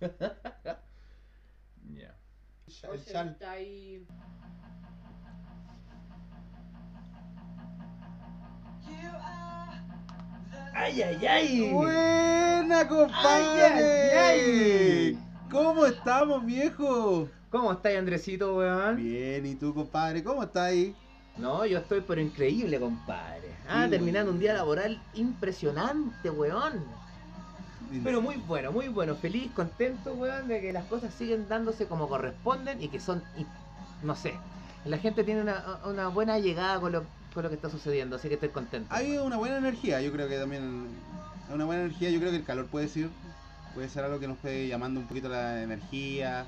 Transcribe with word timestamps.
El. 1.86 2.14
Está 2.94 3.50
ahí. 3.50 4.06
¡Ay, 10.74 11.02
ay, 11.02 11.26
ay! 11.26 11.70
Buena, 11.72 12.86
compadre. 12.88 13.64
Ay, 13.64 13.72
ay, 13.72 14.18
ay. 14.18 15.18
¿Cómo 15.50 15.86
estamos, 15.86 16.44
viejo? 16.44 17.28
¿Cómo 17.50 17.72
estáis, 17.72 17.98
Andresito, 17.98 18.56
weón? 18.56 18.96
Bien, 18.96 19.46
¿y 19.46 19.54
tú, 19.54 19.72
compadre? 19.72 20.24
¿Cómo 20.24 20.42
estás 20.42 20.64
ahí? 20.64 20.94
No, 21.36 21.64
yo 21.64 21.78
estoy 21.78 22.02
pero 22.06 22.20
increíble, 22.20 22.78
compadre. 22.80 23.54
Ah, 23.68 23.84
Sí, 23.84 23.90
terminando 23.90 24.26
weón. 24.30 24.34
un 24.36 24.40
día 24.40 24.54
laboral 24.54 25.00
impresionante, 25.14 26.30
weón. 26.30 26.84
Pero 28.02 28.20
muy 28.20 28.36
bueno, 28.36 28.72
muy 28.72 28.88
bueno. 28.88 29.14
Feliz, 29.14 29.50
contento, 29.52 30.14
weón, 30.14 30.48
de 30.48 30.60
que 30.60 30.72
las 30.72 30.84
cosas 30.86 31.12
siguen 31.14 31.48
dándose 31.48 31.86
como 31.86 32.08
corresponden 32.08 32.82
y 32.82 32.88
que 32.88 33.00
son, 33.00 33.22
y- 33.38 33.46
no 34.04 34.14
sé, 34.16 34.34
la 34.84 34.98
gente 34.98 35.24
tiene 35.24 35.42
una, 35.42 35.62
una 35.84 36.08
buena 36.08 36.38
llegada 36.38 36.80
con 36.80 36.92
lo, 36.92 37.04
con 37.32 37.42
lo 37.42 37.48
que 37.48 37.54
está 37.56 37.70
sucediendo, 37.70 38.16
así 38.16 38.28
que 38.28 38.34
estoy 38.34 38.50
contento. 38.50 38.88
Hay 38.94 39.12
weón. 39.12 39.26
una 39.26 39.36
buena 39.36 39.56
energía, 39.58 40.00
yo 40.00 40.12
creo 40.12 40.28
que 40.28 40.38
también. 40.38 40.88
Una 41.52 41.64
buena 41.66 41.82
energía, 41.82 42.10
yo 42.10 42.18
creo 42.20 42.30
que 42.30 42.38
el 42.38 42.44
calor 42.44 42.66
puede 42.66 42.88
ser. 42.88 43.08
Puede 43.74 43.88
ser 43.88 44.04
algo 44.04 44.18
que 44.20 44.28
nos 44.28 44.38
puede 44.38 44.68
llamando 44.68 45.00
un 45.00 45.06
poquito 45.06 45.28
la 45.28 45.62
energía. 45.62 46.46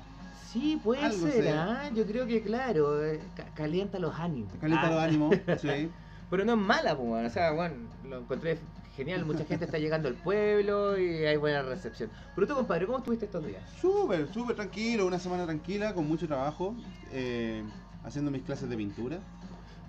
Sí, 0.51 0.79
puede 0.83 1.01
algo 1.03 1.27
ser. 1.27 1.55
¿ah? 1.57 1.89
Yo 1.93 2.05
creo 2.05 2.25
que, 2.25 2.41
claro, 2.41 3.03
eh, 3.05 3.19
ca- 3.35 3.45
calienta 3.53 3.99
los 3.99 4.17
ánimos. 4.17 4.49
Calienta 4.61 4.87
Ah, 4.87 4.91
los 4.91 4.99
ánimos. 5.01 5.35
Sí. 5.61 5.89
Pero 6.29 6.45
no 6.45 6.53
es 6.53 6.57
mala, 6.57 6.95
pues, 6.95 7.07
weón. 7.09 7.25
o 7.25 7.29
sea, 7.29 7.51
bueno, 7.51 7.75
lo 8.09 8.19
encontré 8.19 8.57
genial. 8.97 9.23
Mucha 9.25 9.45
gente 9.45 9.65
está 9.65 9.77
llegando 9.77 10.09
al 10.09 10.15
pueblo 10.15 10.99
y 10.99 11.25
hay 11.25 11.37
buena 11.37 11.61
recepción. 11.61 12.09
Pero 12.35 12.47
tú, 12.47 12.55
compadre, 12.55 12.87
¿cómo 12.87 12.97
estuviste 12.97 13.25
estos 13.25 13.45
días? 13.45 13.61
Súper, 13.79 14.27
súper 14.33 14.55
tranquilo, 14.55 15.05
una 15.05 15.19
semana 15.19 15.45
tranquila, 15.45 15.93
con 15.93 16.07
mucho 16.07 16.27
trabajo, 16.27 16.75
eh, 17.13 17.63
haciendo 18.03 18.31
mis 18.31 18.41
clases 18.41 18.67
de 18.69 18.75
pintura. 18.75 19.19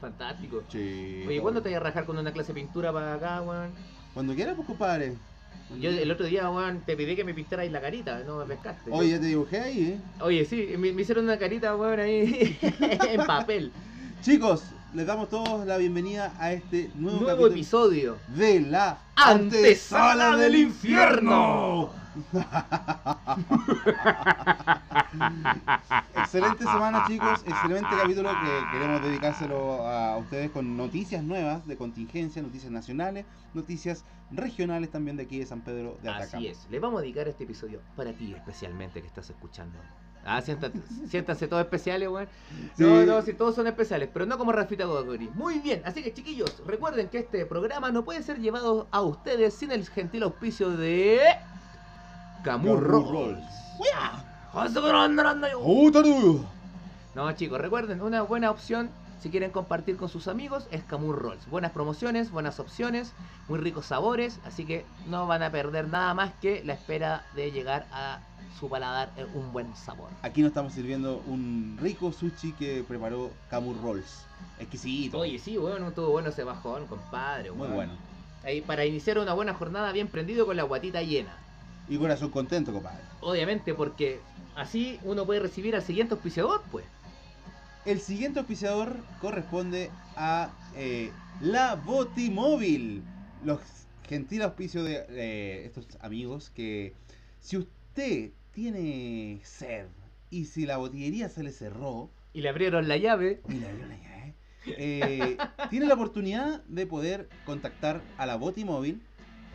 Fantástico. 0.00 0.62
Sí. 0.68 1.24
Oye, 1.26 1.40
¿cuándo 1.40 1.62
te 1.62 1.70
vas 1.70 1.78
a 1.78 1.80
rajar 1.80 2.04
con 2.04 2.18
una 2.18 2.32
clase 2.32 2.52
de 2.52 2.60
pintura 2.60 2.92
para 2.92 3.14
acá, 3.14 3.42
weón? 3.42 3.70
Cuando 4.12 4.34
quieras, 4.34 4.54
pues, 4.54 4.68
compadre. 4.68 5.14
Yo 5.80 5.90
el 5.90 6.10
otro 6.10 6.26
día, 6.26 6.48
weón, 6.50 6.82
te 6.86 6.96
pedí 6.96 7.16
que 7.16 7.24
me 7.24 7.34
pintarais 7.34 7.72
la 7.72 7.80
carita, 7.80 8.22
no 8.24 8.38
me 8.38 8.44
pescaste. 8.44 8.90
Oye, 8.92 9.10
ya 9.10 9.20
te 9.20 9.26
dibujé 9.26 9.60
ahí, 9.60 9.82
¿eh? 9.92 9.98
Oye, 10.20 10.44
sí, 10.44 10.68
me, 10.78 10.92
me 10.92 11.02
hicieron 11.02 11.24
una 11.24 11.38
carita, 11.38 11.74
weón, 11.74 11.98
ahí 12.00 12.58
en 13.08 13.26
papel. 13.26 13.72
Chicos, 14.22 14.64
les 14.94 15.06
damos 15.06 15.28
todos 15.28 15.66
la 15.66 15.76
bienvenida 15.76 16.32
a 16.38 16.52
este 16.52 16.90
nuevo, 16.94 17.46
episodio. 17.46 18.16
de 18.28 18.60
la 18.60 18.98
Antesala 19.16 20.36
del 20.36 20.56
infierno. 20.56 21.90
Excelente 26.16 26.64
semana, 26.64 27.04
chicos. 27.06 27.42
Excelente 27.46 27.88
capítulo 28.00 28.30
que 28.30 28.62
queremos 28.72 29.02
dedicárselo 29.02 29.86
a 29.86 30.16
ustedes 30.16 30.50
con 30.50 30.76
noticias 30.76 31.22
nuevas 31.22 31.66
de 31.66 31.76
contingencia, 31.76 32.42
noticias 32.42 32.72
nacionales, 32.72 33.26
noticias 33.54 34.04
regionales 34.30 34.90
también 34.90 35.16
de 35.16 35.24
aquí 35.24 35.38
de 35.38 35.46
San 35.46 35.60
Pedro 35.60 35.98
de 36.02 36.08
Atacama. 36.08 36.38
Así 36.38 36.46
es. 36.48 36.66
Le 36.70 36.80
vamos 36.80 36.98
a 36.98 37.02
dedicar 37.02 37.28
este 37.28 37.44
episodio 37.44 37.80
para 37.94 38.12
ti 38.12 38.32
especialmente 38.34 39.00
que 39.00 39.06
estás 39.06 39.28
escuchando. 39.30 39.78
Ah, 40.30 40.42
siéntate, 40.42 40.78
siéntanse 41.08 41.48
todos 41.48 41.62
especiales, 41.62 42.08
weón. 42.08 42.28
No, 42.76 43.00
Sí. 43.00 43.06
no, 43.06 43.22
si 43.22 43.32
todos 43.32 43.54
son 43.54 43.66
especiales, 43.66 44.10
pero 44.12 44.26
no 44.26 44.36
como 44.36 44.52
Rafita 44.52 44.84
Gogori. 44.84 45.30
Muy 45.34 45.58
bien, 45.58 45.80
así 45.86 46.02
que 46.02 46.12
chiquillos, 46.12 46.62
recuerden 46.66 47.08
que 47.08 47.18
este 47.20 47.46
programa 47.46 47.90
no 47.90 48.04
puede 48.04 48.22
ser 48.22 48.38
llevado 48.38 48.88
a 48.90 49.00
ustedes 49.00 49.54
sin 49.54 49.72
el 49.72 49.88
gentil 49.88 50.22
auspicio 50.24 50.70
de... 50.70 51.20
Camur 52.44 52.80
Rolls. 52.82 53.38
No, 57.14 57.32
chicos, 57.32 57.60
recuerden, 57.60 58.02
una 58.02 58.22
buena 58.22 58.50
opción 58.50 58.90
si 59.20 59.30
quieren 59.30 59.50
compartir 59.50 59.96
con 59.96 60.08
sus 60.08 60.28
amigos 60.28 60.68
es 60.70 60.82
Camur 60.84 61.18
Rolls. 61.18 61.48
Buenas 61.50 61.72
promociones, 61.72 62.30
buenas 62.30 62.60
opciones, 62.60 63.12
muy 63.48 63.58
ricos 63.58 63.86
sabores, 63.86 64.38
así 64.44 64.64
que 64.64 64.84
no 65.08 65.26
van 65.26 65.42
a 65.42 65.50
perder 65.50 65.88
nada 65.88 66.14
más 66.14 66.32
que 66.40 66.62
la 66.64 66.74
espera 66.74 67.24
de 67.34 67.50
llegar 67.50 67.86
a 67.92 68.20
su 68.58 68.68
paladar 68.68 69.10
en 69.16 69.26
un 69.34 69.52
buen 69.52 69.74
sabor. 69.76 70.08
Aquí 70.22 70.40
nos 70.40 70.48
estamos 70.48 70.72
sirviendo 70.72 71.22
un 71.26 71.78
rico 71.80 72.12
sushi 72.12 72.52
que 72.52 72.84
preparó 72.86 73.30
Camur 73.50 73.80
Rolls. 73.82 74.24
Exquisito. 74.58 75.18
Oye, 75.18 75.38
sí, 75.38 75.56
bueno, 75.56 75.88
estuvo 75.88 76.10
bueno 76.10 76.28
ese 76.28 76.44
bajón, 76.44 76.86
compadre. 76.86 77.50
Muy 77.50 77.68
bueno. 77.68 77.92
Ahí 78.44 78.60
para 78.60 78.84
iniciar 78.84 79.18
una 79.18 79.34
buena 79.34 79.54
jornada 79.54 79.92
bien 79.92 80.08
prendido 80.08 80.46
con 80.46 80.56
la 80.56 80.62
guatita 80.62 81.02
llena. 81.02 81.36
Y 81.88 81.96
corazón 81.96 82.30
contento, 82.30 82.72
compadre. 82.72 83.00
Obviamente, 83.20 83.74
porque 83.74 84.20
así 84.54 85.00
uno 85.04 85.24
puede 85.24 85.40
recibir 85.40 85.74
al 85.74 85.82
siguiente 85.82 86.14
auspiciador, 86.14 86.62
pues. 86.70 86.84
El 87.84 88.00
siguiente 88.00 88.38
auspiciador 88.40 88.96
corresponde 89.20 89.90
a 90.16 90.50
eh, 90.76 91.10
la 91.40 91.74
Botimóvil. 91.76 93.02
Los 93.44 93.60
gentil 94.08 94.42
auspicio 94.42 94.82
de 94.84 95.06
eh, 95.10 95.64
estos 95.66 95.86
amigos 96.00 96.50
que 96.50 96.94
si 97.40 97.56
usted 97.56 98.30
tiene 98.52 99.40
sed 99.44 99.86
y 100.30 100.46
si 100.46 100.66
la 100.66 100.76
botillería 100.78 101.28
se 101.28 101.42
le 101.42 101.52
cerró, 101.52 102.10
Y 102.32 102.40
le 102.42 102.48
abrieron 102.48 102.88
la 102.88 102.96
llave. 102.96 103.40
y 103.48 103.54
la 103.54 103.68
abrió 103.68 103.86
la 103.86 103.96
llave, 103.96 104.34
eh, 104.66 105.36
tiene 105.70 105.86
la 105.86 105.94
oportunidad 105.94 106.62
de 106.64 106.86
poder 106.86 107.28
contactar 107.46 108.02
a 108.18 108.26
la 108.26 108.36
Botimóvil 108.36 109.00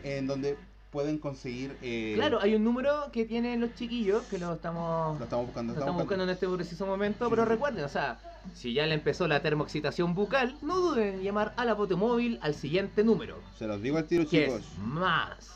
en 0.02 0.26
donde 0.26 0.56
pueden 0.94 1.18
conseguir... 1.18 1.76
eh, 1.82 2.12
Claro, 2.14 2.38
hay 2.40 2.54
un 2.54 2.62
número 2.64 3.10
que 3.12 3.24
tienen 3.24 3.60
los 3.60 3.74
chiquillos 3.74 4.22
que 4.30 4.38
lo 4.38 4.54
estamos 4.54 5.18
Lo 5.18 5.24
estamos 5.24 5.46
buscando. 5.46 5.72
Lo 5.74 5.80
estamos 5.80 6.00
buscando 6.02 6.24
en 6.24 6.30
este 6.30 6.48
preciso 6.48 6.86
momento, 6.86 7.24
Sí, 7.26 7.30
pero 7.30 7.44
recuerden, 7.44 7.84
o 7.84 7.88
sea, 7.88 8.18
si 8.54 8.72
ya 8.72 8.86
le 8.86 8.94
empezó 8.94 9.26
la 9.26 9.42
termoexcitación 9.42 10.14
bucal, 10.14 10.56
no 10.62 10.76
duden 10.78 11.14
en 11.16 11.22
llamar 11.22 11.52
a 11.56 11.64
la 11.64 11.74
Botemóvil 11.74 12.38
al 12.42 12.54
siguiente 12.54 13.02
número, 13.02 13.38
Se 13.58 13.66
los 13.66 13.82
digo 13.82 13.98
al 13.98 14.06
tiro, 14.06 14.22
que 14.28 14.44
chicos. 14.46 14.60
es 14.60 14.78
más 14.78 15.50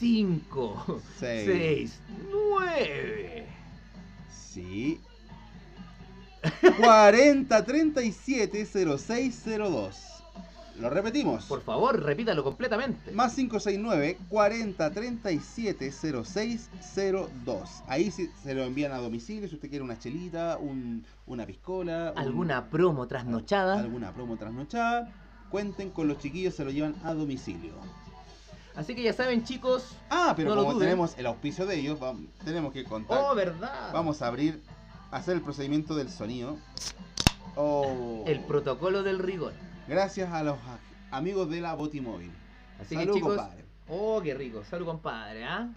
5 0.00 1.00
Seis. 1.18 1.46
6 1.46 2.00
9 2.32 3.46
Sí. 4.52 5.00
40 6.80 7.64
37 7.64 8.66
0602. 8.66 9.96
Lo 10.80 10.90
repetimos. 10.90 11.44
Por 11.46 11.60
favor, 11.62 12.00
repítalo 12.00 12.44
completamente. 12.44 13.10
Más 13.12 13.34
569 13.34 14.18
40 14.28 14.90
37 14.92 15.90
0602. 15.90 17.68
Ahí 17.88 18.10
sí 18.10 18.30
se 18.42 18.54
lo 18.54 18.62
envían 18.64 18.92
a 18.92 18.98
domicilio 18.98 19.48
si 19.48 19.56
usted 19.56 19.68
quiere 19.68 19.84
una 19.84 19.98
chelita, 19.98 20.56
un- 20.58 21.04
una 21.26 21.46
piscola, 21.46 22.12
un- 22.14 22.18
¿Alguna 22.22 22.70
promo 22.70 23.06
trasnochada? 23.08 23.78
alguna 23.78 24.12
promo 24.12 24.36
trasnochada. 24.36 25.10
Cuenten 25.50 25.90
con 25.90 26.06
los 26.08 26.18
chiquillos, 26.18 26.54
se 26.54 26.64
lo 26.64 26.70
llevan 26.70 26.94
a 27.02 27.14
domicilio. 27.14 27.72
Así 28.76 28.94
que 28.94 29.02
ya 29.02 29.12
saben, 29.12 29.42
chicos. 29.42 29.96
Ah, 30.10 30.34
pero 30.36 30.54
No 30.54 30.62
como 30.64 30.78
tenemos 30.78 31.18
el 31.18 31.26
auspicio 31.26 31.66
de 31.66 31.80
ellos, 31.80 31.98
vam- 31.98 32.28
tenemos 32.44 32.72
que 32.72 32.84
contar. 32.84 33.18
Oh, 33.20 33.34
verdad. 33.34 33.90
Vamos 33.92 34.22
a 34.22 34.28
abrir, 34.28 34.62
hacer 35.10 35.34
el 35.34 35.40
procedimiento 35.42 35.96
del 35.96 36.08
sonido. 36.10 36.56
Oh. 37.56 38.22
El 38.26 38.40
protocolo 38.40 39.02
del 39.02 39.18
rigor. 39.18 39.52
Gracias 39.88 40.30
a 40.30 40.42
los 40.42 40.58
amigos 41.10 41.48
de 41.48 41.62
la 41.62 41.74
Botimóvil. 41.74 42.30
Así 42.78 42.94
Salud, 42.94 43.12
que, 43.12 43.18
chicos. 43.18 43.36
compadre. 43.36 43.64
Oh, 43.88 44.20
qué 44.22 44.34
rico. 44.34 44.62
Salud, 44.64 44.84
compadre, 44.84 45.44
¿ah? 45.44 45.68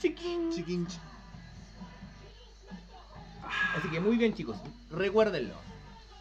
Chiquín. 0.00 0.50
Chiquinch. 0.50 0.98
Así 3.76 3.88
que 3.88 4.00
muy 4.00 4.16
bien 4.16 4.32
chicos, 4.34 4.56
recuérdenlo. 4.90 5.54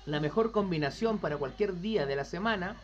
La 0.05 0.19
mejor 0.19 0.51
combinación 0.51 1.17
para 1.17 1.37
cualquier 1.37 1.79
día 1.79 2.05
de 2.05 2.15
la 2.15 2.25
semana, 2.25 2.75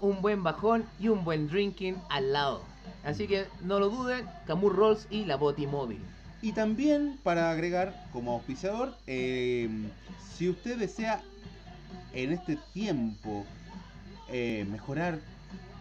un 0.00 0.22
buen 0.22 0.42
bajón 0.42 0.84
y 1.00 1.08
un 1.08 1.24
buen 1.24 1.48
drinking 1.48 1.96
al 2.10 2.32
lado. 2.32 2.62
Así 3.04 3.26
que 3.26 3.46
no 3.62 3.80
lo 3.80 3.88
duden, 3.88 4.26
Camur 4.46 4.76
Rolls 4.76 5.06
y 5.10 5.24
la 5.24 5.36
Boti 5.36 5.66
Móvil. 5.66 6.00
Y 6.42 6.52
también 6.52 7.18
para 7.22 7.50
agregar 7.50 8.06
como 8.12 8.32
auspiciador, 8.34 8.94
eh, 9.06 9.68
si 10.36 10.48
usted 10.48 10.78
desea 10.78 11.22
en 12.12 12.32
este 12.32 12.56
tiempo 12.72 13.44
eh, 14.28 14.66
mejorar 14.70 15.18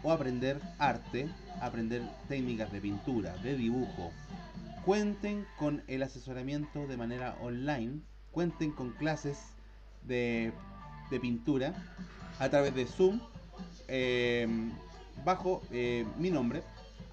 o 0.03 0.11
aprender 0.11 0.59
arte, 0.79 1.29
aprender 1.61 2.01
técnicas 2.27 2.71
de 2.71 2.81
pintura, 2.81 3.35
de 3.37 3.55
dibujo, 3.55 4.11
cuenten 4.85 5.45
con 5.57 5.81
el 5.87 6.03
asesoramiento 6.03 6.87
de 6.87 6.97
manera 6.97 7.37
online, 7.41 8.01
cuenten 8.31 8.71
con 8.71 8.91
clases 8.91 9.37
de, 10.03 10.51
de 11.09 11.19
pintura 11.19 11.73
a 12.39 12.49
través 12.49 12.75
de 12.75 12.85
Zoom 12.85 13.21
eh, 13.87 14.47
bajo 15.23 15.61
eh, 15.71 16.05
mi 16.17 16.29
nombre, 16.29 16.63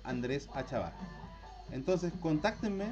Andrés 0.03 0.49
Achavar. 0.55 0.93
Entonces 1.73 2.13
contáctenme 2.21 2.87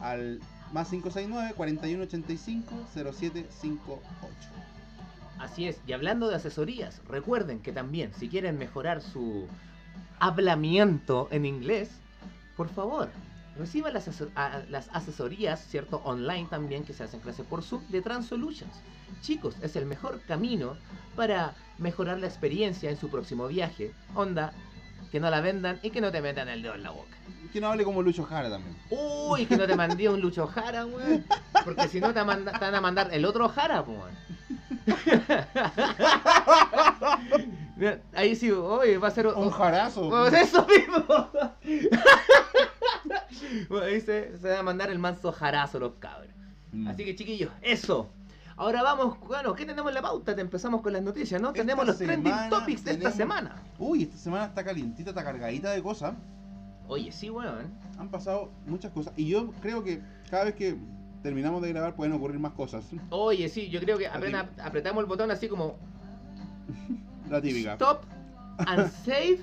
al 0.00 0.40
más 0.72 0.88
569 0.88 1.54
4185 1.54 2.74
0758. 2.94 4.73
Así 5.38 5.66
es, 5.68 5.80
y 5.86 5.92
hablando 5.92 6.28
de 6.28 6.36
asesorías, 6.36 7.00
recuerden 7.08 7.60
que 7.60 7.72
también 7.72 8.12
si 8.14 8.28
quieren 8.28 8.58
mejorar 8.58 9.02
su 9.02 9.46
hablamiento 10.18 11.28
en 11.30 11.44
inglés, 11.44 11.90
por 12.56 12.68
favor, 12.68 13.10
Reciba 13.56 13.90
las, 13.90 14.08
asesorías, 14.92 15.64
¿cierto? 15.68 16.00
Online 16.04 16.48
también, 16.50 16.84
que 16.84 16.92
se 16.92 17.04
hacen 17.04 17.20
clases 17.20 17.46
por 17.46 17.62
Zoom, 17.62 17.86
de 17.88 18.02
Transolutions. 18.02 18.74
Chicos, 19.22 19.54
es 19.62 19.76
el 19.76 19.86
mejor 19.86 20.20
camino 20.22 20.76
para 21.14 21.54
mejorar 21.78 22.18
la 22.18 22.26
experiencia 22.26 22.90
en 22.90 22.96
su 22.96 23.08
próximo 23.08 23.46
viaje. 23.46 23.92
Onda, 24.16 24.52
que 25.14 25.20
no 25.20 25.30
la 25.30 25.40
vendan 25.40 25.78
y 25.80 25.90
que 25.90 26.00
no 26.00 26.10
te 26.10 26.20
metan 26.20 26.48
el 26.48 26.60
dedo 26.60 26.74
en 26.74 26.82
la 26.82 26.90
boca. 26.90 27.16
Que 27.52 27.60
no 27.60 27.68
hable 27.68 27.84
como 27.84 28.02
Lucho 28.02 28.24
Jara 28.24 28.50
también. 28.50 28.76
Uy, 28.90 29.46
que 29.46 29.56
no 29.56 29.64
te 29.64 29.76
mandé 29.76 30.08
un 30.08 30.20
Lucho 30.20 30.44
Jara, 30.48 30.84
weón. 30.86 31.24
Porque 31.64 31.86
si 31.86 32.00
no 32.00 32.12
te, 32.12 32.24
manda- 32.24 32.50
te 32.50 32.58
van 32.58 32.74
a 32.74 32.80
mandar 32.80 33.10
el 33.14 33.24
otro 33.24 33.48
Jara, 33.48 33.82
weón. 33.82 34.10
Ahí 38.12 38.34
sí, 38.34 38.50
oye, 38.50 38.98
va 38.98 39.06
a 39.06 39.10
ser 39.12 39.28
Un 39.28 39.50
jarazo. 39.50 40.08
Pues 40.10 40.32
eso 40.34 40.66
mismo. 40.66 41.30
Bueno, 43.68 43.86
ahí 43.86 44.00
se, 44.00 44.36
se 44.38 44.48
va 44.48 44.58
a 44.60 44.62
mandar 44.64 44.90
el 44.90 44.98
manso 44.98 45.30
jarazo 45.30 45.78
los 45.78 45.92
cabros. 46.00 46.32
Mm. 46.72 46.88
Así 46.88 47.04
que 47.04 47.14
chiquillos, 47.14 47.52
eso. 47.62 48.08
Ahora 48.56 48.82
vamos, 48.82 49.18
bueno, 49.26 49.54
¿qué 49.54 49.64
tenemos 49.64 49.90
en 49.90 49.94
la 49.94 50.02
pauta? 50.02 50.34
Te 50.34 50.40
empezamos 50.40 50.80
con 50.80 50.92
las 50.92 51.02
noticias, 51.02 51.40
¿no? 51.40 51.48
Esta 51.48 51.60
tenemos 51.62 51.86
los 51.86 51.98
trending 51.98 52.32
topics 52.50 52.84
de 52.84 52.92
esta 52.92 53.10
semana. 53.10 53.56
Uy, 53.78 54.04
esta 54.04 54.16
semana 54.16 54.44
está 54.44 54.62
calientita, 54.64 55.10
está 55.10 55.24
cargadita 55.24 55.70
de 55.72 55.82
cosas. 55.82 56.14
Oye, 56.86 57.10
sí, 57.10 57.30
weón. 57.30 57.66
Han 57.98 58.08
pasado 58.10 58.50
muchas 58.66 58.92
cosas. 58.92 59.12
Y 59.16 59.26
yo 59.26 59.50
creo 59.60 59.82
que 59.82 60.00
cada 60.30 60.44
vez 60.44 60.54
que 60.54 60.76
terminamos 61.22 61.62
de 61.62 61.70
grabar 61.70 61.96
pueden 61.96 62.12
ocurrir 62.12 62.38
más 62.38 62.52
cosas. 62.52 62.84
Oye, 63.10 63.48
sí, 63.48 63.70
yo 63.70 63.80
creo 63.80 63.98
que 63.98 64.06
apenas 64.06 64.46
apretamos 64.62 65.02
el 65.02 65.08
botón 65.08 65.30
así 65.30 65.48
como 65.48 65.76
La 67.28 67.40
típica. 67.40 67.72
stop 67.72 68.02
and 68.58 68.88
save. 69.04 69.40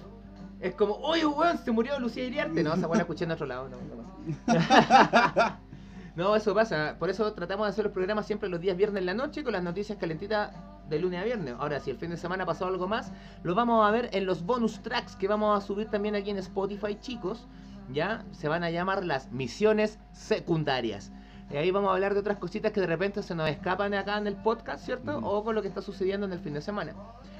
Es 0.61 0.75
como, 0.75 0.93
oye, 0.93 1.25
weón, 1.25 1.57
se 1.57 1.71
murió 1.71 1.99
Lucía 1.99 2.23
Iriarte. 2.23 2.63
No, 2.63 2.75
esa 2.75 2.85
weón 2.85 2.97
la 2.99 3.03
escuché 3.03 3.25
en 3.25 3.31
otro 3.31 3.45
lado, 3.47 3.67
no, 3.67 3.77
no 3.77 4.03
pasa. 4.45 5.59
No, 6.15 6.35
eso 6.35 6.53
pasa. 6.53 6.95
Por 6.99 7.09
eso 7.09 7.31
tratamos 7.33 7.65
de 7.67 7.69
hacer 7.71 7.85
los 7.85 7.93
programas 7.93 8.25
siempre 8.25 8.49
los 8.49 8.59
días 8.59 8.75
viernes 8.75 8.99
en 8.99 9.05
la 9.05 9.13
noche 9.13 9.43
con 9.43 9.53
las 9.53 9.63
noticias 9.63 9.97
calentitas 9.97 10.51
de 10.89 10.99
lunes 10.99 11.21
a 11.21 11.23
viernes. 11.23 11.55
Ahora, 11.57 11.79
si 11.79 11.89
el 11.89 11.97
fin 11.97 12.09
de 12.09 12.17
semana 12.17 12.43
ha 12.43 12.45
pasado 12.45 12.69
algo 12.69 12.87
más, 12.87 13.11
lo 13.43 13.55
vamos 13.55 13.87
a 13.87 13.91
ver 13.91 14.09
en 14.11 14.25
los 14.25 14.43
bonus 14.45 14.81
tracks 14.81 15.15
que 15.15 15.27
vamos 15.29 15.57
a 15.57 15.65
subir 15.65 15.87
también 15.89 16.15
aquí 16.15 16.29
en 16.29 16.37
Spotify, 16.37 16.97
chicos. 16.99 17.47
Ya 17.91 18.25
se 18.31 18.47
van 18.49 18.63
a 18.63 18.69
llamar 18.69 19.05
las 19.05 19.31
misiones 19.31 19.99
secundarias. 20.11 21.11
Y 21.49 21.57
ahí 21.57 21.71
vamos 21.71 21.89
a 21.89 21.93
hablar 21.93 22.13
de 22.13 22.19
otras 22.21 22.37
cositas 22.37 22.71
que 22.71 22.79
de 22.79 22.87
repente 22.87 23.23
se 23.23 23.35
nos 23.35 23.49
escapan 23.49 23.93
acá 23.93 24.17
en 24.17 24.27
el 24.27 24.35
podcast, 24.35 24.85
¿cierto? 24.85 25.17
O 25.17 25.43
con 25.43 25.55
lo 25.55 25.61
que 25.61 25.67
está 25.67 25.81
sucediendo 25.81 26.25
en 26.25 26.33
el 26.33 26.39
fin 26.39 26.53
de 26.53 26.61
semana. 26.61 26.93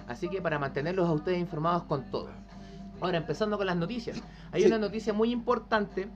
Así 0.08 0.28
que 0.30 0.42
para 0.42 0.60
mantenerlos 0.60 1.08
a 1.08 1.14
ustedes 1.14 1.40
informados 1.40 1.84
con 1.84 2.10
todo. 2.10 2.30
Ahora, 3.00 3.18
empezando 3.18 3.58
con 3.58 3.66
las 3.68 3.78
noticias. 3.78 4.22
Hay 4.52 4.62
Sí. 4.64 4.68
una 4.68 4.78
noticia 4.78 5.14
muy 5.14 5.32
importante. 5.32 6.10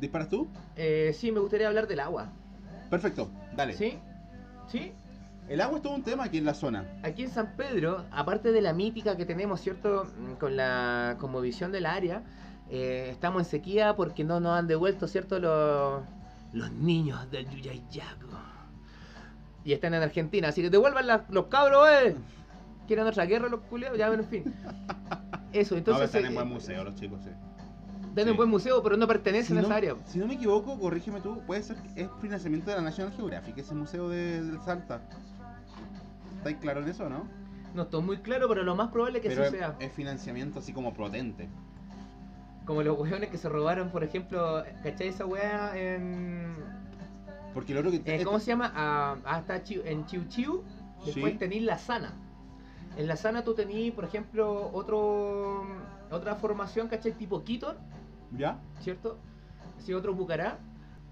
¿Disparas 0.00 0.28
tú? 0.28 0.48
Eh, 0.76 1.12
sí, 1.16 1.32
me 1.32 1.40
gustaría 1.40 1.68
hablar 1.68 1.86
del 1.86 2.00
agua. 2.00 2.28
Perfecto, 2.90 3.30
dale. 3.56 3.72
¿Sí? 3.74 3.98
¿Sí? 4.68 4.92
El 5.48 5.60
agua 5.60 5.76
es 5.76 5.82
todo 5.82 5.94
un 5.94 6.02
tema 6.02 6.24
aquí 6.24 6.38
en 6.38 6.44
la 6.44 6.54
zona. 6.54 6.84
Aquí 7.02 7.22
en 7.22 7.30
San 7.30 7.54
Pedro, 7.56 8.04
aparte 8.10 8.52
de 8.52 8.60
la 8.60 8.72
mítica 8.72 9.16
que 9.16 9.24
tenemos, 9.24 9.60
¿cierto? 9.60 10.06
Mm, 10.18 10.32
Con 10.34 10.56
la 10.56 11.16
visión 11.40 11.70
del 11.72 11.86
área, 11.86 12.22
eh, 12.68 13.08
estamos 13.12 13.42
en 13.42 13.48
sequía 13.48 13.94
porque 13.96 14.24
no 14.24 14.40
nos 14.40 14.58
han 14.58 14.66
devuelto, 14.66 15.06
¿cierto? 15.06 15.38
Los, 15.38 16.02
los 16.52 16.72
niños 16.72 17.30
del 17.30 17.48
Yuyayaco. 17.48 18.26
Y 19.64 19.72
están 19.72 19.94
en 19.94 20.02
Argentina, 20.02 20.48
así 20.48 20.62
que 20.62 20.70
devuelvan 20.70 21.06
la- 21.06 21.24
los 21.30 21.46
cabros, 21.46 21.88
¿eh? 21.90 22.16
¿Quieren 22.86 23.06
otra 23.06 23.24
guerra 23.24 23.48
los 23.48 23.60
culiados? 23.62 23.98
Ya, 23.98 24.08
bueno, 24.08 24.22
en 24.24 24.28
fin. 24.28 24.54
Eso, 25.52 25.74
no, 25.74 25.78
entonces... 25.78 26.04
están 26.06 26.24
en 26.26 26.32
eh, 26.32 26.34
buen 26.34 26.48
museo 26.48 26.84
los 26.84 26.94
chicos, 26.96 27.20
sí. 27.24 27.30
Están 28.16 28.28
en 28.28 28.32
Sí. 28.32 28.36
buen 28.38 28.48
museo, 28.48 28.82
pero 28.82 28.96
no 28.96 29.06
pertenecen 29.06 29.48
Si 29.48 29.58
a 29.58 29.60
no, 29.60 29.66
esa 29.68 29.76
área. 29.76 29.94
si 30.06 30.18
no 30.18 30.26
me 30.26 30.34
equivoco, 30.34 30.78
corrígeme 30.80 31.20
tú, 31.20 31.38
puede 31.46 31.62
ser 31.62 31.76
que 31.76 32.00
es 32.04 32.08
financiamiento 32.22 32.70
de 32.70 32.76
la 32.76 32.82
National 32.82 33.12
Geographic, 33.12 33.58
ese 33.58 33.74
museo 33.74 34.08
de, 34.08 34.42
del 34.42 34.58
Salta. 34.62 35.02
¿Estáis 36.38 36.56
claro 36.56 36.80
en 36.80 36.88
eso, 36.88 37.10
no? 37.10 37.24
No 37.74 37.82
estoy 37.82 38.00
muy 38.02 38.16
claro, 38.16 38.48
pero 38.48 38.62
lo 38.62 38.74
más 38.74 38.88
probable 38.90 39.18
es 39.18 39.22
que 39.22 39.28
Pero 39.28 39.42
sí 39.42 39.48
es, 39.48 39.58
sea. 39.60 39.76
es 39.80 39.92
financiamiento 39.92 40.60
así 40.60 40.72
como 40.72 40.94
potente. 40.94 41.46
Como 42.64 42.82
los 42.82 42.98
hueones 42.98 43.28
que 43.28 43.36
se 43.36 43.50
robaron, 43.50 43.90
por 43.90 44.02
ejemplo, 44.02 44.64
¿cachai 44.82 45.08
esa 45.08 45.26
weá 45.26 45.76
en. 45.76 46.54
Porque 47.52 47.74
lo 47.74 47.80
otro 47.80 47.92
que... 47.92 48.00
eh, 48.06 48.24
¿Cómo 48.24 48.38
se 48.40 48.46
llama? 48.46 48.72
Ah, 48.74 49.16
ah, 49.26 49.40
está 49.40 49.62
Chiu- 49.62 49.82
en 49.84 50.06
Chiu 50.06 50.24
Chiu. 50.28 50.62
Después 51.04 51.36
Sí. 51.38 51.60
la 51.60 51.76
sana. 51.76 52.14
En 52.96 53.08
la 53.08 53.16
sana 53.16 53.44
tú 53.44 53.52
tenís, 53.52 53.92
por 53.92 54.04
ejemplo, 54.06 54.70
otro 54.72 55.66
otra 56.10 56.34
formación, 56.36 56.88
¿cachai? 56.88 57.12
Tipo 57.12 57.44
Kitor, 57.44 57.76
¿Ya? 58.32 58.58
¿cierto? 58.80 59.18
Sí, 59.78 59.92
otro 59.94 60.14
Bucará. 60.14 60.58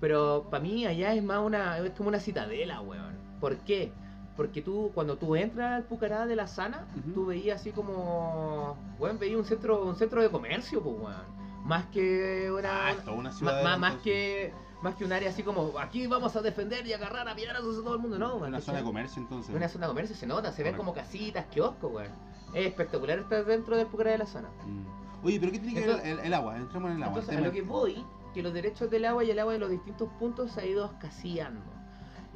Pero 0.01 0.49
para 0.51 0.63
mí 0.63 0.85
allá 0.87 1.15
es 1.15 1.23
más 1.23 1.39
una. 1.41 1.79
es 1.79 1.91
como 1.93 2.09
una 2.09 2.19
citadela, 2.21 2.81
weón. 2.81 3.15
¿Por 3.41 3.57
qué? 3.59 3.93
Porque 4.37 4.61
tú, 4.63 4.91
cuando 4.95 5.17
tú 5.17 5.37
entras 5.37 5.73
al 5.73 5.85
Pucará 5.85 6.27
de 6.27 6.35
la 6.37 6.47
Sana, 6.47 6.87
Ujú. 6.99 7.13
tú 7.13 7.27
veías 7.27 7.61
así 7.61 7.71
como. 7.71 8.77
Weón, 8.99 9.19
veías 9.19 9.39
un 9.39 9.45
centro, 9.45 9.85
un 9.85 9.97
centro 9.97 10.21
de 10.21 10.29
comercio, 10.29 10.83
pues, 10.83 10.97
weón. 10.97 11.35
Más 11.65 11.87
que 11.87 12.51
una. 12.53 12.89
Ah, 12.89 12.95
una 13.17 13.33
ciudad. 13.33 13.63
ma- 13.63 13.77
más, 13.79 13.95
que 14.03 14.53
más 14.83 14.97
que 14.97 15.05
un 15.05 15.13
área 15.13 15.31
así 15.31 15.43
como 15.43 15.79
aquí 15.79 16.07
vamos 16.07 16.37
a 16.37 16.43
defender 16.43 16.87
y 16.87 16.93
agarrar 16.93 17.27
a 17.29 17.35
piedrazos 17.35 17.79
a 17.79 17.83
todo 17.83 17.95
el 17.95 18.01
mundo, 18.01 18.19
no, 18.19 18.35
Una 18.37 18.47
zona 18.47 18.59
de 18.59 18.65
¿cachai? 18.67 18.83
comercio 18.85 19.23
entonces. 19.23 19.55
Una 19.55 19.69
zona 19.69 19.87
de 19.87 19.91
comercio 19.93 20.17
se 20.17 20.27
nota, 20.27 20.53
se 20.53 20.63
ven 20.63 20.77
como 20.77 20.93
casitas, 20.93 21.47
kioscos, 21.47 21.91
weón. 21.93 22.09
Es 22.53 22.67
espectacular 22.67 23.21
estar 23.21 23.45
dentro 23.47 23.77
del 23.77 23.87
Pucará 23.87 24.11
de 24.11 24.19
la 24.19 24.27
zona. 24.27 24.49
Mm. 24.67 25.04
Oye, 25.25 25.41
pero 25.41 25.51
¿qué 25.53 25.59
tiene 25.59 25.75
que 25.75 25.81
ver 25.81 25.91
Entonces- 25.91 26.19
el, 26.21 26.27
el 26.27 26.35
agua? 26.35 26.57
Entremos 26.57 26.91
en 26.91 26.97
el 26.99 27.03
agua. 27.03 27.17
el 27.17 27.21
Entonces, 27.23 27.43
a 27.43 27.47
lo 27.49 27.53
que 27.53 27.63
voy, 27.63 28.05
que 28.35 28.43
los 28.43 28.53
derechos 28.53 28.91
del 28.91 29.05
agua 29.07 29.25
y 29.25 29.31
el 29.31 29.39
agua 29.39 29.53
de 29.55 29.59
los 29.59 29.71
distintos 29.71 30.09
puntos 30.19 30.53
se 30.53 30.61
ha 30.61 30.67
ido 30.67 30.85
escaseando. 30.87 31.63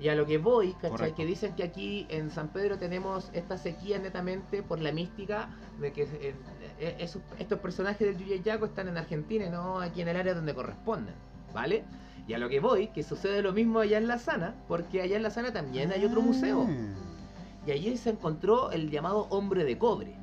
Y 0.01 0.09
a 0.09 0.15
lo 0.15 0.27
que 0.27 0.39
voy, 0.39 0.73
¿cachai? 0.75 0.91
Correcto. 0.91 1.17
Que 1.17 1.27
dicen 1.27 1.55
que 1.57 1.65
aquí 1.65 2.07
en 2.09 2.31
San 2.31 2.49
Pedro 2.49 2.79
tenemos 2.79 3.31
esta 3.33 3.59
sequía 3.59 3.99
netamente 3.99 4.63
por 4.63 4.81
la 4.81 4.93
mística 4.93 5.49
de 5.81 5.93
que 5.93 6.03
eh, 6.05 6.35
eh, 6.79 6.97
esos- 7.01 7.23
estos 7.41 7.59
personajes 7.59 8.07
del 8.07 8.17
Yuyayaco 8.17 8.67
están 8.67 8.87
en 8.89 8.97
Argentina 8.97 9.47
y 9.47 9.51
no 9.51 9.81
aquí 9.81 10.01
en 10.01 10.09
el 10.09 10.17
área 10.17 10.35
donde 10.35 10.55
corresponden, 10.55 11.15
¿vale? 11.53 11.85
Y 12.29 12.35
a 12.35 12.39
lo 12.39 12.49
que 12.49 12.61
voy, 12.61 12.89
que 12.89 13.03
sucede 13.03 13.43
lo 13.43 13.53
mismo 13.53 13.81
allá 13.81 13.99
en 13.99 14.07
La 14.07 14.19
Sana, 14.19 14.55
porque 14.69 15.03
allá 15.03 15.17
en 15.17 15.23
La 15.25 15.31
Sana 15.31 15.53
también 15.53 15.91
hay 15.91 16.05
otro 16.05 16.21
museo. 16.23 16.65
Ah. 16.69 16.95
Y 17.67 17.73
allí 17.73 17.97
se 17.97 18.11
encontró 18.11 18.71
el 18.71 18.91
llamado 18.91 19.27
hombre 19.31 19.65
de 19.65 19.77
cobre. 19.79 20.15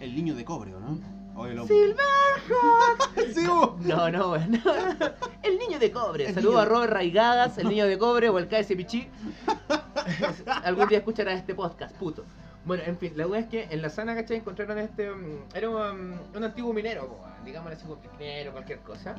El 0.00 0.14
niño 0.14 0.34
de 0.36 0.44
cobre, 0.44 0.74
¿o 0.74 0.80
no? 0.80 0.98
O 1.34 1.46
el 1.46 1.58
¡Silverhawk! 1.66 3.10
Sí, 3.34 3.46
vos. 3.46 3.78
No, 3.80 4.10
no, 4.10 4.28
bueno. 4.28 4.58
El 5.42 5.58
niño 5.58 5.78
de 5.78 5.90
cobre. 5.90 6.32
Niño- 6.32 6.58
a 6.58 6.64
Robert 6.64 6.92
Raigadas, 6.92 7.58
el 7.58 7.68
niño 7.68 7.86
de 7.86 7.98
cobre 7.98 8.28
o 8.28 8.38
el 8.38 8.46
KS 8.48 8.68
Pichi. 8.76 9.08
Algún 10.64 10.88
día 10.88 10.98
escucharás 10.98 11.38
este 11.38 11.54
podcast, 11.54 11.94
puto. 11.96 12.24
Bueno, 12.64 12.82
en 12.86 12.96
fin, 12.96 13.12
la 13.16 13.24
verdad 13.26 13.40
es 13.40 13.46
que 13.48 13.74
en 13.74 13.82
la 13.82 13.90
zona, 13.90 14.14
¿cachai? 14.14 14.36
Encontraron 14.38 14.78
este. 14.78 15.10
mm, 15.10 15.38
Era 15.54 15.68
un, 15.70 16.18
un 16.34 16.44
antiguo 16.44 16.72
minero, 16.72 17.08
po, 17.08 17.20
digamos 17.44 17.72
así, 17.72 17.82
como 17.84 17.98
minero, 18.18 18.52
cualquier 18.52 18.78
cosa. 18.80 19.16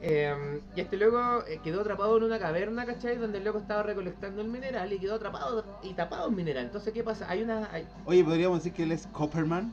Eh, 0.00 0.60
y 0.74 0.80
este 0.80 0.96
loco 0.96 1.44
eh, 1.46 1.60
quedó 1.62 1.82
atrapado 1.82 2.16
en 2.16 2.24
una 2.24 2.38
caverna, 2.38 2.86
¿cachai? 2.86 3.16
Donde 3.18 3.38
el 3.38 3.44
loco 3.44 3.58
estaba 3.58 3.82
recolectando 3.82 4.40
el 4.42 4.48
mineral 4.48 4.92
y 4.92 4.98
quedó 4.98 5.16
atrapado 5.16 5.64
y 5.82 5.92
tapado 5.94 6.28
el 6.28 6.34
mineral. 6.34 6.64
Entonces, 6.64 6.92
¿qué 6.92 7.02
pasa? 7.04 7.26
Hay 7.28 7.42
una. 7.42 7.68
hay- 7.72 7.86
Oye, 8.06 8.24
podríamos 8.24 8.58
decir 8.58 8.72
que 8.72 8.84
él 8.84 8.92
es 8.92 9.06
Copperman. 9.12 9.72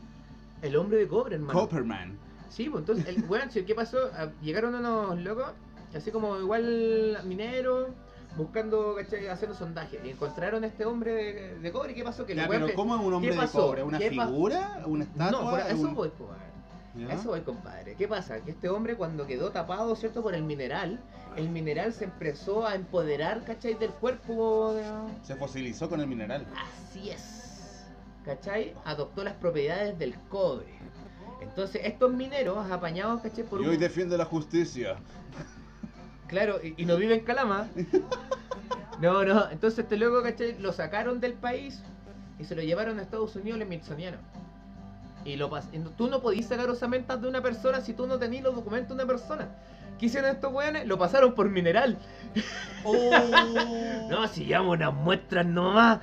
El 0.62 0.76
hombre 0.76 0.98
de 1.00 1.08
cobre, 1.08 1.36
hermano. 1.36 1.60
Copperman. 1.60 2.18
Sí, 2.50 2.70
pues 2.70 2.82
entonces, 2.82 3.08
el, 3.08 3.52
sí, 3.52 3.64
¿qué 3.64 3.76
pasó? 3.76 3.98
Ah, 4.14 4.30
Llegaron 4.42 4.74
unos 4.76 5.20
locos, 5.20 5.52
así 5.96 6.12
como 6.12 6.38
igual 6.40 7.20
mineros, 7.26 7.90
buscando, 8.36 8.96
¿cachai? 8.96 9.28
Haciendo 9.28 9.56
sondaje. 9.58 10.00
Y 10.04 10.10
encontraron 10.10 10.64
a 10.64 10.68
este 10.68 10.86
hombre 10.86 11.14
de, 11.14 11.60
de 11.60 11.72
cobre. 11.72 11.94
¿Qué 11.94 12.04
pasó? 12.04 12.26
Que 12.26 12.36
Ya, 12.36 12.48
pero 12.48 12.68
¿cómo 12.76 12.96
es 12.96 13.02
un 13.02 13.14
hombre 13.14 13.32
de 13.32 13.38
pasó? 13.38 13.68
cobre? 13.68 13.84
¿Una 13.84 13.98
¿Qué 14.00 14.12
pa- 14.12 14.28
figura? 14.28 14.84
¿Una 14.86 15.04
estatua? 15.04 15.42
No, 15.42 15.58
eso 15.58 15.82
Un- 15.82 15.96
voy, 15.96 16.10
pues, 16.10 16.30
weón. 16.30 16.50
¿Ya? 17.08 17.14
Eso 17.14 17.30
voy, 17.30 17.42
compadre. 17.42 17.94
¿Qué 17.96 18.08
pasa? 18.08 18.42
Que 18.42 18.52
este 18.52 18.68
hombre 18.68 18.96
cuando 18.96 19.26
quedó 19.28 19.52
tapado, 19.52 19.96
¿cierto? 19.96 20.24
Por 20.24 20.34
el 20.34 20.44
mineral, 20.44 21.00
el 21.38 21.48
mineral 21.50 21.94
se 21.94 22.06
empezó 22.06 22.66
a 22.66 22.74
empoderar, 22.76 23.44
¿cachai? 23.46 23.76
Del 23.76 23.92
cuerpo. 23.92 24.74
de- 24.74 24.84
Se 25.26 25.36
fosilizó 25.36 25.88
con 25.88 26.02
el 26.02 26.08
mineral. 26.08 26.46
Así 26.90 27.12
es. 27.12 27.46
¿Cachai? 28.26 28.74
Adoptó 28.86 29.24
las 29.24 29.34
propiedades 29.36 29.98
del 29.98 30.14
cobre. 30.30 30.68
Entonces, 31.42 31.82
estos 31.86 32.12
mineros 32.14 32.70
apañados, 32.70 33.22
¿cachai? 33.22 33.44
Por 33.46 33.62
Y 33.62 33.66
hoy 33.68 33.76
un- 33.76 33.80
defiende 33.82 34.18
la 34.18 34.26
justicia. 34.26 34.98
Claro, 36.28 36.60
y, 36.64 36.76
y 36.78 36.86
no 36.86 36.96
vive 36.98 37.16
en 37.16 37.22
Calama. 37.22 37.68
No, 39.02 39.24
no, 39.24 39.50
entonces 39.50 39.80
este 39.80 39.98
loco, 39.98 40.22
¿cachai? 40.22 40.60
Lo 40.60 40.74
sacaron 40.74 41.20
del 41.22 41.34
país 41.34 41.82
y 42.38 42.44
se 42.44 42.56
lo 42.56 42.62
llevaron 42.62 43.00
a 43.00 43.02
Estados 43.02 43.36
Unidos 43.36 43.60
el 43.62 43.66
Smithsoniano. 43.68 44.18
Y 45.26 45.38
lo 45.38 45.50
pas- 45.50 45.70
tú 45.98 46.08
no 46.08 46.22
podías 46.22 46.48
sacar 46.48 46.70
osamentas 46.70 47.22
de 47.22 47.28
una 47.28 47.42
persona 47.42 47.82
si 47.82 47.94
tú 47.94 48.06
no 48.08 48.20
tenías 48.20 48.44
los 48.44 48.56
documentos 48.56 48.90
de 48.90 49.04
una 49.04 49.12
persona. 49.12 49.48
¿Qué 50.00 50.06
hicieron 50.08 50.32
estos 50.32 50.52
weones? 50.54 50.88
Lo 50.88 50.98
pasaron 50.98 51.34
por 51.36 51.50
mineral. 51.50 51.98
Oh. 52.84 53.12
No, 54.10 54.28
si 54.28 54.46
llevamos 54.46 54.78
unas 54.78 54.94
muestras 54.94 55.46
nomás. 55.46 56.00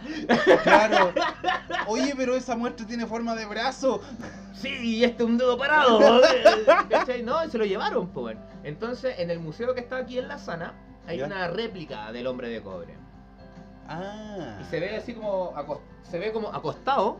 Claro. 0.62 1.12
Oye, 1.88 2.15
pero 2.17 2.37
esa 2.37 2.57
muestra 2.57 2.87
tiene 2.87 3.05
forma 3.05 3.35
de 3.35 3.45
brazo. 3.47 4.00
Sí, 4.55 4.69
y 4.69 5.05
este 5.05 5.25
es 5.25 5.29
un 5.29 5.38
dedo 5.38 5.59
parado. 5.59 6.21
¿Cachai? 6.88 7.25
No, 7.25 7.45
y 7.45 7.50
se 7.50 7.59
lo 7.59 7.65
llevaron, 7.65 8.09
pues. 8.11 8.37
Entonces, 8.62 9.19
en 9.19 9.31
el 9.31 9.41
museo 9.41 9.75
que 9.75 9.81
está 9.81 9.97
aquí 9.97 10.19
en 10.19 10.29
La 10.29 10.38
Sana, 10.38 10.75
hay 11.09 11.19
Ya. 11.19 11.26
una 11.26 11.49
réplica 11.49 12.12
del 12.12 12.29
hombre 12.29 12.49
de 12.49 12.62
cobre. 12.62 12.95
Ah. 13.88 14.59
Y 14.61 14.65
se 14.67 14.79
ve 14.79 14.97
así 14.97 15.15
como 15.15 15.53
se 16.05 16.19
ve 16.21 16.31
como 16.33 16.49
acostado, 16.49 17.19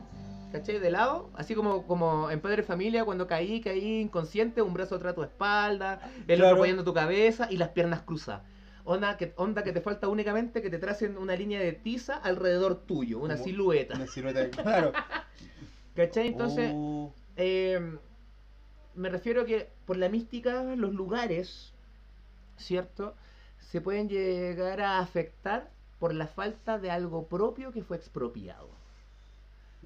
¿cachai? 0.53 0.79
De 0.79 0.91
lado, 0.91 1.31
así 1.35 1.55
como, 1.55 1.87
como 1.87 2.31
en 2.31 2.41
Padre 2.41 2.63
Familia 2.63 3.05
cuando 3.05 3.27
caí, 3.27 3.61
caí 3.61 4.01
inconsciente, 4.01 4.63
un 4.63 4.75
brazo 4.75 4.97
atrás 4.97 5.13
de 5.13 5.17
tu 5.17 5.23
espalda, 5.23 6.01
el 6.21 6.25
Claro. 6.27 6.45
otro 6.47 6.57
apoyando 6.57 6.85
tu 6.85 6.95
cabeza 6.95 7.49
y 7.51 7.57
las 7.57 7.71
piernas 7.71 8.03
cruzadas. 8.03 8.43
Onda 8.85 9.17
que, 9.17 9.33
onda 9.37 9.65
que 9.65 9.73
te 9.73 9.81
falta 9.81 10.07
únicamente 10.09 10.63
que 10.63 10.71
te 10.71 10.79
tracen 10.79 11.19
una 11.19 11.35
línea 11.35 11.59
de 11.61 11.73
tiza 11.73 12.17
alrededor 12.17 12.77
tuyo, 12.87 13.19
una 13.19 13.35
Como 13.35 13.45
silueta. 13.45 13.95
Una 13.97 14.07
silueta, 14.07 14.49
claro. 14.51 14.93
¿Cachai? 15.97 16.29
Entonces, 16.29 16.73
eh, 17.37 17.97
me 18.95 19.09
refiero 19.09 19.45
que 19.45 19.69
por 19.87 19.97
la 19.97 20.09
mística, 20.09 20.63
los 20.77 20.93
lugares, 20.95 21.73
¿cierto? 22.57 23.15
Se 23.59 23.81
pueden 23.81 24.09
llegar 24.09 24.81
a 24.81 25.01
afectar 25.01 25.71
por 25.99 26.15
la 26.15 26.27
falta 26.27 26.79
de 26.79 26.91
algo 26.91 27.27
propio 27.27 27.73
que 27.73 27.83
fue 27.83 27.97
expropiado. 27.97 28.69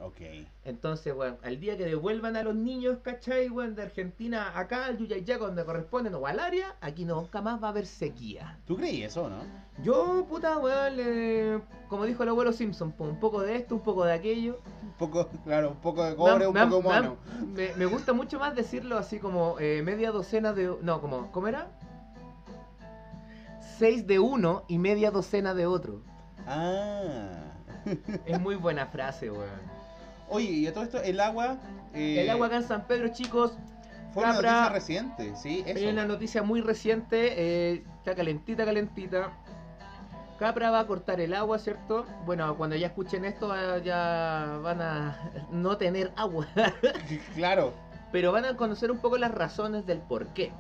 Ok. 0.03 0.17
Entonces, 0.65 1.15
bueno, 1.15 1.37
al 1.43 1.61
día 1.61 1.77
que 1.77 1.85
devuelvan 1.85 2.35
a 2.37 2.43
los 2.43 2.55
niños, 2.55 2.99
¿cachai? 3.03 3.49
Bueno, 3.51 3.75
de 3.75 3.83
Argentina 3.83 4.59
acá, 4.59 4.87
al 4.87 4.97
Yuyayaca, 4.97 5.45
donde 5.45 5.63
corresponden, 5.65 6.15
o 6.15 6.27
al 6.27 6.41
área, 6.41 6.75
aquí 6.81 7.05
nunca 7.05 7.43
más 7.43 7.63
va 7.63 7.67
a 7.67 7.71
haber 7.71 7.85
sequía. 7.85 8.59
¿Tú 8.67 8.77
creí 8.77 9.03
eso, 9.03 9.29
no? 9.29 9.37
Yo, 9.85 10.25
puta, 10.27 10.57
weón, 10.59 11.63
como 11.89 12.07
dijo 12.07 12.23
el 12.23 12.31
abuelo 12.31 12.53
Simpson, 12.53 12.93
pues, 12.93 13.11
un 13.11 13.21
poco 13.21 13.43
de 13.43 13.57
esto, 13.57 13.75
un 13.75 13.83
poco 13.83 14.05
de 14.05 14.13
aquello. 14.15 14.59
Un 14.83 14.93
poco, 14.93 15.29
claro, 15.45 15.69
un 15.71 15.77
poco 15.81 16.03
de 16.03 16.17
cobre, 16.17 16.51
Me- 16.51 16.63
un 16.65 16.71
poco 16.71 16.89
me- 16.91 16.95
mono. 17.03 17.17
Me, 17.55 17.75
me 17.77 17.85
gusta 17.85 18.15
mucho 18.15 18.39
más 18.39 18.55
decirlo 18.57 18.97
así 18.97 19.19
como 19.19 19.57
eh, 19.61 19.83
media 19.85 20.13
docena 20.13 20.55
de... 20.55 20.77
No, 20.81 21.03
como, 21.03 21.31
¿cómo 21.31 21.47
era? 21.49 21.69
Seis 23.79 24.07
de 24.07 24.19
uno 24.19 24.65
y 24.69 24.79
media 24.79 25.11
docena 25.11 25.53
de 25.55 25.67
otro. 25.67 26.01
Ah. 26.47 27.29
Es 28.27 28.39
muy 28.41 28.57
buena 28.57 28.87
frase, 28.87 29.31
weón. 29.31 29.80
Oye, 30.31 30.47
y 30.51 30.67
a 30.67 30.73
todo 30.73 30.85
esto, 30.85 31.03
el 31.03 31.21
agua. 31.21 31.59
eh, 31.95 32.23
El 32.23 32.31
agua 32.31 32.47
acá 32.47 32.57
en 32.57 32.63
San 32.63 32.87
Pedro, 32.87 33.09
chicos, 33.09 33.53
Fue 34.13 34.23
una 34.25 34.33
noticia 34.35 34.69
reciente, 34.71 35.37
sí, 35.37 35.63
eso. 35.67 35.79
Hay 35.79 35.87
una 35.87 36.05
noticia 36.05 36.43
muy 36.43 36.61
reciente, 36.61 37.35
eh, 37.73 37.85
está 37.99 38.15
calentita, 38.15 38.65
calentita. 38.65 39.31
Capra 40.39 40.71
va 40.71 40.81
a 40.81 40.87
cortar 40.87 41.21
el 41.21 41.35
agua, 41.35 41.59
¿cierto? 41.59 42.07
Bueno, 42.25 42.57
cuando 42.57 42.75
ya 42.75 42.87
escuchen 42.87 43.25
esto 43.27 43.53
ya 43.85 44.59
van 44.63 44.81
a 44.81 45.31
no 45.53 45.77
tener 45.77 46.13
agua, 46.17 46.47
Claro. 47.35 47.75
pero 48.11 48.33
van 48.33 48.47
a 48.47 48.57
conocer 48.57 48.91
un 48.91 48.99
poco 48.99 49.19
las 49.19 49.31
razones 49.33 49.85
del 49.85 49.99
por 50.01 50.29
qué. 50.29 50.51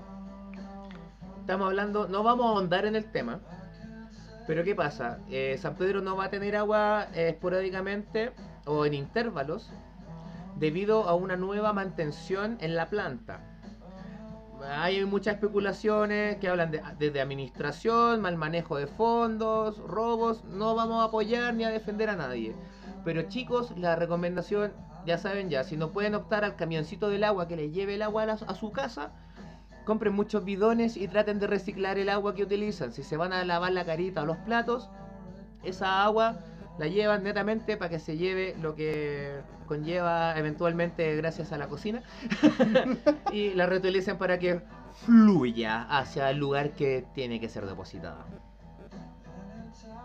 Estamos 1.40 1.66
hablando, 1.66 2.08
no 2.08 2.22
vamos 2.22 2.46
a 2.46 2.48
ahondar 2.50 2.84
en 2.84 2.94
el 2.94 3.10
tema, 3.10 3.40
pero 4.46 4.62
¿qué 4.64 4.74
pasa? 4.74 5.18
Eh, 5.30 5.56
San 5.58 5.74
Pedro 5.76 6.02
no 6.02 6.14
va 6.14 6.26
a 6.26 6.30
tener 6.30 6.56
agua 6.56 7.06
eh, 7.14 7.30
esporádicamente 7.30 8.32
o 8.70 8.86
en 8.86 8.94
intervalos 8.94 9.68
debido 10.56 11.08
a 11.08 11.14
una 11.14 11.36
nueva 11.36 11.72
mantención 11.72 12.56
en 12.60 12.76
la 12.76 12.88
planta. 12.88 13.40
Hay 14.62 15.04
muchas 15.06 15.34
especulaciones 15.34 16.36
que 16.36 16.48
hablan 16.48 16.70
de, 16.70 17.20
administración, 17.20 18.20
mal 18.20 18.36
manejo 18.36 18.76
de 18.76 18.86
fondos, 18.86 19.78
robos. 19.78 20.44
No 20.44 20.74
vamos 20.74 21.02
a 21.02 21.06
apoyar 21.06 21.54
ni 21.54 21.64
a 21.64 21.70
defender 21.70 22.10
a 22.10 22.16
nadie. 22.16 22.54
Pero 23.04 23.22
chicos, 23.22 23.72
la 23.76 23.96
recomendación, 23.96 24.72
ya 25.06 25.16
saben 25.16 25.48
ya, 25.48 25.64
si 25.64 25.78
no 25.78 25.92
pueden 25.92 26.14
optar 26.14 26.44
al 26.44 26.56
camioncito 26.56 27.08
del 27.08 27.24
agua 27.24 27.48
que 27.48 27.56
les 27.56 27.72
lleve 27.72 27.94
el 27.94 28.02
agua 28.02 28.24
a 28.24 28.54
su 28.54 28.70
casa, 28.70 29.12
compren 29.86 30.12
muchos 30.12 30.44
bidones 30.44 30.98
y 30.98 31.08
traten 31.08 31.38
de 31.40 31.46
reciclar 31.46 31.98
el 31.98 32.10
agua 32.10 32.34
que 32.34 32.42
utilizan. 32.42 32.92
Si 32.92 33.02
se 33.02 33.16
van 33.16 33.32
a 33.32 33.44
lavar 33.46 33.72
la 33.72 33.86
carita 33.86 34.22
o 34.22 34.26
los 34.26 34.36
platos, 34.38 34.90
esa 35.64 36.04
agua 36.04 36.36
la 36.78 36.86
llevan 36.86 37.22
netamente 37.22 37.76
para 37.76 37.90
que 37.90 37.98
se 37.98 38.16
lleve 38.16 38.56
lo 38.60 38.74
que 38.74 39.40
conlleva 39.66 40.36
eventualmente 40.36 41.14
gracias 41.16 41.52
a 41.52 41.58
la 41.58 41.68
cocina 41.68 42.02
y 43.32 43.54
la 43.54 43.66
reutilicen 43.66 44.18
para 44.18 44.38
que 44.38 44.60
fluya 45.04 45.82
hacia 45.82 46.30
el 46.30 46.38
lugar 46.38 46.70
que 46.72 47.04
tiene 47.14 47.40
que 47.40 47.48
ser 47.48 47.66
depositada. 47.66 48.26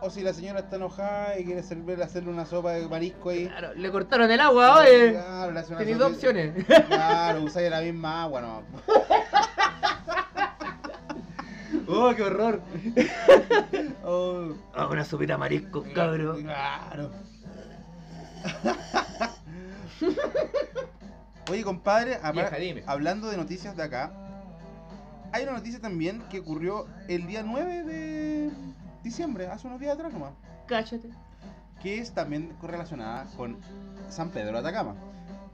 O 0.02 0.10
si 0.10 0.22
la 0.22 0.34
señora 0.34 0.60
está 0.60 0.76
enojada 0.76 1.40
y 1.40 1.46
quiere 1.46 1.64
servir, 1.64 2.02
hacerle 2.04 2.30
una 2.30 2.46
sopa 2.46 2.74
de 2.74 2.88
marisco 2.88 3.30
ahí. 3.30 3.48
Claro, 3.48 3.74
le 3.74 3.92
cortaron 3.92 4.30
el 4.30 4.40
agua, 4.40 4.80
oye. 4.80 5.14
Claro, 5.14 5.52
le 5.52 5.60
hace 5.60 5.96
dos 5.96 6.12
opciones. 6.14 6.66
Claro, 6.66 7.42
usáis 7.44 7.70
la 7.72 7.82
misma 7.82 8.24
agua, 8.24 8.42
no. 8.42 8.64
Oh, 11.88 12.14
qué 12.16 12.24
horror. 12.24 12.62
Oh, 14.08 14.54
Ah, 14.76 14.88
una 14.88 15.04
sopita 15.04 15.38
marisco, 15.38 15.84
cabrón. 15.94 16.44
Claro. 16.44 17.12
Oye, 21.50 21.64
compadre, 21.64 22.20
Vieja, 22.34 22.56
dime. 22.58 22.84
hablando 22.88 23.30
de 23.30 23.38
noticias 23.38 23.76
de 23.76 23.84
acá, 23.84 24.12
hay 25.32 25.44
una 25.44 25.54
noticia 25.54 25.80
también 25.80 26.22
que 26.30 26.40
ocurrió 26.40 26.88
el 27.08 27.28
día 27.28 27.44
9 27.44 27.84
de 27.84 28.52
diciembre, 29.04 29.48
hace 29.48 29.68
unos 29.68 29.80
días 29.80 29.94
atrás 29.96 30.12
nomás, 30.14 30.32
Cállate. 30.68 31.10
que 31.82 32.00
es 32.00 32.14
también 32.14 32.56
correlacionada 32.62 33.26
con 33.38 33.58
San 34.10 34.30
Pedro 34.32 34.54
de 34.54 34.60
Atacama. 34.60 34.96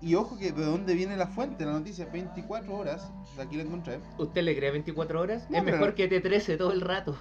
Y 0.01 0.15
ojo 0.15 0.37
que 0.37 0.51
de 0.51 0.65
dónde 0.65 0.93
viene 0.95 1.15
la 1.15 1.27
fuente, 1.27 1.63
la 1.65 1.73
noticia, 1.73 2.07
24 2.11 2.73
horas, 2.73 3.07
de 3.35 3.43
aquí 3.43 3.55
la 3.57 3.63
encontré. 3.63 3.99
¿Usted 4.17 4.41
le 4.43 4.55
cree 4.57 4.71
24 4.71 5.21
horas? 5.21 5.45
No, 5.49 5.57
es 5.57 5.63
mejor 5.63 5.93
que 5.93 6.07
te 6.07 6.21
13 6.21 6.57
todo 6.57 6.71
el 6.71 6.81
rato. 6.81 7.15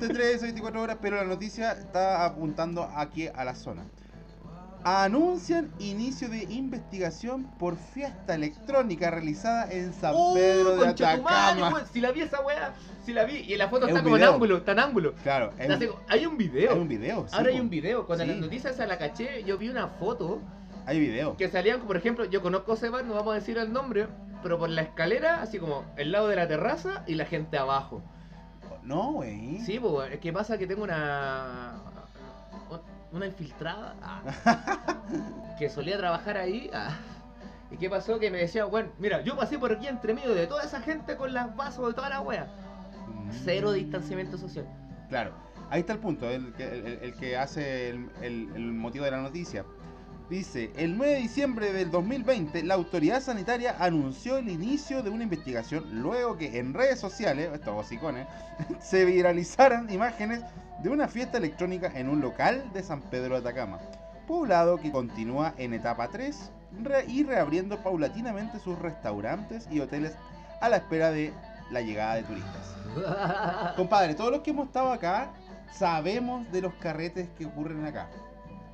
De 0.00 0.08
3 0.08 0.40
a 0.40 0.44
24 0.46 0.80
horas, 0.82 0.96
pero 1.00 1.16
la 1.16 1.24
noticia 1.24 1.72
está 1.72 2.24
apuntando 2.24 2.82
aquí 2.94 3.28
a 3.28 3.44
la 3.44 3.54
zona. 3.54 3.84
Anuncian 4.84 5.70
inicio 5.78 6.28
de 6.28 6.42
investigación 6.50 7.44
por 7.56 7.76
fiesta 7.76 8.34
electrónica 8.34 9.12
realizada 9.12 9.70
en 9.70 9.92
San 9.92 10.12
¡Oh, 10.16 10.34
Pedro 10.34 10.70
de 10.72 10.86
madre, 10.86 11.04
Atacama. 11.06 11.84
Si 11.92 12.00
la 12.00 12.10
vi 12.10 12.22
esa 12.22 12.40
weá, 12.40 12.74
si 13.04 13.12
la 13.12 13.22
vi. 13.24 13.36
Y 13.46 13.52
en 13.52 13.58
la 13.60 13.68
foto 13.68 13.84
Es 13.86 13.90
está 13.90 14.02
como 14.02 14.16
en 14.16 14.24
ángulo, 14.24 14.56
está 14.56 14.72
en 14.72 14.80
ángulo. 14.80 15.14
Claro, 15.22 15.52
es 15.56 15.68
un, 15.68 15.94
hay 16.08 16.26
un 16.26 16.36
video. 16.36 16.72
hay 16.72 16.78
un 16.80 16.88
video. 16.88 17.28
sí, 17.28 17.36
Ahora 17.36 17.50
hay 17.50 17.60
un 17.60 17.70
video. 17.70 18.06
Cuando 18.06 18.24
Sí. 18.24 18.30
las 18.30 18.40
noticias 18.40 18.74
esa 18.74 18.86
la 18.86 18.98
caché, 18.98 19.44
yo 19.44 19.56
vi 19.56 19.68
una 19.68 19.86
foto 19.86 20.40
Hay 20.84 20.98
video. 20.98 21.36
que 21.36 21.48
salían, 21.48 21.82
por 21.82 21.96
ejemplo, 21.96 22.24
yo 22.24 22.42
conozco 22.42 22.74
ese 22.74 22.88
bar, 22.88 23.04
no 23.04 23.14
vamos 23.14 23.32
a 23.32 23.34
decir 23.36 23.58
el 23.58 23.72
nombre, 23.72 24.08
pero 24.42 24.58
por 24.58 24.68
la 24.68 24.82
escalera, 24.82 25.42
así 25.42 25.60
como 25.60 25.84
el 25.96 26.10
lado 26.10 26.26
de 26.26 26.34
la 26.34 26.48
terraza 26.48 27.04
y 27.06 27.14
la 27.14 27.26
gente 27.26 27.56
abajo. 27.56 28.02
No, 28.82 29.12
güey. 29.12 29.58
Sí, 29.60 29.78
pues, 29.78 30.12
es 30.12 30.18
que 30.20 30.32
pasa 30.32 30.58
que 30.58 30.66
tengo 30.66 30.82
una. 30.84 31.74
Una 33.12 33.26
infiltrada 33.26 33.94
ah, 34.02 34.22
que 35.58 35.68
solía 35.68 35.98
trabajar 35.98 36.38
ahí. 36.38 36.70
ah, 36.72 36.96
¿Y 37.70 37.76
qué 37.76 37.90
pasó? 37.90 38.18
Que 38.18 38.30
me 38.30 38.38
decía, 38.38 38.64
bueno, 38.64 38.88
mira, 38.98 39.20
yo 39.22 39.36
pasé 39.36 39.58
por 39.58 39.70
aquí 39.72 39.86
entre 39.86 40.14
medio 40.14 40.34
de 40.34 40.46
toda 40.46 40.62
esa 40.64 40.80
gente 40.80 41.16
con 41.16 41.34
las 41.34 41.54
vasos 41.54 41.88
de 41.88 41.92
toda 41.94 42.08
la 42.08 42.22
wea. 42.22 42.46
Cero 43.44 43.70
Mm, 43.70 43.74
distanciamiento 43.74 44.38
social. 44.38 44.66
Claro, 45.10 45.32
ahí 45.68 45.80
está 45.80 45.92
el 45.92 45.98
punto, 45.98 46.28
el 46.30 46.54
que, 46.54 46.64
el, 46.68 46.86
el 47.02 47.14
que 47.14 47.36
hace 47.36 47.90
el, 47.90 48.08
el- 48.22 48.50
el 48.54 48.72
motivo 48.72 49.04
de 49.04 49.10
la 49.10 49.20
noticia. 49.20 49.64
Dice, 50.32 50.70
el 50.78 50.96
9 50.96 51.12
de 51.12 51.18
diciembre 51.20 51.72
del 51.74 51.90
2020, 51.90 52.62
la 52.62 52.72
autoridad 52.72 53.20
sanitaria 53.20 53.76
anunció 53.78 54.38
el 54.38 54.48
inicio 54.48 55.02
de 55.02 55.10
una 55.10 55.24
investigación 55.24 56.00
luego 56.00 56.38
que 56.38 56.58
en 56.58 56.72
redes 56.72 56.98
sociales, 56.98 57.50
estos 57.52 57.78
hocicones, 57.78 58.26
se 58.80 59.04
viralizaran 59.04 59.92
imágenes 59.92 60.40
de 60.82 60.88
una 60.88 61.06
fiesta 61.06 61.36
electrónica 61.36 61.92
en 61.94 62.08
un 62.08 62.22
local 62.22 62.64
de 62.72 62.82
San 62.82 63.02
Pedro 63.02 63.34
de 63.34 63.40
Atacama, 63.46 63.78
poblado 64.26 64.78
que 64.78 64.90
continúa 64.90 65.52
en 65.58 65.74
etapa 65.74 66.08
3 66.08 66.50
re- 66.82 67.04
y 67.08 67.24
reabriendo 67.24 67.82
paulatinamente 67.82 68.58
sus 68.58 68.78
restaurantes 68.78 69.68
y 69.70 69.80
hoteles 69.80 70.14
a 70.62 70.70
la 70.70 70.76
espera 70.78 71.10
de 71.10 71.30
la 71.70 71.82
llegada 71.82 72.14
de 72.14 72.22
turistas. 72.22 72.74
Compadre, 73.76 74.14
todos 74.14 74.30
los 74.30 74.40
que 74.40 74.52
hemos 74.52 74.68
estado 74.68 74.92
acá 74.92 75.30
sabemos 75.74 76.50
de 76.50 76.62
los 76.62 76.72
carretes 76.76 77.28
que 77.36 77.44
ocurren 77.44 77.84
acá. 77.84 78.08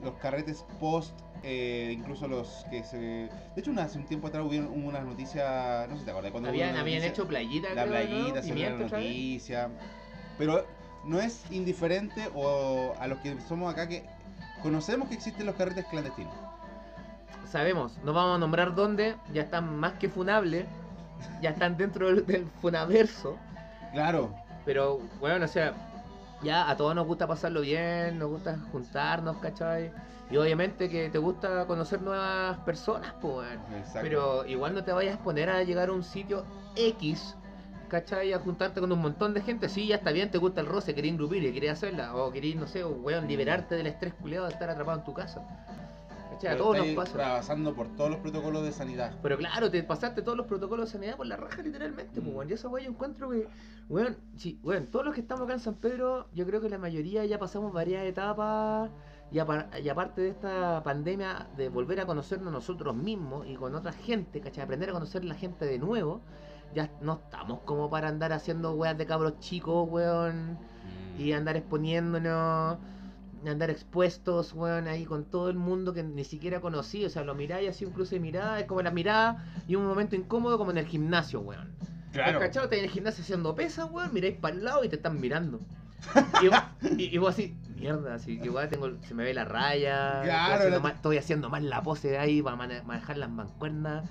Los 0.00 0.14
carretes 0.18 0.64
post, 0.78 1.12
eh, 1.42 1.94
incluso 1.96 2.26
los 2.28 2.64
que 2.70 2.82
se... 2.84 2.96
De 2.98 3.30
hecho, 3.56 3.70
una- 3.70 3.82
hace 3.84 3.98
un 3.98 4.06
tiempo 4.06 4.26
atrás 4.28 4.44
hubieron 4.46 4.68
unas 4.84 5.04
noticias, 5.04 5.88
no 5.88 5.94
sé 5.94 6.00
si 6.00 6.04
te 6.04 6.10
acuerdas, 6.10 6.32
cuando 6.32 6.48
hubo 6.48 6.54
habían, 6.54 6.76
habían 6.76 6.98
noticia- 7.02 7.08
hecho 7.10 7.26
playita, 7.28 7.74
la 7.74 7.84
playita, 7.86 8.40
¿no? 8.40 8.42
se 8.42 8.48
¿sabes? 8.48 8.78
noticia. 8.92 9.68
Pero 10.38 10.66
no 11.04 11.20
es 11.20 11.44
indiferente 11.50 12.28
o 12.34 12.94
a 12.98 13.06
los 13.06 13.18
que 13.18 13.36
somos 13.48 13.72
acá 13.72 13.88
que 13.88 14.04
conocemos 14.62 15.08
que 15.08 15.14
existen 15.14 15.46
los 15.46 15.54
carretes 15.54 15.84
clandestinos. 15.86 16.34
Sabemos, 17.50 17.98
no 18.04 18.12
vamos 18.12 18.36
a 18.36 18.38
nombrar 18.38 18.74
dónde, 18.74 19.14
ya 19.32 19.42
están 19.42 19.78
más 19.78 19.94
que 19.94 20.08
funables, 20.08 20.66
ya 21.40 21.50
están 21.50 21.76
dentro 21.76 22.08
del, 22.08 22.26
del 22.26 22.44
funaverso. 22.60 23.36
Claro. 23.92 24.34
Pero, 24.66 25.00
bueno, 25.18 25.46
o 25.46 25.48
sea, 25.48 25.72
ya 26.42 26.70
a 26.70 26.76
todos 26.76 26.94
nos 26.94 27.06
gusta 27.06 27.26
pasarlo 27.26 27.60
bien, 27.60 28.18
nos 28.18 28.28
gusta 28.28 28.58
juntarnos, 28.72 29.36
¿cachai? 29.38 29.92
Y 30.30 30.36
obviamente 30.36 30.88
que 30.88 31.08
te 31.08 31.18
gusta 31.18 31.66
conocer 31.66 32.02
nuevas 32.02 32.58
personas, 32.58 33.14
pues. 33.20 33.48
Pero 34.02 34.44
igual 34.46 34.74
no 34.74 34.84
te 34.84 34.92
vayas 34.92 35.18
a 35.18 35.22
poner 35.22 35.48
a 35.48 35.62
llegar 35.62 35.88
a 35.88 35.92
un 35.92 36.02
sitio 36.04 36.44
X, 36.76 37.36
¿cachai? 37.88 38.32
A 38.32 38.38
juntarte 38.38 38.80
con 38.80 38.92
un 38.92 39.00
montón 39.00 39.32
de 39.34 39.40
gente. 39.40 39.68
Sí, 39.68 39.86
ya 39.86 39.96
está 39.96 40.12
bien, 40.12 40.30
te 40.30 40.38
gusta 40.38 40.60
el 40.60 40.66
roce, 40.66 40.94
querés 40.94 41.12
ingrupir 41.12 41.42
y 41.42 41.52
querés 41.52 41.72
hacerla. 41.72 42.14
O 42.14 42.30
querés, 42.30 42.56
no 42.56 42.66
sé, 42.66 42.84
weón, 42.84 43.26
liberarte 43.26 43.74
del 43.74 43.86
estrés 43.86 44.14
culiado 44.14 44.46
de 44.46 44.52
estar 44.52 44.68
atrapado 44.68 44.98
en 44.98 45.04
tu 45.04 45.14
casa. 45.14 45.42
¿Cachai? 46.38 46.54
A 46.54 46.58
todos 46.58 46.78
nos 46.78 46.86
pasa. 46.88 47.18
pasando 47.18 47.74
por 47.74 47.88
todos 47.96 48.10
los 48.10 48.20
protocolos 48.20 48.62
de 48.64 48.72
sanidad. 48.72 49.12
Pero 49.22 49.36
claro, 49.36 49.70
te 49.70 49.82
pasaste 49.82 50.22
todos 50.22 50.36
los 50.38 50.46
protocolos 50.46 50.86
de 50.86 50.92
sanidad 50.92 51.16
por 51.16 51.26
la 51.26 51.36
raja, 51.36 51.62
literalmente, 51.62 52.20
pues, 52.20 52.26
Mm. 52.32 52.36
weón. 52.36 52.50
Y 52.50 52.52
eso, 52.52 52.68
weón, 52.70 52.84
yo 52.86 52.90
encuentro 52.92 53.30
que, 53.30 53.48
weón, 53.88 54.16
sí, 54.36 54.58
weón, 54.62 54.86
todos 54.86 55.04
los 55.04 55.14
que 55.14 55.20
estamos 55.20 55.44
acá 55.44 55.54
en 55.54 55.60
San 55.60 55.74
Pedro, 55.74 56.28
yo 56.34 56.46
creo 56.46 56.60
que 56.60 56.68
la 56.68 56.78
mayoría 56.78 57.24
ya 57.24 57.38
pasamos 57.38 57.72
varias 57.72 58.04
etapas. 58.04 58.90
Y, 59.30 59.38
apar- 59.40 59.68
y 59.82 59.88
aparte 59.90 60.22
de 60.22 60.28
esta 60.30 60.82
pandemia, 60.82 61.48
de 61.56 61.68
volver 61.68 62.00
a 62.00 62.06
conocernos 62.06 62.50
nosotros 62.50 62.96
mismos 62.96 63.46
y 63.46 63.56
con 63.56 63.74
otra 63.74 63.92
gente, 63.92 64.40
¿cachai? 64.40 64.64
Aprender 64.64 64.88
a 64.88 64.92
conocer 64.94 65.22
la 65.24 65.34
gente 65.34 65.66
de 65.66 65.78
nuevo, 65.78 66.22
ya 66.74 66.90
no 67.02 67.14
estamos 67.24 67.60
como 67.66 67.90
para 67.90 68.08
andar 68.08 68.32
haciendo 68.32 68.72
weas 68.72 68.96
de 68.96 69.04
cabros 69.04 69.38
chicos, 69.40 69.86
weón 69.90 70.56
y 71.18 71.32
andar 71.32 71.56
exponiéndonos, 71.56 72.78
andar 73.46 73.70
expuestos, 73.70 74.52
weón, 74.54 74.88
ahí 74.88 75.04
con 75.04 75.24
todo 75.24 75.48
el 75.50 75.56
mundo 75.56 75.92
que 75.94 76.02
ni 76.02 76.24
siquiera 76.24 76.60
conocí, 76.60 77.04
o 77.04 77.10
sea, 77.10 77.22
lo 77.24 77.34
miráis 77.34 77.70
así 77.70 77.84
un 77.84 77.92
cruce 77.92 78.16
de 78.16 78.20
mirada, 78.20 78.58
es 78.60 78.66
como 78.66 78.82
la 78.82 78.90
mirada 78.90 79.44
y 79.68 79.76
un 79.76 79.86
momento 79.86 80.16
incómodo 80.16 80.58
como 80.58 80.70
en 80.70 80.78
el 80.78 80.86
gimnasio, 80.86 81.40
weón. 81.40 81.68
Claro. 82.12 82.38
¿Cachado? 82.40 82.64
Estás 82.64 82.78
en 82.78 82.84
el 82.86 82.90
gimnasio 82.90 83.22
haciendo 83.22 83.54
pesas, 83.54 83.88
weón, 83.90 84.12
miráis 84.12 84.36
para 84.36 84.54
el 84.56 84.64
lado 84.64 84.82
y 84.84 84.88
te 84.88 84.96
están 84.96 85.20
mirando. 85.20 85.60
Y, 86.42 86.48
vos- 86.48 86.62
y- 86.96 87.14
y 87.14 87.18
vos 87.18 87.30
así, 87.34 87.56
mierda, 87.76 88.14
así, 88.14 88.40
igual 88.42 88.68
tengo, 88.68 88.88
se 89.02 89.14
me 89.14 89.24
ve 89.24 89.34
la 89.34 89.44
raya, 89.44 90.20
Claro, 90.22 90.54
estoy, 90.54 90.56
haciendo 90.56 90.76
la- 90.76 90.82
mal, 90.82 90.92
estoy 90.94 91.16
haciendo 91.18 91.50
mal 91.50 91.68
la 91.70 91.82
pose 91.82 92.08
de 92.08 92.18
ahí 92.18 92.40
para 92.42 92.56
mane- 92.56 92.82
manejar 92.84 93.18
las 93.18 93.30
mancuernas. 93.30 94.04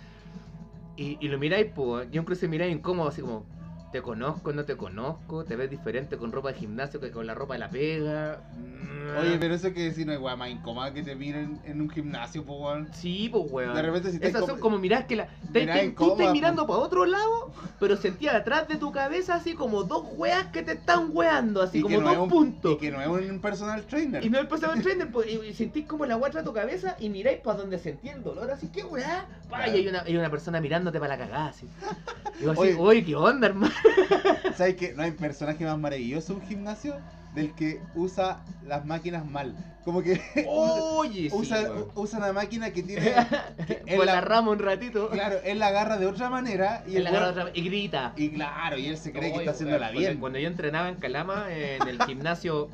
Y, 0.96 1.18
y 1.24 1.28
lo 1.30 1.38
miráis, 1.38 1.68
pues, 1.76 2.08
y 2.12 2.18
un 2.20 2.26
cruce 2.26 2.48
miráis 2.48 2.76
incómodo, 2.76 3.10
así 3.10 3.22
como, 3.22 3.46
te 3.92 4.02
conozco, 4.02 4.52
no 4.52 4.66
te 4.66 4.76
conozco, 4.76 5.46
te 5.46 5.56
ves 5.56 5.70
diferente 5.70 6.18
con 6.18 6.32
ropa 6.32 6.50
de 6.52 6.56
gimnasio 6.60 7.00
que 7.00 7.10
con 7.12 7.26
la 7.26 7.34
ropa 7.34 7.54
de 7.54 7.60
la 7.60 7.70
pega. 7.70 8.42
Mm. 8.58 9.18
Oye, 9.22 9.38
pero 9.40 9.54
eso 9.56 9.74
que 9.74 9.84
decir 9.84 10.06
no 10.06 10.12
es 10.12 10.20
weá 10.20 10.36
más 10.36 10.50
incómoda 10.50 10.94
que 10.94 11.02
te 11.02 11.16
miren 11.16 11.60
en 11.64 11.80
un 11.80 11.90
gimnasio, 11.90 12.44
po, 12.44 12.58
weón. 12.58 12.90
Sí, 12.94 13.30
pues, 13.32 13.46
weón. 13.50 13.74
De 13.74 13.82
repente 13.82 14.12
si 14.12 14.20
te 14.20 14.28
Esas 14.28 14.46
son 14.46 14.60
como 14.60 14.78
mirar 14.78 15.08
que 15.08 15.16
la. 15.16 15.28
Te, 15.54 15.66
te- 15.66 15.90
tú 15.92 16.12
estás 16.12 16.28
po. 16.28 16.34
mirando 16.34 16.68
para 16.68 16.80
otro 16.80 17.06
lado, 17.06 17.54
pero 17.80 17.96
sentías 17.96 18.36
atrás 18.36 18.68
de 18.68 18.76
tu 18.76 18.92
cabeza 18.92 19.36
así 19.36 19.54
como 19.54 19.84
dos 19.84 20.04
weas 20.18 20.48
que 20.48 20.64
te 20.64 20.74
están 20.74 21.10
weando, 21.14 21.62
así 21.62 21.80
Y 21.80 21.82
como 21.82 21.96
que 21.98 22.02
no 22.04 22.08
dos 22.10 22.16
es 22.18 22.24
un- 22.24 22.30
puntos. 22.30 22.74
Y 22.74 22.78
que 22.78 22.92
no 22.92 23.02
es 23.02 23.30
un 23.32 23.40
personal 23.40 23.84
trainer. 23.86 24.26
Y 24.26 24.30
no 24.30 24.40
el 24.40 24.48
pasado 24.50 24.74
el 24.74 24.82
trainer, 24.84 25.10
pues, 25.10 25.30
y, 25.32 25.38
y 25.48 25.54
sentís 25.54 25.86
como 25.86 26.06
la 26.06 26.18
wea 26.18 26.28
atrás 26.28 26.44
de 26.44 26.50
tu 26.50 26.54
cabeza 26.54 26.98
y 27.00 27.08
miráis 27.10 27.40
para 27.40 27.60
donde 27.60 27.80
sentí 27.80 28.10
el 28.10 28.22
dolor, 28.22 28.52
así, 28.52 28.68
¿qué 28.68 28.84
weá? 28.84 29.26
Claro. 29.48 29.72
Y 29.72 29.76
hay 29.78 29.88
una, 29.88 30.02
hay 30.02 30.18
una 30.18 30.30
persona 30.30 30.60
mirándote 30.60 31.00
para 31.00 31.16
la 31.16 31.24
cagada, 31.26 31.48
así. 31.48 31.66
Vos 32.44 32.50
así, 32.52 32.60
Oye. 32.60 32.76
oye, 32.78 33.06
¿qué 33.06 33.16
onda, 33.16 33.48
hermano? 33.48 33.74
¿Sabes 34.58 34.76
que 34.76 34.94
no 34.94 35.04
hay 35.04 35.12
personaje 35.12 35.64
más 35.66 35.78
maravilloso 35.78 36.34
en 36.34 36.40
un 36.40 36.46
gimnasio 36.48 36.96
del 37.36 37.54
que 37.54 37.80
usa 37.96 38.40
las 38.66 38.86
máquinas 38.86 39.26
mal? 39.26 39.56
Como 39.84 40.02
que 40.02 40.20
Oye, 40.48 41.30
sí, 41.30 41.36
usa, 41.36 41.62
weón. 41.62 41.86
usa 41.96 42.20
una 42.20 42.34
máquina 42.34 42.72
que 42.72 42.84
tiene. 42.84 43.14
en 43.86 43.98
Por 43.98 44.06
la- 44.06 44.16
la 44.16 44.22
rama 44.22 44.52
un 44.52 44.60
ratito. 44.60 45.10
Claro, 45.10 45.38
él 45.44 45.60
la 45.60 45.68
agarra 45.68 45.98
de 45.98 46.06
otra 46.08 46.30
manera 46.30 46.84
y 46.88 46.98
el 46.98 47.04
la 47.06 47.10
agarra 47.12 47.30
otra- 47.30 47.52
y 47.54 47.62
grita. 47.64 48.14
Y 48.18 48.30
claro, 48.32 48.78
y 48.78 48.88
él 48.88 48.98
se 48.98 49.12
cree 49.12 49.30
que 49.30 49.38
Oye, 49.38 49.40
está 49.40 49.52
haciéndola 49.52 49.88
cuando- 49.88 50.00
bien. 50.00 50.18
Cuando 50.20 50.40
yo 50.40 50.48
entrenaba 50.48 50.90
en 50.90 50.96
Calama, 50.96 51.46
en 51.50 51.88
el 51.88 52.02
gimnasio 52.04 52.70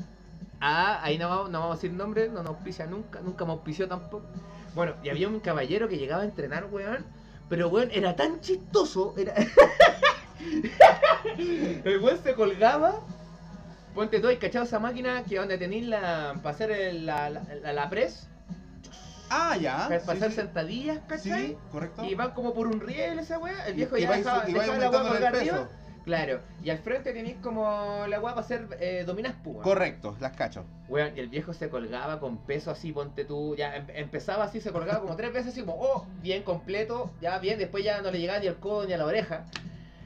A, 0.60 1.04
ahí 1.04 1.18
no 1.18 1.28
vamos, 1.30 1.50
no 1.52 1.60
vamos 1.60 1.74
a 1.74 1.78
decir 1.78 1.92
nombre, 1.92 2.30
no 2.30 2.42
nos 2.42 2.48
auspicia 2.56 2.86
nunca, 2.88 3.20
nunca 3.22 3.44
me 3.46 3.52
auspició 3.52 3.88
tampoco. 3.88 4.26
Bueno, 4.76 4.94
y 5.04 5.10
había 5.10 5.28
un 5.28 5.40
caballero 5.40 5.88
que 5.88 5.98
llegaba 5.98 6.24
a 6.24 6.26
entrenar, 6.26 6.66
weón, 6.72 7.06
pero 7.50 7.68
weón, 7.70 7.90
era 7.92 8.16
tan 8.16 8.40
chistoso, 8.40 9.14
era... 9.18 9.36
el 11.38 12.00
weón 12.02 12.18
se 12.24 12.34
colgaba, 12.34 12.96
ponte 13.96 14.20
todo 14.20 14.32
y 14.32 14.38
cachado 14.38 14.66
esa 14.66 14.80
máquina 14.80 15.24
que 15.24 15.38
donde 15.38 15.58
tenéis 15.58 15.88
la, 15.88 16.36
para 16.42 16.56
hacer 16.56 16.72
el- 16.72 17.06
la, 17.06 17.30
la, 17.30 17.42
la, 17.62 17.74
la 17.74 17.90
press, 17.90 18.28
Ah, 19.30 19.58
ya. 19.58 19.88
para 19.88 20.00
sí, 20.00 20.12
hacer 20.12 20.30
sí. 20.30 20.36
sentadillas, 20.36 21.00
¿cachai? 21.08 21.48
Sí, 21.48 21.58
correcto. 21.72 22.04
Y 22.06 22.14
van 22.14 22.32
como 22.32 22.54
por 22.54 22.68
un 22.68 22.80
riel 22.80 23.18
esa 23.20 23.40
weá, 23.40 23.66
el 23.68 23.74
viejo 23.74 23.98
Y 23.98 24.02
ya 24.02 24.10
va- 24.10 24.18
dejaba, 24.18 24.50
y 24.50 24.54
va 24.54 24.62
dejaba 24.64 24.78
la 24.80 24.90
weá 24.92 25.02
el 25.02 25.18
peso. 25.32 25.38
arriba. 25.56 25.70
Claro, 26.06 26.42
y 26.62 26.70
al 26.70 26.80
frente 26.80 27.14
tenéis 27.14 27.38
como 27.42 28.06
la 28.10 28.20
weá 28.20 28.36
para 28.36 28.46
hacer 28.46 28.68
eh, 28.82 29.06
dominas 29.08 29.34
púas. 29.42 29.64
Correcto, 29.64 30.18
las 30.20 30.34
cacho. 30.36 30.66
Weón, 30.90 31.16
y 31.16 31.22
el 31.22 31.30
viejo 31.30 31.54
se 31.54 31.70
colgaba 31.70 32.20
con 32.20 32.40
peso 32.40 32.72
así, 32.72 32.92
ponte 32.92 33.24
tú, 33.24 33.56
ya 33.56 33.76
em- 33.78 33.88
empezaba 33.96 34.44
así, 34.44 34.60
se 34.60 34.72
colgaba 34.74 35.00
como 35.00 35.16
tres 35.16 35.32
veces 35.32 35.54
así 35.54 35.62
como, 35.62 35.78
oh, 35.82 36.06
bien 36.22 36.44
completo, 36.44 37.10
ya 37.22 37.40
bien, 37.40 37.58
después 37.58 37.86
ya 37.86 38.02
no 38.02 38.12
le 38.12 38.20
llegaba 38.20 38.40
ni 38.40 38.48
el 38.48 38.58
codo 38.58 38.86
ni 38.86 38.92
a 38.94 38.98
la 38.98 39.06
oreja. 39.06 39.46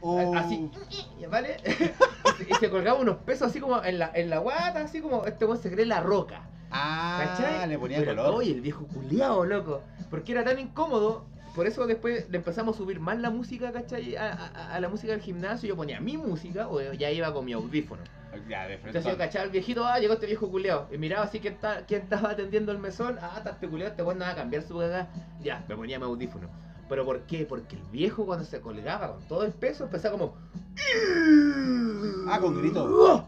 Oh, 0.01 0.35
Así, 0.35 0.69
¿vale? 1.31 1.57
y, 2.49 2.53
se, 2.55 2.69
colgaba 2.69 2.99
unos 2.99 3.17
pesos 3.17 3.49
así 3.49 3.59
como 3.59 3.83
en 3.83 3.99
la, 3.99 4.11
en 4.13 4.29
la 4.29 4.39
guata, 4.39 4.81
así 4.81 5.01
como 5.01 5.25
este 5.25 5.45
weón 5.45 5.57
se 5.57 5.71
cree 5.71 5.85
la 5.85 6.01
roca. 6.01 6.41
Ah, 6.71 7.35
¿Cachai? 7.37 7.69
le 7.69 7.79
ponía 7.79 7.99
Pero, 7.99 8.15
color. 8.15 8.35
Oye, 8.35 8.51
el 8.51 8.61
viejo 8.61 8.85
culiao, 8.87 9.45
loco. 9.45 9.81
Porque 10.09 10.33
era 10.33 10.43
tan 10.43 10.59
incómodo. 10.59 11.25
Por 11.55 11.65
eso 11.65 11.87
después 11.87 12.29
le 12.29 12.37
empezamos 12.37 12.75
a 12.75 12.77
subir 12.77 12.99
más 12.99 13.17
la 13.19 13.31
música, 13.31 13.71
¿cachai? 13.71 14.15
A, 14.15 14.31
a- 14.33 14.75
a 14.75 14.79
la 14.79 14.89
música 14.89 15.13
del 15.13 15.21
gimnasio. 15.21 15.69
Yo 15.69 15.75
ponía 15.75 15.99
mi 15.99 16.15
música 16.17 16.67
o 16.67 16.79
ya 16.93 17.09
iba 17.09 17.33
con 17.33 17.45
mi 17.45 17.53
audífono. 17.53 18.03
Ya, 18.47 18.67
de 18.67 18.77
frente. 18.77 18.89
Entonces 18.89 19.11
yo 19.11 19.17
cachaba 19.17 19.45
al 19.45 19.49
viejito, 19.49 19.83
ah, 19.83 19.97
llegó 19.97 20.13
este 20.13 20.27
viejo 20.27 20.51
culiao. 20.51 20.87
Y 20.91 20.97
miraba 20.99 21.23
así 21.25 21.39
quién, 21.39 21.55
está, 21.55 21.85
quién 21.87 22.01
estaba 22.03 22.31
atendiendo 22.31 22.71
el 22.71 22.77
mesón. 22.77 23.17
Ah, 23.21 23.35
está 23.37 23.51
este 23.51 23.67
culiao, 23.67 23.89
este 23.89 24.03
weón 24.03 24.19
nada 24.19 24.33
a 24.33 24.35
cambiar 24.35 24.61
su 24.61 24.77
cagada. 24.77 25.07
Ya, 25.41 25.63
me 25.67 25.75
ponía 25.75 25.97
mi 25.97 26.05
audífono. 26.05 26.47
¿Pero 26.89 27.05
por 27.05 27.21
qué? 27.21 27.45
Porque 27.45 27.75
el 27.75 27.81
viejo 27.91 28.25
cuando 28.25 28.45
se 28.45 28.61
colgaba 28.61 29.13
con 29.13 29.21
todo 29.27 29.43
el 29.43 29.51
peso 29.51 29.83
empezaba 29.85 30.17
como... 30.17 30.35
Ah, 32.29 32.39
con 32.39 32.57
grito. 32.59 33.25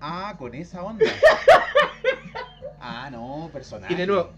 Ah, 0.00 0.34
con 0.38 0.54
esa 0.54 0.82
onda. 0.82 1.04
ah, 2.80 3.08
no, 3.10 3.48
personal. 3.52 3.90
Y 3.90 3.94
de 3.94 4.06
nuevo. 4.06 4.30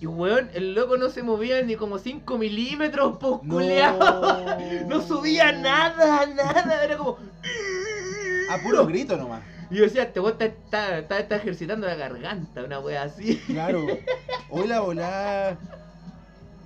Y 0.00 0.06
weón, 0.06 0.50
el 0.54 0.74
loco 0.74 0.96
no 0.96 1.10
se 1.10 1.22
movía 1.22 1.62
ni 1.62 1.76
como 1.76 1.98
5 1.98 2.38
milímetros, 2.38 3.18
pues. 3.20 3.40
No 4.88 5.00
subía 5.00 5.52
nada, 5.52 6.26
nada. 6.26 6.84
Era 6.84 6.96
como. 6.96 7.18
A 8.50 8.58
puro 8.58 8.86
grito 8.86 9.16
nomás. 9.16 9.42
Y 9.72 9.76
yo 9.76 9.84
decía, 9.84 10.02
este 10.02 10.20
weón 10.20 10.32
está, 10.38 10.44
está, 10.46 10.98
está- 10.98 11.18
está 11.18 11.36
ejercitando 11.36 11.86
la 11.86 11.94
garganta, 11.94 12.62
una 12.62 12.78
wea 12.78 13.04
así. 13.04 13.38
Claro. 13.46 13.86
Hola, 14.50 14.82
hola. 14.82 15.56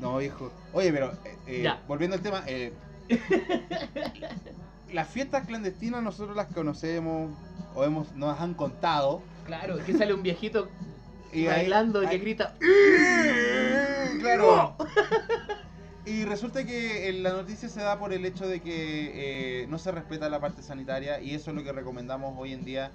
No, 0.01 0.21
hijo. 0.21 0.51
Oye, 0.73 0.92
pero 0.92 1.12
eh, 1.25 1.37
eh, 1.47 1.73
volviendo 1.87 2.16
al 2.16 2.23
tema, 2.23 2.42
eh, 2.47 2.73
las 4.92 5.09
fiestas 5.09 5.47
clandestinas 5.47 6.03
nosotros 6.03 6.37
las 6.37 6.49
conocemos 6.49 7.31
o 7.75 7.85
hemos, 7.85 8.12
nos 8.14 8.38
han 8.40 8.55
contado. 8.55 9.23
Claro, 9.47 9.79
que 9.85 9.92
sale 9.97 10.12
un 10.12 10.23
viejito 10.25 10.69
Y 11.33 11.47
ahí- 11.47 11.62
bailando 11.62 12.03
y 12.03 12.07
que 12.07 12.12
ahí- 12.12 12.19
grita. 12.21 12.55
Claro. 14.21 14.75
Y 16.07 16.25
resulta 16.25 16.64
que 16.64 17.09
eh, 17.09 17.12
la 17.14 17.33
noticia 17.33 17.69
se 17.69 17.81
da 17.81 17.99
por 17.99 18.12
el 18.12 18.25
hecho 18.25 18.47
de 18.47 18.61
que 18.61 19.62
eh, 19.62 19.66
no 19.66 19.77
se 19.77 19.90
respeta 19.90 20.29
la 20.29 20.40
parte 20.40 20.62
sanitaria 20.62 21.21
y 21.21 21.35
eso 21.35 21.51
es 21.51 21.57
lo 21.57 21.64
que 21.64 21.73
recomendamos 21.73 22.35
hoy 22.38 22.53
en 22.53 22.64
día. 22.64 22.92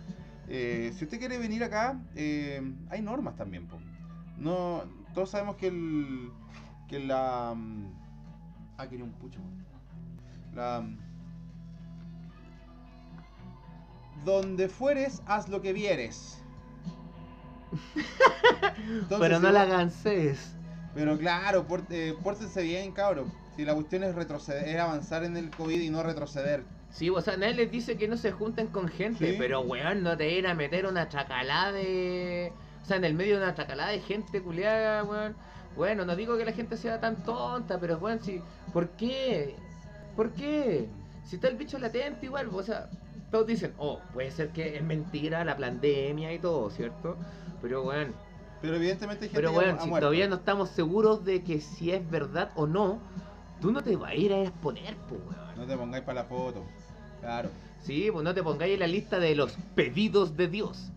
Eh, 0.48 0.94
si 0.98 1.04
usted 1.04 1.20
quiere 1.20 1.38
venir 1.38 1.62
acá, 1.62 2.00
eh, 2.16 2.62
hay 2.90 3.02
normas 3.02 3.36
también. 3.36 3.68
po. 3.68 3.78
No, 4.38 4.86
todos 5.14 5.30
sabemos 5.30 5.58
que 5.58 5.68
el 5.68 6.32
que 6.88 7.00
la 7.00 7.54
ah 8.78 8.88
quería 8.90 9.04
un 9.04 9.12
pucho. 9.12 9.40
La 10.56 10.86
donde 14.24 14.70
fueres, 14.70 15.22
haz 15.26 15.50
lo 15.50 15.62
que 15.62 15.74
vieres. 15.74 16.42
Entonces, 18.78 19.20
Pero 19.20 19.40
no 19.40 19.52
la 19.52 19.66
gancés. 19.66 20.56
Pero 20.94 21.18
claro, 21.18 21.66
por- 21.66 21.84
eh, 21.90 22.16
pórtense 22.24 22.62
bien, 22.64 22.92
cabros. 22.92 23.28
Si 23.56 23.66
la 23.66 23.74
cuestión 23.74 24.04
es 24.04 24.16
retroceder, 24.16 24.68
es 24.68 24.78
avanzar 24.80 25.24
en 25.24 25.38
el 25.38 25.50
COVID 25.52 25.80
y 25.80 25.90
no 25.90 26.04
retroceder. 26.04 26.64
Sí, 26.90 27.10
o 27.10 27.22
sea, 27.22 27.38
nadie 27.38 27.54
les 27.54 27.72
dice 27.72 27.98
que 27.98 28.08
no 28.08 28.18
se 28.18 28.32
junten 28.32 28.68
con 28.68 28.88
gente, 28.88 29.32
Sí. 29.32 29.36
pero 29.38 29.62
weón, 29.62 30.04
no 30.04 30.18
te 30.18 30.30
ir 30.30 30.48
a 30.48 30.54
meter 30.54 30.86
una 30.86 31.08
chacalada 31.10 31.72
de. 31.72 32.52
O 32.82 32.86
sea, 32.86 32.98
en 32.98 33.06
el 33.06 33.14
medio 33.14 33.38
de 33.38 33.44
una 33.44 33.54
chacalada 33.56 33.92
de 33.92 34.00
gente 34.02 34.42
culiada, 34.42 35.04
weón. 35.04 35.36
Bueno, 35.76 36.04
no 36.06 36.16
digo 36.18 36.38
que 36.38 36.44
la 36.44 36.52
gente 36.52 36.76
sea 36.76 37.00
tan 37.00 37.24
tonta, 37.24 37.80
pero 37.80 37.98
weón, 37.98 38.22
si. 38.22 38.42
¿Por 38.74 38.90
qué? 38.90 39.56
¿Por 40.16 40.32
qué? 40.32 40.88
Si 41.24 41.36
está 41.38 41.48
el 41.48 41.56
bicho 41.56 41.78
latente 41.80 42.26
igual, 42.26 42.50
o 42.52 42.64
sea, 42.64 42.90
todos 43.32 43.48
dicen, 43.48 43.74
oh, 43.78 44.00
puede 44.14 44.32
ser 44.32 44.50
que 44.50 44.76
es 44.76 44.84
mentira 44.84 45.46
la 45.46 45.56
pandemia 45.56 46.34
y 46.34 46.40
todo, 46.40 46.70
¿cierto? 46.70 47.16
Pero 47.62 47.84
weón, 47.84 48.14
Pero 48.62 48.76
evidentemente 48.76 49.26
hay 49.26 49.30
gente 49.32 49.42
pero 49.48 49.60
que 49.60 49.66
ha- 49.66 49.80
si 49.82 49.88
muerto. 49.90 50.06
todavía 50.08 50.28
no 50.28 50.36
estamos 50.36 50.70
seguros 50.70 51.26
de 51.26 51.44
que 51.44 51.60
si 51.62 51.92
es 51.92 52.08
verdad 52.10 52.52
o 52.56 52.68
no, 52.68 53.00
tú 53.60 53.72
no 53.72 53.82
te 53.82 53.96
vas 53.96 54.12
a 54.12 54.16
ir 54.16 54.32
a 54.34 54.42
exponer, 54.44 54.96
pues 55.10 55.22
weón. 55.22 55.56
No 55.58 55.66
te 55.66 55.76
pongáis 55.78 56.04
para 56.04 56.22
la 56.22 56.28
foto. 56.28 56.64
Claro. 57.22 57.50
Sí, 57.84 58.10
pues 58.12 58.24
no 58.24 58.34
te 58.34 58.44
pongáis 58.44 58.74
en 58.76 58.80
la 58.82 58.88
lista 58.88 59.20
de 59.20 59.34
los 59.36 59.54
pedidos 59.76 60.38
de 60.38 60.48
Dios. 60.48 60.90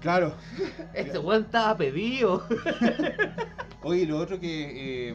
Claro. 0.00 0.34
Este 0.94 1.18
weón 1.18 1.42
estaba 1.44 1.76
pedido. 1.76 2.46
Oye, 3.82 4.06
lo 4.06 4.18
otro 4.18 4.40
que. 4.40 5.10
eh, 5.10 5.14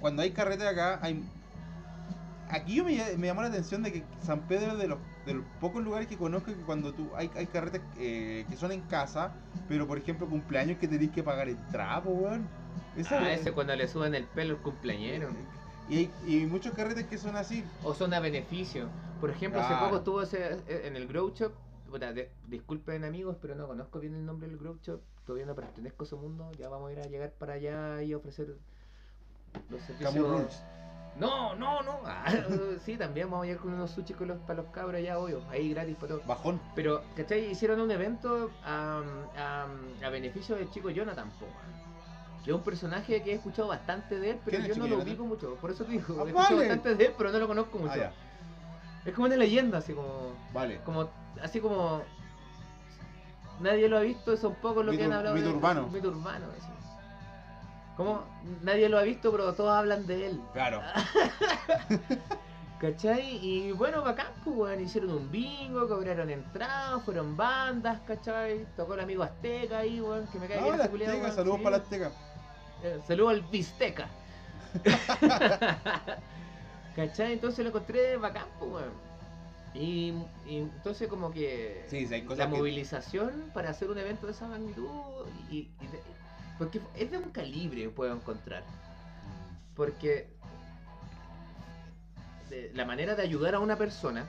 cuando 0.00 0.22
hay 0.22 0.30
carrete 0.32 0.66
acá, 0.68 0.98
hay. 1.02 1.22
Aquí 2.50 2.74
yo 2.76 2.84
me, 2.84 2.92
me 3.16 3.26
llamó 3.26 3.40
la 3.42 3.48
atención 3.48 3.82
de 3.82 3.92
que 3.92 4.04
San 4.22 4.40
Pedro 4.40 4.72
es 4.72 4.78
de 4.78 4.88
los, 4.88 4.98
de 5.26 5.34
los 5.34 5.44
pocos 5.60 5.82
lugares 5.82 6.06
que 6.08 6.16
conozco 6.16 6.52
que 6.52 6.60
cuando 6.62 6.92
tú 6.92 7.10
hay, 7.16 7.30
hay 7.34 7.46
carretes 7.46 7.80
eh, 7.98 8.44
que 8.48 8.56
son 8.56 8.72
en 8.72 8.80
casa, 8.82 9.32
pero 9.68 9.86
por 9.86 9.96
ejemplo 9.98 10.26
cumpleaños 10.28 10.78
que 10.78 10.86
tenés 10.88 11.10
que 11.10 11.22
pagar 11.22 11.48
entrada, 11.48 12.02
po, 12.02 12.10
weón. 12.10 12.46
Esa- 12.96 13.18
Ah, 13.20 13.32
ese 13.32 13.52
cuando 13.52 13.74
le 13.74 13.88
suben 13.88 14.14
el 14.14 14.24
pelo 14.24 14.54
al 14.56 14.62
cumpleañero. 14.62 15.28
y, 15.88 15.96
hay, 15.98 16.10
y 16.26 16.46
muchos 16.46 16.72
carretes 16.74 17.06
que 17.06 17.18
son 17.18 17.36
así. 17.36 17.64
O 17.82 17.94
son 17.94 18.12
a 18.14 18.20
beneficio. 18.20 18.88
Por 19.20 19.30
ejemplo, 19.30 19.60
hace 19.60 19.74
poco 19.76 19.96
estuvo 19.98 20.22
ese, 20.22 20.54
eh, 20.68 20.82
en 20.86 20.96
el 20.96 21.06
Grow 21.08 21.32
Shop. 21.34 21.52
puta, 21.90 22.12
de- 22.12 22.30
disculpen 22.48 23.04
amigos, 23.04 23.36
pero 23.40 23.54
no 23.54 23.66
conozco 23.66 24.00
bien 24.00 24.14
el 24.14 24.26
nombre 24.26 24.48
del 24.48 24.58
Grow 24.58 24.78
Shop. 24.82 25.00
Todavía 25.26 25.46
no 25.46 25.54
pertenezco 25.54 26.04
a 26.04 26.06
ese 26.06 26.16
mundo. 26.16 26.50
Ya 26.58 26.68
vamos 26.68 26.90
a 26.90 26.92
ir 26.92 26.98
a 27.00 27.04
llegar 27.06 27.30
para 27.32 27.54
allá 27.54 28.02
y 28.02 28.12
ofrecer 28.14 28.56
los 29.70 29.80
servicios. 29.82 30.62
No, 31.18 31.54
no, 31.54 31.82
no. 31.82 32.00
Ah, 32.06 32.32
sí, 32.84 32.96
también 32.96 33.30
vamos 33.30 33.44
a 33.44 33.46
llegar 33.46 33.62
con 33.62 33.74
unos 33.74 33.90
sushi 33.90 34.14
con 34.14 34.28
los, 34.28 34.38
para 34.38 34.62
los 34.62 34.72
cabros 34.72 35.00
ya, 35.02 35.18
obvio. 35.18 35.42
Ahí 35.50 35.70
gratis 35.70 35.94
para 35.96 36.08
todos. 36.08 36.26
Bajón. 36.26 36.60
Pero, 36.74 37.02
¿cachai? 37.16 37.50
Hicieron 37.50 37.80
un 37.80 37.90
evento 37.90 38.50
a 38.64 39.00
beneficio 40.10 40.56
del 40.56 40.70
chico 40.70 40.90
Jonathan 40.90 41.30
Po, 41.38 41.46
man. 41.46 41.84
Que 42.44 42.50
es 42.50 42.56
un 42.56 42.62
personaje 42.62 43.22
que 43.22 43.32
he 43.32 43.34
escuchado 43.36 43.68
bastante 43.68 44.18
de 44.18 44.30
él, 44.30 44.38
pero 44.44 44.58
¿Quién 44.58 44.70
es 44.70 44.76
yo 44.76 44.82
no 44.82 44.84
lo 44.84 44.90
Jonathan? 44.90 45.08
ubico 45.08 45.24
mucho. 45.24 45.54
Por 45.56 45.70
eso 45.70 45.84
te 45.84 45.92
digo, 45.92 46.04
Ah, 46.18 46.24
he 46.24 46.28
escuchado 46.28 46.56
vale. 46.56 46.68
bastante 46.68 46.94
de 46.94 47.04
él, 47.06 47.14
pero 47.16 47.32
no 47.32 47.38
lo 47.38 47.46
conozco 47.48 47.78
mucho. 47.78 47.92
Ah. 48.04 48.12
Es 49.04 49.14
como 49.14 49.26
una 49.26 49.36
leyenda, 49.36 49.78
así 49.78 49.92
como. 49.94 50.34
Vale. 50.52 50.80
como 50.84 51.08
así 51.42 51.60
como. 51.60 52.02
Nadie 53.60 53.88
lo 53.88 53.98
ha 53.98 54.00
visto, 54.00 54.36
son 54.36 54.54
pocos 54.56 54.84
los 54.84 54.96
que 54.96 55.04
han 55.04 55.12
hablado 55.12 55.36
mito 55.36 55.48
de 55.48 55.54
urbano. 55.54 55.88
Mito 55.88 56.08
urbano, 56.08 56.46
así. 56.58 56.68
Como 57.96 58.22
nadie 58.62 58.88
lo 58.88 58.98
ha 58.98 59.02
visto, 59.02 59.30
pero 59.30 59.52
todos 59.54 59.70
hablan 59.72 60.06
de 60.06 60.26
él. 60.28 60.40
Claro. 60.52 60.80
¿Cachai? 62.80 63.38
Y 63.40 63.72
bueno, 63.72 64.02
bacán, 64.02 64.26
pues, 64.44 64.56
weón, 64.56 64.80
hicieron 64.80 65.10
un 65.10 65.30
bingo, 65.30 65.88
cobraron 65.88 66.28
entradas, 66.28 67.02
fueron 67.04 67.36
bandas, 67.36 68.00
¿cachai? 68.06 68.66
Tocó 68.76 68.94
el 68.94 69.00
amigo 69.00 69.22
Azteca 69.22 69.78
ahí, 69.78 70.00
weón, 70.00 70.26
que 70.26 70.38
me 70.38 70.48
cae 70.48 70.60
No, 70.60 70.66
bien 70.92 71.10
ese 71.10 71.20
weón, 71.20 71.32
saludos 71.34 71.58
sí. 71.58 71.62
para 71.64 71.76
la 71.78 71.82
Azteca. 71.82 72.10
Eh, 72.82 73.00
saludo 73.06 73.28
al 73.30 73.40
Bisteca. 73.42 74.08
¿Cachai? 76.96 77.32
Entonces 77.32 77.64
lo 77.64 77.68
encontré 77.70 78.16
bacán, 78.16 78.46
pues, 78.58 78.70
weón. 78.72 78.92
Y, 79.74 80.14
y 80.46 80.58
entonces 80.58 81.08
como 81.08 81.32
que 81.32 81.84
Sí, 81.88 82.06
sí, 82.06 82.14
hay 82.14 82.22
cosas 82.22 82.38
la 82.46 82.50
que- 82.50 82.58
movilización 82.58 83.50
para 83.52 83.70
hacer 83.70 83.90
un 83.90 83.98
evento 83.98 84.26
de 84.26 84.32
esa 84.32 84.46
magnitud 84.46 85.26
y, 85.50 85.68
porque 86.58 86.80
es 86.96 87.10
de 87.10 87.18
un 87.18 87.30
calibre 87.30 87.88
puedo 87.88 88.14
encontrar 88.14 88.62
porque 89.74 90.28
de- 92.50 92.70
la 92.74 92.84
manera 92.84 93.14
de 93.14 93.22
ayudar 93.22 93.54
a 93.54 93.58
una 93.60 93.76
persona 93.76 94.26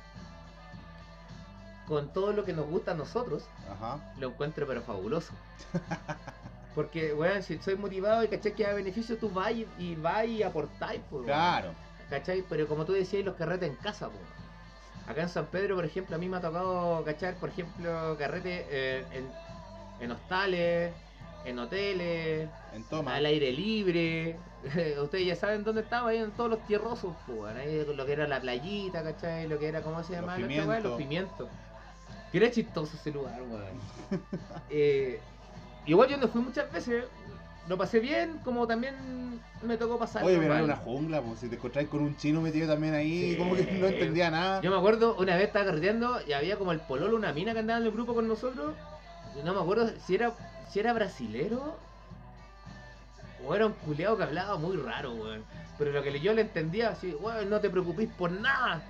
con 1.88 2.12
todo 2.14 2.34
lo 2.34 2.44
que 2.46 2.54
nos 2.54 2.66
gusta 2.68 2.92
a 2.92 2.96
nosotros 2.96 3.44
Ajá. 3.72 4.00
lo 4.20 4.30
encuentro 4.30 4.66
pero 4.66 4.82
fabuloso 4.82 5.34
porque 6.76 7.14
weón 7.14 7.44
si 7.44 7.58
soy 7.60 7.76
motivado 7.76 8.24
y 8.24 8.28
caché 8.28 8.54
que 8.54 8.64
da 8.64 8.74
beneficio 8.74 9.18
tú 9.18 9.30
vas 9.30 9.52
y, 9.52 9.68
y 9.78 9.96
vas 9.96 10.26
y 10.26 10.44
aportáis 10.44 11.02
pues. 11.10 11.26
Claro. 11.26 11.72
¿Cachai? 12.10 12.44
Pero 12.48 12.68
como 12.68 12.86
tú 12.86 12.92
decías, 12.94 13.26
los 13.26 13.34
carretes 13.36 13.68
en 13.68 13.76
casa, 13.78 14.10
po. 14.10 14.18
Acá 15.08 15.24
en 15.24 15.30
San 15.30 15.48
Pedro, 15.48 15.76
por 15.76 15.86
ejemplo, 15.86 16.16
a 16.16 16.20
mí 16.20 16.30
me 16.30 16.38
ha 16.38 16.42
tocado 16.42 17.04
cachar, 17.04 17.34
por 17.36 17.50
ejemplo, 17.50 18.16
carrete 18.20 18.68
eh, 18.70 19.06
en, 19.12 19.28
en 20.02 20.12
hostales, 20.12 20.94
en 21.46 21.60
hoteles, 21.60 22.50
En 22.74 22.84
toma. 22.84 23.16
al 23.16 23.26
aire 23.26 23.52
libre. 23.52 24.38
Ustedes 25.02 25.26
ya 25.28 25.36
saben 25.36 25.64
dónde 25.64 25.82
estaba, 25.82 26.10
ahí 26.10 26.18
en 26.18 26.32
todos 26.32 26.50
los 26.50 26.66
tierrosos, 26.66 27.14
weón. 27.28 27.56
ahí 27.58 27.86
lo 27.96 28.06
que 28.06 28.14
era 28.14 28.28
la 28.28 28.42
playita, 28.42 29.04
¿cachai? 29.04 29.48
Lo 29.48 29.60
que 29.60 29.68
era, 29.68 29.82
¿cómo 29.82 30.04
se 30.04 30.14
Los 30.14 30.22
llama? 30.22 30.38
nuestra 30.38 30.66
weá? 30.66 30.80
Los 30.80 30.98
pimientos. 30.98 31.48
pimientos. 31.48 31.50
Que 32.32 32.38
era 32.40 32.52
chistoso 32.52 32.96
ese 32.98 33.12
lugar, 33.12 33.40
weón. 33.42 34.22
Eh, 34.70 35.20
igual 35.86 36.10
yo 36.10 36.18
no 36.18 36.28
fui 36.28 36.42
muchas 36.42 36.72
veces, 36.72 37.06
lo 37.70 37.78
pasé 37.78 38.00
bien, 38.00 38.40
como 38.44 38.66
también 38.68 38.96
me 39.64 39.78
tocó 39.78 39.98
pasar. 40.00 40.24
Oye, 40.24 40.34
pero 40.38 40.46
era 40.48 40.56
mal. 40.56 40.64
una 40.66 40.76
jungla, 40.76 41.22
pues 41.22 41.40
si 41.40 41.48
te 41.50 41.56
encontráis 41.56 41.88
con 41.88 42.02
un 42.02 42.18
chino 42.18 42.42
metido 42.42 42.68
también 42.68 42.94
ahí, 42.96 43.32
Sí. 43.34 43.38
como 43.38 43.56
que 43.56 43.64
no 43.72 43.88
entendía 43.88 44.30
nada. 44.32 44.62
Yo 44.62 44.72
me 44.72 44.78
acuerdo, 44.78 45.16
una 45.18 45.36
vez 45.36 45.46
estaba 45.48 45.66
carreteando 45.66 46.20
y 46.28 46.34
había 46.34 46.58
como 46.58 46.72
el 46.72 46.80
pololo, 46.82 47.16
una 47.16 47.32
mina 47.34 47.54
que 47.54 47.60
andaba 47.60 47.80
en 47.80 47.86
el 47.86 47.92
grupo 47.92 48.14
con 48.16 48.28
nosotros. 48.28 48.74
y 49.40 49.44
No 49.44 49.54
me 49.54 49.60
acuerdo 49.62 49.90
si 50.06 50.16
era 50.16 50.34
si 50.70 50.80
era 50.80 50.94
brasilero 50.94 51.78
o 53.46 53.56
era 53.56 53.68
un 53.68 53.74
culeado 53.74 54.18
que 54.18 54.24
hablaba 54.24 54.58
muy 54.58 54.78
raro, 54.78 55.14
weón. 55.14 55.44
Pero 55.78 55.92
lo 55.92 56.02
que 56.02 56.20
yo 56.20 56.34
le 56.34 56.42
entendía, 56.42 56.90
así, 56.90 57.14
weón, 57.20 57.50
no 57.50 57.60
te 57.60 57.70
preocupes 57.70 58.10
por 58.18 58.32
nada. 58.32 58.82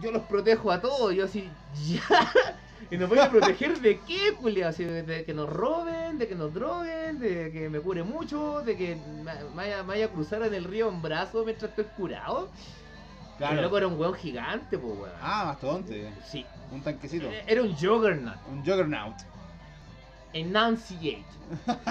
Yo 0.00 0.12
los 0.12 0.22
protejo 0.22 0.70
a 0.70 0.80
todos. 0.80 1.14
Yo 1.14 1.24
así, 1.24 1.50
ya. 1.86 2.32
¿Y 2.90 2.98
nos 2.98 3.08
voy 3.08 3.18
a 3.18 3.30
proteger 3.30 3.80
de 3.80 3.98
qué, 4.00 4.34
culiao? 4.34 4.68
Así, 4.68 4.84
de, 4.84 5.02
de 5.02 5.24
que 5.24 5.34
nos 5.34 5.48
roben, 5.48 6.18
de 6.18 6.28
que 6.28 6.34
nos 6.34 6.52
droguen, 6.52 7.18
de 7.18 7.50
que 7.50 7.68
me 7.68 7.80
cure 7.80 8.02
mucho, 8.02 8.62
de 8.62 8.76
que 8.76 8.96
me 8.96 9.34
me 9.34 9.44
vaya, 9.54 9.82
me 9.82 9.88
vaya 9.88 10.06
a 10.06 10.08
cruzar 10.08 10.42
en 10.42 10.54
el 10.54 10.64
río 10.64 10.88
en 10.88 11.02
brazo 11.02 11.44
mientras 11.44 11.70
estoy 11.70 11.86
curado. 11.96 12.48
El 13.38 13.60
loco 13.60 13.76
era 13.76 13.86
un 13.86 13.98
weón 13.98 14.14
gigante, 14.14 14.78
pues, 14.78 14.98
weón. 14.98 15.10
Ah, 15.20 15.44
mastodonte. 15.46 16.10
Sí. 16.24 16.46
Un 16.70 16.82
tanquecito. 16.82 17.28
Era 17.46 17.62
un 17.62 17.74
juggernaut. 17.74 18.38
Un 18.48 18.60
juggernaut. 18.64 19.14
Enunciate. 20.36 21.24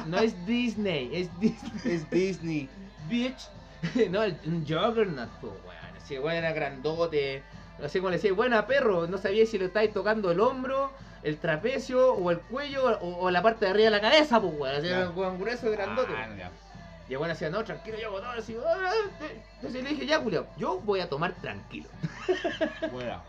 No 0.07 0.17
es 0.19 0.45
Disney, 0.45 1.09
es 1.13 1.39
Disney. 1.39 1.81
Es 1.85 2.09
Disney. 2.09 2.69
Bitch. 3.09 3.47
No, 4.09 4.23
el- 4.23 4.37
un 4.45 4.61
juggernaut, 4.67 5.29
pues, 5.41 5.53
weón. 5.65 5.95
Así, 5.97 6.17
weón, 6.17 6.35
era 6.37 6.51
grandote. 6.53 7.43
Así 7.83 7.99
como 7.99 8.09
le 8.09 8.15
decía, 8.17 8.33
buena 8.33 8.65
perro. 8.67 9.05
No 9.07 9.17
sabía 9.17 9.45
si 9.45 9.57
le 9.59 9.65
estáis 9.65 9.93
tocando 9.93 10.31
el 10.31 10.39
hombro, 10.39 10.91
el 11.23 11.37
trapecio, 11.37 12.13
o 12.13 12.31
el 12.31 12.39
cuello, 12.39 12.97
o, 12.99 13.17
o 13.25 13.31
la 13.31 13.41
parte 13.43 13.65
de 13.65 13.71
arriba 13.71 13.85
de 13.85 13.91
la 13.91 14.01
cabeza, 14.01 14.41
pues, 14.41 14.53
weón. 14.57 14.75
Así, 14.75 14.87
era 14.87 15.09
un 15.09 15.17
weón 15.17 15.39
grueso 15.39 15.67
y 15.67 15.71
grandote. 15.73 16.13
Ah. 16.17 16.49
Y 17.07 17.13
el 17.13 17.17
weón 17.19 17.29
decía, 17.29 17.49
no, 17.51 17.63
tranquilo, 17.63 17.97
yo 17.99 18.07
hago 18.07 18.19
todo. 18.19 18.29
Así, 18.31 18.57
"Ah, 18.65 18.91
eh". 19.21 19.41
Entonces 19.57 19.83
le 19.83 19.89
dije, 19.91 20.05
ya, 20.07 20.19
culiao, 20.19 20.47
yo 20.57 20.79
voy 20.79 20.99
a 21.01 21.07
tomar 21.09 21.33
tranquilo. 21.35 21.87
Bueno. 22.91 23.21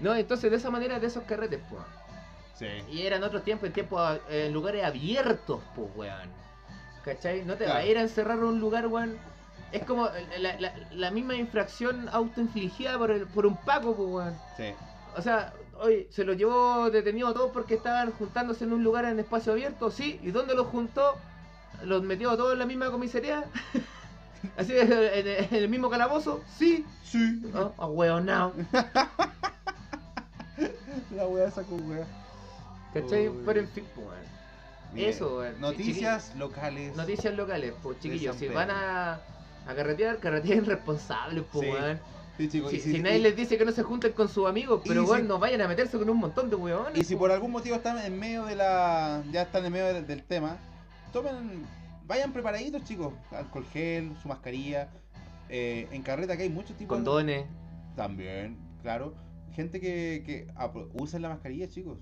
No, 0.00 0.14
entonces 0.14 0.48
de 0.50 0.56
esa 0.58 0.70
manera, 0.70 1.00
de 1.00 1.06
esos 1.08 1.24
carretes, 1.24 1.58
pues. 1.68 1.82
Sí. 2.58 2.66
Y 2.90 3.02
eran 3.02 3.22
otros 3.22 3.44
tiempos, 3.44 3.68
en 3.68 3.72
tiempos, 3.72 4.18
en 4.28 4.52
lugares 4.52 4.84
abiertos, 4.84 5.60
pues, 5.76 5.88
weón. 5.94 6.28
¿Cachai? 7.04 7.44
No 7.44 7.54
te 7.54 7.64
Claro. 7.64 7.74
vas 7.78 7.84
a 7.84 7.86
ir 7.86 7.98
a 7.98 8.02
encerrar 8.02 8.38
en 8.38 8.44
un 8.44 8.60
lugar, 8.60 8.86
weón. 8.88 9.16
Es 9.70 9.84
como 9.84 10.08
la, 10.38 10.58
la- 10.58 10.72
la 10.90 11.10
misma 11.10 11.34
infracción 11.36 12.08
autoinfligida 12.10 12.98
por, 12.98 13.10
el, 13.10 13.26
por 13.26 13.46
un 13.46 13.56
Paco, 13.58 13.94
pues, 13.94 14.08
weón. 14.08 14.34
Sí. 14.56 14.74
O 15.16 15.22
sea, 15.22 15.52
hoy 15.80 16.06
se 16.10 16.24
lo 16.24 16.32
llevó 16.32 16.90
detenido 16.90 17.28
a 17.28 17.34
todos 17.34 17.50
porque 17.52 17.74
estaban 17.74 18.10
juntándose 18.12 18.64
en 18.64 18.72
un 18.72 18.82
lugar 18.82 19.04
en 19.04 19.18
espacio 19.20 19.52
abierto, 19.52 19.90
sí. 19.90 20.18
¿Y 20.22 20.30
dónde 20.32 20.54
los 20.54 20.66
juntó? 20.66 21.16
¿Los 21.84 22.02
metió 22.02 22.30
a 22.30 22.36
todos 22.36 22.54
en 22.54 22.58
la 22.58 22.66
misma 22.66 22.90
comisaría? 22.90 23.44
¿Así 24.56 24.72
en, 24.76 25.54
el 25.54 25.68
mismo 25.68 25.88
calabozo? 25.90 26.42
Sí. 26.56 26.84
Sí. 27.04 27.40
¿No? 27.52 27.72
A 27.78 27.86
weón, 27.86 28.26
no. 28.26 28.52
La 31.14 31.26
wea 31.26 31.48
esa 31.48 31.62
con 31.62 31.88
wea. 31.90 32.06
¿Cachai? 32.94 33.28
Uy. 33.28 33.42
Pero 33.44 33.60
en 33.60 33.68
fin, 33.68 33.84
pues. 33.94 34.06
Bien. 34.94 35.10
Eso. 35.10 35.42
Noticias 35.60 36.34
locales. 36.36 36.96
Noticias 36.96 37.34
locales, 37.34 37.74
pues 37.82 37.98
chiquillos, 38.00 38.36
si 38.36 38.48
van 38.48 38.70
a, 38.70 39.20
a 39.66 39.74
carretear, 39.74 40.18
carreteen 40.18 40.64
responsables, 40.64 41.44
pues 41.52 41.66
Sí. 41.66 41.72
weón. 41.72 42.00
Sí, 42.38 42.48
chicos. 42.48 42.70
Si, 42.70 42.80
si 42.80 42.92
si, 42.92 43.00
nadie 43.00 43.18
y- 43.18 43.22
les 43.22 43.36
dice 43.36 43.58
que 43.58 43.64
no 43.64 43.72
se 43.72 43.82
junten 43.82 44.12
con 44.12 44.28
sus 44.28 44.46
amigos, 44.48 44.80
pero 44.86 45.04
si- 45.04 45.10
weón, 45.10 45.28
no 45.28 45.38
vayan 45.38 45.60
a 45.60 45.68
meterse 45.68 45.98
con 45.98 46.08
un 46.08 46.16
montón 46.18 46.48
de 46.48 46.56
weones. 46.56 46.96
y 46.96 47.04
si 47.04 47.14
po. 47.14 47.20
por 47.20 47.32
algún 47.32 47.50
motivo 47.50 47.74
están 47.76 47.98
en 47.98 48.18
medio 48.18 48.44
de 48.46 48.54
la. 48.56 49.22
Ya 49.32 49.42
están 49.42 49.64
en 49.66 49.72
medio 49.72 49.86
del, 49.92 50.06
del 50.06 50.22
tema, 50.22 50.56
tomen. 51.12 51.66
Vayan 52.06 52.32
preparaditos, 52.32 52.84
chicos. 52.84 53.12
Alcohol 53.32 53.66
gel, 53.72 54.12
su 54.22 54.28
mascarilla. 54.28 54.88
Eh, 55.50 55.88
en 55.90 56.02
carreta 56.02 56.36
que 56.36 56.44
hay 56.44 56.48
muchos 56.50 56.76
tipos. 56.76 56.96
de- 56.98 57.04
Condones. 57.04 57.44
También, 57.96 58.56
claro. 58.82 59.14
Gente 59.54 59.80
que, 59.80 60.22
que 60.24 60.46
usen 60.94 61.20
la 61.22 61.28
mascarilla, 61.30 61.68
chicos. 61.68 61.98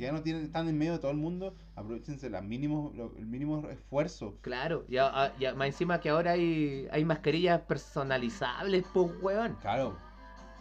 Si 0.00 0.06
ya 0.06 0.12
no 0.12 0.22
tienen, 0.22 0.44
están 0.44 0.66
en 0.66 0.78
medio 0.78 0.92
de 0.92 0.98
todo 0.98 1.10
el 1.10 1.18
mundo, 1.18 1.54
aprovechense 1.76 2.30
las 2.30 2.42
mínimos, 2.42 2.94
lo- 2.96 3.12
el 3.18 3.26
mínimo 3.26 3.68
esfuerzo. 3.68 4.38
Claro, 4.40 4.86
ah, 4.98 5.30
ya 5.38 5.52
más 5.54 5.66
encima 5.66 6.00
que 6.00 6.08
ahora 6.08 6.30
hay, 6.30 6.88
hay 6.90 7.04
mascarillas 7.04 7.60
personalizables, 7.60 8.86
pues 8.94 9.10
weón. 9.20 9.58
Claro. 9.60 9.98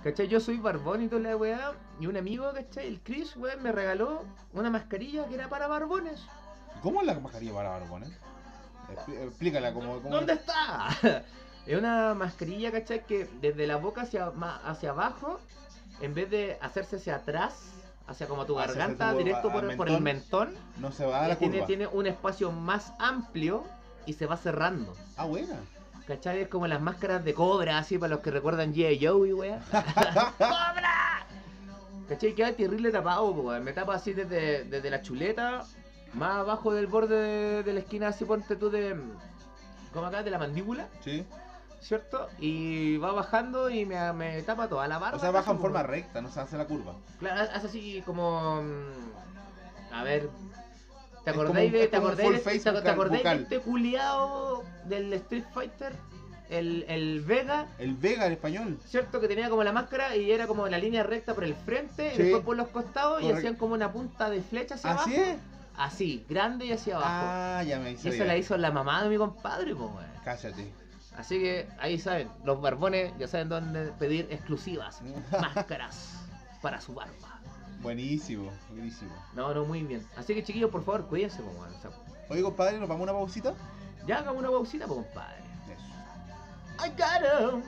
¿Cachai? 0.03 0.27
Yo 0.27 0.41
soy 0.41 0.57
barbón 0.57 1.03
y 1.03 1.07
toda 1.07 1.21
la 1.21 1.37
weá. 1.37 1.71
Y 2.01 2.07
un 2.07 2.17
amigo, 2.17 2.51
¿cachai? 2.53 2.87
El 2.87 2.99
Chris, 2.99 3.37
weón, 3.37 3.63
me 3.63 3.71
regaló 3.71 4.25
una 4.51 4.69
mascarilla 4.69 5.25
que 5.29 5.35
era 5.35 5.47
para 5.47 5.67
barbones. 5.67 6.21
¿Cómo 6.81 6.99
es 6.99 7.07
la 7.07 7.17
mascarilla 7.17 7.53
para 7.53 7.69
barbones? 7.69 8.11
Explícala 9.07 9.73
como. 9.73 10.01
como- 10.01 10.15
¿Dónde 10.15 10.33
está? 10.33 10.89
Es 11.65 11.77
una 11.77 12.13
mascarilla, 12.13 12.73
¿cachai? 12.73 13.05
Que 13.05 13.25
desde 13.39 13.67
la 13.67 13.77
boca 13.77 14.01
hacia, 14.01 14.33
hacia 14.65 14.89
abajo, 14.89 15.39
en 16.01 16.13
vez 16.13 16.29
de 16.29 16.57
hacerse 16.61 16.97
hacia 16.97 17.15
atrás, 17.17 17.78
hacia 18.09 18.27
como 18.27 18.45
tu 18.45 18.59
Hacia 18.59 18.73
garganta, 18.73 19.11
tu- 19.11 19.17
directo 19.19 19.51
por, 19.51 19.75
por 19.77 19.89
el 19.89 20.01
mentón, 20.01 20.53
No 20.79 20.91
se 20.91 21.05
va 21.05 21.25
a 21.25 21.27
la 21.27 21.35
tiene, 21.37 21.55
curva. 21.57 21.67
tiene 21.67 21.87
un 21.87 22.07
espacio 22.07 22.51
más 22.51 22.93
amplio 22.99 23.63
y 24.05 24.13
se 24.13 24.25
va 24.25 24.35
cerrando. 24.37 24.93
Ah, 25.17 25.25
buena. 25.25 25.55
¿Cachai? 26.07 26.41
Es 26.41 26.47
como 26.47 26.65
las 26.65 26.81
máscaras 26.81 27.23
de 27.23 27.33
cobra, 27.35 27.77
así 27.77 27.97
para 27.99 28.09
los 28.15 28.19
que 28.21 28.31
recuerdan 28.31 28.73
G.I. 28.73 29.05
Joe 29.05 29.29
y 29.29 29.33
weá. 29.33 29.59
¡Cobra! 30.37 31.25
¿Cachai? 32.07 32.33
Queda 32.33 32.53
terrible 32.53 32.91
tapado, 32.91 33.29
weón. 33.31 33.63
Me 33.63 33.73
tapa 33.73 33.93
así 33.95 34.13
desde, 34.13 34.63
desde 34.63 34.89
la 34.89 35.01
chuleta, 35.03 35.63
más 36.15 36.37
abajo 36.37 36.73
del 36.73 36.87
borde 36.87 37.15
de, 37.15 37.63
de 37.63 37.73
la 37.73 37.79
esquina, 37.81 38.07
así 38.07 38.25
ponte 38.25 38.55
tú 38.55 38.71
de. 38.71 38.95
como 39.93 40.07
acá, 40.07 40.23
de 40.23 40.31
la 40.31 40.39
mandíbula, 40.39 40.87
Sí. 41.03 41.23
¿Cierto? 41.81 42.27
Y 42.39 42.97
va 42.97 43.11
bajando 43.11 43.69
y 43.69 43.85
me, 43.85 44.11
me 44.13 44.41
tapa 44.43 44.67
toda 44.67 44.87
la 44.87 44.97
barba. 44.99 45.17
O 45.17 45.19
sea, 45.19 45.31
baja 45.31 45.51
en 45.51 45.59
forma 45.59 45.83
recta, 45.83 46.21
no 46.21 46.29
se 46.31 46.39
hace 46.39 46.57
la 46.57 46.65
curva. 46.65 46.93
Claro, 47.19 47.41
hace 47.53 47.67
así 47.67 48.03
como. 48.05 48.61
mm, 48.61 49.93
A 49.93 50.03
ver. 50.03 50.29
¿Te 51.23 51.31
Es 51.31 51.35
como 51.35 51.43
acordáis 51.49 51.71
de, 51.73 51.87
te 51.87 51.97
acordáis 51.97 52.31
de- 52.45 52.59
te- 52.81 52.89
acordáis 52.89 53.23
de 53.23 53.33
este 53.33 53.59
culiao 53.59 54.63
del 54.85 55.11
Street 55.13 55.43
Fighter? 55.53 55.93
El, 56.49 56.83
el 56.87 57.21
Vega, 57.21 57.67
El 57.77 57.93
Vega 57.93 58.25
en 58.25 58.31
español. 58.31 58.79
¿cierto? 58.87 59.19
Que 59.21 59.27
tenía 59.27 59.49
como 59.51 59.63
la 59.63 59.71
máscara 59.71 60.15
y 60.15 60.31
era 60.31 60.47
como 60.47 60.67
la 60.67 60.79
línea 60.79 61.03
recta 61.03 61.35
por 61.35 61.43
el 61.43 61.53
frente 61.53 62.09
Sí. 62.15 62.15
y 62.15 62.23
después 62.23 62.43
por 62.43 62.57
los 62.57 62.69
costados 62.69 63.21
y 63.21 63.31
hacían 63.31 63.55
como 63.55 63.75
una 63.75 63.91
punta 63.91 64.29
de 64.31 64.41
flecha 64.41 64.73
hacia 64.75 64.91
¿Así 64.93 65.15
abajo. 65.15 65.31
es? 65.31 65.37
Así, 65.77 66.25
grande 66.27 66.65
y 66.65 66.71
hacia 66.71 66.95
abajo. 66.95 67.11
Ah, 67.13 67.63
ya 67.63 67.77
me 67.79 67.91
y 67.91 67.93
hice. 67.93 68.09
eso 68.09 68.23
la 68.25 68.35
hizo 68.35 68.57
la 68.57 68.71
mamá 68.71 69.03
de 69.03 69.09
mi 69.09 69.17
compadre, 69.17 69.75
pues. 69.75 69.89
Cállate. 70.25 70.71
Así 71.19 71.37
que 71.37 71.67
ahí 71.81 71.99
saben, 71.99 72.29
los 72.45 72.61
barbones 72.61 73.11
ya 73.19 73.27
saben 73.27 73.49
dónde 73.49 73.91
pedir 73.99 74.25
exclusivas 74.31 75.01
máscaras 75.31 76.13
para 76.61 76.79
su 76.79 76.93
barba. 76.93 77.41
buenísimo, 77.81 78.49
buenísimo. 78.69 79.11
No, 79.33 79.53
no, 79.53 79.65
muy 79.65 79.83
bien. 79.83 80.07
Así 80.15 80.33
que 80.33 80.43
chiquillos, 80.43 80.71
por 80.71 80.81
favor, 80.85 81.07
cuídense, 81.07 81.41
pues, 81.41 81.55
weón. 81.57 81.75
O 81.75 81.79
sea, 81.81 81.91
Oye, 82.29 82.41
compadre, 82.41 82.79
¿nos 82.79 82.87
vamos 82.87 83.01
a 83.01 83.11
una 83.11 83.19
pausita? 83.19 83.53
ya 84.07 84.19
hagamos 84.19 84.39
una 84.39 84.49
pausita, 84.49 84.87
pues, 84.87 85.03
compadre. 85.05 85.41
Eso. 85.67 86.85
I 86.85 86.89
got 86.91 87.53
him. 87.53 87.63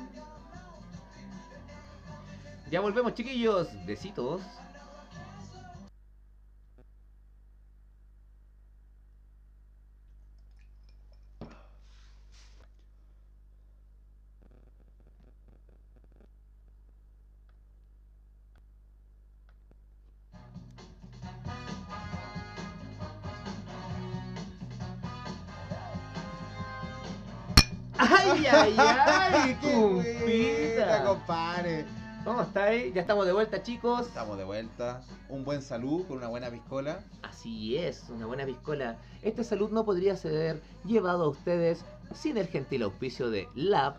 Ya 2.72 2.80
volvemos, 2.80 3.14
chiquillos. 3.16 3.68
Besitos. 3.86 4.42
¡Ay, 28.50 28.76
ay, 28.78 28.78
ay! 28.80 29.58
¡Qué 29.62 29.76
buena, 29.76 30.20
¡Cumpita! 30.20 31.04
compadre! 31.06 31.86
¿Cómo 32.24 32.42
estáis? 32.42 32.94
Ya 32.94 33.02
estamos 33.02 33.26
de 33.26 33.34
vuelta, 33.34 33.62
chicos. 33.64 34.08
Estamos 34.08 34.38
de 34.38 34.44
vuelta. 34.44 35.02
Un 35.30 35.44
buen 35.44 35.62
salud 35.62 36.06
con 36.08 36.18
una 36.18 36.28
buena 36.28 36.50
piscola. 36.52 37.04
Así 37.24 37.78
es, 37.78 38.06
una 38.10 38.26
buena 38.28 38.46
piscola. 38.46 38.98
Este 39.24 39.44
salud 39.44 39.72
no 39.72 39.86
podría 39.86 40.16
ser 40.16 40.62
llevado 40.86 41.24
a 41.26 41.30
ustedes 41.30 41.84
sin 42.14 42.38
el 42.38 42.48
gentil 42.48 42.84
auspicio 42.84 43.30
de 43.32 43.48
Lab 43.56 43.96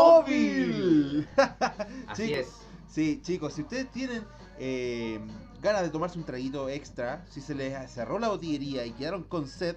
Botimóvil. 0.00 1.28
Así 2.08 2.26
Chicos, 2.28 2.38
es. 2.40 2.48
Sí, 2.88 3.20
chicos, 3.22 3.52
si 3.54 3.62
ustedes 3.62 3.90
tienen 3.90 4.24
eh, 4.58 5.20
ganas 5.62 5.82
de 5.82 5.90
tomarse 5.90 6.18
un 6.18 6.24
traguito 6.24 6.68
extra, 6.70 7.22
si 7.28 7.40
se 7.42 7.54
les 7.54 7.90
cerró 7.90 8.18
la 8.18 8.28
botillería 8.28 8.86
y 8.86 8.92
quedaron 8.92 9.24
con 9.24 9.46
sed, 9.46 9.76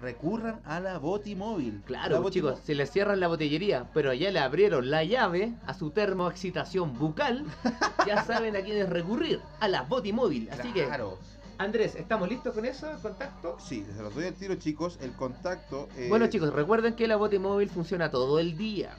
recurran 0.00 0.60
a 0.64 0.80
la 0.80 0.98
Botimóvil. 0.98 1.82
Claro, 1.86 2.22
La 2.22 2.30
chicos, 2.30 2.60
se 2.64 2.74
les 2.74 2.90
cierran 2.90 3.20
la 3.20 3.28
botillería, 3.28 3.88
pero 3.94 4.12
ya 4.12 4.30
le 4.30 4.38
abrieron 4.40 4.90
la 4.90 5.04
llave 5.04 5.54
a 5.66 5.74
su 5.74 5.90
termoexcitación 5.90 6.98
bucal, 6.98 7.44
ya 8.06 8.24
saben 8.24 8.56
a 8.56 8.60
quiénes 8.62 8.88
recurrir, 8.88 9.40
a 9.60 9.68
la 9.68 9.82
Botimóvil. 9.82 10.48
Así 10.50 10.72
que. 10.72 10.88
Andrés, 11.56 11.94
¿estamos 11.94 12.28
listos 12.28 12.52
con 12.52 12.64
eso? 12.64 12.88
¿Contacto? 13.00 13.56
Sí, 13.60 13.86
se 13.96 14.02
los 14.02 14.12
doy 14.14 14.24
al 14.26 14.34
tiro, 14.34 14.56
chicos. 14.56 14.98
El 15.00 15.12
contacto. 15.12 15.88
eh, 15.96 16.06
Bueno, 16.08 16.26
chicos, 16.26 16.52
recuerden 16.52 16.94
que 16.96 17.06
la 17.06 17.14
Botimóvil 17.16 17.70
funciona 17.70 18.10
todo 18.10 18.40
el 18.40 18.56
día. 18.58 18.90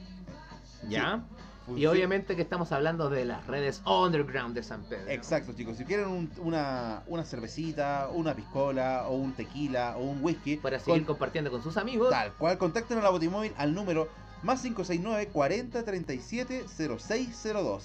¿Ya? 0.88 1.24
Funciona- 1.66 1.92
obviamente 1.92 2.36
que 2.36 2.42
estamos 2.42 2.72
hablando 2.72 3.10
de 3.10 3.26
las 3.26 3.46
redes 3.48 3.82
underground 3.86 4.54
de 4.56 4.64
San 4.64 4.84
Pedro. 4.84 5.10
Exacto, 5.10 5.54
chicos. 5.54 5.78
Si 5.78 5.86
quieren 5.86 6.08
un- 6.08 6.32
una, 6.38 7.04
una 7.08 7.24
cervecita, 7.26 8.10
una 8.14 8.34
piscola, 8.36 9.06
o 9.08 9.16
un 9.16 9.34
tequila, 9.34 9.96
o 9.98 10.04
un 10.04 10.24
whisky, 10.24 10.58
Para 10.58 10.80
seguir 10.80 11.02
con- 11.06 11.16
compartiendo 11.16 11.50
con 11.52 11.62
sus 11.64 11.78
amigos. 11.78 12.10
tal 12.10 12.32
cual, 12.34 12.58
contacten 12.58 12.98
a 13.00 13.02
la 13.02 13.10
Botimóvil 13.10 13.54
al 13.58 13.74
número 13.74 14.08
más 14.44 14.62
569 14.62 15.28
40 15.32 15.84
37 15.84 16.66
0602. 16.68 17.84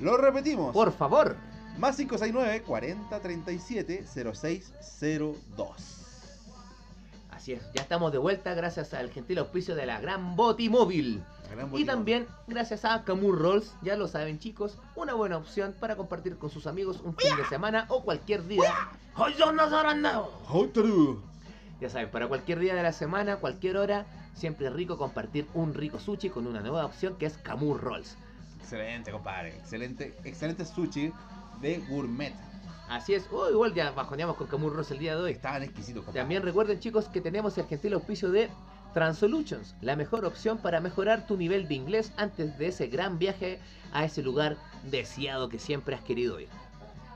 Lo 0.00 0.16
repetimos. 0.16 0.72
Por 0.72 0.92
favor. 0.92 1.36
Más 1.78 1.96
569 1.96 2.62
40 2.62 3.20
37 3.20 4.04
0602. 4.06 5.98
Así 7.30 7.52
es, 7.54 7.62
ya 7.74 7.82
estamos 7.82 8.12
de 8.12 8.18
vuelta 8.18 8.54
gracias 8.54 8.94
al 8.94 9.10
gentil 9.10 9.38
auspicio 9.38 9.74
de 9.74 9.86
la 9.86 10.00
gran 10.00 10.36
Botimóvil. 10.36 11.18
La 11.18 11.41
gran 11.52 11.70
Y 11.76 11.84
también 11.84 12.26
gracias 12.46 12.84
a 12.84 13.04
Camur 13.04 13.38
Rolls, 13.38 13.74
ya 13.82 13.96
lo 13.96 14.08
saben 14.08 14.38
chicos, 14.38 14.78
una 14.96 15.14
buena 15.14 15.36
opción 15.36 15.74
para 15.78 15.96
compartir 15.96 16.36
con 16.36 16.50
sus 16.50 16.66
amigos 16.66 17.00
un 17.04 17.14
fin 17.16 17.36
de 17.36 17.44
semana 17.44 17.86
o 17.88 18.02
cualquier 18.02 18.46
día. 18.46 18.74
Ya 21.80 21.90
saben, 21.90 22.10
para 22.10 22.28
cualquier 22.28 22.58
día 22.60 22.74
de 22.74 22.82
la 22.82 22.92
semana, 22.92 23.36
cualquier 23.36 23.76
hora, 23.76 24.06
siempre 24.34 24.68
es 24.68 24.72
rico 24.72 24.96
compartir 24.96 25.46
un 25.54 25.74
rico 25.74 25.98
sushi 25.98 26.30
con 26.30 26.46
una 26.46 26.60
nueva 26.60 26.86
opción 26.86 27.16
que 27.16 27.26
es 27.26 27.36
Camur 27.38 27.80
Rolls. 27.80 28.16
Excelente, 28.60 29.10
compadre. 29.10 29.56
Excelente, 29.56 30.16
excelente 30.24 30.64
sushi 30.64 31.12
de 31.60 31.78
gourmet. 31.88 32.34
Así 32.88 33.14
es, 33.14 33.26
oh, 33.32 33.50
igual 33.50 33.74
ya 33.74 33.90
bajoneamos 33.90 34.36
con 34.36 34.46
Camur 34.46 34.74
Rolls 34.74 34.90
el 34.90 34.98
día 34.98 35.16
de 35.16 35.22
hoy. 35.22 35.32
Estaban 35.32 35.62
exquisitos, 35.62 36.04
compadre. 36.04 36.20
También 36.20 36.42
recuerden 36.42 36.78
chicos 36.78 37.08
que 37.08 37.20
tenemos 37.20 37.56
el 37.58 37.66
gentil 37.66 37.94
auspicio 37.94 38.30
de 38.30 38.48
Transolutions, 38.92 39.74
la 39.80 39.96
mejor 39.96 40.24
opción 40.24 40.58
para 40.58 40.80
mejorar 40.80 41.26
tu 41.26 41.36
nivel 41.36 41.66
de 41.68 41.74
inglés 41.74 42.12
antes 42.16 42.58
de 42.58 42.68
ese 42.68 42.88
gran 42.88 43.18
viaje 43.18 43.58
a 43.92 44.04
ese 44.04 44.22
lugar 44.22 44.56
deseado 44.90 45.48
que 45.48 45.58
siempre 45.58 45.94
has 45.94 46.02
querido 46.02 46.38
ir. 46.40 46.48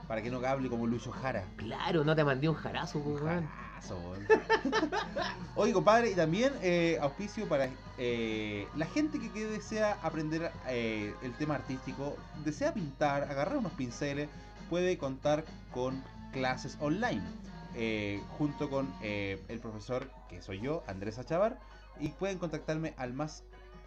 Para 0.09 0.23
que 0.23 0.31
no 0.31 0.39
hable 0.47 0.69
como 0.69 0.87
Lucho 0.87 1.11
Jara. 1.11 1.45
Claro, 1.57 2.05
no 2.05 2.15
te 2.15 2.25
mandé 2.25 2.49
un 2.49 2.55
jarazo, 2.55 3.01
weón. 3.01 3.47
Jarazo. 3.47 3.47
Oye, 5.57 5.73
compadre, 5.73 6.11
y 6.11 6.15
también 6.15 6.53
eh, 6.63 6.99
auspicio 7.01 7.49
para 7.49 7.69
eh, 7.99 8.67
la 8.77 8.87
gente 8.87 9.19
que, 9.19 9.31
que 9.31 9.47
desea 9.47 9.99
aprender 10.03 10.51
eh, 10.69 11.15
el 11.23 11.33
tema 11.35 11.57
artístico, 11.57 12.17
desea 12.45 12.73
pintar, 12.73 13.25
agarrar 13.25 13.59
unos 13.59 13.73
pinceles, 13.73 14.29
puede 14.71 14.97
contar 14.99 15.45
con 15.73 16.03
clases 16.33 16.77
online. 16.81 17.23
junto 18.39 18.71
con 18.71 18.93
el 19.03 19.59
profesor 19.61 20.09
que 20.29 20.43
soy 20.43 20.61
yo, 20.61 20.83
Andrés 20.87 21.19
Achavar, 21.19 21.59
y 22.01 22.09
pueden 22.09 22.39
contactarme 22.39 22.95
al 22.97 23.15
más 23.15 23.45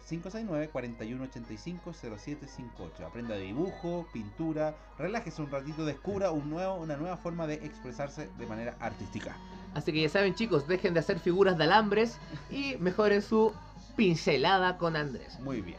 569 0.08 0.68
4185 0.72 1.92
0758. 1.92 3.06
Aprenda 3.06 3.36
dibujo, 3.36 4.06
pintura, 4.12 4.74
relájese 4.98 5.42
un 5.42 5.50
ratito, 5.50 5.84
descubra 5.84 6.30
un 6.30 6.50
nuevo, 6.50 6.76
una 6.76 6.96
nueva 6.96 7.16
forma 7.16 7.46
de 7.46 7.54
expresarse 7.54 8.28
de 8.38 8.46
manera 8.46 8.76
artística. 8.80 9.36
Así 9.74 9.92
que 9.92 10.02
ya 10.02 10.08
saben 10.08 10.34
chicos, 10.34 10.66
dejen 10.66 10.94
de 10.94 11.00
hacer 11.00 11.20
figuras 11.20 11.56
de 11.56 11.64
alambres 11.64 12.18
y 12.50 12.76
mejoren 12.78 13.22
su 13.22 13.52
pincelada 13.96 14.78
con 14.78 14.96
Andrés. 14.96 15.38
Muy 15.40 15.60
bien. 15.60 15.78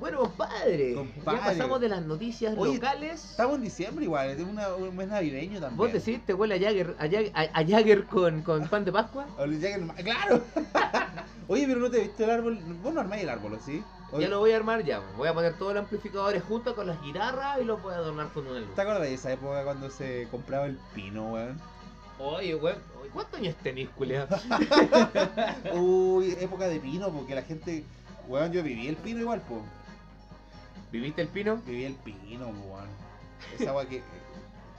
Bueno, 0.00 0.18
compadre, 0.20 0.94
Compadre. 0.94 1.38
ya 1.38 1.44
pasamos 1.44 1.80
de 1.80 1.88
las 1.88 2.02
noticias 2.02 2.54
Oye, 2.58 2.74
locales. 2.74 3.24
Estamos 3.30 3.56
en 3.56 3.62
diciembre 3.62 4.04
igual, 4.04 4.28
es 4.30 4.40
una- 4.40 4.74
un 4.74 4.96
mes 4.96 5.08
navideño 5.08 5.60
también. 5.60 5.76
¿Vos 5.76 5.92
decís, 5.92 6.20
te 6.26 6.34
huele 6.34 6.56
a 6.56 6.58
Jagger, 6.58 6.96
a 6.98 7.02
Jagger, 7.02 7.32
a- 7.34 7.60
a 7.60 7.64
Jagger 7.66 8.04
con, 8.06 8.42
con 8.42 8.66
pan 8.68 8.84
de 8.84 8.92
Pascua? 8.92 9.26
¡Claro! 10.04 10.42
Oye, 11.48 11.66
pero 11.66 11.78
no 11.80 11.90
te 11.90 11.98
he 11.98 12.02
visto 12.02 12.24
el 12.24 12.30
árbol. 12.30 12.58
Vos 12.82 12.92
no 12.92 13.00
armáis 13.00 13.22
el 13.22 13.28
árbol, 13.28 13.58
¿sí? 13.64 13.82
Oye, 14.12 14.24
Ya 14.24 14.30
lo 14.30 14.40
voy 14.40 14.52
a 14.52 14.56
armar 14.56 14.84
ya. 14.84 15.00
Voy 15.16 15.28
a 15.28 15.34
poner 15.34 15.54
todos 15.58 15.74
los 15.74 15.82
amplificadores 15.82 16.42
juntos 16.42 16.74
con 16.74 16.86
las 16.86 17.00
guitarras 17.02 17.58
y 17.60 17.64
los 17.64 17.80
voy 17.82 17.92
a 17.94 17.98
adornar 17.98 18.28
con 18.32 18.46
una 18.46 18.60
luz. 18.60 18.74
¿Te 18.74 18.80
acuerdas 18.80 19.02
de 19.02 19.14
esa 19.14 19.32
época 19.32 19.62
cuando 19.64 19.90
se 19.90 20.26
compraba 20.30 20.66
el 20.66 20.78
pino, 20.94 21.32
weón? 21.32 21.60
Oye, 22.18 22.54
weón, 22.54 22.78
¿cuántos 23.12 23.38
años 23.40 23.54
tenés, 23.62 23.88
culiao? 23.90 24.26
Uy, 25.74 26.36
época 26.40 26.66
de 26.68 26.80
pino, 26.80 27.10
porque 27.10 27.34
la 27.34 27.42
gente. 27.42 27.84
Weón, 28.26 28.52
yo 28.52 28.62
viví 28.62 28.88
el 28.88 28.96
pino 28.96 29.20
igual, 29.20 29.40
po. 29.42 29.62
¿Viviste 30.94 31.22
el 31.22 31.28
pino? 31.28 31.56
Viví 31.66 31.84
el 31.86 31.94
pino, 31.94 32.46
weón. 32.46 32.88
Esa 33.58 33.70
agua 33.70 33.84
que. 33.86 34.00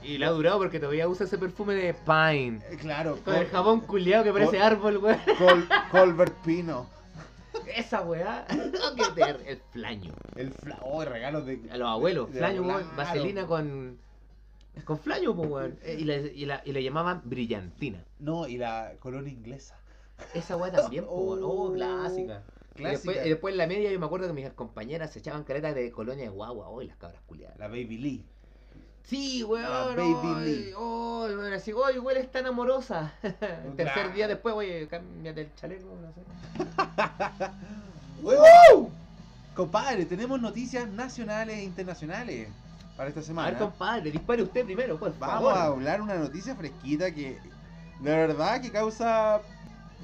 Y 0.03 0.17
la 0.19 0.27
ha 0.27 0.29
durado 0.31 0.59
porque 0.59 0.79
todavía 0.79 1.07
usa 1.07 1.25
ese 1.25 1.37
perfume 1.39 1.73
de 1.73 1.93
Pine. 1.95 2.61
eh, 2.69 2.77
claro, 2.79 3.17
Con 3.25 3.33
el 3.35 3.47
jabón 3.47 3.81
culiao 3.81 4.23
que 4.23 4.31
parece 4.31 4.51
Col- 4.57 4.61
árbol, 4.61 4.97
weón. 4.97 5.19
Col- 5.39 5.67
Colbert 5.89 6.33
Pino. 6.45 6.85
Esa 7.75 8.01
weá. 8.03 8.45
que 9.15 9.49
el 9.51 9.57
flaño. 9.71 10.13
El 10.35 10.53
fla... 10.53 10.77
Oh, 10.83 11.03
regalos 11.03 11.45
de... 11.47 11.59
A 11.71 11.77
los 11.77 11.89
abuelos. 11.89 12.31
de- 12.31 12.37
Flaño, 12.37 12.61
weón. 12.61 12.95
Vaselina 12.95 13.47
con. 13.47 13.97
Con 14.83 14.99
flaño, 14.99 15.35
pues, 15.35 15.49
weón. 15.49 15.79
Eh, 15.81 15.97
Y 15.99 16.03
le, 16.03 16.31
y, 16.35 16.45
la- 16.45 16.61
y 16.63 16.71
le 16.71 16.83
llamaban 16.83 17.21
brillantina. 17.25 18.03
No, 18.19 18.47
y 18.47 18.57
la 18.57 18.93
colonia 18.99 19.33
inglesa. 19.33 19.75
Esa 20.35 20.55
weá 20.55 20.71
también, 20.71 21.05
pues, 21.05 21.15
weón. 21.17 21.39
Oh, 21.43 21.69
Oh, 21.69 21.73
clásica. 21.73 22.43
Y 22.77 22.83
después, 22.83 23.01
Clásica. 23.03 23.25
y 23.25 23.29
después 23.29 23.51
en 23.53 23.57
la 23.57 23.67
media 23.67 23.91
yo 23.91 23.99
me 23.99 24.05
acuerdo 24.05 24.27
que 24.27 24.33
mis 24.33 24.49
compañeras 24.51 25.11
se 25.11 25.19
echaban 25.19 25.43
caretas 25.43 25.73
de 25.75 25.91
colonia 25.91 26.25
de 26.25 26.29
guagua. 26.29 26.67
Oh, 26.69 26.81
y 26.81 26.87
las 26.87 26.97
cabras 26.97 27.21
culiadas. 27.25 27.57
La 27.57 27.67
Baby 27.67 27.97
Lee. 27.97 28.25
Sí, 29.03 29.43
weón. 29.43 29.63
La 29.63 29.85
Baby 29.95 30.45
Lee. 30.45 30.73
Oh, 30.77 31.27
así, 31.55 31.71
oye, 31.73 31.99
weón, 31.99 32.17
es 32.19 32.31
tan 32.31 32.45
amorosa. 32.47 33.13
el 33.21 33.75
tercer 33.75 34.13
día 34.13 34.27
después, 34.27 34.55
oye, 34.55 34.87
cámbiate 34.87 35.41
el 35.41 35.55
chaleco, 35.55 35.85
no 36.01 36.11
sé. 36.13 36.21
Compadre, 39.55 40.05
tenemos 40.05 40.41
noticias 40.41 40.87
nacionales 40.89 41.57
e 41.59 41.63
internacionales 41.63 42.49
para 42.97 43.07
esta 43.09 43.19
A 43.19 43.21
ver, 43.21 43.27
semana. 43.27 43.57
compadre, 43.57 44.11
dispare 44.11 44.43
usted 44.43 44.65
primero, 44.65 44.99
por 44.99 45.17
Vamos 45.17 45.53
favor. 45.53 45.53
a 45.57 45.63
hablar 45.65 46.01
una 46.01 46.15
noticia 46.15 46.55
fresquita 46.55 47.13
que 47.13 47.37
de 48.01 48.11
verdad 48.11 48.61
que 48.61 48.69
causa 48.71 49.41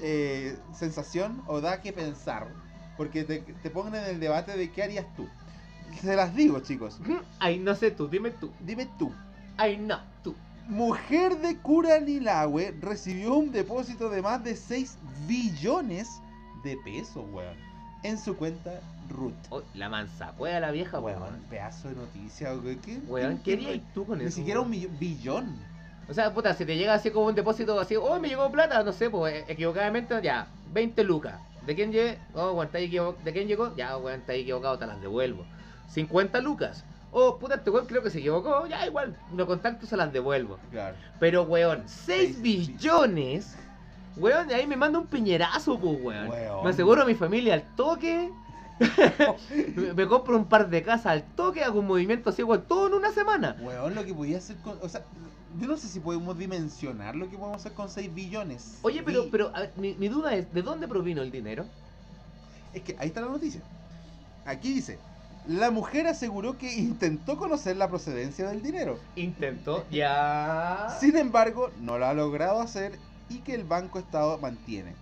eh, 0.00 0.56
sensación 0.74 1.42
o 1.46 1.60
da 1.60 1.82
que 1.82 1.92
pensar. 1.92 2.48
Porque 2.96 3.24
te, 3.24 3.40
te 3.40 3.70
ponen 3.70 3.94
en 4.02 4.10
el 4.10 4.20
debate 4.20 4.56
de 4.56 4.70
qué 4.70 4.82
harías 4.82 5.06
tú. 5.16 5.28
Se 6.00 6.16
las 6.16 6.34
digo, 6.34 6.60
chicos. 6.60 6.98
Ay, 7.38 7.58
no 7.58 7.74
sé 7.74 7.90
tú, 7.90 8.08
dime 8.08 8.30
tú. 8.30 8.50
Dime 8.60 8.88
tú. 8.98 9.12
Ay, 9.56 9.76
no, 9.78 9.98
tú. 10.22 10.34
Mujer 10.68 11.36
de 11.38 11.56
Curanilahue 11.58 12.74
recibió 12.80 13.34
un 13.34 13.52
depósito 13.52 14.08
de 14.10 14.22
más 14.22 14.42
de 14.44 14.56
6 14.56 14.96
billones 15.26 16.20
de 16.64 16.76
pesos, 16.84 17.24
weón. 17.32 17.56
En 18.04 18.18
su 18.18 18.36
cuenta 18.36 18.80
Root. 19.10 19.34
Oh, 19.50 19.62
la 19.74 19.88
mansa, 19.88 20.32
cueva 20.36 20.58
la 20.60 20.70
vieja, 20.70 20.98
Weón, 20.98 21.22
weón. 21.22 21.40
pedazo 21.50 21.88
de 21.88 21.94
noticia, 21.96 22.52
weón. 22.54 22.78
¿Qué, 22.80 22.98
Weón, 23.06 23.36
qué- 23.38 23.58
¿qué 23.58 23.66
harías 23.68 23.84
tú 23.94 24.06
con 24.06 24.18
Ni 24.18 24.24
eso? 24.24 24.36
siquiera 24.36 24.60
un 24.60 24.70
weón? 24.70 24.80
millo- 24.82 24.98
billón. 24.98 25.56
O 26.08 26.14
sea, 26.14 26.32
puta, 26.34 26.54
si 26.54 26.64
te 26.64 26.76
llega 26.76 26.94
así 26.94 27.10
como 27.10 27.26
un 27.26 27.34
depósito 27.34 27.78
así, 27.78 27.94
oh, 27.96 28.18
me 28.18 28.28
llegó 28.28 28.50
plata, 28.50 28.82
no 28.82 28.92
sé, 28.92 29.08
pues 29.10 29.44
equivocadamente, 29.48 30.14
ya, 30.22 30.46
20 30.72 31.04
lucas. 31.04 31.34
¿De 31.66 31.74
quién 31.74 31.92
llegué? 31.92 32.18
Oh, 32.34 32.52
weón, 32.52 32.66
está 32.66 32.78
equivo- 32.78 33.16
¿De 33.24 33.32
quién 33.32 33.46
llegó? 33.48 33.74
Ya, 33.76 33.96
weón, 33.96 34.20
está 34.20 34.34
equivocado, 34.34 34.78
te 34.78 34.86
las 34.86 35.00
devuelvo. 35.00 35.44
50 35.88 36.40
lucas. 36.40 36.84
Oh, 37.12 37.38
puta, 37.38 37.56
este 37.56 37.70
weón 37.70 37.86
creo 37.86 38.02
que 38.02 38.10
se 38.10 38.18
equivocó, 38.18 38.66
ya, 38.66 38.86
igual, 38.86 39.16
lo 39.36 39.46
contacto, 39.46 39.86
se 39.86 39.96
las 39.96 40.12
devuelvo. 40.12 40.58
Claro. 40.70 40.96
Pero, 41.20 41.42
weón, 41.44 41.82
6 41.86 42.36
Seis 42.36 42.42
billones. 42.42 43.56
Weón, 44.16 44.48
de 44.48 44.54
ahí 44.54 44.66
me 44.66 44.76
manda 44.76 44.98
un 44.98 45.06
piñerazo, 45.06 45.78
pues, 45.78 45.98
weón. 46.02 46.28
Weón. 46.28 46.64
Me 46.64 46.70
aseguro 46.70 47.02
a 47.02 47.04
mi 47.04 47.14
familia 47.14 47.54
al 47.54 47.62
toque. 47.76 48.30
me, 49.76 49.92
me 49.94 50.06
compro 50.06 50.36
un 50.36 50.46
par 50.46 50.68
de 50.68 50.82
casas 50.82 51.06
al 51.06 51.22
toque, 51.34 51.62
hago 51.62 51.80
un 51.80 51.86
movimiento 51.86 52.30
así, 52.30 52.42
weón, 52.42 52.62
todo 52.66 52.88
en 52.88 52.94
una 52.94 53.12
semana. 53.12 53.56
Weón, 53.60 53.94
lo 53.94 54.04
que 54.04 54.12
podía 54.14 54.38
hacer 54.38 54.56
con. 54.56 54.78
O 54.82 54.88
sea, 54.88 55.02
yo 55.58 55.66
no 55.66 55.76
sé 55.76 55.88
si 55.88 56.00
podemos 56.00 56.38
dimensionar 56.38 57.14
lo 57.14 57.28
que 57.28 57.36
podemos 57.36 57.60
hacer 57.60 57.72
con 57.72 57.88
6 57.88 58.14
billones. 58.14 58.78
Oye, 58.82 59.02
pero, 59.02 59.28
pero 59.30 59.54
a 59.54 59.60
ver, 59.60 59.72
mi, 59.76 59.94
mi 59.94 60.08
duda 60.08 60.34
es, 60.34 60.52
¿de 60.52 60.62
dónde 60.62 60.88
provino 60.88 61.22
el 61.22 61.30
dinero? 61.30 61.64
Es 62.72 62.82
que 62.82 62.96
ahí 62.98 63.08
está 63.08 63.20
la 63.20 63.28
noticia. 63.28 63.60
Aquí 64.44 64.72
dice: 64.72 64.98
La 65.46 65.70
mujer 65.70 66.06
aseguró 66.06 66.58
que 66.58 66.72
intentó 66.74 67.36
conocer 67.36 67.76
la 67.76 67.88
procedencia 67.88 68.48
del 68.48 68.62
dinero. 68.62 68.98
Intentó, 69.16 69.86
ya. 69.90 70.96
Sin 71.00 71.16
embargo, 71.16 71.70
no 71.80 71.98
lo 71.98 72.06
ha 72.06 72.14
logrado 72.14 72.60
hacer 72.60 72.98
y 73.28 73.38
que 73.38 73.54
el 73.54 73.64
Banco 73.64 73.98
Estado 73.98 74.38
mantiene. 74.38 74.94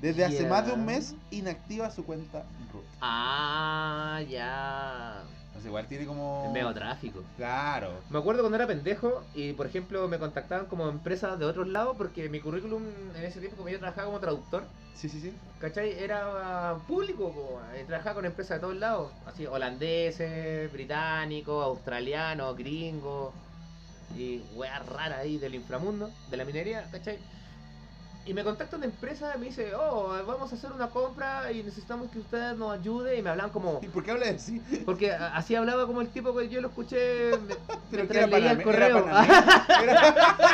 Desde 0.00 0.24
hace 0.24 0.48
más 0.48 0.66
de 0.66 0.72
un 0.72 0.84
mes 0.84 1.14
inactiva 1.30 1.88
su 1.92 2.04
cuenta 2.04 2.44
Root. 2.72 2.84
Ah, 3.00 4.20
ya. 4.28 5.22
Entonces, 5.52 5.68
igual 5.68 5.86
tiene 5.86 6.06
como. 6.06 6.44
El 6.46 6.52
medio 6.52 6.72
tráfico. 6.72 7.22
Claro. 7.36 7.92
Me 8.08 8.18
acuerdo 8.18 8.40
cuando 8.40 8.56
era 8.56 8.66
pendejo 8.66 9.22
y, 9.34 9.52
por 9.52 9.66
ejemplo, 9.66 10.08
me 10.08 10.18
contactaban 10.18 10.64
como 10.64 10.88
empresas 10.88 11.38
de 11.38 11.44
otros 11.44 11.68
lados 11.68 11.94
porque 11.98 12.30
mi 12.30 12.40
currículum 12.40 12.82
en 13.14 13.22
ese 13.22 13.38
tiempo, 13.38 13.58
como 13.58 13.68
yo 13.68 13.78
trabajaba 13.78 14.06
como 14.06 14.18
traductor, 14.18 14.64
Sí, 14.94 15.08
sí, 15.08 15.20
sí. 15.20 15.32
¿cachai? 15.60 15.98
Era 15.98 16.76
público, 16.86 17.60
eh, 17.74 17.84
trabajaba 17.86 18.16
con 18.16 18.24
empresas 18.24 18.56
de 18.58 18.60
todos 18.60 18.76
lados, 18.76 19.10
así, 19.26 19.46
holandeses, 19.46 20.70
británicos, 20.72 21.64
australianos, 21.64 22.56
gringos 22.56 23.32
y 24.16 24.42
weas 24.54 24.84
raras 24.86 25.18
ahí 25.20 25.38
del 25.38 25.54
inframundo, 25.54 26.10
de 26.30 26.36
la 26.36 26.44
minería, 26.44 26.88
¿cachai? 26.90 27.18
Y 28.24 28.34
me 28.34 28.44
contacta 28.44 28.76
una 28.76 28.86
empresa 28.86 29.32
y 29.34 29.38
me 29.40 29.46
dice, 29.46 29.74
oh, 29.74 30.14
vamos 30.24 30.52
a 30.52 30.54
hacer 30.54 30.70
una 30.70 30.88
compra 30.90 31.50
y 31.50 31.64
necesitamos 31.64 32.08
que 32.08 32.20
usted 32.20 32.54
nos 32.54 32.72
ayude. 32.72 33.18
Y 33.18 33.22
me 33.22 33.30
hablan 33.30 33.50
como, 33.50 33.80
¿Y 33.82 33.88
por 33.88 34.04
qué 34.04 34.12
habla 34.12 34.26
así? 34.30 34.62
porque 34.84 35.12
así 35.12 35.56
hablaba 35.56 35.88
como 35.88 36.00
el 36.02 36.08
tipo 36.08 36.36
que 36.36 36.48
yo 36.48 36.60
lo 36.60 36.68
escuché 36.68 37.32
mientras 37.90 38.30
leía 38.30 38.52
el 38.52 38.62
correo. 38.62 39.08
era 39.08 40.46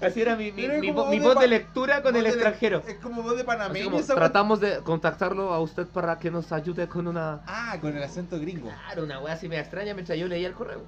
así 0.00 0.22
era 0.22 0.34
mi, 0.34 0.50
mi, 0.50 0.90
voz 0.90 1.38
de 1.40 1.46
lectura 1.46 2.02
con 2.02 2.16
el 2.16 2.24
de- 2.24 2.30
extranjero. 2.30 2.82
Es 2.88 2.96
como 2.96 3.22
voz 3.22 3.36
de 3.36 3.44
panameño 3.44 3.90
como, 3.90 4.02
tratamos 4.02 4.60
de 4.60 4.78
contactarlo 4.78 5.52
a 5.52 5.60
usted 5.60 5.86
para 5.88 6.18
que 6.18 6.30
nos 6.30 6.52
ayude 6.52 6.88
con 6.88 7.06
una... 7.06 7.42
Ah, 7.46 7.76
con 7.82 7.94
el 7.94 8.02
acento 8.02 8.40
gringo. 8.40 8.70
Claro, 8.86 9.04
una 9.04 9.20
weá 9.20 9.34
así 9.34 9.46
me 9.46 9.58
extraña 9.58 9.92
mientras 9.92 10.18
yo 10.18 10.26
leía 10.26 10.48
el 10.48 10.54
correo. 10.54 10.84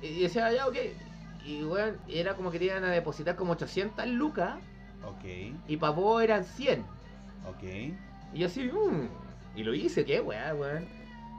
Y 0.00 0.22
decía, 0.22 0.52
ya, 0.52 0.68
ok. 0.68 0.76
Y 1.44 1.64
weón, 1.64 1.96
era 2.06 2.34
como 2.34 2.52
que 2.52 2.60
te 2.60 2.66
iban 2.66 2.84
a 2.84 2.90
depositar 2.90 3.34
como 3.34 3.52
800 3.52 4.06
lucas 4.06 4.54
Ok, 5.06 5.24
y 5.68 5.76
para 5.76 5.92
vos 5.92 6.22
eran 6.22 6.44
100. 6.44 6.80
ok. 7.48 7.62
Y 8.34 8.38
yo 8.40 8.46
así, 8.46 8.64
mmm. 8.64 9.08
Y 9.54 9.62
lo 9.64 9.74
hice, 9.74 10.04
qué 10.04 10.20
weá, 10.20 10.54
weón. 10.54 10.86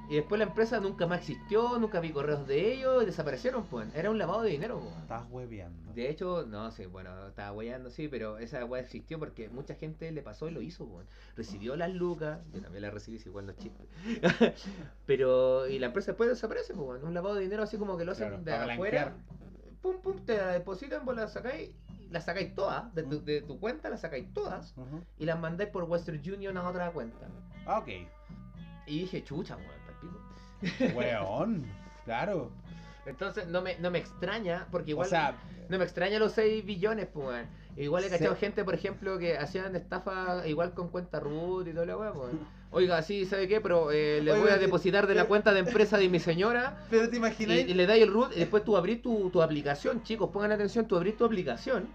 Y 0.10 0.16
después 0.16 0.40
la 0.40 0.46
empresa 0.46 0.80
nunca 0.80 1.06
más 1.06 1.20
existió, 1.20 1.78
nunca 1.80 2.00
vi 2.00 2.12
correos 2.12 2.48
de 2.48 2.74
ellos 2.74 3.04
y 3.04 3.06
desaparecieron, 3.08 3.66
pues. 3.66 3.94
Era 3.94 4.10
un 4.10 4.18
lavado 4.18 4.42
de 4.42 4.52
dinero, 4.52 4.78
weón. 4.78 5.02
Estás 5.02 5.24
hueveando. 5.30 5.92
De 5.94 6.10
hecho, 6.10 6.46
no 6.48 6.72
sé, 6.72 6.88
bueno, 6.88 7.28
estaba 7.28 7.52
weyando, 7.52 7.90
sí, 7.90 8.08
pero 8.08 8.38
esa 8.38 8.64
weá 8.64 8.82
existió 8.82 9.20
porque 9.20 9.50
mucha 9.50 9.76
gente 9.76 10.10
le 10.14 10.22
pasó 10.22 10.48
y 10.48 10.52
lo 10.52 10.62
hizo, 10.62 10.86
weón. 10.86 11.06
Recibió 11.36 11.76
las 11.76 11.92
lucas, 11.94 12.40
yo 12.54 12.62
también 12.62 12.84
las 12.84 12.94
recibí, 12.94 13.20
si 13.20 13.28
igual 13.28 13.48
no 13.48 13.52
es 13.52 13.58
chiste. 13.58 13.84
pero, 15.06 15.68
y 15.68 15.78
la 15.80 15.88
empresa 15.88 16.12
después 16.12 16.30
desaparece, 16.30 16.74
pues, 16.74 16.88
weón. 16.88 17.04
Un 17.06 17.14
lavado 17.14 17.36
de 17.36 17.42
dinero 17.42 17.64
así 17.64 17.78
como 17.78 17.98
que 17.98 18.06
lo 18.06 18.14
hacen 18.14 18.30
Claro, 18.30 18.44
de 18.44 18.54
afuera. 18.54 19.04
blanquear. 19.06 19.14
Pum, 19.82 20.02
pum, 20.02 20.16
te 20.26 20.38
la 20.38 20.48
depositan, 20.54 21.06
vos 21.06 21.16
la 21.16 21.28
sacáis, 21.28 21.70
las 22.12 22.26
sacáis 22.26 22.54
todas, 22.56 22.94
de 22.96 23.04
tu, 23.04 23.24
de 23.24 23.42
tu 23.42 23.60
cuenta 23.60 23.90
las 23.90 24.02
sacáis 24.02 24.34
todas 24.34 24.74
y 25.18 25.26
las 25.26 25.40
mandáis 25.40 25.70
por 25.70 25.84
Western 25.84 26.20
Union 26.20 26.58
a 26.58 26.68
otra 26.68 26.92
cuenta. 26.92 27.28
Ah, 27.66 27.80
ok. 27.80 27.88
Y 28.86 29.00
dije, 29.02 29.24
chucha, 29.24 29.58
weón, 29.58 29.72
pico. 30.02 30.96
Weón. 30.98 31.66
Claro. 32.06 32.52
Entonces 33.06 33.48
no 33.48 33.62
me, 33.62 33.78
no 33.80 33.92
me 33.92 34.00
extraña, 34.00 34.68
porque 34.72 34.92
igual 34.92 35.08
o 35.08 35.10
sea, 35.10 35.36
no 35.70 35.78
me 35.78 35.84
extraña 35.84 36.20
los 36.20 36.34
6 36.34 36.66
billones, 36.66 37.08
pues, 37.08 37.28
weón. 37.28 37.48
Igual 37.76 38.06
he 38.06 38.10
cachado 38.10 38.34
Se- 38.34 38.40
gente, 38.40 38.64
por 38.64 38.74
ejemplo, 38.74 39.18
que 39.20 39.38
hacían 39.38 39.76
estafa 39.76 40.48
igual 40.48 40.74
con 40.74 40.90
cuenta 40.90 41.20
root 41.20 41.68
y 41.68 41.74
todo 41.74 42.00
weá, 42.00 42.12
pues. 42.14 42.32
Oiga, 42.72 43.02
sí, 43.02 43.26
¿sabe 43.26 43.48
qué? 43.48 43.62
Pero 43.62 43.92
eh, 43.92 44.22
le 44.22 44.32
Oiga, 44.34 44.44
voy 44.44 44.52
a 44.52 44.58
depositar 44.58 45.08
de 45.08 45.16
la 45.16 45.26
cuenta 45.26 45.54
de 45.54 45.60
empresa 45.60 45.98
de 45.98 46.10
mi 46.10 46.20
señora 46.20 46.78
pero 46.90 47.10
te 47.10 47.18
imaginas. 47.18 47.58
y 47.60 47.74
le 47.74 47.86
dais 47.86 48.04
el 48.04 48.12
root 48.12 48.32
y 48.36 48.40
después 48.40 48.64
tú 48.64 48.76
abrís 48.76 49.02
tu, 49.02 49.30
tu 49.30 49.42
aplicación, 49.42 50.04
chicos, 50.04 50.30
pongan 50.32 50.52
atención, 50.52 50.86
tú 50.88 50.96
abrís 50.98 51.16
tu 51.18 51.26
aplicación 51.26 51.88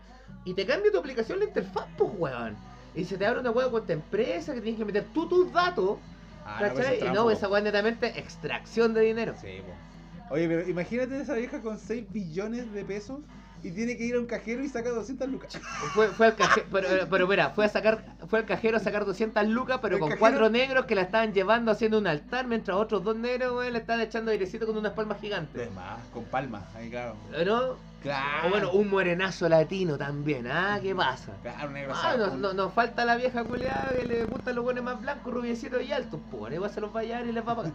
y 0.44 0.54
te 0.54 0.64
cambia 0.66 0.90
tu 0.90 0.98
aplicación 0.98 1.38
la 1.38 1.44
interfaz, 1.44 1.86
pues, 1.96 2.10
weón. 2.16 2.56
Y 2.94 3.04
se 3.04 3.16
te 3.16 3.24
abre 3.26 3.40
una 3.40 3.50
weá 3.50 3.70
con 3.70 3.86
tu 3.86 3.92
empresa 3.92 4.54
que 4.54 4.60
tienes 4.60 4.78
que 4.78 4.84
meter 4.84 5.04
tú 5.14 5.28
tus 5.28 5.52
datos, 5.52 5.98
Ah, 6.44 6.58
no, 6.60 6.72
pues 6.74 6.86
¿cachai? 6.86 6.96
es 6.98 7.04
y 7.04 7.08
no, 7.10 7.30
esa 7.30 7.48
weá 7.48 7.58
es 7.58 7.64
netamente 7.64 8.06
extracción 8.18 8.92
de 8.94 9.02
dinero. 9.02 9.34
Sí, 9.40 9.60
po. 9.64 10.34
Oye, 10.34 10.48
pero 10.48 10.68
imagínate 10.68 11.20
esa 11.20 11.34
vieja 11.34 11.60
con 11.60 11.78
6 11.78 12.04
billones 12.12 12.72
de 12.72 12.84
pesos 12.84 13.20
y 13.62 13.70
tiene 13.70 13.96
que 13.96 14.04
ir 14.04 14.16
a 14.16 14.18
un 14.18 14.26
cajero 14.26 14.64
y 14.64 14.68
saca 14.68 14.90
200 14.90 15.28
lucas. 15.28 15.56
Fue, 15.94 16.08
fue 16.08 16.26
al 16.26 16.34
cajero, 16.36 16.66
pero, 16.72 16.88
pero 17.08 17.26
mira, 17.28 17.50
fue 17.50 17.64
a 17.64 17.68
sacar, 17.68 18.04
fue 18.28 18.40
al 18.40 18.44
cajero 18.46 18.76
a 18.76 18.80
sacar 18.80 19.04
200 19.04 19.46
lucas, 19.46 19.78
pero 19.80 19.96
El 19.96 20.00
con 20.00 20.08
cajero- 20.10 20.18
cuatro 20.20 20.50
negros 20.50 20.86
que 20.86 20.94
la 20.94 21.02
estaban 21.02 21.32
llevando 21.32 21.70
haciendo 21.70 21.98
un 21.98 22.06
altar, 22.06 22.46
mientras 22.46 22.76
otros 22.76 23.04
dos 23.04 23.16
negros, 23.16 23.52
güey, 23.52 23.70
le 23.70 23.78
estaban 23.78 24.00
echando 24.02 24.30
airecito 24.30 24.66
con 24.66 24.76
unas 24.76 24.92
palmas 24.92 25.20
gigantes. 25.20 25.54
Además, 25.60 25.98
con 26.12 26.24
palmas, 26.24 26.62
ahí 26.74 26.90
claro. 26.90 27.14
¿No? 27.44 27.92
Claro. 28.02 28.48
O 28.48 28.50
bueno, 28.50 28.72
un 28.72 28.90
morenazo 28.90 29.48
latino 29.48 29.96
también, 29.96 30.48
¿ah? 30.48 30.80
¿Qué 30.82 30.92
pasa? 30.92 31.32
Claro, 31.42 31.70
negro. 31.70 31.92
Ah, 31.94 32.16
nos 32.18 32.34
no, 32.34 32.52
nos 32.52 32.72
falta 32.72 33.04
la 33.04 33.14
vieja 33.16 33.44
culiada 33.44 33.92
que 33.96 34.04
le 34.04 34.24
gustan 34.24 34.56
los 34.56 34.64
buenos 34.64 34.82
más 34.82 35.00
blancos, 35.00 35.32
rubiecitos 35.32 35.80
y 35.84 35.92
altos, 35.92 36.18
pues, 36.32 36.72
se 36.72 36.80
los 36.80 36.94
va 36.94 36.98
a 37.00 37.02
llevar 37.04 37.26
y 37.26 37.32
les 37.32 37.46
va 37.46 37.52
a 37.52 37.56
pagar. 37.56 37.72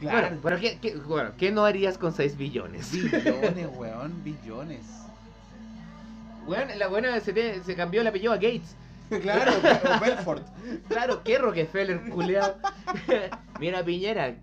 Claro. 0.00 0.20
Bueno, 0.20 0.40
pero 0.42 0.58
¿qué, 0.58 0.78
qué, 0.80 0.96
bueno, 0.96 1.30
¿qué 1.36 1.52
no 1.52 1.64
harías 1.64 1.96
con 1.98 2.12
6 2.12 2.36
billones? 2.36 2.90
Billones, 2.92 3.68
weón, 3.76 4.24
billones. 4.24 4.86
Bueno, 6.46 6.72
la 6.76 6.88
buena 6.88 7.18
se, 7.20 7.32
te- 7.32 7.62
se 7.62 7.74
cambió 7.76 8.00
el 8.00 8.06
apellido 8.06 8.32
a 8.32 8.36
Gates. 8.36 8.76
Claro, 9.20 9.52
o 9.52 10.00
Belfort. 10.00 10.46
Claro, 10.88 11.22
qué 11.22 11.36
Rockefeller, 11.36 12.00
culiao. 12.08 12.54
Mira, 13.60 13.84
Piñera, 13.84 14.36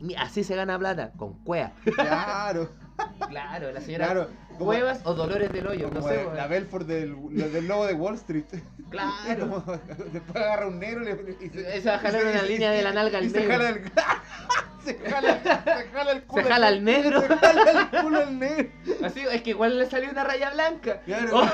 mi- 0.00 0.14
así 0.16 0.44
se 0.44 0.54
gana 0.54 0.78
plata, 0.78 1.10
con 1.16 1.32
cuea. 1.42 1.72
Claro. 1.96 2.68
Claro, 3.28 3.72
la 3.72 3.80
señora 3.80 4.04
Claro, 4.06 4.28
como, 4.52 4.66
Cuevas 4.66 5.00
o 5.04 5.14
Dolores 5.14 5.50
del 5.52 5.66
Hoyo, 5.66 5.90
no 5.92 6.00
sé, 6.02 6.18
weón. 6.18 6.36
la 6.36 6.46
Belfort 6.46 6.86
del, 6.86 7.16
del 7.52 7.66
lobo 7.66 7.86
de 7.86 7.94
Wall 7.94 8.14
Street. 8.16 8.44
Claro. 8.90 9.48
Como, 9.48 9.78
después 10.12 10.36
agarra 10.36 10.68
un 10.68 10.78
negro 10.78 11.02
y, 11.40 11.48
Se 11.48 11.80
va 11.88 11.94
a 11.96 11.98
jalar 11.98 12.24
una 12.26 12.42
línea 12.42 12.70
de 12.70 12.82
la 12.82 12.92
nalga 12.92 13.18
al 13.18 13.24
y 13.24 13.30
se 13.30 13.40
negro. 13.40 13.52
jala 13.54 13.68
el 13.70 13.82
se 14.84 15.10
jala, 15.10 15.40
se 15.42 15.88
jala 15.88 16.12
el 16.12 16.22
culo 16.22 16.42
Se 16.44 16.48
jala 16.48 16.66
al 16.68 16.84
negro. 16.84 17.20
se 17.22 17.28
jala 17.28 17.88
el 17.92 18.02
culo 18.02 18.18
al 18.20 18.38
negro 18.38 18.68
Así, 19.04 19.20
es 19.32 19.42
que 19.42 19.50
igual 19.50 19.78
le 19.78 19.90
salió 19.90 20.10
una 20.10 20.22
raya 20.22 20.50
blanca. 20.50 21.00
claro 21.04 21.30
Oh. 21.40 21.48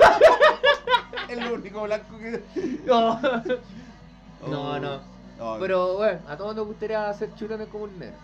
es 1.32 1.38
lo 1.42 1.54
único 1.54 1.82
blanco 1.84 2.18
que 2.18 2.42
No, 2.84 3.20
Oh. 4.42 4.48
no, 4.48 4.78
no. 4.80 5.00
No, 5.38 5.56
Pero 5.58 5.96
bueno, 5.96 6.18
a 6.28 6.36
todos 6.36 6.54
nos 6.54 6.66
gustaría 6.66 7.08
hacer 7.08 7.34
churones 7.36 7.68
como 7.68 7.84
un 7.84 7.98
negro. 7.98 8.16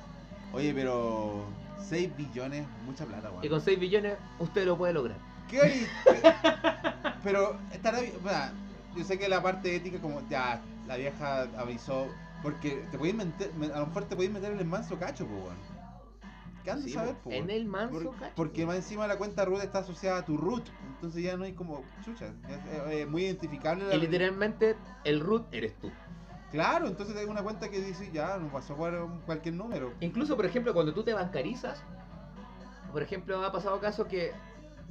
oye 0.52 0.74
pero 0.74 1.44
6 1.88 2.16
billones 2.16 2.66
mucha 2.84 3.04
plata 3.06 3.28
Y 3.28 3.32
weón 3.36 3.48
con 3.48 3.60
6 3.60 3.78
billones 3.78 4.16
usted 4.38 4.64
lo 4.66 4.76
puede 4.76 4.92
lograr. 4.92 5.18
¿qué 5.48 5.86
pero 7.22 7.58
estará 7.72 8.00
bien 8.00 8.14
bueno, 8.22 8.38
yo 8.96 9.04
sé 9.04 9.18
que 9.18 9.28
la 9.28 9.42
parte 9.42 9.74
ética 9.76 9.98
como 10.00 10.26
ya 10.28 10.62
la 10.86 10.96
vieja 10.96 11.42
avisó 11.56 12.08
porque 12.42 12.84
te 12.90 12.98
podéis 12.98 13.14
meter 13.16 13.50
a 13.74 13.78
lo 13.80 13.86
mejor 13.86 14.04
te 14.04 14.14
podéis 14.16 14.32
meter 14.32 14.52
en 14.52 14.58
el 14.58 14.66
manso 14.66 14.98
cacho 14.98 15.26
pues 15.26 15.42
weón 15.44 15.76
¿Qué 16.64 16.72
andas 16.72 16.86
Sí, 16.90 16.96
a 16.96 17.00
saber, 17.00 17.14
po, 17.18 17.30
en 17.30 17.48
el 17.48 17.64
manso 17.64 18.02
Por- 18.10 18.16
cacho, 18.18 18.32
porque 18.34 18.62
po. 18.62 18.66
más 18.68 18.76
encima 18.76 19.06
la 19.06 19.16
cuenta 19.16 19.44
root 19.44 19.62
está 19.62 19.78
asociada 19.78 20.18
a 20.18 20.24
tu 20.24 20.36
root. 20.36 20.64
Entonces 20.96 21.22
ya 21.22 21.36
no 21.36 21.44
hay 21.44 21.52
como 21.52 21.84
chucha. 22.04 22.26
Es 22.48 22.92
eh, 22.92 23.06
muy 23.06 23.22
identificable. 23.22 23.84
la- 23.86 23.94
Y 23.94 24.00
literalmente 24.00 24.74
el 25.04 25.20
root 25.20 25.46
eres 25.52 25.78
tú. 25.78 25.92
Claro, 26.56 26.86
entonces 26.86 27.14
hay 27.18 27.26
una 27.26 27.42
cuenta 27.42 27.68
que 27.68 27.82
dice 27.82 28.10
ya, 28.10 28.38
no 28.38 28.48
pasó 28.48 28.74
cualquier 29.26 29.54
número. 29.54 29.92
Incluso, 30.00 30.36
por 30.36 30.46
ejemplo, 30.46 30.72
cuando 30.72 30.94
tú 30.94 31.02
te 31.02 31.12
bancarizas, 31.12 31.82
por 32.90 33.02
ejemplo, 33.02 33.44
ha 33.44 33.52
pasado 33.52 33.78
casos 33.78 34.06
que 34.06 34.32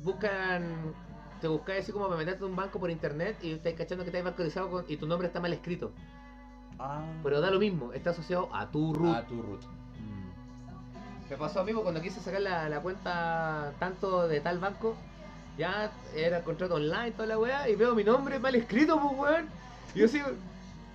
buscan, 0.04 0.94
te 1.42 1.48
buscas 1.48 1.80
así 1.80 1.92
como 1.92 2.06
para 2.06 2.18
meterte 2.20 2.44
en 2.44 2.52
un 2.52 2.56
banco 2.56 2.80
por 2.80 2.92
internet 2.92 3.36
y 3.42 3.54
estás 3.54 3.74
cachando 3.74 4.04
que 4.04 4.12
estás 4.12 4.24
bancarizado 4.24 4.70
con- 4.70 4.86
y 4.88 4.96
tu 4.98 5.08
nombre 5.08 5.28
está 5.28 5.40
mal 5.40 5.54
escrito. 5.54 5.92
Ah. 6.78 7.04
Pero 7.24 7.42
da 7.42 7.50
lo 7.50 7.58
mismo, 7.60 7.94
está 7.94 8.12
asociado 8.12 8.48
a 8.54 8.70
tu 8.70 8.94
root. 8.94 9.16
A 9.16 9.26
tu 9.26 9.42
root. 9.42 9.62
Me 11.28 11.36
pasó 11.36 11.62
amigo 11.62 11.82
cuando 11.82 12.00
quise 12.00 12.20
sacar 12.20 12.42
la, 12.42 12.70
la 12.70 12.80
cuenta 12.82 13.74
tanto 13.80 14.28
de 14.28 14.40
tal 14.40 14.60
banco, 14.60 14.96
ya 15.58 15.92
era 16.16 16.44
contrato 16.44 16.76
online, 16.76 17.14
toda 17.14 17.26
la 17.26 17.40
weá, 17.40 17.68
y 17.68 17.76
veo 17.76 17.96
mi 17.96 18.04
nombre 18.04 18.38
mal 18.38 18.54
escrito, 18.54 19.00
pues 19.02 19.18
weón. 19.20 19.50
Y 19.96 20.00
yo 20.02 20.08
sigo, 20.08 20.28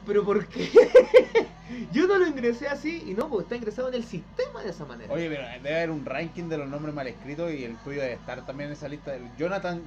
¿pero 0.06 0.24
por 0.24 0.46
qué? 0.46 0.70
yo 1.92 2.06
no 2.06 2.18
lo 2.18 2.26
ingresé 2.26 2.68
así, 2.68 3.04
y 3.06 3.14
no, 3.14 3.28
pues 3.28 3.44
está 3.44 3.56
ingresado 3.56 3.88
en 3.88 3.94
el 3.94 4.04
sistema 4.04 4.62
de 4.62 4.70
esa 4.70 4.84
manera. 4.84 5.12
Oye, 5.12 5.28
pero 5.28 5.42
debe 5.62 5.76
haber 5.76 5.90
un 5.90 6.04
ranking 6.04 6.44
de 6.44 6.58
los 6.58 6.68
nombres 6.68 6.94
mal 6.94 7.06
escritos 7.06 7.52
y 7.52 7.64
el 7.64 7.76
tuyo 7.78 8.00
debe 8.00 8.14
estar 8.14 8.44
también 8.46 8.68
en 8.70 8.74
esa 8.74 8.88
lista. 8.88 9.12
Jonathan 9.38 9.82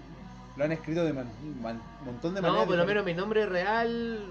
lo 0.56 0.64
han 0.64 0.72
escrito 0.72 1.04
de 1.04 1.12
un 1.12 1.62
montón 1.62 2.36
de 2.36 2.42
no, 2.42 2.48
maneras. 2.48 2.68
por 2.68 2.78
lo 2.78 2.86
menos 2.86 3.06
mi 3.06 3.14
nombre 3.14 3.46
real, 3.46 4.24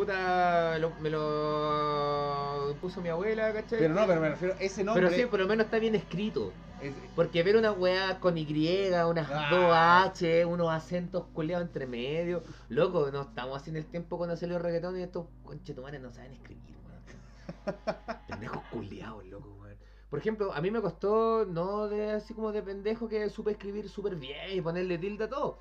puta, 0.00 0.78
lo- 0.78 0.92
me 1.00 1.10
lo 1.10 2.74
puso 2.80 3.00
mi 3.02 3.10
abuela, 3.10 3.52
¿cachai? 3.52 3.78
Pero 3.80 3.92
no, 3.94 4.06
pero 4.06 4.20
me 4.20 4.30
refiero 4.30 4.54
a 4.54 4.58
ese 4.62 4.82
nombre. 4.82 5.04
Pero 5.04 5.14
sí, 5.14 5.26
por 5.26 5.40
lo 5.40 5.46
menos 5.46 5.66
está 5.66 5.78
bien 5.78 5.94
escrito. 5.94 6.52
es- 6.82 6.94
Porque 7.14 7.42
ver 7.42 7.58
una 7.58 7.72
weá 7.72 8.18
con 8.20 8.38
Y, 8.38 8.88
unas 9.06 9.28
Ah. 9.30 9.48
dos 9.50 10.10
H, 10.10 10.46
unos 10.46 10.70
acentos 10.70 11.26
culeados 11.34 11.66
entre 11.66 11.86
medio. 11.86 12.42
Loco, 12.70 13.10
no 13.12 13.20
estamos 13.20 13.60
así 13.60 13.68
en 13.68 13.76
el 13.76 13.84
tiempo 13.84 14.16
cuando 14.16 14.34
salió 14.34 14.56
el 14.56 14.62
reggaetón 14.62 14.98
y 14.98 15.02
estos 15.02 15.26
conchetumares 15.44 16.00
no 16.00 16.10
saben 16.10 16.32
escribir, 16.32 16.76
weón. 16.86 17.04
Pendejos 18.28 18.62
culeados, 18.72 19.26
loco, 19.26 19.54
weón. 19.60 19.76
Por 20.08 20.18
ejemplo, 20.18 20.54
a 20.54 20.60
mí 20.62 20.70
me 20.70 20.80
costó, 20.80 21.44
no 21.46 21.86
de 21.88 22.12
así 22.12 22.32
como 22.32 22.50
de 22.50 22.62
pendejo, 22.62 23.06
que 23.10 23.28
supe 23.28 23.50
escribir 23.50 23.90
súper 23.90 24.16
bien 24.16 24.50
y 24.56 24.62
ponerle 24.62 24.96
tilde 24.96 25.24
a 25.24 25.28
todo. 25.28 25.58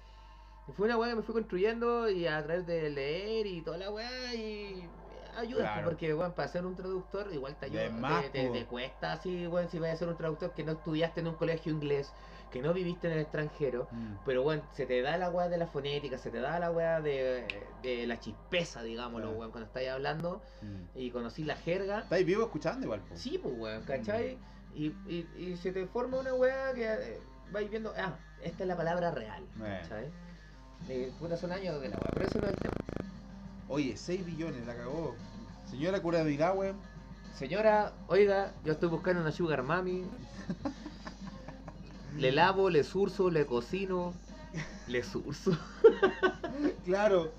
Fue 0.76 0.86
una 0.88 0.98
weá 0.98 1.10
que 1.10 1.16
me 1.18 1.22
fui 1.24 1.34
construyendo 1.34 2.10
y 2.10 2.28
a 2.28 2.44
través 2.44 2.66
de 2.66 2.90
leer 2.90 3.46
y 3.48 3.62
toda 3.62 3.78
la 3.78 3.92
weá 3.92 4.34
y 4.34 4.88
ayuda, 5.38 5.62
Claro. 5.74 5.90
porque 5.90 6.14
weón, 6.14 6.34
para 6.34 6.48
ser 6.48 6.66
un 6.66 6.76
traductor 6.76 7.28
igual 7.34 7.56
te 7.56 7.68
ayuda. 7.68 8.22
Te, 8.24 8.30
te- 8.30 8.50
te 8.50 8.66
cuesta 8.66 9.14
así, 9.14 9.48
weón, 9.48 9.70
si 9.70 9.80
vas 9.80 9.92
a 9.92 9.96
ser 9.98 10.08
un 10.10 10.18
traductor 10.18 10.54
que 10.54 10.64
no 10.64 10.74
estudiaste 10.74 11.22
en 11.22 11.28
un 11.28 11.36
colegio 11.36 11.72
inglés, 11.72 12.12
que 12.52 12.62
no 12.62 12.74
viviste 12.74 13.08
en 13.08 13.14
el 13.14 13.20
extranjero. 13.20 13.88
Mm. 13.92 14.16
Pero 14.26 14.42
bueno, 14.44 14.64
se 14.74 14.86
te 14.88 15.02
da 15.02 15.18
la 15.18 15.30
weá 15.30 15.48
de 15.50 15.58
la 15.58 15.68
fonética, 15.68 16.18
se 16.18 16.32
te 16.32 16.40
da 16.40 16.60
la 16.60 16.72
weá 16.72 17.00
de, 17.00 17.46
de 17.84 18.08
la 18.08 18.20
chispeza, 18.20 18.82
digámoslo, 18.82 19.28
Claro. 19.28 19.40
weón, 19.40 19.52
cuando 19.52 19.68
estáis 19.68 19.90
hablando 19.90 20.42
Mm. 20.62 20.84
y 20.98 21.12
conocí 21.12 21.44
la 21.44 21.56
jerga. 21.56 22.00
¿Estáis 22.00 22.26
vivo 22.26 22.44
escuchando 22.44 22.86
igual? 22.86 23.02
po? 23.02 23.16
Sí, 23.16 23.38
pues 23.42 23.54
weón, 23.58 23.84
¿cachai? 23.84 24.38
Y, 24.76 24.88
y, 25.08 25.28
y 25.38 25.58
se 25.58 25.72
te 25.72 25.86
forma 25.88 26.20
una 26.20 26.34
weá 26.34 26.74
que 26.74 26.86
eh, 26.86 27.20
vais 27.52 27.70
viendo, 27.70 27.94
ah, 27.98 28.18
esta 28.44 28.64
es 28.64 28.68
la 28.68 28.76
palabra 28.78 29.12
real, 29.12 29.44
Eh. 29.44 29.80
¿cachai? 29.84 30.10
Eh, 30.88 31.12
puta, 31.20 31.38
son 31.38 31.52
años 31.52 31.80
de 31.82 31.90
la 31.90 31.98
weá, 31.98 32.10
pero 32.14 32.26
eso 32.28 32.40
no 32.40 32.48
es 32.48 32.54
el 32.54 32.60
tema. 32.60 32.74
Oye, 33.68 33.96
6 33.98 34.26
billones, 34.26 34.66
la 34.66 34.76
cagó. 34.76 35.16
Señora 35.70 36.02
cura 36.02 36.24
de 36.24 36.34
Iragüe. 36.34 36.74
Señora, 37.38 37.94
oiga, 38.08 38.54
yo 38.66 38.74
estoy 38.74 38.90
buscando 38.90 39.22
una 39.22 39.32
sugar 39.32 39.64
mami. 39.64 40.06
Le 42.18 42.32
lavo, 42.32 42.70
le 42.70 42.84
surso, 42.84 43.30
le 43.30 43.46
cocino, 43.46 44.14
le 44.88 45.04
surso. 45.04 45.58
Claro. 46.86 47.32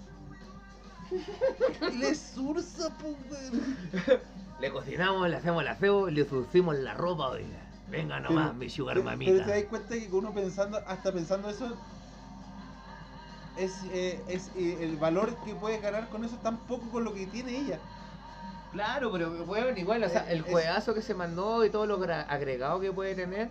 Le 1.98 2.14
sursa, 2.14 2.96
pues, 2.98 3.16
weón. 3.28 3.76
Le 4.60 4.70
cocinamos, 4.70 5.28
le 5.28 5.36
hacemos 5.36 5.62
el 5.62 5.68
aseo, 5.68 6.08
le 6.08 6.24
surcimos 6.26 6.76
la 6.76 6.94
ropa, 6.94 7.28
oiga. 7.30 7.48
Venga 7.90 8.20
nomás, 8.20 8.50
Pero- 8.50 8.54
mi 8.58 8.70
sugar 8.70 9.02
mamita. 9.02 9.32
Pero 9.32 9.44
te 9.44 9.50
das 9.50 9.64
cuenta 9.64 9.94
que 9.96 10.08
uno 10.12 10.32
pensando, 10.32 10.78
hasta 10.86 11.12
pensando 11.12 11.50
eso, 11.50 11.76
es, 13.56 13.72
eh, 13.92 14.20
es 14.28 14.50
eh, 14.56 14.78
el 14.80 14.96
valor 14.96 15.34
que 15.44 15.54
puedes 15.54 15.80
ganar 15.82 16.08
con 16.08 16.24
eso 16.24 16.36
tan 16.42 16.56
poco 16.58 16.88
con 16.90 17.04
lo 17.04 17.12
que 17.14 17.26
tiene 17.26 17.56
ella. 17.56 17.78
Claro, 18.72 19.10
pero 19.10 19.30
bueno, 19.46 19.76
igual, 19.76 20.04
o 20.04 20.08
sea, 20.08 20.22
Eh, 20.28 20.34
el 20.34 20.42
juegazo 20.42 20.94
que 20.94 21.02
se 21.02 21.14
mandó 21.14 21.64
y 21.64 21.70
todo 21.70 21.86
lo 21.86 21.98
gra- 21.98 22.26
agregado 22.28 22.80
que 22.80 22.92
puede 22.92 23.14
tener. 23.14 23.48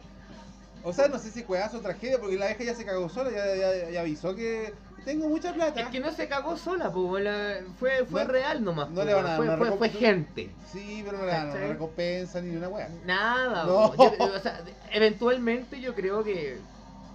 O 0.81 0.93
sea, 0.93 1.09
no 1.09 1.19
sé 1.19 1.29
si 1.29 1.43
cuedazo 1.43 1.79
o 1.79 1.81
tragedia, 1.81 2.19
porque 2.19 2.37
la 2.37 2.47
vieja 2.47 2.63
ya 2.63 2.73
se 2.73 2.85
cagó 2.85 3.09
sola, 3.09 3.29
ya, 3.31 3.53
ya- 3.55 3.89
ya 3.89 3.99
avisó 3.99 4.33
que 4.33 4.73
tengo 5.03 5.27
mucha 5.27 5.53
plata. 5.53 5.81
Es 5.81 5.87
que 5.89 5.99
no 5.99 6.09
se 6.13 6.29
cagó 6.29 6.55
sola, 6.55 6.89
pues, 6.93 7.65
fue, 7.77 8.05
fue 8.05 8.23
No- 8.23 8.31
real 8.31 8.63
nomás. 8.63 8.87
no 8.89 8.95
pues, 8.95 9.07
le 9.07 9.13
van 9.13 9.25
a 9.25 9.29
dar 9.29 9.37
fue, 9.37 9.67
una 9.67 9.75
fue, 9.77 9.89
gente. 9.89 10.49
Sí, 10.71 11.01
pero 11.03 11.17
no 11.17 11.25
le 11.25 11.31
dan 11.31 11.49
una 11.49 11.67
recompensa 11.67 12.39
ni 12.41 12.55
una 12.55 12.69
wea. 12.69 12.89
Nada, 13.05 13.65
No. 13.65 13.93
Yo- 13.97 14.13
o 14.35 14.39
sea, 14.39 14.61
eventualmente 14.93 15.81
yo 15.81 15.93
creo 15.95 16.23
que 16.23 16.59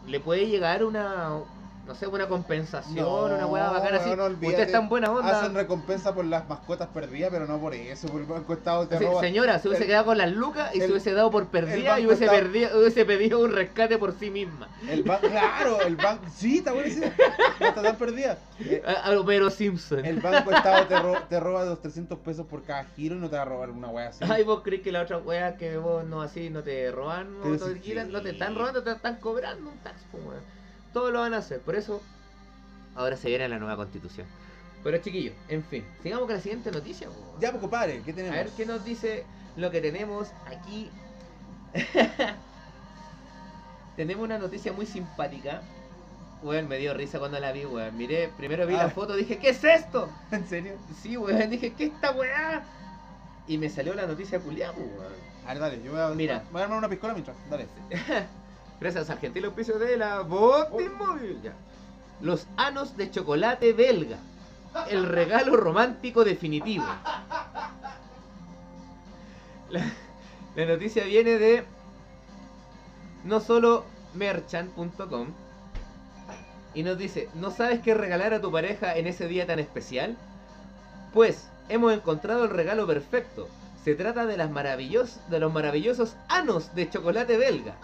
le 0.06 0.20
puede 0.20 0.46
llegar 0.46 0.84
una, 0.84 1.30
no 1.86 1.94
sé, 1.94 2.06
una 2.06 2.26
compensación, 2.28 2.96
No, 3.04 3.24
una 3.24 3.46
hueá 3.46 3.70
bacana 3.70 3.98
así. 3.98 4.10
olvídate. 4.10 4.46
Usted 4.46 4.62
es 4.64 4.72
tan 4.72 4.88
buena 4.88 5.10
onda. 5.10 5.40
Hacen 5.40 5.54
recompensa 5.54 6.14
por 6.14 6.24
las 6.24 6.48
mascotas 6.48 6.88
perdidas, 6.88 7.30
pero 7.30 7.46
no 7.46 7.58
por 7.58 7.74
eso, 7.74 8.08
por 8.08 8.20
el 8.20 8.26
banco 8.26 8.52
estado 8.54 8.88
te 8.88 8.98
Sí, 8.98 9.04
roba. 9.04 9.20
señora, 9.20 9.58
se 9.58 9.68
hubiese 9.68 9.84
el- 9.84 9.88
quedado 9.90 10.06
con 10.06 10.18
las 10.18 10.32
lucas 10.32 10.74
y 10.74 10.78
se 10.78 10.84
el- 10.86 10.90
hubiese 10.92 11.12
dado 11.12 11.30
por 11.30 11.46
perdida 11.48 12.00
y 12.00 12.06
hubiese, 12.06 12.24
está- 12.24 12.36
perdido- 12.36 12.78
hubiese 12.78 13.04
pedido 13.04 13.40
un 13.40 13.52
rescate 13.52 13.98
por 13.98 14.12
sí 14.18 14.30
misma. 14.30 14.68
El 14.88 15.02
banco, 15.02 15.28
claro, 15.28 15.80
el 15.82 15.96
banco, 15.96 16.24
sí, 16.34 16.58
está 16.58 16.72
buenísimo. 16.72 17.06
No 17.60 17.66
está 17.66 17.82
tan 17.82 17.96
perdida. 17.96 18.38
Eh, 18.60 18.82
A, 18.86 19.10
a 19.10 19.18
Homero 19.20 19.50
Simpson. 19.50 20.04
El 20.04 20.20
banco 20.20 20.50
estado 20.52 20.86
te, 20.86 20.98
ro- 21.00 21.22
te 21.28 21.40
roba 21.40 21.64
los 21.64 21.80
300 21.82 22.18
pesos 22.20 22.46
por 22.46 22.62
cada 22.62 22.84
giro 22.96 23.14
y 23.16 23.18
no 23.18 23.28
te 23.28 23.36
va 23.36 23.42
a 23.42 23.46
robar 23.46 23.70
una 23.70 23.88
wea 23.88 24.08
así. 24.08 24.24
Ay, 24.28 24.42
vos 24.44 24.62
crees 24.64 24.82
que 24.82 24.90
la 24.92 25.02
otra 25.02 25.18
wea 25.18 25.56
que 25.56 25.76
vos 25.76 26.04
no 26.04 26.22
así 26.22 26.50
no 26.50 26.62
te 26.62 26.90
roban, 26.90 27.38
no 27.40 27.44
te, 27.56 27.58
sí, 27.82 27.94
no 28.08 28.22
te 28.22 28.28
sí. 28.30 28.34
están 28.34 28.54
robando, 28.54 28.82
te 28.82 28.90
están 28.92 29.16
cobrando 29.16 29.70
un 29.70 29.78
tax, 29.78 30.00
po, 30.10 30.18
weón. 30.94 31.04
Todo 31.04 31.10
lo 31.10 31.20
van 31.20 31.34
a 31.34 31.38
hacer, 31.38 31.60
por 31.60 31.74
eso 31.76 32.00
ahora 32.94 33.16
se 33.16 33.28
viene 33.28 33.48
la 33.48 33.58
nueva 33.58 33.76
constitución. 33.76 34.26
Pero 34.82 34.98
chiquillos, 34.98 35.34
en 35.48 35.64
fin, 35.64 35.84
sigamos 36.02 36.26
con 36.26 36.34
la 36.36 36.40
siguiente 36.42 36.70
noticia. 36.70 37.08
po. 37.08 37.36
Ya, 37.40 37.50
pues 37.50 37.60
compadre, 37.60 38.02
¿qué 38.04 38.12
A 38.12 38.14
tenemos? 38.14 38.36
ver 38.36 38.48
qué 38.56 38.66
nos 38.66 38.84
dice 38.84 39.24
lo 39.56 39.70
que 39.70 39.80
tenemos 39.80 40.28
aquí. 40.46 40.90
tenemos 43.96 44.24
una 44.24 44.38
noticia 44.38 44.72
muy 44.72 44.86
simpática. 44.86 45.62
Weón, 46.42 46.68
me 46.68 46.76
dio 46.76 46.92
risa 46.92 47.18
cuando 47.18 47.40
la 47.40 47.52
vi, 47.52 47.64
weón. 47.64 47.96
Miré, 47.96 48.28
primero 48.36 48.66
vi 48.66 48.74
Ah. 48.74 48.84
la 48.84 48.90
foto, 48.90 49.16
dije, 49.16 49.38
¿qué 49.38 49.50
es 49.50 49.64
esto? 49.64 50.10
¿En 50.30 50.46
serio? 50.46 50.74
Sí, 51.02 51.16
weón, 51.16 51.48
dije, 51.48 51.72
¿qué 51.72 51.86
es 51.86 51.92
esta 51.92 52.12
weá? 52.12 52.62
Y 53.46 53.56
me 53.58 53.68
salió 53.70 53.94
la 53.94 54.06
noticia 54.06 54.38
culiada, 54.40 54.72
weón. 54.76 54.90
A 55.46 55.54
ver, 55.54 55.58
dale, 55.58 55.82
yo 55.82 55.92
voy 55.92 56.00
a, 56.00 56.08
Mira. 56.08 56.44
voy 56.52 56.60
a 56.60 56.64
armar 56.64 56.78
una 56.78 56.88
piscola 56.88 57.14
mientras. 57.14 57.36
Dale. 57.50 57.66
Gracias 58.80 59.10
al 59.10 59.18
gentil 59.18 59.46
auspicio 59.46 59.78
de 59.78 59.96
la 59.96 60.20
Botimóvil. 60.20 61.52
Los 62.20 62.46
anos 62.56 62.96
de 62.96 63.10
chocolate 63.10 63.72
belga. 63.72 64.18
El 64.88 65.06
regalo 65.06 65.56
romántico 65.56 66.24
definitivo. 66.24 66.84
La, 69.70 69.84
la 70.56 70.66
noticia 70.66 71.04
viene 71.04 71.38
de 71.38 71.64
no 73.24 73.40
solo 73.40 73.84
merchant.com 74.14 75.28
y 76.74 76.82
nos 76.82 76.98
dice, 76.98 77.28
¿no 77.34 77.50
sabes 77.50 77.80
qué 77.80 77.94
regalar 77.94 78.34
a 78.34 78.40
tu 78.40 78.50
pareja 78.50 78.96
en 78.96 79.06
ese 79.06 79.28
día 79.28 79.46
tan 79.46 79.60
especial? 79.60 80.16
Pues 81.12 81.48
hemos 81.68 81.92
encontrado 81.92 82.44
el 82.44 82.50
regalo 82.50 82.86
perfecto. 82.86 83.48
Se 83.84 83.94
trata 83.94 84.26
de, 84.26 84.36
las 84.36 84.50
maravillos, 84.50 85.20
de 85.28 85.38
los 85.38 85.52
maravillosos 85.52 86.16
anos 86.28 86.74
de 86.74 86.90
chocolate 86.90 87.36
belga. 87.36 87.76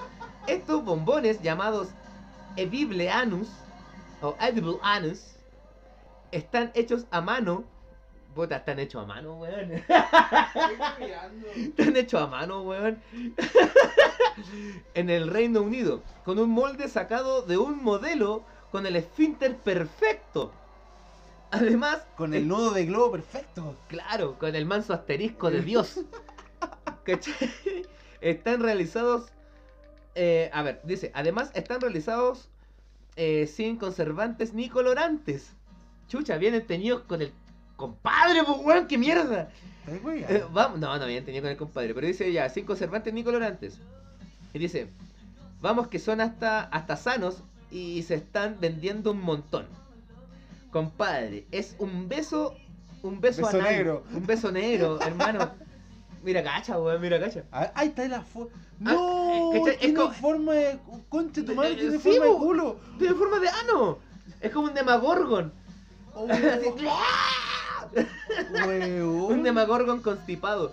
Estos 0.47 0.85
bombones 0.85 1.43
llamados 1.43 1.89
Edible 2.57 3.11
Anus 3.11 3.49
o 4.21 4.37
Edible 4.41 4.79
Anus 4.83 5.37
están 6.33 6.71
hechos 6.75 7.07
a 7.11 7.21
mano. 7.21 7.65
Puta, 8.35 8.57
están 8.57 8.79
hechos 8.79 9.03
a 9.03 9.07
mano, 9.07 9.35
weón. 9.39 9.73
Están 11.57 11.97
hechos 11.97 12.23
a 12.23 12.27
mano, 12.29 12.63
weón. 12.63 13.03
en 14.95 15.11
el 15.11 15.29
Reino 15.29 15.63
Unido, 15.63 16.03
con 16.25 16.39
un 16.39 16.51
molde 16.51 16.89
sacado 16.89 17.43
de 17.43 17.59
un 17.59 17.83
modelo 17.83 18.45
con 18.71 18.87
el 18.87 18.95
esfínter 18.97 19.57
perfecto. 19.57 20.53
Además, 21.51 22.07
Con 22.17 22.33
el 22.35 22.47
nudo 22.47 22.71
de 22.71 22.87
globo 22.87 23.11
perfecto. 23.11 23.77
Claro, 23.89 24.39
con 24.39 24.55
el 24.55 24.67
manso 24.67 24.93
asterisco 24.93 25.51
de 25.51 25.63
Dios. 25.63 26.01
¿Cachai? 27.05 27.35
Están 28.21 28.61
realizados. 28.61 29.33
Eh, 30.15 30.51
a 30.53 30.63
ver, 30.63 30.81
dice, 30.85 31.11
además 31.15 31.51
están 31.55 31.81
realizados 31.81 32.49
eh, 33.17 33.47
sin 33.47 33.77
conservantes 33.77 34.55
ni 34.55 34.69
colorantes. 34.69 35.53
Chucha, 36.09 36.37
vienen 36.39 36.67
teñidos 36.67 37.03
con 37.03 37.23
el 37.23 37.33
compadre, 37.77 38.43
pues 38.45 38.59
weón, 38.63 38.87
qué 38.87 38.99
mierda. 38.99 39.51
Eh, 39.87 40.45
vamos, 40.53 40.79
no, 40.79 40.97
no 40.99 41.07
vienen 41.07 41.25
teñidos 41.25 41.43
con 41.43 41.51
el 41.51 41.57
compadre, 41.57 41.95
pero 41.95 42.07
dice 42.07 42.33
ya, 42.33 42.49
sin 42.49 42.65
conservantes 42.65 43.15
ni 43.15 43.23
colorantes. 43.23 43.79
Y 44.53 44.59
dice, 44.59 44.89
vamos 45.61 45.89
que 45.89 45.99
son 45.99 46.21
hasta, 46.21 46.63
hasta 46.63 46.97
sanos 46.97 47.43
y 47.71 48.03
se 48.03 48.17
están 48.17 48.59
vendiendo 48.61 49.13
un 49.13 49.21
montón. 49.21 49.67
Compadre, 50.73 51.47
es 51.51 51.77
un 51.79 52.09
beso, 52.09 52.57
un 53.03 53.21
beso, 53.21 53.43
Beso 53.43 53.59
anal, 53.59 53.73
negro. 53.73 54.05
Un 54.13 54.27
beso 54.27 54.51
negro, 54.53 55.01
hermano. 55.01 55.51
Mira 56.23 56.43
cacha, 56.43 56.79
weón, 56.79 57.01
mira 57.01 57.19
cacha. 57.19 57.45
Ah, 57.51 57.71
Ahí 57.75 57.89
está 57.89 58.07
la 58.09 58.21
forma. 58.23 58.51
Ah, 58.85 58.93
No. 58.93 59.53
Es 59.55 59.79
tiene 59.79 59.95
como- 59.95 60.13
forma 60.13 60.53
de. 60.55 60.79
Conche 61.09 61.43
tu 61.43 61.55
madre, 61.55 61.77
tiene 61.77 61.99
sí, 61.99 62.13
forma 62.19 62.27
de 62.27 62.33
culo. 62.39 62.77
Tiene 62.99 63.15
forma 63.15 63.39
de 63.39 63.49
ano. 63.49 63.99
Es 64.41 64.53
como 64.53 64.67
un 64.69 64.75
demagorgon. 64.75 65.53
Oh, 66.15 66.27
weón. 68.67 69.33
un 69.33 69.43
demagorgon 69.43 70.01
constipado. 70.03 70.73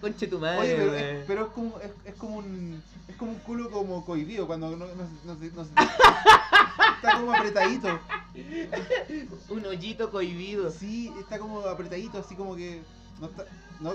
Conche 0.00 0.26
tu 0.28 0.38
madre, 0.38 0.60
Oye, 0.60 0.74
pero, 0.76 0.94
es, 0.94 1.24
pero 1.26 1.46
es 1.46 1.52
como 1.52 1.78
es, 1.80 1.90
es 2.06 2.14
como 2.14 2.38
un 2.38 2.82
es 3.06 3.16
como 3.16 3.32
un 3.32 3.38
culo 3.40 3.70
como 3.70 4.02
cohibido 4.06 4.46
cuando 4.46 4.70
no, 4.70 4.76
no, 4.76 4.86
no, 4.86 5.06
no 5.24 5.38
se- 5.38 5.46
está 5.46 7.16
como 7.18 7.34
apretadito. 7.34 7.88
Un 9.50 9.66
hoyito 9.66 10.10
cohibido. 10.10 10.70
Sí, 10.70 11.12
está 11.20 11.38
como 11.38 11.60
apretadito, 11.60 12.18
así 12.18 12.34
como 12.36 12.56
que 12.56 12.80
no 13.20 13.28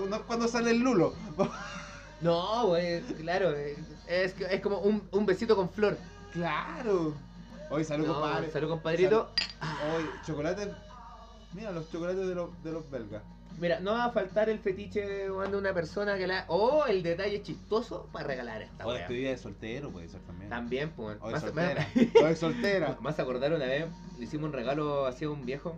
no 0.06 0.16
es 0.16 0.22
cuando 0.22 0.48
sale 0.48 0.70
el 0.70 0.78
lulo. 0.80 1.14
No, 2.22 2.68
güey, 2.68 3.02
claro. 3.02 3.52
eh, 3.54 3.76
Es, 4.08 4.32
que- 4.32 4.46
es 4.46 4.60
como 4.62 4.78
un, 4.78 5.06
un 5.12 5.26
besito 5.26 5.54
con 5.54 5.68
flor. 5.68 5.98
claro. 6.32 7.14
Oye, 7.68 7.84
salud, 7.84 8.06
No, 8.06 8.14
compadre. 8.14 8.50
salud, 8.50 8.68
compadrito. 8.70 9.30
Oye, 9.96 10.06
chocolates. 10.24 10.68
Mira 11.52 11.72
los 11.72 11.90
chocolates 11.90 12.26
de 12.26 12.34
los, 12.34 12.62
de 12.62 12.72
los 12.72 12.88
belgas. 12.90 13.22
Mira, 13.58 13.80
no 13.80 13.92
va 13.92 14.04
a 14.06 14.10
faltar 14.12 14.48
el 14.48 14.58
fetiche 14.60 15.30
weón, 15.30 15.50
de 15.50 15.56
una 15.58 15.74
persona 15.74 16.16
que 16.16 16.26
la. 16.26 16.44
O 16.48 16.86
el 16.86 17.02
detalle 17.02 17.42
chistoso 17.42 18.08
para 18.12 18.28
regalar 18.28 18.62
esta 18.62 18.84
O 18.86 18.88
weá. 18.90 18.98
despedida 18.98 19.30
de 19.30 19.36
soltero, 19.38 19.90
puede 19.90 20.08
ser 20.08 20.20
también. 20.22 20.48
También, 20.48 20.90
pues. 20.90 21.20
De 21.20 21.30
Más, 21.32 21.40
soltera. 21.42 21.86
de 21.94 22.36
soltera. 22.36 22.96
más 23.00 23.18
acordar 23.18 23.52
una 23.52 23.66
vez, 23.66 23.86
le 24.18 24.24
hicimos 24.24 24.46
un 24.46 24.52
regalo 24.52 25.04
así 25.06 25.24
a 25.24 25.30
un 25.30 25.44
viejo. 25.44 25.74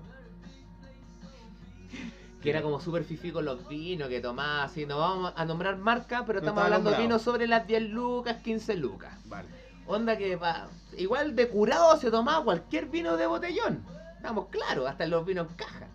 Que 2.43 2.51
era 2.51 2.63
como 2.63 2.81
súper 2.81 3.05
fifí 3.05 3.33
con 3.33 3.45
los 3.45 3.67
vinos 3.69 4.09
que 4.09 4.21
tomaba 4.21 4.63
así. 4.65 4.87
No 4.87 4.99
vamos 4.99 5.33
a 5.35 5.45
nombrar 5.45 5.77
marca, 5.77 6.25
pero 6.27 6.41
No 6.41 6.47
estamos 6.47 6.63
hablando 6.65 6.91
de 6.91 6.97
vinos 7.03 7.23
sobre 7.23 7.47
las 7.49 7.67
10 7.67 7.83
lucas, 7.91 8.37
15 8.43 8.77
lucas. 8.77 9.13
Vale. 9.27 9.49
Onda 9.87 10.17
que 10.17 10.37
va. 10.37 10.69
Igual 10.97 11.35
de 11.35 11.49
curado 11.49 11.97
se 11.99 12.11
tomaba 12.11 12.45
cualquier 12.45 12.87
vino 12.87 13.17
de 13.17 13.27
botellón. 13.27 13.83
Estamos 14.17 14.47
claros, 14.49 14.89
hasta 14.89 15.07
los 15.07 15.25
vinos 15.27 15.49
en 15.51 15.55
caja. 15.57 15.87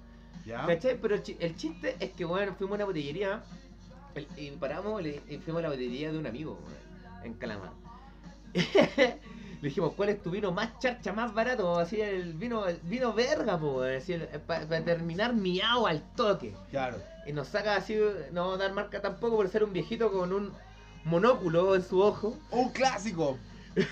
¿Ya? 0.45 0.65
¿Cachai? 0.65 0.97
Pero 1.01 1.15
el 1.15 1.23
chi- 1.23 1.37
el 1.39 1.55
chiste 1.55 1.95
es 1.99 2.11
que, 2.11 2.25
bueno, 2.25 2.53
fuimos 2.57 2.73
a 2.73 2.75
una 2.75 2.85
botillería 2.85 3.41
el- 4.15 4.27
y 4.35 4.51
paramos 4.51 5.01
y 5.05 5.37
fuimos 5.43 5.59
a 5.59 5.63
la 5.63 5.69
botillería 5.69 6.11
de 6.11 6.17
un 6.17 6.27
amigo, 6.27 6.59
en 7.23 7.33
Calamar. 7.35 7.71
Le 9.63 9.69
dijimos, 9.69 9.93
¿cuál 9.95 10.09
es 10.09 10.21
tu 10.21 10.29
vino 10.29 10.51
más 10.51 10.77
charcha, 10.79 11.13
más 11.13 11.33
barato? 11.33 11.79
Así 11.79 12.01
el 12.01 12.33
vino, 12.33 12.65
el 12.67 12.75
vino 12.83 13.13
verga, 13.13 13.57
pues, 13.57 14.03
para 14.45 14.67
terminar 14.83 15.33
miau 15.33 15.87
al 15.87 16.01
toque. 16.17 16.53
Claro. 16.69 16.97
Y 17.25 17.31
nos 17.31 17.47
saca 17.47 17.77
así, 17.77 17.97
no 18.33 18.41
vamos 18.41 18.55
a 18.59 18.63
dar 18.63 18.73
marca 18.73 19.01
tampoco 19.01 19.37
por 19.37 19.47
ser 19.47 19.63
un 19.63 19.71
viejito 19.71 20.11
con 20.11 20.33
un 20.33 20.51
monóculo 21.05 21.75
en 21.75 21.81
su 21.85 22.01
ojo. 22.01 22.37
Un 22.51 22.69
clásico. 22.71 23.37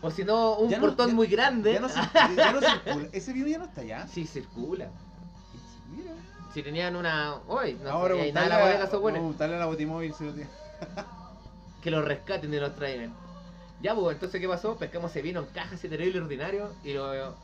O 0.00 0.10
si 0.12 0.22
no, 0.24 0.54
un 0.58 0.68
Ya 0.70 0.78
no- 0.78 0.86
portón 0.86 1.08
ya- 1.08 1.14
muy 1.14 1.26
grande. 1.26 1.72
Ya 1.74 1.80
no, 1.80 1.88
ya 1.88 2.52
no 2.52 2.60
circula. 2.84 3.08
Ese 3.12 3.32
vino 3.32 3.46
ya 3.48 3.58
no 3.58 3.64
está 3.64 3.80
allá. 3.80 4.06
Sí, 4.06 4.26
circula. 4.26 4.90
Mira. 5.90 6.12
Si 6.54 6.62
tenían 6.62 6.94
una. 6.94 7.34
Hoy, 7.48 7.76
no 7.82 7.90
Ahora 7.90 8.14
sé, 8.14 8.32
nada 8.32 8.48
la 8.48 8.58
bodega, 8.60 8.84
a 9.56 9.58
la 9.58 9.66
Botimóvil 9.66 10.14
si 10.14 10.24
lo 10.24 10.32
tiene. 10.34 10.50
que 11.82 11.90
los 11.90 12.04
rescaten 12.04 12.52
y 12.54 12.58
los 12.60 12.76
traigan. 12.76 13.12
Ya, 13.80 13.94
pues, 13.94 14.14
entonces, 14.14 14.40
¿qué 14.40 14.48
pasó? 14.48 14.76
Pescamos 14.76 15.10
ese 15.10 15.22
vino 15.22 15.40
en 15.40 15.46
caja 15.46 15.74
así 15.74 15.88
terrible 15.88 16.20
ordinario 16.20 16.72
y 16.84 16.92
lo, 16.94 17.36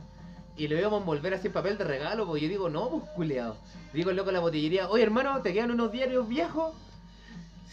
y 0.57 0.69
lo 0.69 0.79
íbamos 0.79 0.99
a 0.99 1.01
envolver 1.01 1.35
así 1.35 1.47
en 1.49 1.53
papel 1.53 1.79
de 1.79 1.85
regalo, 1.85 2.27
pues 2.27 2.43
yo 2.43 2.49
digo, 2.49 2.69
no, 2.69 2.91
pues 2.91 3.03
culeado. 3.15 3.57
Digo 3.93 4.11
el 4.11 4.17
loco 4.17 4.31
a 4.31 4.33
la 4.33 4.41
botillería, 4.41 4.89
oye 4.89 5.05
hermano, 5.05 5.41
¿te 5.43 5.53
quedan 5.53 5.71
unos 5.71 5.93
diarios 5.93 6.29
viejos? 6.29 6.75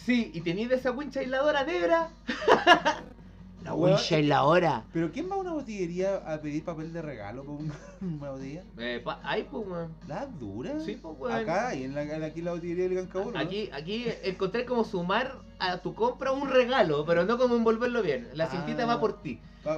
Sí, 0.06 0.32
y 0.34 0.42
tenías 0.42 0.72
esa 0.72 0.92
wincha 0.92 1.20
aisladora 1.20 1.64
negra. 1.64 2.10
la 3.64 3.74
Weón, 3.74 3.96
wincha 3.96 4.16
aisladora. 4.16 4.84
Pero 4.94 5.12
¿quién 5.12 5.30
va 5.30 5.36
a 5.36 5.40
una 5.40 5.54
botillería 5.54 6.18
a 6.26 6.40
pedir 6.40 6.64
papel 6.66 6.92
de 6.94 7.02
regalo 7.02 7.44
por 7.44 7.56
una, 7.62 7.74
una 8.02 8.32
botella? 8.32 8.64
Eh, 8.78 9.02
pa- 9.04 9.20
ahí, 9.24 9.48
pues, 9.50 9.68
weón. 9.68 9.94
¿La 10.08 10.26
dura? 10.26 10.80
Sí, 10.80 10.98
pues, 11.02 11.16
weón. 11.20 11.36
Acá 11.36 11.76
y 11.76 11.84
en 11.84 11.94
la, 11.96 12.04
en- 12.04 12.24
aquí 12.24 12.40
en 12.40 12.46
la 12.46 12.52
botillería 12.52 12.90
del 12.90 12.98
Cancaburo. 13.08 13.38
Aquí, 13.40 13.70
aquí 13.74 14.06
encontré 14.24 14.66
como 14.66 14.84
sumar 14.84 15.36
a 15.60 15.78
tu 15.78 15.94
compra 15.94 16.32
un 16.32 16.50
regalo, 16.50 17.06
pero 17.06 17.24
no 17.26 17.38
como 17.38 17.56
envolverlo 17.56 18.02
bien. 18.02 18.28
La 18.34 18.48
cintita 18.48 18.84
Ah. 18.84 18.88
va 18.88 19.00
por 19.00 19.22
ti. 19.22 19.40
Ah, 19.64 19.78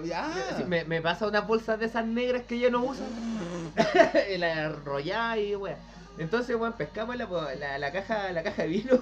me, 0.66 0.86
me 0.86 1.02
pasa 1.02 1.28
unas 1.28 1.46
bolsas 1.46 1.78
de 1.78 1.88
esas 1.88 2.06
negras 2.06 2.44
que 2.44 2.58
ya 2.58 2.70
no 2.70 2.84
uso. 2.86 3.04
la 4.38 4.64
enrollada 4.66 5.38
y 5.38 5.56
weón. 5.56 5.76
Entonces, 6.18 6.56
weón, 6.56 6.74
pescamos 6.74 7.16
la, 7.18 7.28
la, 7.60 7.78
la 7.80 7.92
caja, 7.92 8.32
la 8.32 8.44
caja 8.44 8.62
de 8.64 8.68
vino 8.70 9.00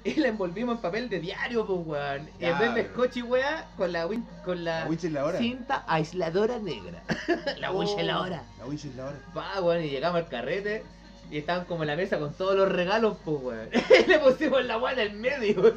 y 0.04 0.14
la 0.14 0.28
envolvimos 0.28 0.76
en 0.76 0.80
papel 0.82 1.08
de 1.08 1.20
diario, 1.20 1.66
pues, 1.66 1.80
weón. 1.86 2.28
Y 2.40 2.44
en 2.44 2.58
vez 2.58 2.74
de 2.74 2.84
scotch 2.88 3.16
y 3.18 3.22
weá, 3.22 3.66
con 3.76 3.92
la, 3.92 4.06
win- 4.06 4.26
con 4.44 4.64
la, 4.64 4.80
La 4.84 4.86
winch 4.90 5.04
es 5.04 5.12
la 5.12 5.24
hora. 5.24 5.38
cinta 5.38 5.84
aisladora 5.86 6.58
negra. 6.58 7.02
la 7.58 7.70
winch 7.72 7.98
es 7.98 8.04
la 8.06 8.20
hora. 8.20 8.42
La 8.58 8.66
winch 8.66 8.84
es 8.84 8.94
la 8.96 9.06
hora. 9.06 9.18
Pa, 9.34 9.60
weón, 9.60 9.84
y 9.84 9.90
llegamos 9.90 10.20
al 10.22 10.28
carrete. 10.28 10.84
Y 11.30 11.36
estaban 11.38 11.66
como 11.66 11.82
en 11.82 11.88
la 11.88 11.96
mesa 11.96 12.18
con 12.18 12.32
todos 12.32 12.56
los 12.56 12.70
regalos, 12.72 13.18
pues, 13.24 13.42
weón. 13.42 13.68
Le 14.08 14.18
pusimos 14.18 14.64
la 14.64 14.78
weá 14.78 14.92
en 14.94 14.98
el 15.00 15.12
medio. 15.12 15.74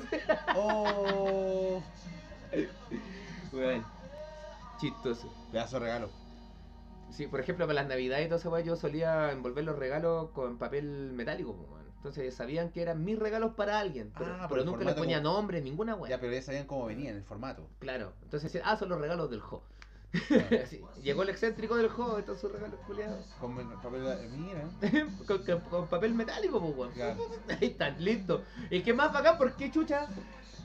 Oh. 0.56 1.82
weón. 3.52 3.86
Chistoso. 4.80 5.32
Pedazo 5.52 5.80
de 5.80 5.86
regalo. 5.86 6.10
Sí, 7.12 7.28
por 7.28 7.42
ejemplo, 7.42 7.68
para 7.68 7.82
las 7.82 7.88
navidades 7.90 8.26
y 8.26 8.30
todo 8.30 8.40
eso, 8.40 8.60
yo 8.60 8.76
solía 8.78 9.32
envolver 9.32 9.66
los 9.66 9.78
regalos 9.78 10.30
con 10.30 10.58
papel 10.58 11.12
metálico, 11.14 11.54
pues, 11.54 11.70
weón. 11.70 11.81
Entonces 12.02 12.34
sabían 12.34 12.72
que 12.72 12.82
eran 12.82 13.06
mis 13.06 13.20
regalos 13.20 13.54
para 13.54 13.78
alguien, 13.78 14.12
pero, 14.18 14.34
Ah, 14.40 14.48
pero 14.50 14.62
el 14.62 14.66
nunca 14.66 14.84
les 14.84 14.96
ponía 14.96 15.22
como- 15.22 15.36
nombre, 15.36 15.62
ninguna 15.62 15.94
weón. 15.94 16.10
Ya, 16.10 16.20
pero 16.20 16.34
ya 16.34 16.42
sabían 16.42 16.66
cómo 16.66 16.88
venía 16.88 17.12
en 17.12 17.18
el 17.18 17.24
formato. 17.24 17.68
Claro, 17.78 18.14
entonces 18.24 18.52
decían, 18.52 18.64
ah, 18.68 18.76
son 18.76 18.90
los 18.90 19.00
regalos 19.00 19.30
del 19.30 19.40
Jo. 19.40 19.62
Claro. 20.28 20.48
Sí, 20.68 20.82
Llegó 21.04 21.22
el 21.22 21.30
excéntrico 21.30 21.76
del 21.78 21.90
Jo, 21.90 22.18
estos 22.18 22.40
son 22.42 22.50
sus 22.50 22.60
regalos 22.60 22.80
culiados. 22.88 23.24
Con 23.40 23.56
papel 23.84 24.04
de- 24.04 24.30
Mira. 24.30 24.64
con, 25.28 25.46
con- 25.46 25.60
con 25.70 25.88
papel 25.88 26.16
metálico, 26.16 26.60
pues, 26.60 26.76
weón. 26.76 26.92
Claro. 26.94 27.18
Ahí 27.50 27.68
están, 27.68 28.04
listo. 28.04 28.44
Y 28.72 28.82
que 28.82 28.96
más 28.96 29.14
bacán, 29.14 29.38
porque 29.38 29.70
chucha, 29.70 30.08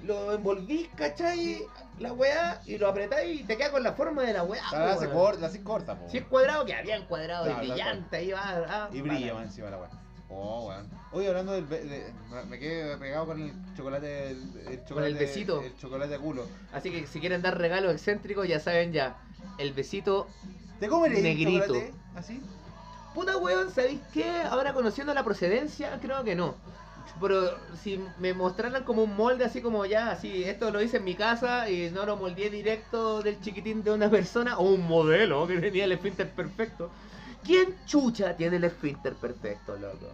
lo 0.04 0.32
envolvís, 0.32 0.88
¿cachai? 0.96 1.66
La 1.98 2.14
weá, 2.14 2.62
y 2.64 2.78
lo 2.78 2.88
apretáis 2.88 3.42
y 3.42 3.44
te 3.44 3.58
queda 3.58 3.70
con 3.72 3.82
la 3.82 3.92
forma 3.92 4.22
de 4.22 4.32
la 4.32 4.42
weá. 4.42 4.62
La 4.72 4.78
po, 4.78 4.84
hace 4.84 5.06
weón. 5.06 5.18
corta, 5.18 5.46
hace 5.46 5.62
corta, 5.62 5.98
po. 5.98 6.08
Si 6.08 6.16
es 6.16 6.24
cuadrado, 6.24 6.64
queda 6.64 6.80
bien 6.80 7.04
cuadrado 7.04 7.44
Claro, 7.44 7.62
y 7.62 7.66
brillante, 7.68 8.16
ahí 8.16 8.32
va. 8.32 8.40
ah, 8.68 8.88
Y 8.90 9.02
brilla 9.02 9.42
encima 9.42 9.68
la 9.68 9.78
weá. 9.78 9.90
Oh, 10.28 10.66
weón. 10.68 10.86
Hoy 11.12 11.26
hablando 11.26 11.52
del. 11.52 11.64
be- 11.66 11.84
de- 11.84 12.12
me 12.48 12.58
quedé 12.58 12.96
pegado 12.96 13.26
con 13.26 13.40
el 13.40 13.52
chocolate. 13.76 14.30
El, 14.30 14.38
el 14.68 14.84
chocolate 14.84 15.14
besito. 15.14 15.62
El 15.62 15.76
chocolate 15.76 16.14
a 16.14 16.18
culo. 16.18 16.46
Así 16.72 16.90
que 16.90 17.06
si 17.06 17.20
quieren 17.20 17.42
dar 17.42 17.56
regalos 17.56 17.92
excéntricos, 17.92 18.46
ya 18.48 18.58
saben 18.60 18.92
ya. 18.92 19.16
El 19.58 19.72
besito. 19.72 20.28
¿Te 20.80 20.88
Negrito. 21.22 21.74
así? 22.16 22.40
Puta 23.14 23.36
weón, 23.38 23.70
¿sabéis 23.70 24.00
qué? 24.12 24.42
Ahora 24.42 24.74
conociendo 24.74 25.14
la 25.14 25.24
procedencia, 25.24 25.98
creo 26.02 26.22
que 26.22 26.34
no. 26.34 26.54
Pero 27.18 27.56
si 27.82 27.98
me 28.18 28.34
mostraran 28.34 28.84
como 28.84 29.02
un 29.04 29.16
molde 29.16 29.44
así 29.44 29.62
como 29.62 29.86
ya, 29.86 30.10
así, 30.10 30.44
esto 30.44 30.70
lo 30.70 30.82
hice 30.82 30.98
en 30.98 31.04
mi 31.04 31.14
casa 31.14 31.70
y 31.70 31.90
no 31.90 32.04
lo 32.04 32.16
moldeé 32.16 32.50
directo 32.50 33.22
del 33.22 33.40
chiquitín 33.40 33.82
de 33.82 33.92
una 33.92 34.10
persona, 34.10 34.58
o 34.58 34.64
un 34.68 34.86
modelo 34.86 35.46
que 35.48 35.58
tenía 35.58 35.84
el 35.84 35.92
esfínter 35.92 36.28
perfecto. 36.30 36.90
¿Quién 37.46 37.74
chucha 37.86 38.36
tiene 38.36 38.56
el 38.56 38.64
esfínter 38.64 39.14
perfecto, 39.14 39.76
loco? 39.76 40.08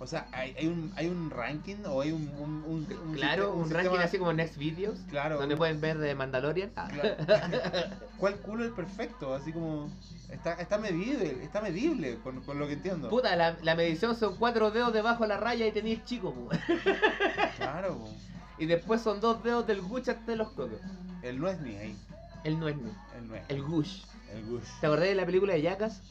O 0.00 0.06
sea, 0.06 0.28
¿hay, 0.32 0.54
hay 0.56 0.68
un, 0.68 0.92
¿hay 0.96 1.06
un 1.08 1.28
ranking 1.28 1.76
o 1.86 2.00
hay 2.00 2.12
un. 2.12 2.28
un, 2.38 2.62
un- 2.64 2.86
un 3.08 3.14
claro, 3.14 3.52
un, 3.52 3.64
sistema- 3.64 3.82
ranking 3.82 3.98
así 3.98 4.18
como 4.18 4.32
Next 4.32 4.56
Videos, 4.56 4.96
Claro. 5.10 5.38
donde 5.38 5.56
pueden 5.56 5.80
ver 5.80 5.98
de 5.98 6.14
Mandalorian. 6.14 6.70
Ah. 6.76 6.88
claro. 6.88 7.16
¿Cuál 8.18 8.36
culo 8.36 8.62
es 8.64 8.68
el 8.70 8.74
perfecto? 8.76 9.34
Así 9.34 9.52
como. 9.52 9.90
Está, 10.30 10.52
está 10.54 10.78
medible, 10.78 11.42
está 11.42 11.60
medible, 11.60 12.18
con, 12.22 12.40
con 12.42 12.58
lo 12.58 12.66
que 12.66 12.74
entiendo. 12.74 13.08
Puta, 13.08 13.34
la, 13.34 13.56
la 13.62 13.74
medición 13.74 14.14
son 14.14 14.36
cuatro 14.36 14.70
dedos 14.70 14.92
debajo 14.92 15.24
de 15.24 15.28
la 15.30 15.36
raya 15.38 15.66
y 15.66 15.72
tenéis 15.72 16.04
chico, 16.04 16.32
po. 16.32 16.48
Claro, 17.56 17.96
po. 17.98 18.08
Y 18.58 18.66
después 18.66 19.00
son 19.00 19.20
dos 19.20 19.42
dedos 19.42 19.66
del 19.66 19.80
gush 19.80 20.10
hasta 20.10 20.34
los 20.36 20.50
cocos. 20.50 20.80
el 21.22 21.40
no 21.40 21.48
es 21.48 21.60
ni 21.60 21.74
ahí. 21.76 21.96
El 22.44 22.58
no 22.60 22.68
es 22.68 22.76
ni. 22.76 22.90
El 23.16 23.28
no 23.28 23.34
es. 23.34 23.42
El 23.48 23.62
gush. 23.62 24.02
El 24.32 24.44
Gush. 24.44 24.62
¿Te 24.80 24.86
acordás 24.86 25.06
de 25.08 25.14
la 25.14 25.24
película 25.24 25.54
de 25.54 25.62
Jackass? 25.62 26.02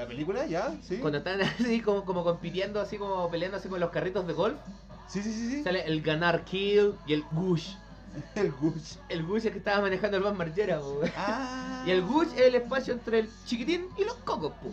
¿La 0.00 0.06
película 0.06 0.46
ya? 0.46 0.74
¿Sí? 0.80 0.96
Cuando 0.96 1.18
están 1.18 1.42
así 1.60 1.82
como, 1.82 2.06
como 2.06 2.24
compitiendo, 2.24 2.80
así 2.80 2.96
como 2.96 3.30
peleando 3.30 3.58
así 3.58 3.68
con 3.68 3.80
los 3.80 3.90
carritos 3.90 4.26
de 4.26 4.32
golf. 4.32 4.58
Sí, 5.06 5.22
sí, 5.22 5.30
sí, 5.30 5.50
sí. 5.50 5.62
Sale 5.62 5.84
el 5.84 6.00
ganar 6.00 6.42
kill 6.44 6.94
y 7.06 7.12
el 7.12 7.22
gush. 7.32 7.74
El 8.34 8.50
Gush. 8.50 8.96
El 9.08 9.24
gush 9.24 9.46
es 9.46 9.52
que 9.52 9.58
estaba 9.58 9.82
manejando 9.82 10.16
el 10.16 10.24
Van 10.24 10.36
Margera. 10.36 10.80
Ah. 11.16 11.84
Y 11.86 11.92
el 11.92 12.02
gush 12.02 12.26
es 12.34 12.40
el 12.40 12.56
espacio 12.56 12.94
entre 12.94 13.20
el 13.20 13.30
chiquitín 13.44 13.86
y 13.96 14.04
los 14.04 14.14
cocos, 14.14 14.52
po. 14.54 14.68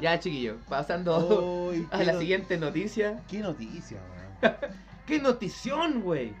Ya, 0.00 0.18
chiquillo, 0.18 0.56
pasando 0.70 1.70
a 1.90 2.02
la 2.02 2.18
siguiente 2.18 2.56
noticia. 2.56 3.20
Qué 3.28 3.40
noticia, 3.40 3.98
weón. 4.42 4.56
¡Qué 5.06 5.18
notición, 5.18 6.00
güey! 6.00 6.32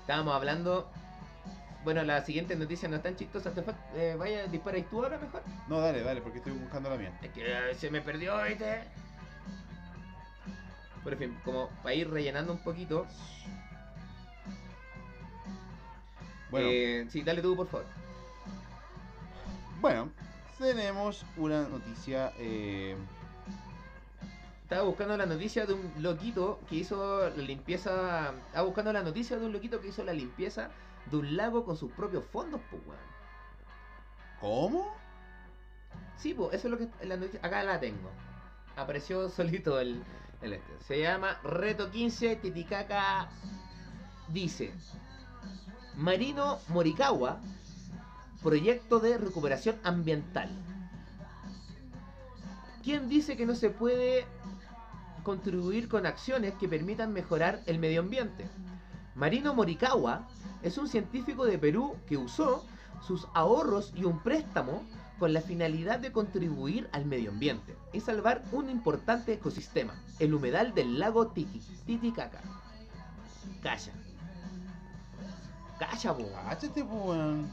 Estábamos 0.00 0.34
hablando. 0.34 0.90
Bueno, 1.82 2.02
la 2.04 2.22
siguiente 2.24 2.56
noticia 2.56 2.88
no 2.88 2.96
es 2.96 3.02
tan 3.02 3.16
chistosa. 3.16 3.52
Te 3.54 3.64
eh, 3.94 4.16
vaya, 4.16 4.46
dispara 4.46 4.78
y 4.78 4.82
tú 4.84 5.02
ahora 5.02 5.18
mejor. 5.18 5.42
No, 5.66 5.80
dale, 5.80 6.02
dale, 6.02 6.20
porque 6.20 6.38
estoy 6.38 6.52
buscando 6.52 6.90
la 6.90 6.96
mía. 6.96 7.18
Es 7.22 7.30
que 7.32 7.70
eh, 7.70 7.74
se 7.74 7.90
me 7.90 8.02
perdió, 8.02 8.42
¿viste? 8.42 8.84
Por 11.02 11.16
fin, 11.16 11.38
como 11.44 11.70
para 11.82 11.94
ir 11.94 12.10
rellenando 12.10 12.52
un 12.52 12.62
poquito. 12.62 13.06
Bueno, 16.50 16.68
eh, 16.70 17.06
sí, 17.08 17.22
dale 17.22 17.40
tú, 17.42 17.56
por 17.56 17.68
favor. 17.68 17.86
bueno, 19.80 20.12
tenemos 20.58 21.24
una 21.36 21.68
noticia. 21.68 22.32
Eh, 22.38 22.96
Estaba 24.62 24.82
buscando 24.84 25.16
la 25.16 25.26
noticia 25.26 25.66
de 25.66 25.72
un 25.74 25.92
loquito 25.98 26.60
que 26.68 26.76
hizo 26.76 27.28
la 27.30 27.42
limpieza. 27.42 28.34
Estaba 28.46 28.66
buscando 28.66 28.92
la 28.92 29.02
noticia 29.02 29.36
de 29.36 29.46
un 29.46 29.52
loquito 29.52 29.80
que 29.80 29.88
hizo 29.88 30.04
la 30.04 30.12
limpieza 30.12 30.70
de 31.06 31.16
un 31.16 31.36
lago 31.36 31.64
con 31.64 31.76
sus 31.76 31.90
propios 31.92 32.24
fondos, 32.24 32.60
pues, 32.70 32.82
weón. 32.86 33.00
¿Cómo? 34.40 34.94
Sí, 36.16 36.34
pues, 36.34 36.54
eso 36.54 36.68
es 36.68 36.70
lo 36.72 36.78
que 36.78 37.06
la 37.06 37.16
noticia. 37.16 37.40
Acá 37.42 37.62
la 37.62 37.80
tengo. 37.80 38.10
Apareció 38.76 39.28
solito 39.28 39.80
el, 39.80 40.02
el 40.42 40.54
este. 40.54 40.72
Se 40.86 41.00
llama 41.00 41.38
Reto 41.42 41.90
15 41.90 42.36
Titicaca. 42.36 43.28
Dice: 44.28 44.72
Marino 45.96 46.58
Morikawa, 46.68 47.40
proyecto 48.42 49.00
de 49.00 49.18
recuperación 49.18 49.76
ambiental. 49.82 50.50
¿Quién 52.82 53.08
dice 53.08 53.36
que 53.36 53.44
no 53.44 53.54
se 53.54 53.70
puede 53.70 54.24
contribuir 55.22 55.88
con 55.88 56.06
acciones 56.06 56.54
que 56.54 56.68
permitan 56.68 57.12
mejorar 57.12 57.60
el 57.66 57.78
medio 57.78 58.00
ambiente? 58.00 58.48
Marino 59.14 59.54
Morikawa 59.54 60.26
es 60.62 60.78
un 60.78 60.88
científico 60.88 61.44
de 61.44 61.58
Perú 61.58 61.96
que 62.08 62.16
usó 62.16 62.64
sus 63.06 63.26
ahorros 63.34 63.92
y 63.96 64.04
un 64.04 64.18
préstamo 64.22 64.82
con 65.18 65.32
la 65.32 65.40
finalidad 65.40 65.98
de 65.98 66.12
contribuir 66.12 66.88
al 66.92 67.04
medio 67.04 67.30
ambiente 67.30 67.76
y 67.92 68.00
salvar 68.00 68.42
un 68.52 68.70
importante 68.70 69.32
ecosistema, 69.34 69.94
el 70.18 70.32
humedal 70.34 70.74
del 70.74 70.98
lago 70.98 71.28
Titi- 71.28 71.60
Titicaca. 71.86 72.40
Calla. 73.62 73.92
Calla, 75.78 76.14
po. 76.14 76.24
Cállate, 76.32 76.82
weón. 76.82 77.48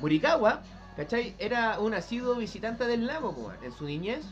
Morikawa, 0.00 0.62
¿cachai? 0.96 1.34
Era 1.38 1.78
un 1.80 1.94
asiduo 1.94 2.34
visitante 2.36 2.86
del 2.86 3.06
lago, 3.06 3.34
po. 3.34 3.52
En 3.62 3.72
su 3.72 3.84
niñez, 3.84 4.24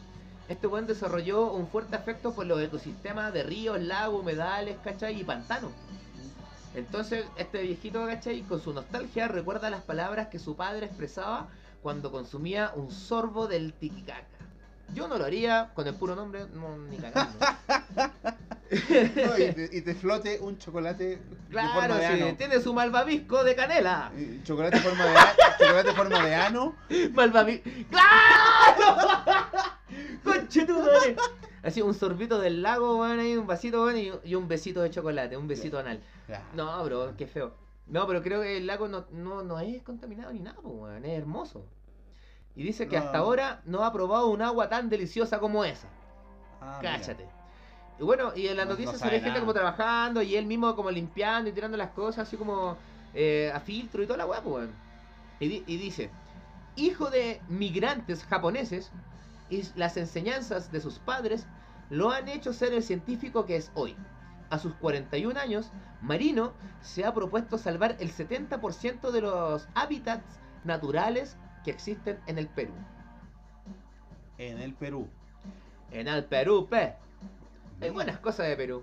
este 0.49 0.67
weón 0.67 0.87
desarrolló 0.87 1.53
un 1.53 1.69
fuerte 1.69 1.97
afecto 1.97 2.35
por 2.35 2.47
los 2.47 2.61
ecosistemas 2.61 3.33
de 3.33 3.43
ríos, 3.45 3.81
lagos, 3.81 4.21
humedales, 4.23 4.77
¿cachai? 4.83 5.21
Y 5.21 5.25
pantanos. 5.25 5.71
Entonces, 6.77 7.25
este 7.39 7.63
viejito, 7.63 8.07
¿cachai? 8.07 8.43
Con 8.43 8.61
su 8.61 8.75
nostalgia 8.75 9.29
recuerda 9.29 9.71
las 9.71 9.83
palabras 9.83 10.29
que 10.29 10.39
su 10.39 10.57
padre 10.57 10.87
expresaba 10.87 11.49
cuando 11.83 12.13
consumía 12.13 12.73
un 12.77 12.91
sorbo 12.91 13.47
del 13.47 13.73
tiquicaca. 13.73 14.27
Yo 14.95 15.09
no 15.09 15.17
lo 15.17 15.25
haría 15.25 15.71
con 15.75 15.87
el 15.87 15.95
puro 15.95 16.15
nombre, 16.15 16.47
no, 16.55 16.77
ni 16.77 16.99
cagando. 16.99 17.39
No, 18.69 19.39
y, 19.39 19.53
te, 19.53 19.69
y 19.71 19.81
te 19.81 19.95
flote 19.95 20.41
un 20.41 20.59
chocolate 20.59 21.05
de 21.05 21.19
claro, 21.51 21.81
forma 21.83 21.99
de 21.99 22.09
sí, 22.09 22.23
ano. 22.25 22.37
tiene 22.37 22.61
su 22.61 22.75
malvavisco 22.75 23.45
de 23.45 23.55
canela. 23.55 24.11
Chocolate 24.43 24.79
en 24.79 24.83
forma 24.83 25.05
de, 25.05 25.15
chocolate 25.57 25.93
forma 25.93 26.27
de 26.27 26.35
ano. 26.35 26.75
Malvavisco. 27.13 27.71
¡Claro! 27.91 29.23
¡Conche 30.25 30.65
tu 30.65 30.81
madre! 30.81 31.15
Así, 31.63 31.83
un 31.83 31.95
sorbito 31.95 32.39
del 32.39 32.63
lago, 32.63 32.99
weón, 33.01 33.19
ahí, 33.19 33.37
un 33.37 33.47
vasito, 33.47 33.85
weón, 33.85 33.97
y, 33.99 34.13
y 34.25 34.35
un 34.35 34.47
besito 34.49 34.83
de 34.83 34.91
chocolate, 34.91 35.37
un 35.37 35.49
besito 35.49 35.79
anal. 35.79 36.01
No, 36.55 36.85
bro, 36.85 37.15
qué 37.17 37.27
feo. 37.27 37.55
No, 37.87 38.07
pero 38.07 38.23
creo 38.23 38.43
que 38.43 38.57
el 38.59 38.67
lago 38.67 38.89
no, 38.89 39.07
no, 39.13 39.43
no 39.43 39.59
es 39.61 39.83
contaminado 39.83 40.33
ni 40.33 40.41
nada, 40.41 40.59
weón, 40.61 41.05
es 41.05 41.19
hermoso. 41.19 41.65
Y 42.55 42.63
dice 42.63 42.89
que 42.89 42.97
No. 42.99 43.05
hasta 43.05 43.19
ahora 43.19 43.61
no 43.65 43.85
ha 43.85 43.93
probado 43.93 44.29
un 44.29 44.43
agua 44.43 44.69
tan 44.69 44.89
deliciosa 44.89 45.39
como 45.39 45.65
esa. 45.65 45.89
Ah, 46.61 46.79
mira. 46.81 47.01
Y 47.99 48.03
bueno, 48.03 48.33
y 48.35 48.47
en 48.49 48.57
la 48.57 48.65
No- 48.65 48.73
noticia 48.73 48.93
no 48.93 48.99
se 48.99 49.09
ve 49.11 49.21
gente 49.21 49.41
como 49.41 49.55
trabajando 49.55 50.21
y 50.23 50.37
él 50.37 50.47
mismo 50.47 50.75
como 50.77 50.91
limpiando 50.91 51.49
y 51.51 51.53
tirando 51.53 51.77
las 51.77 51.91
cosas 51.91 52.27
así 52.29 52.37
como 52.37 52.77
eh, 53.15 53.51
a 53.55 53.61
filtro 53.61 54.03
y 54.03 54.07
toda 54.07 54.19
la 54.19 54.27
weá, 54.27 54.41
weón. 54.41 54.71
Y, 55.41 55.49
di- 55.49 55.65
y 55.67 55.77
dice, 55.79 56.11
hijo 56.77 57.09
de 57.11 57.41
migrantes 57.49 58.25
japoneses 58.25 58.91
y 59.51 59.63
las 59.77 59.97
enseñanzas 59.97 60.73
de 60.73 60.81
sus 60.81 60.99
padres 60.99 61.47
lo 61.91 62.11
han 62.11 62.29
hecho 62.29 62.53
ser 62.53 62.73
el 62.73 62.83
científico 62.83 63.47
que 63.47 63.57
es 63.57 63.71
hoy. 63.75 63.97
A 64.51 64.59
sus 64.59 64.75
41 64.75 65.39
años, 65.39 65.71
Marino 66.03 66.53
se 66.81 67.05
ha 67.05 67.13
propuesto 67.15 67.59
salvar 67.59 67.97
el 67.99 68.13
70% 68.13 69.11
de 69.11 69.21
los 69.21 69.69
hábitats 69.75 70.41
naturales 70.65 71.37
que 71.65 71.71
existen 71.71 72.21
en 72.27 72.39
el 72.39 72.49
Perú. 72.49 72.73
En 74.39 74.59
el 74.59 74.75
Perú. 74.75 75.09
En 75.91 76.09
el 76.09 76.25
Perú, 76.25 76.69
pe. 76.69 76.95
Hay 77.81 77.91
buenas 77.91 78.19
cosas 78.19 78.49
de 78.49 78.57
Perú. 78.57 78.83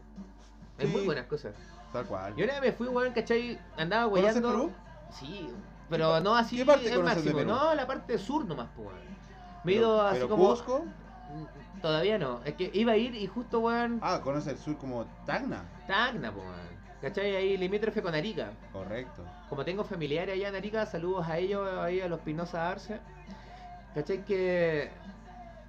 Hay 0.78 0.88
muy 0.88 1.05
buenas 1.05 1.26
cosas. 1.28 1.55
Tal 1.91 2.05
cual. 2.05 2.36
Yo 2.36 2.43
una 2.43 2.59
vez 2.59 2.61
me 2.61 2.72
fui, 2.72 2.88
weón, 2.88 3.14
¿cachai? 3.14 3.59
Andaba 3.78 4.09
¿Conoces 4.09 4.36
huellando. 4.36 4.49
Perú? 4.49 4.72
Sí, 5.11 5.49
pero 5.89 6.20
no 6.22 6.36
así 6.36 6.57
qué 6.57 6.66
parte 6.66 6.88
el 6.88 6.95
conoces 6.95 7.24
de 7.24 7.34
máximo. 7.34 7.38
Perú? 7.38 7.49
No, 7.49 7.76
la 7.76 7.88
parte 7.88 8.18
sur 8.18 8.45
nomás, 8.45 8.70
pues. 8.76 8.88
Me 9.64 9.74
he 9.74 9.76
ido 9.76 10.01
así 10.01 10.16
pero 10.18 10.30
como. 10.30 10.49
Cusco. 10.49 10.86
Todavía 11.82 12.18
no. 12.18 12.39
Es 12.45 12.53
que 12.55 12.72
iba 12.74 12.93
a 12.93 12.97
ir 12.97 13.14
y 13.16 13.28
justo, 13.28 13.59
weón. 13.59 13.99
Ah, 14.01 14.22
conoce 14.24 14.51
el 14.51 14.57
sur 14.57 14.78
como 14.78 15.05
Tacna. 15.26 15.64
Tacna, 15.88 16.32
pues, 16.32 16.45
weón. 16.45 16.74
¿Cachai? 17.01 17.36
Ahí 17.36 17.57
limítrofe 17.57 18.01
con 18.01 18.16
Arica. 18.16 18.51
Correcto. 18.72 19.26
Como 19.49 19.66
tengo 19.66 19.84
familiares 19.84 20.36
allá 20.36 20.47
en 20.47 20.55
Arica, 20.55 20.86
saludos 20.86 21.28
a 21.28 21.38
ellos, 21.38 21.68
ahí 21.80 21.99
a 21.99 22.07
los 22.07 22.22
Pinoza 22.22 22.70
Arce. 22.70 22.99
¿Cachai? 23.93 24.24
Que. 24.24 24.89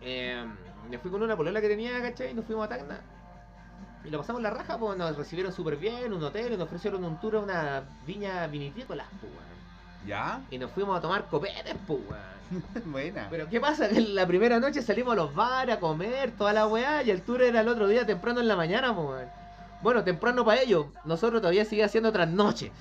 eh, 0.00 0.44
me 0.88 0.98
fui 0.98 1.10
con 1.10 1.22
una 1.22 1.36
polola 1.36 1.60
que 1.60 1.68
tenía, 1.68 2.00
¿cachai? 2.00 2.30
Y 2.30 2.34
nos 2.34 2.44
fuimos 2.44 2.66
a 2.66 2.68
Tacna. 2.68 3.00
Y 4.04 4.10
lo 4.10 4.18
pasamos 4.18 4.42
la 4.42 4.50
raja, 4.50 4.78
pues 4.78 4.96
nos 4.98 5.16
recibieron 5.16 5.52
súper 5.52 5.76
bien, 5.76 6.12
un 6.12 6.22
hotel, 6.22 6.52
y 6.52 6.56
nos 6.56 6.66
ofrecieron 6.66 7.02
un 7.04 7.18
tour 7.18 7.36
a 7.36 7.40
una 7.40 7.82
viña 8.06 8.46
vinitícola, 8.46 9.06
pues, 9.20 9.32
weón. 9.32 9.53
¿Ya? 10.06 10.40
Y 10.50 10.58
nos 10.58 10.70
fuimos 10.70 10.96
a 10.98 11.00
tomar 11.00 11.26
copetes, 11.28 11.74
pues, 11.86 12.00
weón. 12.08 12.64
Buena. 12.92 13.26
Pero 13.30 13.48
¿qué 13.48 13.60
pasa? 13.60 13.88
Que 13.88 14.00
la 14.00 14.26
primera 14.26 14.60
noche 14.60 14.82
salimos 14.82 15.12
a 15.14 15.16
los 15.16 15.34
bares 15.34 15.76
a 15.76 15.80
comer, 15.80 16.32
toda 16.32 16.52
la 16.52 16.66
weá, 16.66 17.02
y 17.02 17.10
el 17.10 17.22
tour 17.22 17.42
era 17.42 17.60
el 17.60 17.68
otro 17.68 17.88
día 17.88 18.04
temprano 18.06 18.40
en 18.40 18.48
la 18.48 18.56
mañana, 18.56 18.94
pues, 18.94 19.08
weón. 19.08 19.28
Bueno, 19.82 20.02
temprano 20.04 20.44
para 20.44 20.60
ellos, 20.62 20.86
nosotros 21.04 21.40
todavía 21.42 21.64
sigue 21.64 21.84
haciendo 21.84 22.10
trasnoche. 22.12 22.72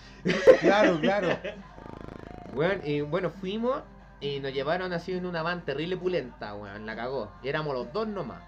Claro, 0.61 0.99
claro. 1.01 1.29
Weón, 2.55 2.81
y 2.85 3.01
bueno, 3.01 3.29
fuimos 3.31 3.81
y 4.21 4.39
nos 4.39 4.53
llevaron 4.53 4.93
así 4.93 5.11
en 5.11 5.25
una 5.25 5.41
van 5.41 5.65
terrible 5.65 5.97
pulenta, 5.97 6.53
weón, 6.53 6.85
la 6.85 6.95
cagó. 6.95 7.31
Y 7.41 7.47
éramos 7.49 7.73
los 7.73 7.91
dos 7.91 8.07
nomás, 8.07 8.41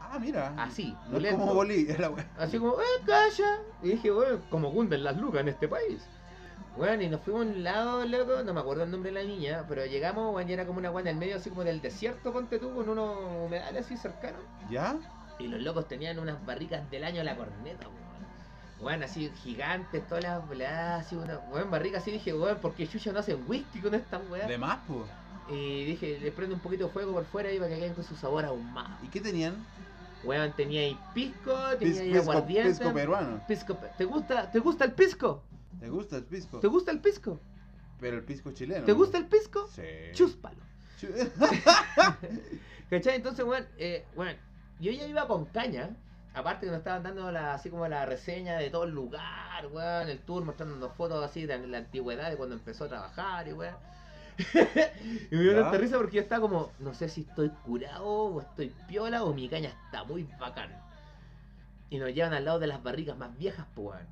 Ah, 0.00 0.18
mira. 0.18 0.52
así, 0.58 0.96
No 1.06 1.12
pulento. 1.12 1.38
como 1.38 1.54
Bolí, 1.54 1.86
era. 1.88 2.10
Así 2.38 2.58
como, 2.58 2.72
eh, 2.80 3.02
calla. 3.06 3.58
Y 3.82 3.90
dije, 3.90 4.10
weón, 4.12 4.42
como 4.50 4.72
cunden 4.74 5.04
las 5.04 5.16
lucas 5.16 5.42
en 5.42 5.48
este 5.48 5.68
país. 5.68 6.02
Weón, 6.76 7.02
y 7.02 7.08
nos 7.08 7.20
fuimos 7.20 7.42
a 7.42 7.48
un 7.48 7.62
lado, 7.64 8.04
loco, 8.06 8.42
no 8.44 8.54
me 8.54 8.60
acuerdo 8.60 8.84
el 8.84 8.90
nombre 8.90 9.10
de 9.12 9.20
la 9.22 9.26
niña, 9.28 9.64
pero 9.68 9.84
llegamos, 9.86 10.34
weón, 10.34 10.48
y 10.48 10.52
era 10.52 10.66
como 10.66 10.78
una 10.78 10.90
weón 10.90 11.06
en 11.08 11.14
el 11.14 11.20
medio 11.20 11.36
así 11.36 11.50
como 11.50 11.64
del 11.64 11.80
desierto, 11.80 12.32
ponte 12.32 12.58
tú, 12.58 12.72
con 12.74 12.88
unos 12.88 13.16
humedales 13.46 13.84
así 13.86 13.96
cercanos. 13.96 14.40
¿Ya? 14.70 14.96
Y 15.38 15.48
los 15.48 15.60
locos 15.60 15.88
tenían 15.88 16.18
unas 16.18 16.44
barricas 16.46 16.88
del 16.90 17.04
año 17.04 17.20
a 17.22 17.24
la 17.24 17.36
corneta, 17.36 17.86
weón. 17.88 18.00
Weón, 18.80 19.02
así 19.02 19.30
gigantes, 19.42 20.06
todas 20.08 20.22
las 20.24 20.48
weas, 20.48 21.04
así 21.06 21.16
una 21.16 21.38
weón, 21.50 21.70
barrica 21.70 21.98
así 21.98 22.12
dije, 22.12 22.32
weón, 22.32 22.58
porque 22.62 22.86
Chucha 22.88 23.12
no 23.12 23.18
hacen 23.18 23.44
whisky 23.46 23.80
con 23.80 23.94
estas 23.94 24.22
weas. 24.30 24.48
De 24.48 24.56
más, 24.56 24.78
pues. 24.86 25.02
Y 25.48 25.84
dije, 25.84 26.18
le 26.20 26.30
prendo 26.30 26.54
un 26.54 26.60
poquito 26.60 26.86
de 26.86 26.92
fuego 26.92 27.12
por 27.12 27.24
fuera 27.24 27.52
y 27.52 27.58
para 27.58 27.68
que 27.70 27.78
queden 27.80 27.94
con 27.94 28.04
su 28.04 28.14
sabor 28.14 28.44
ahumado. 28.44 28.90
¿Y 29.02 29.08
qué 29.08 29.20
tenían? 29.20 29.56
Weón, 30.22 30.52
tenía 30.52 30.82
ahí 30.82 30.98
pisco, 31.14 31.52
tenía 31.78 32.02
ahí 32.02 32.16
aguardiente. 32.16 32.70
pisco 32.70 32.92
peruano. 32.94 33.40
Pisco 33.48 33.74
pe- 33.74 33.88
¿Te 33.98 34.04
gusta, 34.04 34.50
¿Te 34.50 34.58
gusta 34.60 34.84
el 34.84 34.92
pisco? 34.92 35.42
¿Te 35.78 35.88
gusta 35.88 36.16
el 36.16 36.24
pisco? 36.24 36.60
¿Te 36.60 36.66
gusta 36.66 36.90
el 36.90 37.00
pisco? 37.00 37.40
Pero 38.00 38.16
el 38.16 38.24
pisco 38.24 38.50
chileno. 38.52 38.84
¿Te 38.84 38.92
gusta 38.92 39.18
el 39.18 39.26
pisco? 39.26 39.68
Sí. 39.68 39.82
Chúspalo. 40.12 40.62
¿Cachai? 42.90 43.16
Entonces, 43.16 43.44
weón, 43.44 43.66
eh, 43.78 44.04
weón, 44.16 44.36
yo 44.80 44.90
ya 44.90 45.06
iba 45.06 45.26
con 45.26 45.46
caña. 45.46 45.96
Aparte 46.32 46.66
que 46.66 46.70
nos 46.70 46.78
estaban 46.78 47.02
dando 47.02 47.30
la, 47.32 47.54
así 47.54 47.70
como 47.70 47.88
la 47.88 48.06
reseña 48.06 48.56
de 48.58 48.70
todo 48.70 48.84
el 48.84 48.92
lugar, 48.92 49.66
weón, 49.72 50.08
el 50.08 50.20
tour, 50.20 50.44
mostrándonos 50.44 50.92
fotos 50.94 51.24
así 51.24 51.44
de 51.44 51.58
la 51.66 51.78
antigüedad 51.78 52.30
de 52.30 52.36
cuando 52.36 52.54
empezó 52.54 52.84
a 52.84 52.88
trabajar 52.88 53.48
y 53.48 53.52
weón. 53.52 53.74
y 55.30 55.36
me 55.36 55.42
dio 55.42 55.60
tanta 55.60 55.76
risa 55.76 55.98
porque 55.98 56.16
yo 56.16 56.22
estaba 56.22 56.40
como, 56.40 56.72
no 56.78 56.94
sé 56.94 57.08
si 57.08 57.22
estoy 57.22 57.50
curado 57.64 58.06
o 58.06 58.40
estoy 58.40 58.72
piola 58.88 59.24
o 59.24 59.34
mi 59.34 59.48
caña 59.48 59.70
está 59.86 60.04
muy 60.04 60.22
bacán. 60.38 60.70
Y 61.90 61.98
nos 61.98 62.14
llevan 62.14 62.32
al 62.32 62.44
lado 62.44 62.60
de 62.60 62.68
las 62.68 62.82
barricas 62.82 63.16
más 63.18 63.36
viejas, 63.36 63.66
pues 63.74 63.88
weón. 63.88 64.06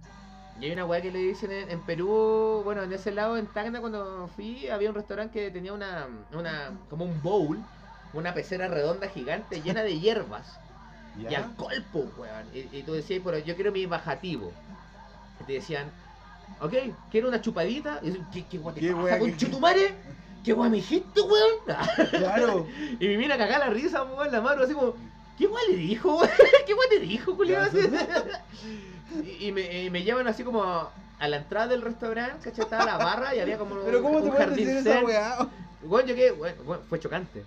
Y 0.58 0.64
hay 0.66 0.72
una 0.72 0.86
weá 0.86 1.00
que 1.00 1.12
le 1.12 1.20
dicen 1.20 1.52
en, 1.52 1.70
en 1.70 1.84
Perú, 1.84 2.62
bueno, 2.64 2.82
en 2.82 2.92
ese 2.92 3.12
lado, 3.12 3.36
en 3.36 3.52
Tacna, 3.52 3.80
cuando 3.80 4.28
fui, 4.28 4.68
había 4.68 4.88
un 4.90 4.94
restaurante 4.96 5.38
que 5.40 5.50
tenía 5.52 5.72
una, 5.72 6.08
una 6.32 6.80
como 6.88 7.04
un 7.04 7.22
bowl, 7.22 7.70
una 8.12 8.34
pecera 8.34 8.68
redonda 8.68 9.08
gigante 9.08 9.62
llena 9.62 9.82
de 9.84 10.00
hierbas 10.00 10.60
y 11.14 11.34
alcohol, 11.34 11.88
po, 11.92 12.00
weón. 12.16 12.48
Y, 12.52 12.76
y 12.78 12.82
tú 12.84 12.92
decías, 12.92 13.20
pero 13.24 13.38
yo 13.38 13.54
quiero 13.54 13.72
mi 13.72 13.86
bajativo. 13.86 14.60
Y 15.38 15.44
te 15.44 15.52
decían, 15.54 15.94
ok, 16.58 16.74
quiero 17.08 17.28
una 17.28 17.40
chupadita. 17.40 18.00
Y 18.02 18.12
yo, 18.12 18.20
¿qué, 18.30 18.48
qué 18.48 18.58
te 18.58 18.80
¿Qué 18.80 18.92
pasa, 18.92 19.02
wea 19.04 19.14
que- 19.14 19.20
conchetumare? 19.20 20.02
¿Qué 20.42 20.52
guay 20.52 20.70
me 20.70 20.76
dijiste, 20.78 21.20
weón? 21.20 21.52
Claro. 22.10 22.66
y 22.98 23.06
me 23.08 23.18
mira 23.18 23.36
cagá 23.38 23.58
la 23.58 23.70
risa, 23.70 24.04
weón, 24.04 24.32
la 24.32 24.40
mano, 24.40 24.62
así 24.62 24.74
como, 24.74 24.96
¿qué 25.38 25.46
guay 25.46 25.64
le 25.70 25.76
dijo? 25.76 26.20
¿Qué 26.66 26.74
guay 26.74 26.88
te 26.88 27.00
dijo, 27.00 27.36
culiado? 27.36 27.70
y, 29.24 29.46
y 29.46 29.52
me, 29.52 29.84
y 29.84 29.90
me 29.90 30.02
llevan 30.02 30.26
así 30.26 30.42
como 30.42 30.90
a 31.18 31.28
la 31.28 31.38
entrada 31.38 31.68
del 31.68 31.82
restaurante, 31.82 32.44
¿cachai? 32.44 32.64
Estaba 32.64 32.84
la 32.84 32.98
barra 32.98 33.34
y 33.34 33.40
había 33.40 33.58
como 33.58 33.76
Pero 33.84 34.02
¿cómo 34.02 34.18
un 34.18 34.24
te 34.24 34.30
puedes 34.30 34.46
jardín 34.46 34.66
decir 34.66 34.88
esa 34.88 35.04
weá? 35.04 35.48
Bueno, 35.82 36.08
yo 36.08 36.14
que, 36.14 36.30
bueno, 36.32 36.82
fue 36.88 36.98
chocante. 37.00 37.44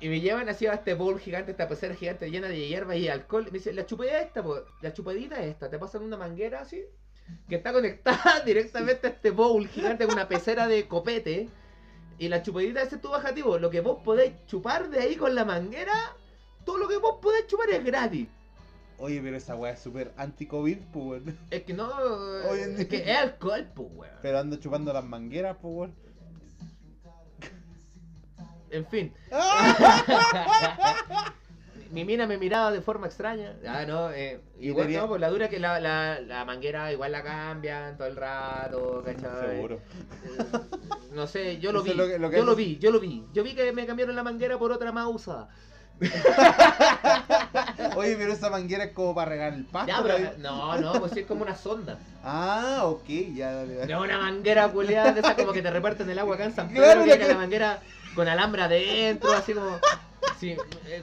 Y 0.00 0.08
me 0.08 0.20
llevan 0.20 0.48
así 0.48 0.66
a 0.66 0.74
este 0.74 0.94
bowl 0.94 1.20
gigante, 1.20 1.50
esta 1.50 1.68
pecera 1.68 1.94
gigante 1.94 2.30
llena 2.30 2.48
de 2.48 2.68
hierba 2.68 2.96
y 2.96 3.08
alcohol. 3.08 3.44
Y 3.46 3.50
me 3.50 3.58
dicen, 3.58 3.76
la 3.76 3.84
chupadita 3.84 4.20
esta, 4.20 4.42
po, 4.42 4.60
la 4.80 4.94
chupadita 4.94 5.40
es 5.40 5.48
esta. 5.48 5.68
Te 5.68 5.78
pasan 5.78 6.02
una 6.02 6.16
manguera 6.16 6.60
así, 6.60 6.82
que 7.48 7.56
está 7.56 7.72
conectada 7.72 8.40
directamente 8.46 9.06
a 9.06 9.10
este 9.10 9.30
bowl 9.30 9.68
gigante 9.68 10.06
con 10.06 10.14
una 10.14 10.28
pecera 10.28 10.66
de 10.68 10.88
copete. 10.88 11.48
Y 12.18 12.28
la 12.28 12.42
chupadita 12.42 12.80
ese 12.82 12.96
es 12.96 13.02
tu 13.02 13.10
bajativo. 13.10 13.58
Lo 13.58 13.68
que 13.68 13.80
vos 13.80 13.98
podéis 14.02 14.32
chupar 14.46 14.88
de 14.88 15.00
ahí 15.00 15.16
con 15.16 15.34
la 15.34 15.44
manguera, 15.44 16.16
todo 16.64 16.78
lo 16.78 16.88
que 16.88 16.96
vos 16.98 17.16
podéis 17.20 17.46
chupar 17.46 17.70
es 17.70 17.84
gratis. 17.84 18.28
Oye, 18.98 19.20
pero 19.22 19.36
esa 19.36 19.56
weá 19.56 19.72
es 19.72 19.80
súper 19.80 20.12
anti-COVID, 20.16 20.78
pues, 20.92 21.22
weón. 21.24 21.38
Es 21.50 21.62
que 21.62 21.72
no, 21.72 21.90
es 22.54 22.86
que 22.86 23.10
es 23.10 23.16
alcohol, 23.16 23.66
pues, 23.74 23.88
weón. 23.94 24.14
Pero 24.20 24.38
anda 24.38 24.60
chupando 24.60 24.92
las 24.92 25.04
mangueras, 25.04 25.56
pues, 25.60 25.74
weón. 25.74 25.94
En 28.70 28.86
fin. 28.86 29.12
Mi 31.90 32.04
mina 32.04 32.24
me 32.28 32.38
miraba 32.38 32.70
de 32.70 32.80
forma 32.82 33.08
extraña. 33.08 33.56
Ah, 33.66 33.84
no, 33.84 34.12
eh, 34.12 34.40
igual 34.60 34.86
tenía- 34.86 35.00
no, 35.00 35.08
pues 35.08 35.20
la 35.20 35.28
dura 35.28 35.48
que 35.48 35.58
la, 35.58 35.80
la, 35.80 36.20
la 36.20 36.44
manguera 36.44 36.92
igual 36.92 37.10
la 37.10 37.24
cambian 37.24 37.96
todo 37.96 38.06
el 38.06 38.14
rato, 38.14 39.02
¿cachai? 39.04 39.56
Seguro. 39.56 39.74
Eh, 39.74 39.80
no 41.12 41.26
sé, 41.26 41.58
yo 41.58 41.72
lo 41.72 41.82
vi, 41.82 41.90
es 41.90 41.96
lo 41.96 42.06
que- 42.06 42.18
lo 42.20 42.30
que 42.30 42.36
yo 42.36 42.44
lo 42.44 42.54
vi, 42.54 42.78
yo 42.78 42.92
lo 42.92 43.00
vi. 43.00 43.26
Yo 43.32 43.42
vi 43.42 43.56
que 43.56 43.72
me 43.72 43.86
cambiaron 43.86 44.14
la 44.14 44.22
manguera 44.22 44.56
por 44.56 44.70
otra 44.70 44.92
más 44.92 45.08
usada. 45.08 45.48
Oye, 47.96 48.16
pero 48.16 48.32
esa 48.32 48.50
manguera 48.50 48.84
es 48.84 48.92
como 48.92 49.14
para 49.14 49.30
regar 49.30 49.52
el 49.54 49.64
pasto. 49.64 49.88
Ya, 49.88 50.02
pero, 50.02 50.18
¿no? 50.38 50.78
no, 50.78 50.92
no, 50.94 51.00
pues 51.00 51.12
sí 51.12 51.20
es 51.20 51.26
como 51.26 51.42
una 51.42 51.54
sonda. 51.56 51.98
Ah, 52.24 52.80
ok, 52.84 53.04
ya, 53.34 53.52
dale, 53.52 53.74
dale. 53.74 53.92
No 53.92 54.02
una 54.02 54.18
manguera 54.18 54.68
culeada 54.68 55.12
de 55.12 55.20
esas 55.20 55.34
como 55.34 55.52
que 55.52 55.62
te 55.62 55.70
reparten 55.70 56.08
el 56.10 56.18
agua 56.18 56.34
acá 56.36 56.44
en 56.44 56.54
San 56.54 56.68
Pedro, 56.68 56.82
Claro, 56.84 57.00
que 57.02 57.06
la 57.08 57.14
llega 57.14 57.26
que- 57.26 57.32
la 57.32 57.38
manguera 57.38 57.78
con 58.14 58.28
alambre 58.28 58.62
adentro, 58.62 59.32
así 59.32 59.54
como. 59.54 59.78
Sí, 60.38 60.56
eh, 60.86 61.02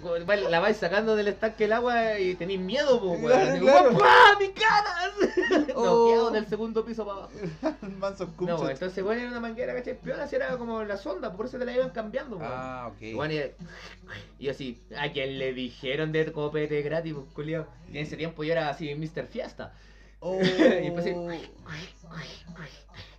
la 0.49 0.59
vais 0.59 0.77
sacando 0.77 1.15
del 1.15 1.27
estanque 1.27 1.65
el 1.65 1.73
agua 1.73 2.19
y 2.19 2.33
tenéis 2.35 2.59
miedo, 2.59 2.99
po. 2.99 3.19
Claro, 3.19 3.51
Así 3.51 3.59
claro. 3.59 3.87
como, 3.89 3.99
¡Papá, 3.99 4.37
mi 4.39 4.49
cara! 4.49 5.67
Oh. 5.75 6.31
Del 6.31 6.47
segundo 6.47 6.83
piso 6.83 7.05
para 7.05 7.19
abajo. 7.19 7.31
Mansos 7.99 8.29
No, 8.39 8.67
entonces, 8.67 9.03
bueno, 9.03 9.21
era 9.21 9.29
una 9.29 9.39
manguera, 9.39 9.75
¿cachai? 9.75 9.99
Piola, 9.99 10.27
si 10.27 10.35
era 10.35 10.57
como 10.57 10.83
la 10.83 10.97
sonda, 10.97 11.33
por 11.35 11.45
eso 11.45 11.59
te 11.59 11.65
la 11.65 11.73
iban 11.73 11.91
cambiando, 11.91 12.37
weón. 12.37 12.49
Ah, 12.51 12.89
ok. 12.91 13.01
Y 13.01 13.13
bueno, 13.13 13.35
y, 13.35 14.45
y 14.45 14.49
así, 14.49 14.81
¿a 14.97 15.11
quién 15.11 15.37
le 15.37 15.53
dijeron 15.53 16.11
de 16.11 16.31
copete 16.31 16.81
gratis, 16.81 17.13
pues? 17.35 17.47
Y 17.47 17.53
en 17.53 17.67
ese 17.91 18.17
tiempo 18.17 18.43
yo 18.43 18.53
era 18.53 18.69
así, 18.69 18.93
Mr. 18.95 19.27
Fiesta. 19.27 19.73
Oh. 20.19 20.39
Y 20.41 20.87
empecé- 20.87 21.15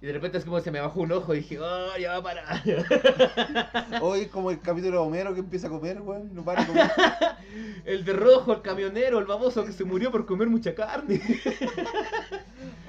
Y 0.00 0.06
de 0.06 0.12
repente 0.12 0.38
es 0.38 0.44
como 0.44 0.60
se 0.60 0.70
me 0.70 0.80
bajó 0.80 1.00
un 1.00 1.10
ojo 1.10 1.34
y 1.34 1.38
dije, 1.38 1.58
¡oh, 1.58 1.96
ya 1.98 2.12
va 2.12 2.16
a 2.18 2.22
parar! 2.22 2.62
Hoy 4.00 4.20
es 4.22 4.28
como 4.28 4.52
el 4.52 4.60
capítulo 4.60 5.00
de 5.00 5.06
Homero 5.06 5.34
que 5.34 5.40
empieza 5.40 5.66
a 5.66 5.70
comer, 5.70 6.00
weón. 6.00 6.32
No 6.34 6.44
para 6.44 6.62
de 6.62 6.68
comer. 6.68 6.90
El 7.84 8.04
de 8.04 8.12
rojo, 8.12 8.52
el 8.52 8.60
camionero, 8.60 9.18
el 9.18 9.24
baboso 9.24 9.64
que 9.64 9.72
se 9.72 9.82
murió 9.82 10.12
por 10.12 10.26
comer 10.26 10.48
mucha 10.48 10.74
carne. 10.74 11.20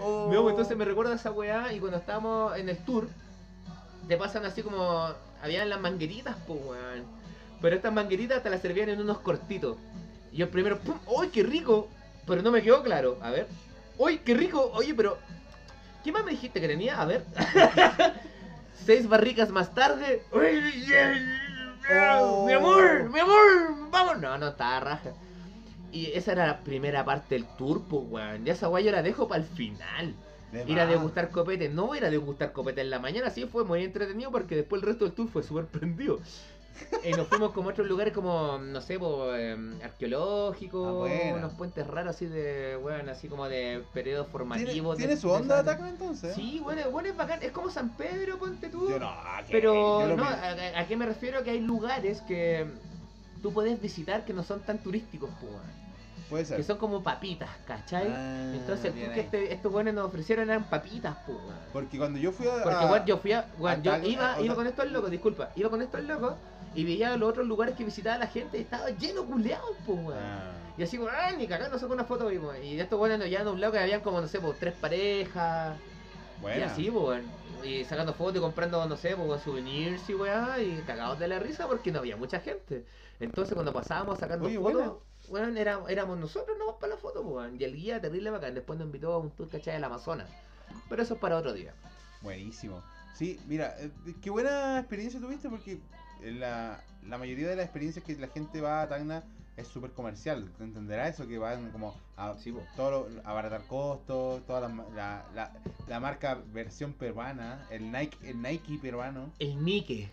Oh. 0.01 0.29
No, 0.31 0.43
pues, 0.43 0.53
entonces 0.53 0.77
me 0.77 0.85
recuerda 0.85 1.13
esa 1.13 1.29
weá 1.29 1.73
y 1.73 1.79
cuando 1.79 1.97
estábamos 1.97 2.57
en 2.57 2.69
el 2.69 2.77
tour, 2.77 3.09
te 4.07 4.15
pasan 4.15 4.45
así 4.45 4.63
como. 4.63 5.09
Habían 5.41 5.69
las 5.69 5.81
mangueritas, 5.81 6.37
pues 6.47 6.57
weón. 6.63 7.03
Pero 7.61 7.75
estas 7.75 7.91
mangueritas 7.91 8.41
te 8.41 8.49
las 8.49 8.61
servían 8.61 8.87
en 8.87 9.01
unos 9.01 9.19
cortitos. 9.19 9.75
Y 10.31 10.37
yo 10.37 10.49
primero, 10.49 10.79
¡pum! 10.79 10.97
¡Uy, 11.05 11.27
qué 11.27 11.43
rico! 11.43 11.89
Pero 12.25 12.41
no 12.41 12.49
me 12.49 12.61
quedó 12.61 12.81
claro. 12.81 13.17
A 13.21 13.29
ver. 13.29 13.47
¡Uy, 13.97 14.19
qué 14.19 14.35
rico! 14.35 14.71
Oye, 14.73 14.93
pero. 14.93 15.17
¿Qué 16.03 16.11
más 16.11 16.23
me 16.23 16.31
dijiste 16.31 16.61
que 16.61 16.67
tenía? 16.67 17.01
A 17.01 17.05
ver. 17.05 17.25
Seis 18.85 19.07
barricas 19.07 19.49
más 19.49 19.73
tarde. 19.73 20.23
¡Uy, 20.31 20.85
Oh. 21.91 22.45
¡Mi 22.45 22.53
amor! 22.53 23.09
¡Mi 23.09 23.19
amor! 23.19 23.89
¡Vamos! 23.89 24.19
No, 24.19 24.37
no, 24.37 24.49
estaba 24.49 24.79
raja. 24.79 25.11
Y 25.91 26.11
esa 26.11 26.33
era 26.33 26.45
la 26.45 26.59
primera 26.59 27.03
parte 27.03 27.33
del 27.35 27.47
tour, 27.57 27.83
pues, 27.89 28.03
weón. 28.07 28.45
Ya 28.45 28.53
esa 28.53 28.69
weá 28.69 28.83
yo 28.83 28.91
la 28.91 29.01
dejo 29.01 29.27
para 29.27 29.41
el 29.41 29.47
final. 29.47 30.13
De 30.51 30.63
Ir 30.67 30.79
a 30.79 30.85
degustar 30.85 31.29
copete. 31.31 31.67
No 31.69 31.87
voy 31.87 31.97
a 31.97 32.01
ir 32.01 32.05
a 32.05 32.09
degustar 32.11 32.51
copete 32.53 32.81
en 32.81 32.89
la 32.91 32.99
mañana, 32.99 33.29
sí 33.31 33.45
fue 33.45 33.63
muy 33.65 33.83
entretenido 33.83 34.31
porque 34.31 34.55
después 34.55 34.81
el 34.81 34.87
resto 34.87 35.05
del 35.05 35.13
tour 35.13 35.29
fue 35.29 35.41
súper 35.43 35.65
prendido. 35.65 36.19
Y 37.03 37.11
nos 37.11 37.27
fuimos 37.27 37.51
como 37.53 37.69
a 37.69 37.71
otros 37.71 37.87
lugares 37.87 38.13
como, 38.13 38.57
no 38.57 38.81
sé, 38.81 38.99
po, 38.99 39.33
em, 39.35 39.79
arqueológicos, 39.81 41.09
Ah, 41.09 41.33
unos 41.35 41.53
puentes 41.53 41.85
raros 41.87 42.15
así 42.15 42.25
de, 42.25 42.75
bueno, 42.81 43.11
así 43.11 43.27
como 43.27 43.47
de 43.47 43.83
periodos 43.93 44.27
¿Tiene, 44.27 44.31
formativos. 44.31 44.97
de- 44.97 45.03
tiene 45.05 45.19
su 45.19 45.27
de 45.29 45.33
onda 45.33 45.55
esa- 45.61 45.65
Tacna 45.65 45.89
entonces? 45.89 46.35
Sí, 46.35 46.59
bueno, 46.63 46.89
bueno, 46.91 47.09
es 47.09 47.15
bacán. 47.17 47.39
Es 47.41 47.51
como 47.51 47.69
San 47.69 47.95
Pedro, 47.95 48.37
ponte 48.37 48.69
tú. 48.69 48.89
Yo 48.89 48.99
no. 48.99 49.11
Pero, 49.49 50.07
Yo 50.09 50.15
no, 50.17 50.23
a, 50.23 50.29
a- 50.33 50.79
¿a 50.81 50.87
qué 50.87 50.97
me 50.97 51.05
refiero? 51.05 51.43
Que 51.43 51.51
hay 51.51 51.59
lugares 51.61 52.21
que 52.21 52.65
tú 53.41 53.53
puedes 53.53 53.79
visitar 53.81 54.25
que 54.25 54.33
no 54.33 54.43
son 54.43 54.59
tan 54.61 54.77
turísticos. 54.79 55.29
Puede 56.29 56.45
ser. 56.45 56.57
que 56.57 56.63
son 56.63 56.77
como 56.77 57.01
papitas, 57.01 57.49
¿cachai? 57.65 58.05
Ah, 58.07 58.51
Entonces 58.53 58.93
el 58.95 59.11
que 59.13 59.21
este- 59.21 59.51
estos 59.51 59.71
buenos 59.71 59.95
nos 59.95 60.05
ofrecieron 60.05 60.47
eran 60.47 60.63
papitas, 60.69 61.17
weón. 61.27 61.41
Porque 61.73 61.97
cuando 61.97 62.19
yo 62.19 62.31
fui 62.31 62.47
a. 62.47 62.61
Porque 62.61 62.75
a- 62.85 62.91
weón, 62.91 63.05
yo 63.07 63.17
fui 63.17 63.31
a, 63.31 63.49
weón, 63.57 63.81
yo 63.81 63.97
iba, 64.03 64.35
o 64.37 64.43
iba 64.43 64.45
sea- 64.45 64.55
con 64.55 64.67
estos 64.67 64.91
locos, 64.91 65.09
disculpa, 65.09 65.49
iba 65.55 65.69
con 65.71 65.81
estos 65.81 66.03
locos 66.03 66.35
y 66.75 66.83
veía 66.83 67.15
los 67.17 67.29
otros 67.29 67.47
lugares 67.47 67.75
que 67.75 67.83
visitaba 67.83 68.17
la 68.17 68.27
gente 68.27 68.57
y 68.57 68.61
estaba 68.61 68.89
lleno 68.91 69.25
culeado, 69.25 69.65
po, 69.85 69.93
weón. 69.93 70.17
Ah. 70.17 70.51
Y 70.77 70.83
así, 70.83 70.97
weón, 70.97 71.13
ah, 71.17 71.31
ni 71.37 71.47
cagando 71.47 71.77
saco 71.79 71.93
una 71.93 72.05
foto, 72.05 72.31
y, 72.31 72.37
weón. 72.37 72.63
Y 72.63 72.75
de 72.75 72.83
estos 72.83 72.99
weones 72.99 73.19
nos 73.19 73.27
llevaban 73.27 73.47
a 73.49 73.51
un 73.51 73.61
lado 73.61 73.73
que 73.73 73.79
habían 73.79 74.01
como, 74.01 74.21
no 74.21 74.27
sé, 74.27 74.39
pues 74.39 74.57
tres 74.59 74.73
parejas. 74.75 75.77
Y 76.37 76.41
Buena. 76.41 76.65
así, 76.67 76.89
po, 76.91 77.07
weón. 77.07 77.23
Y 77.63 77.83
sacando 77.83 78.13
fotos 78.13 78.37
y 78.37 78.39
comprando, 78.39 78.85
no 78.85 78.95
sé, 78.95 79.15
pues 79.17 79.41
souvenirs 79.41 80.09
y 80.09 80.13
weá, 80.15 80.61
y 80.61 80.81
cagados 80.87 81.19
de 81.19 81.27
la 81.27 81.39
risa 81.39 81.67
porque 81.67 81.91
no 81.91 81.99
había 81.99 82.15
mucha 82.15 82.39
gente. 82.39 82.85
Entonces 83.19 83.53
cuando 83.53 83.73
pasábamos 83.73 84.17
sacando 84.19 84.45
Oye, 84.45 84.57
fotos, 84.57 84.73
buena. 84.73 84.93
weón, 85.27 85.57
era- 85.57 85.81
éramos 85.89 86.17
nosotros 86.17 86.57
nomás 86.57 86.75
para 86.79 86.93
la 86.93 86.99
foto, 87.01 87.21
weón. 87.21 87.59
Y 87.59 87.63
el 87.65 87.75
guía 87.75 87.99
terrible 87.99 88.29
bacán, 88.29 88.53
después 88.55 88.79
nos 88.79 88.85
invitó 88.85 89.11
a 89.11 89.17
un 89.17 89.31
tour, 89.31 89.49
¿cachai? 89.49 89.73
del 89.73 89.83
Amazonas. 89.83 90.29
Pero 90.87 91.01
eso 91.03 91.15
es 91.15 91.19
para 91.19 91.35
otro 91.35 91.51
día. 91.51 91.73
Buenísimo. 92.21 92.81
Sí, 93.15 93.37
mira, 93.47 93.75
eh, 93.79 93.91
qué 94.21 94.29
buena 94.29 94.79
experiencia 94.79 95.19
tuviste 95.19 95.49
porque 95.49 95.79
la, 96.23 96.81
la 97.07 97.17
mayoría 97.17 97.47
de 97.47 97.55
las 97.55 97.65
experiencias 97.65 98.03
que 98.05 98.15
la 98.15 98.27
gente 98.27 98.61
va 98.61 98.81
a 98.81 98.87
Tacna 98.87 99.23
es 99.57 99.67
súper 99.67 99.91
comercial. 99.91 100.49
¿Te 100.57 100.63
entenderá 100.63 101.07
eso? 101.07 101.27
Que 101.27 101.37
van 101.37 101.71
como 101.71 101.95
a, 102.17 102.35
Sí, 102.37 102.51
po. 102.51 102.61
todo 102.75 103.09
lo- 103.09 103.27
abaratar 103.27 103.61
costos, 103.63 104.45
toda 104.45 104.61
la, 104.61 104.67
la, 104.95 105.25
la, 105.35 105.51
la 105.87 105.99
marca 105.99 106.37
versión 106.53 106.93
peruana, 106.93 107.65
el 107.69 107.91
Nike, 107.91 108.17
el 108.23 108.41
Nike 108.41 108.79
peruano. 108.81 109.31
El 109.39 109.63
Nike. 109.63 110.09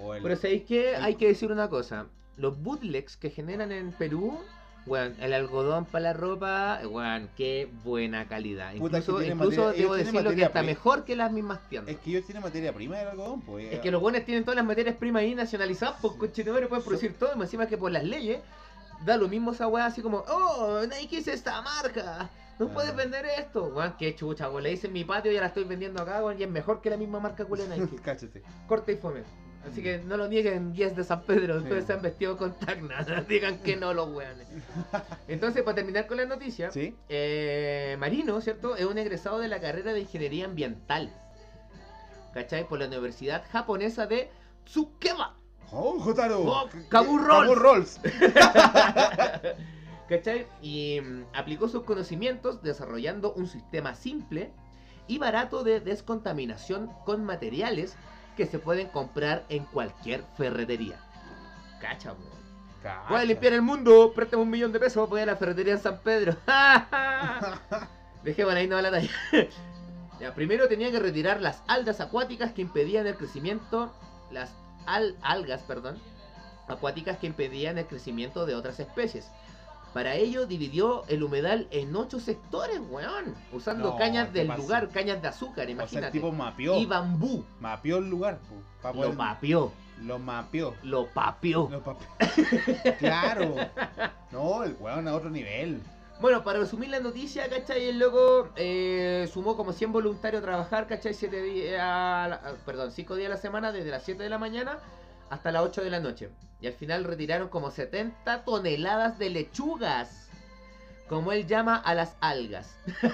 O 0.00 0.14
el, 0.14 0.22
Pero 0.22 0.36
¿sabéis 0.36 0.62
qué? 0.64 0.94
el- 0.94 1.02
Hay 1.04 1.16
que 1.16 1.26
decir 1.28 1.50
una 1.50 1.68
cosa. 1.68 2.06
Los 2.36 2.62
bootlegs 2.62 3.16
que 3.16 3.30
generan 3.30 3.72
en 3.72 3.92
Perú 3.92 4.38
Weón, 4.86 5.14
el 5.20 5.32
algodón 5.34 5.84
para 5.84 6.02
la 6.04 6.12
ropa, 6.14 6.80
weón, 6.88 7.28
qué 7.36 7.70
buena 7.84 8.26
calidad. 8.26 8.72
Puta, 8.76 8.98
Incluso, 8.98 9.22
incluso 9.22 9.64
materia- 9.66 9.82
debo 9.82 9.94
decirlo 9.94 10.30
que 10.34 10.42
está 10.42 10.62
mejor 10.62 11.04
que 11.04 11.14
las 11.16 11.30
mismas 11.32 11.60
tiendas. 11.68 11.94
Es 11.94 12.00
que 12.00 12.10
ellos 12.10 12.24
tienen 12.24 12.42
materia 12.42 12.72
prima 12.72 12.96
del 12.98 13.08
algodón, 13.08 13.42
pues. 13.42 13.72
Es 13.72 13.80
que 13.80 13.90
los 13.90 14.00
buenos 14.00 14.24
tienen 14.24 14.42
todas 14.42 14.56
las 14.56 14.64
materias 14.64 14.96
primas 14.96 15.20
ahí 15.22 15.34
nacionalizadas, 15.34 15.96
pues 16.00 16.14
conchetumare 16.14 16.66
pueden 16.66 16.84
producir 16.84 17.14
todo, 17.18 17.30
y 17.34 17.36
más 17.38 17.46
encima 17.48 17.66
que 17.66 17.76
por 17.76 17.92
las 17.92 18.04
leyes 18.04 18.40
da 19.04 19.16
lo 19.16 19.28
mismo 19.28 19.52
esa 19.52 19.68
weá 19.68 19.86
así 19.86 20.00
como, 20.02 20.24
oh, 20.28 20.80
Nike 20.88 21.18
es 21.18 21.28
esta 21.28 21.60
marca, 21.62 22.30
no 22.58 22.66
Ah. 22.66 22.70
puedes 22.74 22.96
vender 22.96 23.26
esto, 23.38 23.64
weón, 23.66 23.94
qué 23.98 24.14
chucha, 24.14 24.48
weón, 24.48 24.62
la 24.62 24.70
hice 24.70 24.86
en 24.88 24.94
mi 24.94 25.04
patio 25.04 25.30
y 25.30 25.34
ya 25.34 25.40
la 25.42 25.48
estoy 25.48 25.64
vendiendo 25.64 26.02
acá, 26.02 26.24
weón, 26.24 26.40
y 26.40 26.42
es 26.42 26.50
mejor 26.50 26.80
que 26.80 26.90
la 26.90 26.96
misma 26.96 27.20
marca 27.20 27.44
culia 27.44 27.66
Nike, 27.66 27.96
Cáchate. 28.02 28.42
corta 28.66 28.92
y 28.92 28.96
fome. 28.96 29.22
Así 29.68 29.82
que 29.82 29.98
no 29.98 30.16
lo 30.16 30.26
nieguen 30.26 30.72
guías 30.72 30.96
de 30.96 31.04
San 31.04 31.22
Pedro, 31.22 31.60
Sí. 31.60 31.68
se 31.86 31.92
han 31.92 32.00
vestido 32.02 32.36
con 32.38 32.54
tacna, 32.54 33.04
digan 33.28 33.58
que 33.58 33.76
no 33.76 33.92
los 33.92 34.08
weones. 34.08 34.48
Entonces, 35.28 35.62
para 35.62 35.74
terminar 35.74 36.06
con 36.06 36.16
la 36.16 36.24
noticia, 36.24 36.70
¿Sí? 36.70 36.96
eh, 37.08 37.96
Marino, 37.98 38.40
¿cierto? 38.40 38.74
Es 38.76 38.86
un 38.86 38.96
egresado 38.98 39.38
de 39.38 39.48
la 39.48 39.60
carrera 39.60 39.92
de 39.92 40.00
Ingeniería 40.00 40.46
Ambiental. 40.46 41.12
¿Cachai? 42.32 42.66
Por 42.68 42.78
la 42.78 42.86
Universidad 42.86 43.44
Japonesa 43.50 44.06
de 44.06 44.30
Tsukeba. 44.64 45.36
¡Oh, 45.72 45.98
Jotaro! 46.00 46.40
Oh, 46.42 46.68
¿Qué- 46.70 46.88
Cabo 46.88 47.16
qué- 47.18 47.24
Rolls. 47.24 47.48
Cabo 47.48 47.54
Rolls. 47.54 48.00
¿Cachai? 50.08 50.46
Y 50.62 51.00
mm, 51.00 51.24
aplicó 51.34 51.68
sus 51.68 51.84
conocimientos 51.84 52.62
desarrollando 52.62 53.32
un 53.34 53.46
sistema 53.46 53.94
simple 53.94 54.50
y 55.06 55.18
barato 55.18 55.62
de 55.64 55.80
descontaminación 55.80 56.90
con 57.04 57.24
materiales 57.24 57.96
que 58.36 58.46
se 58.46 58.58
pueden 58.58 58.88
comprar 58.88 59.44
en 59.48 59.64
cualquier 59.66 60.24
ferretería. 60.36 60.98
Cacha, 61.80 62.12
weón. 62.12 62.40
Voy 63.10 63.20
a 63.20 63.24
limpiar 63.24 63.52
el 63.52 63.62
mundo, 63.62 64.12
préstame 64.14 64.42
un 64.42 64.48
millón 64.50 64.72
de 64.72 64.80
pesos, 64.80 65.08
voy 65.08 65.20
a 65.20 65.26
la 65.26 65.36
ferretería 65.36 65.74
en 65.74 65.80
San 65.80 65.98
Pedro. 65.98 66.34
Dejémosla 68.24 68.60
ahí, 68.60 68.66
no 68.66 68.76
va 68.76 68.82
la 68.82 68.90
talla. 68.90 69.10
Ya, 70.18 70.34
primero 70.34 70.68
tenía 70.68 70.90
que 70.90 70.98
retirar 70.98 71.40
las 71.40 71.62
algas 71.66 72.00
acuáticas 72.00 72.52
que 72.52 72.62
impedían 72.62 73.06
el 73.06 73.16
crecimiento, 73.16 73.92
las 74.30 74.50
al- 74.86 75.16
algas, 75.22 75.62
perdón, 75.62 75.98
acuáticas 76.68 77.16
que 77.18 77.26
impedían 77.26 77.78
el 77.78 77.86
crecimiento 77.86 78.44
de 78.46 78.54
otras 78.54 78.78
especies. 78.80 79.30
Para 79.92 80.14
ello 80.14 80.46
dividió 80.46 81.04
el 81.08 81.22
humedal 81.24 81.66
en 81.72 81.94
ocho 81.96 82.20
sectores, 82.20 82.78
weón, 82.90 83.34
usando 83.52 83.90
No, 83.90 83.96
cañas 83.98 84.28
¿qué 84.28 84.38
del 84.40 84.46
pasa? 84.48 84.60
lugar, 84.62 84.88
cañas 84.90 85.20
de 85.20 85.28
azúcar, 85.28 85.52
O 85.52 85.56
sea, 85.56 85.64
el 85.64 85.70
imagínate. 85.70 86.12
tipo 86.12 86.30
mapeó. 86.30 86.78
y 86.78 86.86
bambú. 86.86 87.44
Mapeó 87.58 87.98
el 87.98 88.08
lugar, 88.08 88.38
Lo 88.84 88.92
poder- 88.92 89.16
papió, 89.16 89.72
Lo 90.02 90.18
mapeó. 90.20 90.74
lo 90.84 91.06
papió. 91.08 91.68
Lo 91.70 91.80
papeó. 91.82 92.06
claro. 92.98 93.56
No, 94.30 94.62
el 94.62 94.76
weón 94.78 95.08
a 95.08 95.14
otro 95.14 95.28
nivel. 95.30 95.80
Bueno, 96.20 96.44
para 96.44 96.58
resumir 96.60 96.90
la 96.90 97.00
noticia, 97.00 97.48
¿cachai? 97.48 97.88
El 97.88 97.98
loco 97.98 98.50
eh, 98.54 99.28
sumó 99.32 99.56
como 99.56 99.72
100 99.72 99.90
voluntarios 99.90 100.42
a 100.42 100.44
trabajar, 100.44 100.86
¿cachai? 100.86 101.14
Siete 101.14 101.42
días, 101.42 102.38
perdón, 102.66 102.92
5 102.92 103.16
días 103.16 103.26
a 103.30 103.34
la 103.34 103.40
semana, 103.40 103.72
desde 103.72 103.90
las 103.90 104.02
7 104.04 104.22
de 104.22 104.28
la 104.28 104.36
mañana 104.38 104.78
hasta 105.30 105.52
las 105.52 105.62
8 105.62 105.82
de 105.82 105.90
la 105.90 106.00
noche. 106.00 106.28
Y 106.60 106.66
al 106.66 106.74
final 106.74 107.04
retiraron 107.04 107.48
como 107.48 107.70
70 107.70 108.44
toneladas 108.44 109.18
de 109.18 109.30
lechugas, 109.30 110.28
como 111.08 111.32
él 111.32 111.46
llama 111.46 111.76
a 111.76 111.94
las 111.94 112.16
algas. 112.20 112.76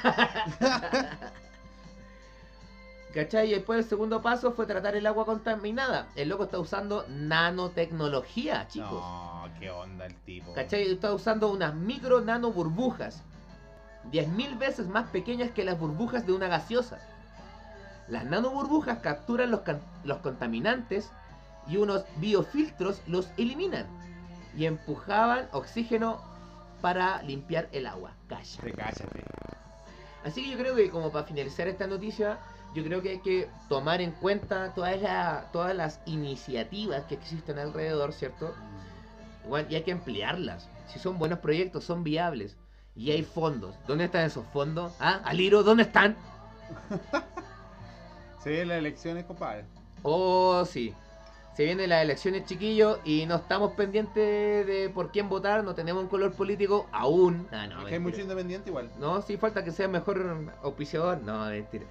¿Cachai? 3.15 3.49
Y 3.49 3.55
después 3.55 3.79
el 3.79 3.85
segundo 3.85 4.21
paso 4.21 4.53
fue 4.53 4.67
tratar 4.67 4.97
el 4.97 5.07
agua 5.07 5.25
contaminada. 5.25 6.09
El 6.17 6.29
loco 6.29 6.45
está 6.45 6.59
usando 6.59 7.07
nanotecnología, 7.09 8.69
chicos. 8.69 8.91
No, 8.91 9.49
qué 9.59 9.71
onda 9.71 10.05
el 10.05 10.15
tipo. 10.17 10.53
¿Cachai? 10.53 10.83
Está 10.91 11.15
usando 11.15 11.49
unas 11.49 11.75
micro 11.75 12.21
nano 12.21 12.53
burbujas. 12.53 13.23
10.000 14.13 14.59
veces 14.59 14.89
más 14.89 15.09
pequeñas 15.09 15.51
que 15.51 15.65
las 15.65 15.79
burbujas 15.79 16.27
de 16.27 16.33
una 16.33 16.49
gaseosa. 16.49 16.99
Las 18.09 18.25
nano 18.27 18.51
burbujas 18.51 18.99
capturan 18.99 19.51
los, 19.51 19.63
los 20.05 20.19
contaminantes 20.19 21.11
y 21.69 21.77
unos 21.77 22.05
biofiltros 22.17 23.01
los 23.07 23.31
eliminan. 23.37 23.87
Y 24.57 24.67
empujaban 24.67 25.49
oxígeno 25.53 26.21
para 26.81 27.23
limpiar 27.23 27.69
el 27.73 27.87
agua. 27.87 28.13
Calla. 28.29 28.61
Te 28.63 28.73
cállate. 28.73 29.05
Así 30.25 30.43
que 30.45 30.51
yo 30.51 30.59
creo 30.59 30.75
que 30.75 30.91
como 30.91 31.11
para 31.13 31.27
finalizar 31.27 31.69
esta 31.69 31.87
noticia, 31.87 32.39
yo 32.75 32.83
creo 32.83 33.01
que 33.03 33.11
hay 33.11 33.19
que 33.21 33.49
tomar 33.69 34.01
en 34.01 34.11
cuenta 34.13 34.73
todas, 34.75 35.01
la- 35.01 35.47
todas 35.53 35.75
las 35.75 36.01
iniciativas 36.07 37.05
que 37.05 37.15
existen 37.15 37.59
alrededor, 37.59 38.13
¿cierto? 38.13 38.55
Y 39.69 39.75
hay 39.75 39.83
que 39.83 39.93
emplearlas. 39.93 40.69
Si 40.89 40.99
son 40.99 41.19
buenos 41.19 41.39
proyectos, 41.39 41.85
son 41.85 42.03
viables. 42.03 42.57
Y 42.97 43.11
hay 43.13 43.23
fondos. 43.23 43.77
¿Dónde 43.87 44.05
están 44.07 44.25
esos 44.25 44.45
fondos? 44.53 44.93
¿Ah? 44.99 45.21
Aliro, 45.25 45.63
¿dónde 45.63 45.83
están? 45.85 46.17
Vienen 48.45 48.69
las 48.69 48.79
elecciones, 48.79 49.25
compadre. 49.25 49.65
Oh, 50.03 50.65
sí. 50.65 50.95
Se 51.57 51.65
vienen 51.65 51.89
las 51.89 52.03
elecciones, 52.03 52.45
chiquillos, 52.45 52.99
y 53.03 53.25
no 53.25 53.37
estamos 53.37 53.73
pendientes 53.73 54.67
de 54.67 54.91
por 54.93 55.11
quién 55.11 55.31
votar, 55.31 55.65
no 55.65 55.75
tenemos 55.75 56.03
un 56.03 56.09
color 56.11 56.35
político 56.35 56.87
aún. 56.93 57.49
Ah, 57.51 57.67
no, 57.67 57.81
es 57.81 57.87
que 57.87 57.95
hay 57.95 58.01
mucho 58.01 58.21
independiente 58.21 58.69
igual. 58.69 58.91
No, 59.01 59.23
sí 59.23 59.39
falta 59.39 59.65
que 59.65 59.71
sea 59.71 59.89
mejor 59.89 60.53
auspiciador. 60.63 61.23
No, 61.23 61.47
mentira. 61.47 61.87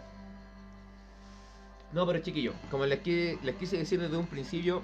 no, 1.91 2.07
pero 2.07 2.19
chiquillos, 2.19 2.55
como 2.71 2.85
les, 2.85 3.05
les 3.05 3.55
quise 3.55 3.75
decir 3.75 3.99
desde 3.99 4.15
un 4.15 4.27
principio, 4.27 4.81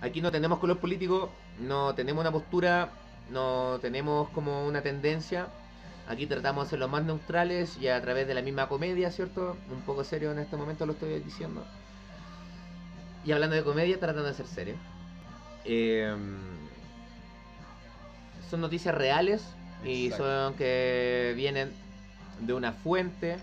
aquí 0.00 0.20
no 0.20 0.32
tenemos 0.32 0.58
color 0.58 0.80
político, 0.80 1.30
no 1.60 1.94
tenemos 1.94 2.22
una 2.22 2.32
postura, 2.32 2.90
no 3.30 3.78
tenemos 3.80 4.28
como 4.30 4.66
una 4.66 4.82
tendencia. 4.82 5.46
Aquí 6.12 6.26
tratamos 6.26 6.66
de 6.66 6.70
ser 6.70 6.78
lo 6.78 6.88
más 6.88 7.04
neutrales 7.04 7.78
y 7.78 7.88
a 7.88 7.98
través 8.02 8.26
de 8.26 8.34
la 8.34 8.42
misma 8.42 8.68
comedia, 8.68 9.10
¿cierto? 9.10 9.56
Un 9.70 9.80
poco 9.80 10.04
serio 10.04 10.30
en 10.30 10.40
este 10.40 10.58
momento 10.58 10.84
lo 10.84 10.92
estoy 10.92 11.18
diciendo. 11.20 11.64
Y 13.24 13.32
hablando 13.32 13.56
de 13.56 13.64
comedia, 13.64 13.98
tratando 13.98 14.24
de 14.24 14.34
ser 14.34 14.46
serio. 14.46 14.74
Eh, 15.64 16.14
son 18.50 18.60
noticias 18.60 18.94
reales 18.94 19.42
y 19.86 20.08
Exacto. 20.08 20.24
son 20.24 20.54
que 20.56 21.32
vienen 21.34 21.72
de 22.40 22.52
una 22.52 22.72
fuente 22.72 23.38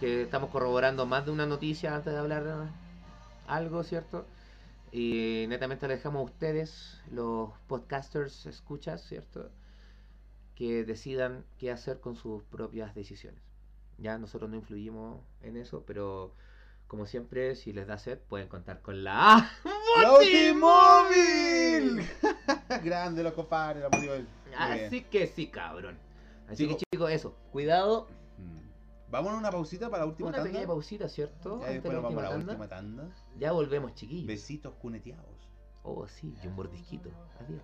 que 0.00 0.22
estamos 0.22 0.50
corroborando 0.50 1.06
más 1.06 1.26
de 1.26 1.30
una 1.30 1.46
noticia 1.46 1.94
antes 1.94 2.12
de 2.12 2.18
hablar 2.18 2.42
algo, 3.46 3.84
¿cierto? 3.84 4.26
Y 4.90 5.44
netamente 5.48 5.86
le 5.86 5.94
dejamos 5.94 6.22
a 6.22 6.24
ustedes, 6.24 7.00
los 7.12 7.50
podcasters, 7.68 8.46
escuchas, 8.46 9.04
¿cierto? 9.04 9.48
Que 10.56 10.84
decidan 10.84 11.44
qué 11.58 11.70
hacer 11.70 12.00
con 12.00 12.16
sus 12.16 12.42
propias 12.42 12.92
decisiones. 12.94 13.40
Ya 13.98 14.18
nosotros 14.18 14.50
no 14.50 14.56
influimos 14.56 15.20
en 15.42 15.56
eso, 15.56 15.84
pero 15.86 16.34
como 16.88 17.06
siempre, 17.06 17.54
si 17.56 17.72
les 17.72 17.86
da 17.86 17.98
sed, 17.98 18.18
pueden 18.18 18.48
contar 18.48 18.80
con 18.82 19.04
la 19.04 19.50
¡Autimóvil! 20.06 22.02
Grande 22.84 23.22
los 23.22 23.32
compadres, 23.34 23.84
la 23.90 23.98
bien. 23.98 24.26
Así 24.56 25.02
que 25.02 25.26
sí, 25.26 25.46
cabrón. 25.48 25.98
Así 26.48 26.64
Chico. 26.66 26.78
que 26.78 26.84
chicos, 26.92 27.10
eso, 27.10 27.34
cuidado. 27.52 28.08
Mm. 28.38 29.10
Vamos 29.10 29.32
a 29.32 29.36
una 29.36 29.50
pausita 29.50 29.90
para 29.90 30.04
la 30.04 30.10
última 30.10 30.28
Una 30.28 30.38
tanda. 30.38 30.50
pequeña 30.50 30.66
pausita, 30.66 31.08
¿cierto? 31.08 31.58
Ya 31.60 31.66
Antes 31.66 31.74
después 31.82 31.94
la 31.94 32.00
vamos 32.00 32.18
a 32.24 32.28
la 32.30 32.36
última 32.36 32.68
tanda. 32.68 33.08
Ya 33.38 33.52
volvemos, 33.52 33.94
chiquillos. 33.94 34.26
Besitos 34.26 34.74
cuneteados. 34.74 35.48
Oh, 35.82 36.06
sí, 36.08 36.34
y 36.42 36.46
un 36.46 36.54
mordisquito. 36.54 37.10
Adiós. 37.40 37.62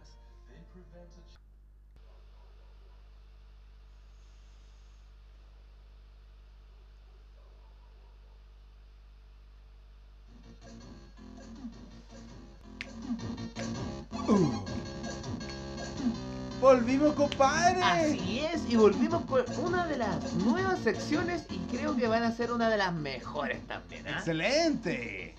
¡Volvimos, 16.60 17.14
compadre! 17.14 17.82
Así 17.82 18.40
es, 18.40 18.62
y 18.70 18.76
volvimos 18.76 19.24
con 19.24 19.42
una 19.64 19.86
de 19.86 19.96
las 19.98 20.32
nuevas 20.34 20.78
secciones 20.80 21.44
y 21.50 21.58
creo 21.74 21.96
que 21.96 22.06
van 22.06 22.22
a 22.22 22.30
ser 22.30 22.52
una 22.52 22.70
de 22.70 22.76
las 22.76 22.92
mejores 22.92 23.60
también. 23.66 24.06
¿ah? 24.06 24.12
¡Excelente! 24.12 25.34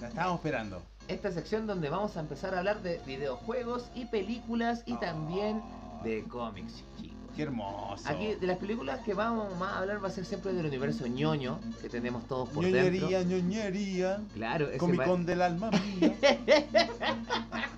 La 0.00 0.08
estábamos 0.08 0.38
esperando. 0.40 0.82
Esta 1.06 1.30
sección 1.30 1.66
donde 1.68 1.88
vamos 1.90 2.16
a 2.16 2.20
empezar 2.20 2.54
a 2.54 2.58
hablar 2.58 2.82
de 2.82 3.00
videojuegos 3.06 3.84
y 3.94 4.06
películas 4.06 4.82
y 4.86 4.94
también 4.94 5.62
de 6.02 6.24
cómics, 6.24 6.82
chicos. 7.00 7.12
¡Qué 7.36 7.44
hermoso! 7.44 8.02
Aquí 8.08 8.34
de 8.34 8.46
las 8.46 8.58
películas 8.58 9.00
que 9.04 9.14
vamos 9.14 9.46
a 9.62 9.78
hablar 9.78 10.02
va 10.04 10.08
a 10.08 10.10
ser 10.10 10.26
siempre 10.26 10.52
del 10.52 10.66
universo 10.66 11.06
ñoño 11.06 11.60
que 11.80 11.88
tenemos 11.88 12.26
todos 12.28 12.48
por 12.50 12.64
ñoñería, 12.64 13.20
dentro. 13.20 13.38
ñoñería. 13.38 14.20
Claro, 14.34 14.68
ese 14.68 14.76
Comic 14.78 15.00
va- 15.00 15.04
Con 15.06 15.24
del 15.24 15.40
alma 15.40 15.70
mía. 15.70 16.14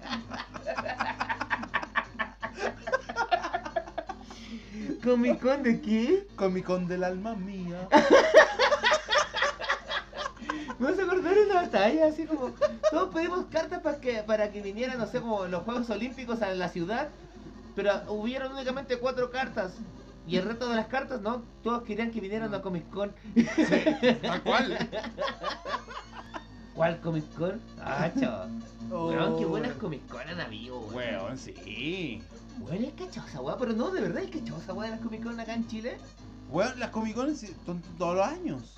¿Comic 5.03 5.41
Con 5.41 5.63
de 5.63 5.81
qué? 5.81 6.27
Comic 6.35 6.65
Con 6.65 6.87
del 6.87 7.05
alma 7.05 7.35
mía. 7.35 7.89
Me 10.79 10.91
vas 10.91 10.99
a 10.99 11.03
acordar 11.03 11.35
de 11.35 11.45
una 11.45 11.55
batalla, 11.63 12.07
así 12.07 12.25
como. 12.25 12.53
Todos 12.91 13.15
pedimos 13.15 13.45
cartas 13.51 13.81
para 13.81 14.01
que, 14.01 14.23
para 14.23 14.51
que 14.51 14.63
vinieran, 14.63 14.99
no 14.99 15.07
sé, 15.07 15.21
como 15.21 15.45
los 15.47 15.63
Juegos 15.63 15.91
Olímpicos 15.91 16.41
a 16.43 16.51
la 16.55 16.69
ciudad. 16.69 17.09
Pero 17.77 17.93
hubieron 18.09 18.53
únicamente 18.53 18.99
cuatro 18.99 19.31
cartas. 19.31 19.73
Y 20.27 20.39
el 20.39 20.47
resto 20.47 20.69
de 20.69 20.77
las 20.77 20.87
cartas, 20.87 21.21
no, 21.21 21.43
todos 21.63 21.83
querían 21.83 22.11
que 22.11 22.21
vinieran 22.21 22.55
a 22.55 22.63
Comic 22.63 22.89
Con. 22.89 23.15
¿A 24.29 24.41
cuál? 24.41 24.79
¿Cuál 26.75 27.01
Comic 27.01 27.33
Con? 27.35 27.61
Ah, 27.81 28.11
chaval. 28.21 28.51
Oh. 28.91 29.09
Weón, 29.09 29.39
qué 29.39 29.45
buenas 29.45 29.73
Comic 29.75 30.07
Con 30.09 30.29
han 30.29 30.41
habido, 30.41 30.81
weón. 30.81 31.23
Weón, 31.23 31.39
sí. 31.39 32.23
Weón, 32.61 32.85
es 32.85 32.93
cachado 32.95 33.27
esa 33.29 33.41
weá, 33.41 33.57
pero 33.57 33.73
no, 33.73 33.91
de 33.91 34.01
verdad 34.01 34.23
es 34.23 34.31
weá 34.75 34.91
de 34.91 34.97
las 34.97 35.05
Comic 35.05 35.23
Con 35.23 35.39
acá 35.39 35.55
en 35.55 35.67
Chile. 35.69 35.97
Weón, 36.51 36.79
las 36.79 36.91
Comic 36.91 37.15
Con 37.15 37.35
son 37.37 37.81
todos 37.97 38.17
los 38.17 38.27
años. 38.27 38.75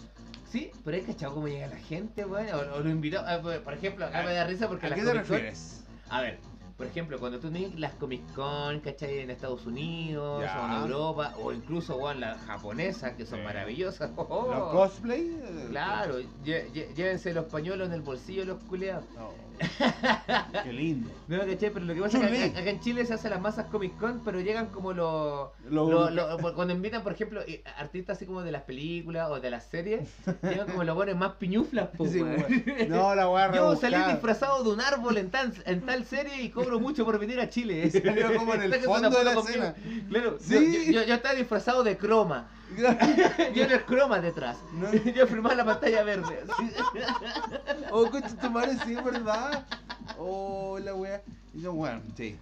Sí, 0.50 0.70
pero 0.84 0.96
es 0.96 1.04
cachado 1.04 1.34
cómo 1.34 1.48
llega 1.48 1.66
la 1.66 1.76
gente, 1.76 2.24
weón. 2.24 2.46
O, 2.54 2.76
o 2.76 2.80
lo 2.80 2.90
invitó, 2.90 3.20
ah, 3.20 3.40
por 3.42 3.72
ejemplo, 3.72 4.04
acá 4.04 4.22
me 4.22 4.34
da 4.34 4.44
risa 4.44 4.68
porque 4.68 4.86
¿A 4.86 4.90
las 4.90 4.98
qué 4.98 5.04
te 5.04 5.10
Comic 5.10 5.26
refieres? 5.26 5.84
A 6.08 6.20
ver, 6.20 6.38
por 6.76 6.86
ejemplo, 6.86 7.18
cuando 7.18 7.38
tú 7.40 7.50
tienes 7.50 7.78
las 7.78 7.94
Comic 7.94 8.32
Con, 8.34 8.80
¿cachai? 8.80 9.20
En 9.20 9.30
Estados 9.30 9.64
Unidos 9.66 10.42
Ya. 10.42 10.60
o 10.62 10.66
en 10.66 10.82
Europa, 10.82 11.34
o 11.38 11.52
incluso, 11.52 11.96
weón, 11.96 12.20
las 12.20 12.38
japonesas, 12.42 13.12
que 13.14 13.24
son 13.24 13.38
Sí. 13.38 13.44
maravillosas. 13.44 14.10
Oh, 14.16 14.48
¿Los 14.50 14.70
cosplay? 14.72 15.38
Claro, 15.70 16.16
llévense 16.44 17.32
los 17.32 17.46
pañuelos 17.46 17.88
en 17.88 17.94
el 17.94 18.02
bolsillo 18.02 18.44
los 18.44 18.62
culeados. 18.64 19.04
No. 19.14 19.30
Qué 20.64 20.72
lindo. 20.72 21.10
No, 21.28 21.38
¿cachai? 21.40 21.70
Pero 21.70 21.84
lo 21.84 21.92
que 21.94 22.00
pasa 22.00 22.18
es 22.24 22.30
que 22.30 22.44
acá, 22.44 22.60
acá 22.60 22.70
en 22.70 22.80
Chile 22.80 23.04
se 23.04 23.14
hacen 23.14 23.30
las 23.32 23.40
masas 23.40 23.66
Comic 23.66 23.98
Con, 23.98 24.20
pero 24.24 24.40
llegan 24.40 24.66
como 24.66 24.92
los... 24.92 25.48
Lo- 25.68 25.90
lo- 25.90 26.10
lo- 26.10 26.36
por- 26.38 26.54
cuando 26.54 26.72
invitan, 26.72 27.02
por 27.02 27.12
ejemplo, 27.12 27.40
artistas 27.78 28.16
así 28.16 28.26
como 28.26 28.42
de 28.42 28.52
las 28.52 28.62
películas 28.62 29.28
o 29.30 29.40
de 29.40 29.50
las 29.50 29.64
series, 29.66 30.08
llegan 30.42 30.68
como 30.68 30.84
los 30.84 30.94
buenos 30.94 31.16
más 31.16 31.32
piñuflas, 31.32 31.88
po, 31.96 32.06
Sí. 32.06 32.22
No, 32.88 33.12
la 33.16 33.28
weá 33.28 33.52
Yo 33.52 33.74
salí 33.74 33.96
disfrazado 34.12 34.62
de 34.62 34.70
un 34.70 34.80
árbol 34.80 35.16
en 35.18 35.30
tal, 35.30 35.52
en 35.64 35.80
tal 35.84 36.04
serie 36.04 36.42
y 36.42 36.50
cobro 36.50 36.78
mucho 36.78 37.04
por 37.04 37.18
venir 37.18 37.40
a 37.40 37.48
Chile. 37.48 37.90
Salió 38.04 38.34
como 38.36 38.54
en 38.54 38.62
el 38.62 38.70
Sáquese 38.70 38.86
fondo 38.88 39.08
una 39.08 39.18
de 39.18 39.24
la 39.24 39.32
foto 39.32 39.46
conmigo. 39.46 39.64
escena. 39.64 40.08
Claro, 40.08 40.36
Sí. 40.40 40.84
yo, 40.86 41.00
yo- 41.00 41.06
yo 41.08 41.14
estaba 41.14 41.34
disfrazado 41.34 41.82
de 41.82 41.96
croma. 41.96 42.48
Yo 43.54 43.62
era 43.64 43.74
el 43.76 43.84
croma 43.84 44.18
detrás. 44.20 44.58
No. 44.72 44.92
Yo 45.14 45.26
firmaba 45.26 45.54
la 45.54 45.64
pantalla 45.64 46.02
verde. 46.04 46.44
Oh, 47.90 48.10
coche, 48.10 48.28
tu 48.40 48.50
madre, 48.50 48.76
sí, 48.84 48.94
verdad. 48.94 49.64
Oh, 50.18 50.78
la 50.82 50.94
wea. 50.94 51.22
Y 51.54 51.62
yo, 51.62 51.72
bueno, 51.72 52.02
sí. 52.16 52.36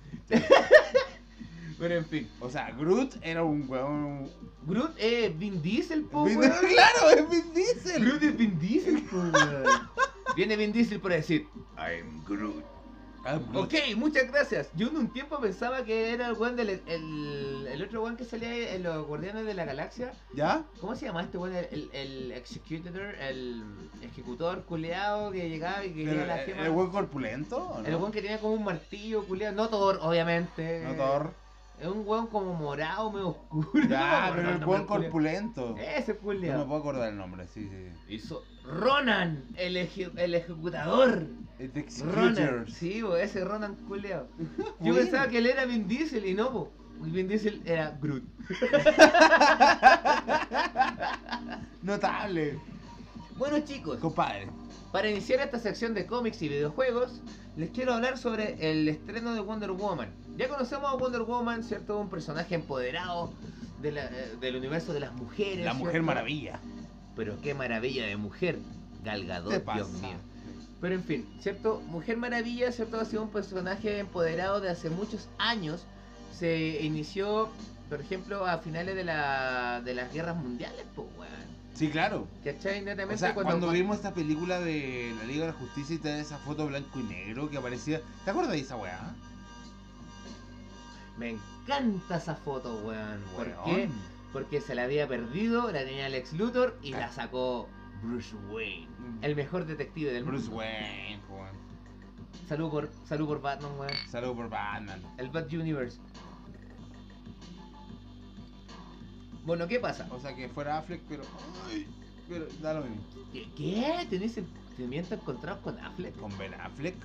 Pero 1.79 1.95
en 1.95 2.07
fin. 2.07 2.29
O 2.41 2.49
sea, 2.49 2.71
Groot 2.73 3.17
era 3.23 3.45
un 3.45 3.65
weón. 3.69 4.31
Groot 4.67 4.95
es 4.99 5.37
Vin 5.39 5.61
Diesel, 5.63 6.05
po, 6.05 6.25
Vin- 6.25 6.39
claro, 6.41 7.11
es 7.11 7.29
Vin 7.31 7.53
Diesel. 7.55 8.05
Groot 8.05 8.23
es 8.23 8.37
Vin 8.37 8.59
Diesel, 8.59 9.03
po. 9.03 9.17
Viene 10.35 10.57
Vin 10.57 10.73
Diesel 10.73 11.01
para 11.01 11.17
decir, 11.17 11.47
I'm 11.77 12.25
Groot. 12.25 12.65
Ah. 13.27 13.41
Ok, 13.55 13.75
muchas 13.97 14.31
gracias. 14.31 14.69
Yo 14.77 14.89
en 14.89 14.97
un 14.99 15.09
tiempo 15.13 15.41
pensaba 15.41 15.83
que 15.85 16.13
era 16.13 16.27
el 16.29 16.35
weón 16.35 16.57
del 16.57 16.69
el, 16.87 17.67
el 17.71 17.83
otro 17.83 18.03
weón 18.03 18.17
que 18.17 18.25
salía 18.25 18.75
en 18.75 18.83
los 18.83 19.07
Guardianes 19.07 19.47
de 19.47 19.55
la 19.55 19.65
Galaxia. 19.65 20.13
¿Ya? 20.35 20.63
¿Cómo 20.81 20.95
se 20.95 21.07
llama 21.07 21.23
este 21.23 21.39
weón? 21.39 21.55
El, 21.57 21.89
el 21.93 22.33
executor, 22.33 23.15
el 23.21 23.65
ejecutor 24.03 24.65
culeado 24.65 25.31
que 25.33 25.49
llegaba 25.49 25.85
y 25.85 25.91
que 25.95 26.05
quería 26.05 26.23
¿El, 26.23 26.29
la 26.29 26.43
el, 26.43 26.47
gema. 26.53 26.67
el 26.67 26.71
weón 26.73 26.91
corpulento? 26.91 27.57
¿o 27.69 27.81
no? 27.81 27.87
El 27.89 27.95
weón 27.97 28.13
que 28.13 28.21
tenía 28.21 28.39
como 28.39 28.55
un 28.55 28.65
martillo 28.65 29.25
culeado. 29.25 29.57
No 29.57 29.69
Thor, 29.69 29.99
obviamente. 30.03 30.85
No, 30.85 30.95
Thor. 30.95 31.31
Es 31.81 31.89
un 31.89 32.07
weón 32.07 32.27
como 32.29 32.53
morado, 32.55 33.11
medio 33.11 33.29
oscuro. 33.29 33.71
No 33.75 33.89
Ya, 33.89 34.27
acuerdo 34.27 34.43
pero 34.51 34.57
el 34.59 34.65
weón 34.67 34.87
corpulento. 34.87 35.77
Ese 35.79 36.13
No 36.13 36.19
culeado. 36.21 36.59
me 36.61 36.65
puedo 36.67 36.81
acordar 36.81 37.09
el 37.09 37.17
nombre, 37.17 37.47
sí, 37.49 37.69
sí. 37.69 38.15
Hizo 38.15 38.45
Ronan, 38.65 39.45
el, 39.57 39.77
eje- 39.77 40.13
el 40.17 40.35
ejecutador. 40.35 41.27
The 41.59 41.79
Executors. 41.81 42.73
sí, 42.75 43.03
bo, 43.03 43.17
ese 43.17 43.45
Ronan 43.45 43.77
culeado. 43.87 44.29
Yo 44.81 44.95
pensaba 44.95 45.29
que 45.29 45.39
él 45.39 45.47
era 45.47 45.65
Vin 45.67 45.87
Diesel 45.87 46.27
y 46.27 46.35
no, 46.35 46.51
bo. 46.51 46.73
Vin 47.01 47.29
Diesel 47.29 47.63
era 47.65 47.97
Groot. 48.01 48.25
Notable. 51.83 52.59
Bueno 53.37 53.59
chicos, 53.61 53.99
Compadre. 53.99 54.47
para 54.93 55.11
iniciar 55.11 55.41
esta 55.41 55.59
sección 55.59 55.93
de 55.95 56.07
cómics 56.07 56.41
y 56.43 56.49
videojuegos, 56.49 57.21
les 57.57 57.71
quiero 57.71 57.95
hablar 57.95 58.17
sobre 58.19 58.71
el 58.71 58.89
estreno 58.89 59.35
de 59.35 59.41
Wonder 59.41 59.73
Woman. 59.73 60.09
Ya 60.37 60.49
conocemos 60.49 60.91
a 60.93 60.97
Wonder 60.97 61.23
Woman, 61.23 61.63
¿cierto? 61.65 61.99
Un 61.99 62.09
personaje 62.11 62.55
empoderado 62.55 63.33
de 63.83 63.93
la- 63.93 64.05
eh, 64.07 64.37
del 64.41 64.57
universo 64.57 64.93
de 64.93 65.01
las 65.01 65.13
mujeres. 65.15 65.65
La 65.65 65.75
mujer 65.75 65.93
¿cierto? 65.93 66.07
maravilla. 66.07 66.61
Pero 67.17 67.41
qué 67.41 67.55
maravilla 67.55 68.07
de 68.07 68.17
mujer. 68.17 68.57
¿Qué 68.57 69.05
Galgador, 69.11 69.63
pasa? 69.63 69.77
Dios 69.79 69.91
mío. 70.01 70.17
Pero 70.85 70.97
en 70.97 71.05
fin, 71.05 71.27
¿cierto? 71.41 71.81
Mujer 71.87 72.19
Maravilla, 72.19 72.71
¿cierto? 72.71 73.01
Ha 73.01 73.07
sido 73.07 73.23
un 73.23 73.31
personaje 73.31 74.01
empoderado 74.01 74.61
de 74.61 74.69
hace 74.69 74.91
muchos 74.91 75.31
años. 75.39 75.87
Se 76.39 76.83
inició, 76.83 77.49
por 77.89 78.03
ejemplo, 78.03 78.45
a 78.45 78.59
finales 78.59 78.95
de, 78.95 79.03
la, 79.03 79.81
de 79.83 79.95
las 79.95 80.13
guerras 80.13 80.37
mundiales, 80.37 80.85
pues, 80.95 81.09
weón. 81.17 81.33
Sí, 81.73 81.89
claro. 81.89 82.29
¿Cachai? 82.45 82.83
Netamente 82.83 83.15
O 83.15 83.17
sea, 83.17 83.33
cuando, 83.33 83.53
cuando, 83.53 83.71
vimos 83.71 83.97
esta 83.97 84.13
película 84.13 84.61
de 84.61 85.15
la 85.19 85.25
Liga 85.25 85.47
de 85.47 85.53
la 85.53 85.59
Justicia 85.59 85.95
y 85.95 85.99
te 86.01 86.11
da 86.11 86.19
esa 86.19 86.37
foto 86.37 86.67
blanco 86.67 87.01
y 87.01 87.05
negro 87.05 87.49
que 87.49 87.57
aparecía. 87.57 88.03
¿Te 88.27 88.33
acuerdas 88.33 88.53
de 88.53 88.59
esa 88.59 88.77
weá? 88.77 89.15
Me 91.17 91.31
encanta 91.31 92.19
esa 92.19 92.35
foto, 92.35 92.83
weón. 92.85 93.23
¿Por 93.35 93.47
Weón. 93.47 93.65
qué? 93.65 93.89
Porque 94.35 94.61
se 94.61 94.75
la 94.75 94.83
había 94.83 95.09
perdido, 95.09 95.73
la 95.73 95.83
tenía 95.83 96.11
Lex 96.11 96.35
Luthor 96.35 96.77
y 96.83 96.91
la 96.91 97.11
sacó 97.11 97.71
Bruce 98.05 98.37
Wayne. 98.51 98.89
El 99.23 99.35
mejor 99.35 99.65
detective 99.65 100.13
del 100.13 100.25
Bruce 100.25 100.45
mundo. 100.49 100.59
Wayne, 100.59 101.21
po, 101.29 101.35
weón. 101.37 101.57
Salud 102.49 102.71
por, 102.71 102.91
salud 103.07 103.27
por 103.27 103.41
Batman, 103.41 103.73
weón. 103.79 103.93
Saludos 104.11 104.37
por 104.37 104.51
Batman. 104.51 105.03
El 105.19 105.31
Bat 105.31 105.53
Universe. 105.53 105.99
Bueno, 109.45 109.67
¿qué 109.67 109.79
pasa? 109.79 110.07
O 110.11 110.21
sea 110.21 110.35
que 110.35 110.49
fuera 110.49 110.79
Affleck, 110.79 111.03
pero. 111.09 111.23
Ay, 111.69 111.87
pero 112.29 112.47
da 112.61 112.75
lo 112.75 112.85
mismo. 112.85 113.03
¿Qué? 113.33 113.49
¿Qué? 113.57 114.07
¿Tenés 114.09 114.33
sentimientos 114.33 115.13
encontrados 115.13 115.63
con 115.63 115.79
Affleck? 115.79 116.17
¿Con 116.17 116.37
Ben 116.39 116.55
Affleck? 116.55 116.97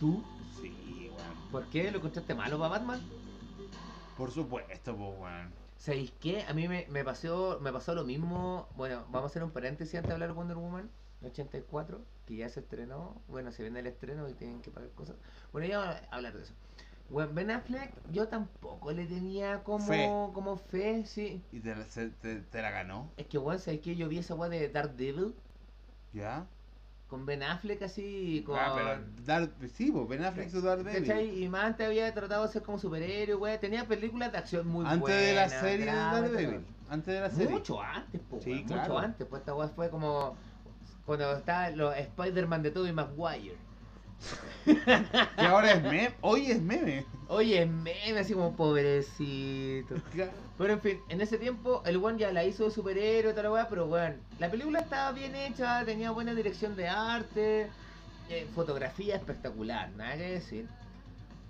¿Tú? 0.00 0.22
Sí, 0.60 0.72
weón. 1.10 1.50
¿Por 1.50 1.66
qué 1.66 1.90
lo 1.90 1.98
encontraste 1.98 2.34
malo 2.34 2.58
para 2.58 2.78
Batman? 2.78 3.00
Por 4.16 4.30
supuesto, 4.30 4.96
po, 4.96 5.10
weón. 5.10 5.52
¿Sabéis 5.78 6.12
qué? 6.20 6.42
A 6.42 6.52
mí 6.54 6.68
me, 6.68 6.86
me 6.90 7.04
pasó, 7.04 7.58
me 7.62 7.72
pasó 7.72 7.94
lo 7.94 8.04
mismo. 8.04 8.68
Bueno, 8.76 9.06
vamos 9.10 9.24
a 9.24 9.26
hacer 9.32 9.42
un 9.44 9.50
paréntesis 9.52 9.94
antes 9.94 10.08
de 10.08 10.14
hablar 10.14 10.28
de 10.30 10.34
Wonder 10.34 10.56
Woman 10.58 10.90
84, 11.24 12.04
que 12.26 12.36
ya 12.36 12.48
se 12.50 12.60
estrenó. 12.60 13.22
Bueno, 13.28 13.50
se 13.52 13.62
viene 13.62 13.80
el 13.80 13.86
estreno 13.86 14.28
y 14.28 14.34
tienen 14.34 14.60
que 14.60 14.70
pagar 14.70 14.90
cosas. 14.90 15.16
Bueno, 15.52 15.66
ya 15.68 15.78
vamos 15.78 15.96
a 16.10 16.16
hablar 16.16 16.34
de 16.36 16.42
eso. 16.42 16.54
Bueno, 17.08 17.32
ben 17.32 17.50
Affleck, 17.50 17.92
yo 18.12 18.28
tampoco 18.28 18.92
le 18.92 19.06
tenía 19.06 19.62
como 19.64 19.86
Fe. 19.86 20.08
como 20.34 20.56
fe, 20.58 21.06
sí. 21.06 21.42
¿Y 21.52 21.60
te, 21.60 21.74
te, 21.74 22.40
te 22.42 22.62
la 22.62 22.70
ganó? 22.70 23.10
Es 23.16 23.26
que, 23.26 23.38
bueno, 23.38 23.58
¿sabéis 23.60 23.82
qué? 23.82 23.96
Yo 23.96 24.08
vi 24.08 24.18
esa 24.18 24.34
weá 24.34 24.48
de 24.50 24.68
Daredevil 24.68 25.34
¿Ya? 26.12 26.46
Con 27.08 27.24
Ben 27.24 27.42
Affleck 27.42 27.82
así, 27.82 28.42
con... 28.46 28.56
Ah, 28.58 28.72
pero. 28.74 29.00
Dar, 29.24 29.48
sí, 29.74 29.90
po, 29.90 30.06
Ben 30.06 30.22
Affleck 30.24 30.50
su 30.50 30.60
Daredevil. 30.60 31.42
Y 31.42 31.48
más 31.48 31.64
antes 31.64 31.86
había 31.86 32.12
tratado 32.12 32.46
de 32.46 32.52
ser 32.52 32.62
como 32.62 32.78
superhéroe, 32.78 33.34
weá. 33.34 33.58
Tenía 33.58 33.86
películas 33.86 34.30
de 34.30 34.38
acción 34.38 34.66
muy 34.68 34.84
Antes 34.84 35.00
buenas. 35.00 35.20
de 35.22 35.34
la 35.34 35.48
serie 35.48 35.86
de 35.86 35.92
drama. 35.92 36.20
Daredevil. 36.20 36.66
Antes 36.90 37.14
de 37.14 37.20
la 37.20 37.30
serie. 37.30 37.48
Mucho 37.50 37.82
antes, 37.82 38.20
po, 38.28 38.40
Sí, 38.42 38.64
claro. 38.66 38.82
mucho 38.82 38.98
antes. 38.98 39.26
Pues 39.26 39.40
esta 39.40 39.54
weá 39.54 39.68
fue 39.68 39.88
como 39.90 40.36
cuando 41.06 41.32
estaba 41.36 41.70
los 41.70 41.96
Spider-Man 41.96 42.62
de 42.62 42.70
Tobey 42.70 42.92
Maguire. 42.92 43.56
Que 44.64 45.46
ahora 45.46 45.72
es 45.72 45.82
meme. 45.82 46.14
Hoy 46.20 46.50
es 46.50 46.60
meme. 46.60 47.06
Oye, 47.28 47.64
meme, 47.66 48.18
así 48.18 48.34
como 48.34 48.56
pobrecito. 48.56 49.96
Pero 50.56 50.72
en 50.72 50.80
fin, 50.80 51.00
en 51.08 51.20
ese 51.20 51.38
tiempo 51.38 51.82
el 51.84 52.02
one 52.02 52.18
ya 52.18 52.32
la 52.32 52.44
hizo 52.44 52.64
de 52.64 52.70
superhéroe 52.70 53.34
la 53.34 53.50
weá, 53.50 53.68
pero 53.68 53.86
bueno, 53.86 54.16
la 54.38 54.50
película 54.50 54.80
estaba 54.80 55.12
bien 55.12 55.34
hecha, 55.34 55.84
tenía 55.84 56.10
buena 56.10 56.34
dirección 56.34 56.74
de 56.74 56.88
arte, 56.88 57.68
eh, 58.28 58.46
fotografía 58.54 59.16
espectacular, 59.16 59.90
nada 59.92 60.16
que 60.16 60.30
decir. 60.32 60.68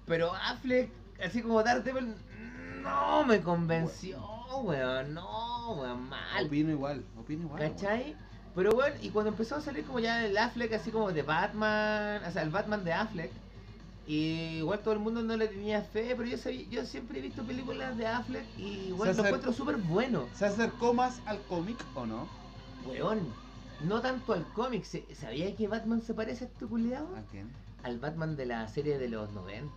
Pero 0.07 0.35
Affleck, 0.35 0.91
así 1.25 1.43
como 1.43 1.63
Daredevil, 1.63 2.15
no 2.83 3.25
me 3.25 3.41
convenció, 3.41 4.21
weón, 4.63 5.15
no, 5.15 5.75
weón, 5.75 6.09
mal. 6.09 6.47
Opino 6.47 6.71
igual. 6.71 7.05
Opino 7.19 7.45
igual. 7.45 7.61
weón. 7.61 8.28
Pero 8.59 8.73
bueno, 8.73 8.97
y 9.01 9.11
cuando 9.11 9.31
empezó 9.31 9.55
a 9.55 9.61
salir 9.61 9.85
como 9.85 10.01
ya 10.01 10.27
el 10.27 10.37
Affleck 10.37 10.73
así 10.73 10.91
como 10.91 11.13
de 11.13 11.23
Batman, 11.23 12.21
o 12.27 12.31
sea, 12.33 12.43
el 12.43 12.51
Batman 12.51 12.83
de 12.83 12.93
Affleck, 12.93 13.31
y 14.05 14.57
igual 14.59 14.81
todo 14.81 14.95
el 14.95 14.99
mundo 14.99 15.23
no 15.23 15.37
le 15.37 15.47
tenía 15.47 15.81
fe, 15.83 16.13
pero 16.17 16.29
yo 16.29 16.37
sabía, 16.37 16.65
yo 16.69 16.85
siempre 16.85 17.21
he 17.21 17.23
visto 17.23 17.45
películas 17.45 17.97
de 17.97 18.09
Affleck 18.09 18.45
y 18.59 18.89
igual 18.89 19.11
lo 19.17 19.23
encuentro 19.25 19.53
súper 19.53 19.77
bueno. 19.77 20.27
¿Se 20.35 20.47
acercó 20.47 20.93
más 20.93 21.21
al 21.27 21.41
cómic 21.43 21.79
o 21.95 22.05
no? 22.05 22.27
Weón, 22.85 23.21
no 23.85 24.01
tanto 24.01 24.33
al 24.33 24.45
cómic, 24.55 24.83
¿se- 24.83 25.07
¿sabía 25.15 25.55
que 25.55 25.69
Batman 25.69 26.03
se 26.03 26.13
parece 26.15 26.47
a 26.47 26.49
este 26.49 26.67
culiao? 26.67 27.07
¿A 27.15 27.23
quién? 27.31 27.49
Al 27.85 28.01
Batman 28.01 28.35
de 28.35 28.47
la 28.47 28.67
serie 28.67 28.99
de 28.99 29.09
los 29.09 29.31
90, 29.35 29.71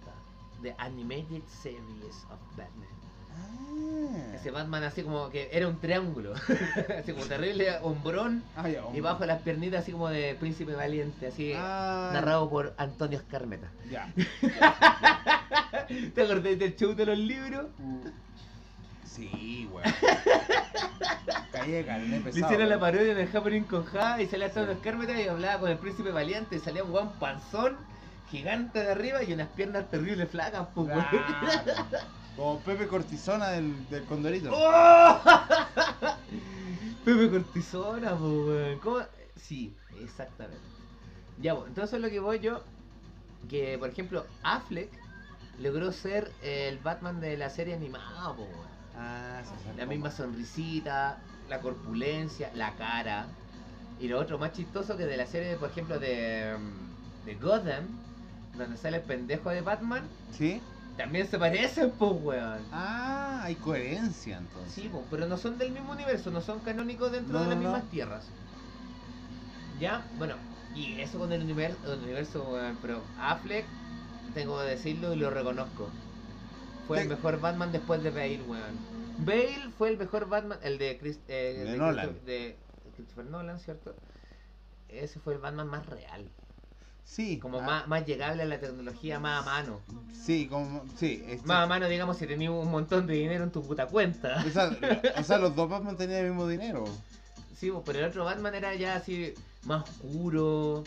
de 0.64 0.74
Animated 0.80 1.44
Series 1.62 2.26
of 2.32 2.40
Batman. 2.58 2.90
Ah. 3.34 4.36
Ese 4.36 4.52
Batman 4.52 4.84
así 4.84 5.04
como 5.04 5.30
que 5.30 5.50
era 5.52 5.68
un 5.68 5.80
triángulo. 5.80 6.34
así 7.00 7.14
como 7.14 7.26
terrible, 7.26 7.78
hombrón. 7.82 8.44
Ah, 8.56 8.68
ya, 8.70 8.84
Y 8.94 9.00
bajo 9.00 9.26
las 9.26 9.42
piernitas 9.42 9.82
así 9.84 9.92
como 9.92 10.10
de 10.10 10.36
príncipe 10.40 10.74
valiente, 10.74 11.28
así 11.28 11.54
Ah, 11.56 12.10
narrado 12.14 12.50
por 12.50 12.74
Antonio 12.78 13.20
Escarmeta. 13.20 13.68
Ya. 13.90 14.12
¿Te 16.16 16.22
acordás 16.24 16.58
del 16.58 16.76
show 16.76 16.94
de 16.94 17.06
los 17.06 17.18
libros? 17.18 17.66
Sí, 19.06 19.70
weón. 19.72 19.94
Calle 21.52 21.72
de 21.74 21.86
carne 21.86 22.20
Le 22.22 22.30
hicieron 22.30 22.70
la 22.70 22.80
parodia 22.80 23.14
de 23.14 23.24
Happening 23.24 23.64
con 23.66 23.84
Ja 23.86 24.22
y 24.22 24.28
salía 24.28 24.48
Antonio. 24.48 24.72
Escarmeta 24.72 25.20
y 25.22 25.28
hablaba 25.28 25.60
con 25.60 25.70
el 25.70 25.78
príncipe 25.78 26.12
valiente 26.12 26.56
y 26.56 26.60
salía 26.60 26.84
un 26.84 26.92
guan 26.92 27.12
panzón 27.20 27.76
gigante 28.30 28.80
de 28.80 28.92
arriba 28.92 29.22
y 29.22 29.34
unas 29.34 29.50
piernas 29.50 29.90
terribles 29.90 30.30
flacas, 30.30 30.68
pues. 30.74 30.88
Claro. 30.88 31.10
Como 32.36 32.60
Pepe 32.60 32.88
Cortisona 32.88 33.50
del, 33.50 33.90
del 33.90 34.04
Condorito. 34.06 34.50
¡Oh! 34.54 35.20
Pepe 37.06 37.30
Cortisona, 37.30 38.16
po, 38.16 38.46
weón. 38.48 38.80
¿Cómo? 38.80 39.00
Sí, 39.36 39.76
exactamente. 40.02 40.62
Ya, 41.42 41.56
pues, 41.56 41.68
entonces 41.68 42.00
lo 42.00 42.10
que 42.10 42.20
voy 42.20 42.40
yo, 42.40 42.64
que 43.50 43.78
por 43.78 43.90
ejemplo, 43.90 44.26
Affleck 44.44 44.90
logró 45.60 45.92
ser 45.92 46.32
el 46.42 46.78
Batman 46.80 47.20
de 47.20 47.38
la 47.38 47.50
serie 47.50 47.74
animada, 47.74 48.34
po, 48.36 48.44
weón. 48.44 48.72
Ah, 48.98 49.42
se. 49.44 49.78
La 49.78 49.86
misma 49.86 50.12
sonrisita, 50.12 51.18
la 51.50 51.60
corpulencia, 51.60 52.52
la 52.56 52.74
cara. 52.76 53.26
Y 54.00 54.08
lo 54.08 54.20
otro 54.20 54.40
más 54.40 54.54
chistoso 54.54 54.98
que 54.98 55.06
de 55.06 55.18
la 55.18 55.28
serie, 55.28 55.56
por 55.58 55.70
ejemplo, 55.70 56.00
de, 56.00 56.58
mm, 56.58 57.26
de 57.26 57.36
Gotham, 57.36 57.88
donde 58.58 58.78
sale 58.78 58.98
el 58.98 59.04
pendejo 59.04 59.50
de 59.50 59.62
Batman, 59.62 60.04
¿Sí? 60.32 60.62
También 60.98 61.28
se 61.28 61.40
parecen, 61.40 61.92
pues, 61.98 62.12
weón. 62.14 62.68
Ah, 62.72 63.42
hay 63.44 63.56
coherencia 63.56 64.38
entonces. 64.38 64.74
Sí, 64.74 64.90
pero 65.10 65.26
no 65.28 65.38
son 65.38 65.58
del 65.58 65.72
mismo 65.72 65.92
universo, 65.92 66.32
no 66.32 66.42
son 66.42 66.60
canónicos 66.60 67.12
dentro 67.12 67.34
No, 67.34 67.44
de 67.44 67.48
las 67.50 67.56
no, 67.58 67.64
mismas 67.64 67.90
tierras. 67.90 68.26
Ya, 69.80 70.06
bueno, 70.18 70.36
y 70.74 71.00
eso 71.02 71.18
con 71.20 71.32
el 71.32 71.42
universo, 71.42 71.78
el 71.94 72.00
universo 72.00 72.44
weón, 72.52 72.78
pero 72.82 73.02
Affleck, 73.18 73.66
tengo 74.34 74.58
que 74.60 74.66
decirlo 74.66 75.14
y 75.14 75.18
lo 75.18 75.30
reconozco. 75.30 75.90
Fue 76.88 77.02
el 77.02 77.10
mejor 77.10 77.40
Batman 77.40 77.72
después 77.72 78.04
de 78.04 78.12
Bale, 78.12 78.42
weón. 78.44 78.76
Bale 79.26 79.72
fue 79.78 79.90
el 79.90 79.98
mejor 79.98 80.28
Batman, 80.30 80.60
el 80.64 80.78
de, 80.78 80.98
Chris, 80.98 81.20
eh, 81.28 81.64
De 81.66 81.78
Nolan. 81.78 82.08
Christopher- 82.10 82.26
de 82.26 82.58
Christopher 82.96 83.26
Nolan, 83.26 83.60
¿cierto? 83.60 83.96
Ese 84.90 85.20
fue 85.20 85.34
el 85.34 85.40
Batman 85.40 85.68
más 85.68 85.86
real, 85.88 86.30
Sí. 87.04 87.40
como 87.40 87.60
ah, 87.60 87.64
más, 87.64 87.88
más 87.88 88.06
llegable 88.06 88.44
a 88.44 88.46
la 88.46 88.60
tecnología, 88.60 89.20
más 89.20 89.42
a 89.42 89.46
mano. 89.46 89.82
Sí, 90.14 90.48
como. 90.48 90.86
Sí. 90.98 91.24
este- 91.28 91.46
Más 91.48 91.64
a 91.64 91.68
mano, 91.68 91.88
digamos, 91.88 92.18
si 92.18 92.26
tenías 92.28 92.52
un 92.52 92.70
montón 92.72 93.06
de 93.08 93.14
dinero 93.16 93.44
en 93.44 93.52
tu 93.52 93.62
puta 93.64 93.88
cuenta. 93.88 94.44
o, 94.46 94.50
sea, 94.50 94.70
o 95.20 95.24
sea, 95.24 95.38
los 95.38 95.56
dos 95.56 95.70
Batman 95.70 95.98
tenían 95.98 96.20
el 96.26 96.30
mismo 96.32 96.48
dinero. 96.48 96.86
Sí, 97.58 97.70
pues, 97.70 97.84
pero 97.86 98.00
el 98.00 98.06
otro 98.06 98.24
Batman 98.26 98.56
era 98.56 98.74
ya 98.76 98.96
así 98.96 99.34
más 99.66 99.84
oscuro. 99.84 100.84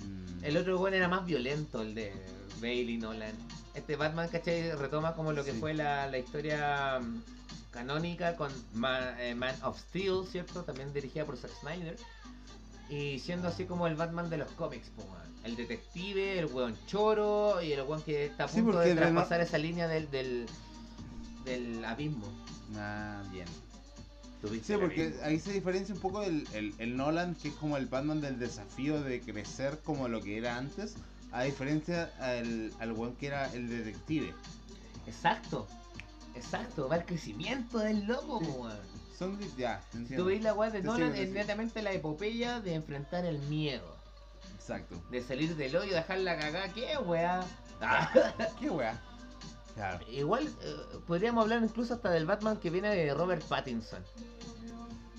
Mm. 0.00 0.44
El 0.44 0.56
otro 0.56 0.78
bueno 0.78 0.96
era 0.96 1.08
más 1.08 1.24
violento, 1.26 1.82
el 1.82 1.94
de 1.94 2.12
Bale 2.56 2.74
y 2.82 2.96
Nolan. 2.98 3.32
Este 3.74 3.96
Batman, 3.96 4.28
¿cachai? 4.28 4.72
Retoma 4.72 5.14
como 5.14 5.32
lo 5.32 5.44
que 5.44 5.52
Sí. 5.52 5.58
fue 5.60 5.74
la, 5.74 6.06
la 6.06 6.18
historia 6.18 6.98
mm, 7.00 7.22
canónica 7.70 8.34
con 8.36 8.50
Ma- 8.74 9.22
eh, 9.22 9.34
Man 9.34 9.54
of 9.62 9.78
Steel, 9.78 10.24
¿cierto? 10.30 10.62
También 10.64 10.92
dirigida 10.94 11.24
por 11.26 11.36
Zack 11.36 11.50
Snyder. 11.60 11.96
Y 12.88 13.18
siendo 13.18 13.48
así 13.48 13.64
como 13.64 13.86
el 13.86 13.96
Batman 13.96 14.30
de 14.30 14.38
los 14.38 14.50
cómics, 14.52 14.90
po, 14.90 15.04
man. 15.08 15.22
el 15.44 15.56
detective, 15.56 16.38
el 16.38 16.46
weón 16.46 16.76
choro 16.86 17.60
y 17.62 17.72
el 17.72 17.82
weón 17.82 18.02
que 18.02 18.26
está 18.26 18.44
a 18.44 18.48
Sí, 18.48 18.62
punto 18.62 18.78
de 18.78 18.94
traspasar 18.94 19.40
esa 19.40 19.58
línea 19.58 19.88
del, 19.88 20.10
del, 20.10 20.46
del 21.44 21.84
abismo. 21.84 22.26
Ah, 22.76 23.22
bien. 23.32 23.46
¿Tuviste 24.40 24.74
Sí, 24.74 24.78
porque 24.80 25.14
ahí 25.22 25.40
se 25.40 25.52
diferencia 25.52 25.94
un 25.94 26.00
poco 26.00 26.22
el, 26.22 26.46
el, 26.52 26.74
el 26.78 26.96
Nolan, 26.96 27.34
que 27.34 27.48
es 27.48 27.54
como 27.54 27.76
el 27.76 27.86
Batman 27.86 28.20
del 28.20 28.38
desafío 28.38 29.02
de 29.02 29.20
crecer 29.20 29.80
como 29.84 30.08
lo 30.08 30.22
que 30.22 30.38
era 30.38 30.56
antes, 30.56 30.94
a 31.32 31.42
diferencia 31.42 32.12
al, 32.20 32.72
al 32.78 32.92
weón 32.92 33.16
que 33.16 33.28
era 33.28 33.52
el 33.54 33.68
detective. 33.68 34.32
Exacto, 35.06 35.66
exacto, 36.34 36.88
va 36.88 36.96
el 36.96 37.04
crecimiento 37.04 37.78
del 37.78 38.04
loco, 38.06 38.38
weón. 38.38 38.95
Son 39.18 39.38
ya, 39.56 39.80
te 39.80 39.92
Si 39.92 39.98
entiendo. 39.98 40.24
tú 40.24 40.28
veis 40.28 40.42
la 40.42 40.52
weá 40.54 40.70
de 40.70 40.80
Te 40.80 40.86
Nolan, 40.86 41.12
sigo, 41.12 41.24
es 41.24 41.30
netamente 41.30 41.80
la 41.82 41.92
epopeya 41.92 42.60
de 42.60 42.74
enfrentar 42.74 43.24
el 43.24 43.38
miedo. 43.40 43.96
Exacto. 44.54 45.00
De 45.10 45.22
salir 45.22 45.56
del 45.56 45.74
hoyo, 45.76 45.94
dejar 45.94 46.18
la 46.18 46.36
cagada, 46.38 46.72
¿qué 46.74 46.98
weá? 46.98 47.44
Ah, 47.80 48.10
¿Qué 48.60 48.68
weá? 48.70 49.00
Claro. 49.74 50.00
igual 50.10 50.46
eh, 50.62 50.76
podríamos 51.06 51.42
hablar 51.42 51.62
incluso 51.62 51.92
hasta 51.94 52.08
del 52.10 52.24
Batman 52.24 52.56
que 52.56 52.70
viene 52.70 52.88
de 52.88 53.12
Robert 53.12 53.42
Pattinson. 53.42 54.02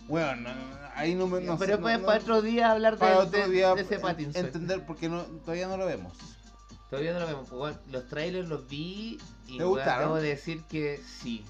Bueno, 0.07 0.35
no, 0.35 0.55
no, 0.55 0.77
ahí 0.95 1.13
no 1.15 1.27
me. 1.27 1.41
No, 1.41 1.57
Pero 1.57 1.75
sé, 1.75 1.81
pues 1.81 1.99
no- 1.99 2.05
para 2.05 2.19
otro 2.19 2.41
día 2.41 2.71
hablar 2.71 2.93
de, 2.93 2.99
para 2.99 3.19
otro 3.19 3.39
de- 3.39 3.49
día 3.49 3.75
de 3.75 3.81
ese 3.81 3.99
Pattinson. 3.99 4.45
entender 4.45 4.85
porque 4.85 5.09
no, 5.09 5.21
todavía 5.23 5.67
no 5.67 5.77
lo 5.77 5.85
vemos. 5.85 6.13
Todavía 6.89 7.13
no 7.13 7.19
lo 7.19 7.27
vemos. 7.27 7.49
bueno, 7.49 7.77
los 7.91 8.07
trailers 8.07 8.47
los 8.47 8.67
vi 8.67 9.19
y 9.45 9.57
¿Te 9.57 9.63
weón, 9.63 9.69
gustaron? 9.75 10.03
debo 10.05 10.15
decir 10.15 10.63
que 10.63 11.01
sí. 11.05 11.45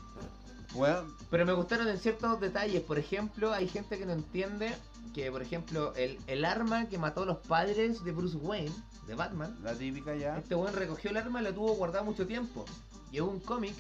Bueno, 0.74 1.06
Pero 1.32 1.46
me 1.46 1.54
gustaron 1.54 1.88
en 1.88 1.98
ciertos 2.00 2.40
detalles. 2.40 2.82
Por 2.82 3.00
ejemplo, 3.00 3.54
hay 3.54 3.68
gente 3.68 3.98
que 3.98 4.06
no 4.06 4.14
entiende 4.14 4.76
que, 5.14 5.32
por 5.32 5.42
ejemplo, 5.42 5.94
el, 5.96 6.20
el 6.28 6.46
arma 6.46 6.88
que 6.88 6.98
mató 6.98 7.24
a 7.24 7.26
los 7.26 7.38
padres 7.38 8.04
de 8.04 8.12
Bruce 8.12 8.38
Wayne, 8.38 8.72
de 9.08 9.16
Batman, 9.16 9.58
la 9.64 9.74
típica 9.74 10.16
ya. 10.16 10.38
Este 10.38 10.54
weón 10.56 10.76
recogió 10.76 11.10
el 11.10 11.18
arma 11.18 11.40
y 11.42 11.44
la 11.46 11.54
tuvo 11.54 11.74
guardada 11.76 12.04
mucho 12.04 12.28
tiempo. 12.28 12.66
Y 13.12 13.22
hubo 13.22 13.32
un 13.32 13.40
cómic 13.40 13.74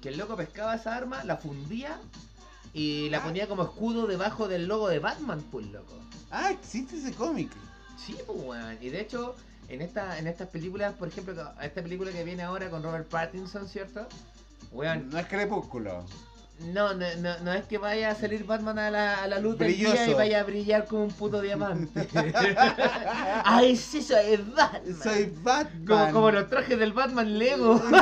que 0.00 0.10
el 0.10 0.16
loco 0.18 0.36
pescaba 0.36 0.74
esa 0.76 0.94
arma, 0.96 1.24
la 1.24 1.36
fundía 1.36 1.98
y 2.72 3.08
la 3.10 3.18
Ah. 3.18 3.24
ponía 3.24 3.48
como 3.48 3.64
escudo 3.64 4.06
debajo 4.06 4.48
del 4.48 4.66
logo 4.66 4.88
de 4.88 5.00
Batman, 5.00 5.42
pues 5.50 5.66
loco. 5.66 5.92
Ah, 6.30 6.50
existe 6.50 6.96
ese 6.96 7.12
cómic. 7.12 7.50
Sí, 7.98 8.16
pues 8.26 8.38
weón. 8.42 8.78
Y 8.80 8.88
de 8.90 9.00
hecho, 9.00 9.34
en 9.68 9.82
esta, 9.82 10.18
en 10.18 10.26
estas 10.28 10.48
películas, 10.48 10.94
por 10.94 11.08
ejemplo, 11.08 11.34
esta 11.60 11.82
película 11.82 12.12
que 12.12 12.22
viene 12.24 12.42
ahora 12.44 12.70
con 12.70 12.82
Robert 12.82 13.08
Pattinson, 13.08 13.68
¿cierto? 13.68 14.06
Weón, 14.74 15.08
No 15.10 15.18
es 15.18 15.26
crepúsculo. 15.26 16.04
no, 16.72 16.94
no, 16.94 17.06
no, 17.18 17.38
no 17.40 17.52
es 17.52 17.64
que 17.66 17.78
vaya 17.78 18.10
a 18.10 18.14
salir 18.14 18.44
Batman 18.44 18.78
a 18.78 18.90
la, 18.90 19.22
a 19.22 19.26
la 19.28 19.38
luz 19.38 19.58
del 19.58 19.76
día 19.76 19.90
Brilloso. 19.90 20.10
y 20.10 20.14
vaya 20.14 20.40
a 20.40 20.44
brillar 20.44 20.86
como 20.86 21.04
un 21.04 21.10
puto 21.12 21.40
diamante. 21.40 22.06
Ay, 23.44 23.76
sí, 23.76 24.02
soy 24.02 24.36
Batman. 24.36 24.96
Soy 25.02 25.32
Batman. 25.42 25.84
Como, 25.86 26.12
como 26.12 26.30
los 26.30 26.48
trajes 26.50 26.78
del 26.78 26.92
Batman 26.92 27.38
Lego. 27.38 27.80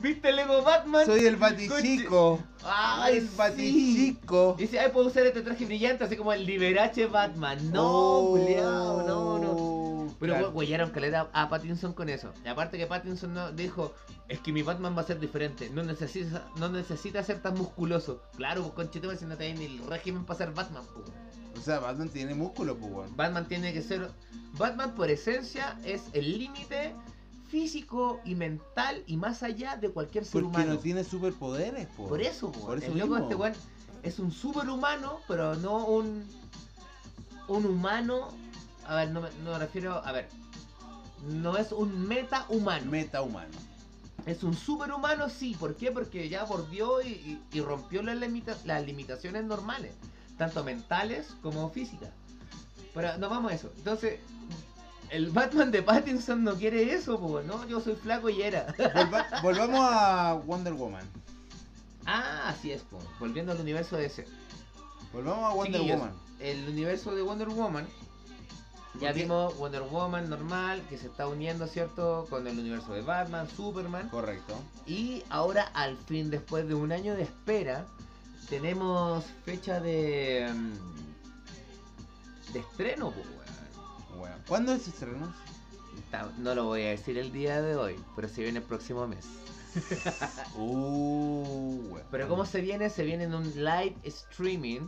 ¿Viste 0.00 0.28
el 0.30 0.36
Lego 0.36 0.62
Batman? 0.62 1.04
Soy 1.06 1.26
el 1.26 1.36
batichico. 1.36 2.40
Ay, 2.64 3.18
el 3.18 3.28
sí. 3.28 3.34
batichico. 3.36 4.54
Y 4.58 4.62
dice, 4.62 4.80
ay, 4.80 4.90
puedo 4.92 5.08
usar 5.08 5.26
este 5.26 5.42
traje 5.42 5.64
brillante, 5.66 6.04
así 6.04 6.16
como 6.16 6.32
el 6.32 6.46
Liberace 6.46 7.06
Batman. 7.06 7.70
No, 7.72 7.86
Oh, 7.86 8.38
no, 9.06 9.38
no. 9.38 9.75
Pero 10.18 10.34
claro. 10.34 10.50
weyaron 10.50 10.90
caleta 10.90 11.28
a 11.32 11.48
Pattinson 11.48 11.92
con 11.92 12.08
eso. 12.08 12.32
Y 12.44 12.48
aparte 12.48 12.78
que 12.78 12.86
Pattinson 12.86 13.34
no, 13.34 13.52
dijo, 13.52 13.94
es 14.28 14.40
que 14.40 14.52
mi 14.52 14.62
Batman 14.62 14.96
va 14.96 15.02
a 15.02 15.06
ser 15.06 15.20
diferente. 15.20 15.70
No 15.70 15.82
necesita, 15.82 16.48
no 16.56 16.68
necesita 16.68 17.22
ser 17.22 17.42
tan 17.42 17.54
musculoso. 17.54 18.22
Claro, 18.36 18.62
pues 18.62 18.74
conchetumare, 18.74 19.18
si 19.18 19.26
no 19.26 19.36
te 19.36 19.52
ni 19.54 19.66
el 19.66 19.86
régimen 19.86 20.24
para 20.24 20.38
ser 20.38 20.52
Batman, 20.52 20.84
pues. 20.94 21.06
O 21.58 21.62
sea, 21.62 21.80
Batman 21.80 22.08
tiene 22.08 22.34
músculo, 22.34 22.76
pues. 22.76 23.14
Batman 23.14 23.46
tiene 23.46 23.72
que 23.72 23.82
ser. 23.82 24.10
Batman 24.58 24.94
por 24.94 25.10
esencia 25.10 25.78
es 25.84 26.02
el 26.12 26.38
límite 26.38 26.94
físico 27.48 28.20
y 28.24 28.34
mental 28.34 29.02
y 29.06 29.16
más 29.16 29.42
allá 29.42 29.76
de 29.76 29.90
cualquier 29.90 30.24
ser 30.24 30.32
Porque 30.32 30.48
humano. 30.48 30.74
no 30.74 30.78
tiene 30.78 31.04
superpoderes, 31.04 31.86
po. 31.88 32.08
Por 32.08 32.20
eso, 32.20 32.50
po, 32.50 32.66
Por 32.66 32.78
eso 32.78 32.90
el 32.90 32.98
loco 32.98 33.18
este 33.18 33.34
weón 33.34 33.54
es 34.02 34.18
un 34.18 34.32
superhumano, 34.32 35.20
pero 35.28 35.54
no 35.56 35.86
un 35.86 36.24
un 37.48 37.66
humano. 37.66 38.28
A 38.88 38.94
ver, 38.96 39.10
no 39.10 39.20
me, 39.20 39.28
no 39.44 39.52
me 39.52 39.58
refiero. 39.58 40.02
A 40.04 40.12
ver. 40.12 40.28
No 41.26 41.56
es 41.56 41.72
un 41.72 42.06
meta 42.06 42.46
humano. 42.48 42.90
Meta 42.90 43.22
humano. 43.22 43.50
Es 44.26 44.42
un 44.42 44.54
superhumano, 44.54 45.28
sí. 45.28 45.56
¿Por 45.58 45.76
qué? 45.76 45.90
Porque 45.92 46.28
ya 46.28 46.44
bordeó 46.44 47.00
y, 47.00 47.08
y- 47.08 47.42
y 47.52 47.60
rompió 47.60 48.02
las, 48.02 48.16
limita- 48.16 48.56
las 48.64 48.84
limitaciones 48.84 49.44
normales, 49.44 49.92
tanto 50.36 50.64
mentales 50.64 51.28
como 51.42 51.70
físicas. 51.70 52.10
Pero 52.94 53.16
no 53.18 53.28
vamos 53.28 53.52
a 53.52 53.54
eso. 53.54 53.70
Entonces, 53.76 54.18
el 55.10 55.30
Batman 55.30 55.70
de 55.70 55.82
Pattinson 55.82 56.42
no 56.42 56.54
quiere 56.56 56.92
eso, 56.92 57.20
pues, 57.20 57.46
¿no? 57.46 57.66
Yo 57.68 57.80
soy 57.80 57.94
flaco 57.94 58.28
y 58.28 58.42
era. 58.42 58.66
Volva- 58.76 59.26
volvamos 59.42 59.80
a 59.80 60.34
Wonder 60.44 60.72
Woman. 60.74 61.04
ah, 62.06 62.48
así 62.48 62.72
es, 62.72 62.82
pues. 62.90 63.04
Volviendo 63.20 63.52
al 63.52 63.60
universo 63.60 63.96
de 63.96 64.06
ese. 64.06 64.26
Volvamos 65.12 65.44
a 65.52 65.54
Wonder 65.54 65.80
Chiquillos, 65.80 65.98
Woman. 66.00 66.14
El 66.40 66.68
universo 66.68 67.14
de 67.14 67.22
Wonder 67.22 67.48
Woman. 67.48 67.86
Ya 69.00 69.12
vimos 69.12 69.56
Wonder 69.58 69.82
Woman 69.82 70.28
normal, 70.30 70.82
que 70.88 70.96
se 70.98 71.06
está 71.06 71.26
uniendo, 71.28 71.66
¿cierto? 71.66 72.26
Con 72.30 72.46
el 72.46 72.58
universo 72.58 72.92
de 72.92 73.02
Batman, 73.02 73.48
Superman. 73.48 74.08
Correcto. 74.08 74.54
Y 74.86 75.22
ahora, 75.28 75.64
al 75.74 75.96
fin, 75.96 76.30
después 76.30 76.66
de 76.68 76.74
un 76.74 76.92
año 76.92 77.14
de 77.14 77.22
espera, 77.22 77.86
tenemos 78.48 79.24
fecha 79.44 79.80
de. 79.80 80.50
mm, 80.54 82.52
de 82.52 82.58
estreno, 82.60 83.10
pues, 83.10 83.26
weón. 83.26 84.18
Bueno. 84.18 84.36
¿Cuándo 84.48 84.72
es 84.72 84.88
estreno? 84.88 85.32
Ta- 86.10 86.30
No 86.38 86.54
lo 86.54 86.64
voy 86.64 86.82
a 86.82 86.90
decir 86.90 87.18
el 87.18 87.32
día 87.32 87.60
de 87.60 87.76
hoy, 87.76 87.96
pero 88.14 88.28
se 88.28 88.42
viene 88.42 88.58
el 88.60 88.64
próximo 88.64 89.06
mes. 89.06 89.26
Uh, 90.56 91.98
Pero 92.10 92.28
¿cómo 92.28 92.46
se 92.46 92.60
viene? 92.62 92.88
Se 92.88 93.04
viene 93.04 93.24
en 93.24 93.34
un 93.34 93.44
live 93.56 93.94
streaming, 94.04 94.80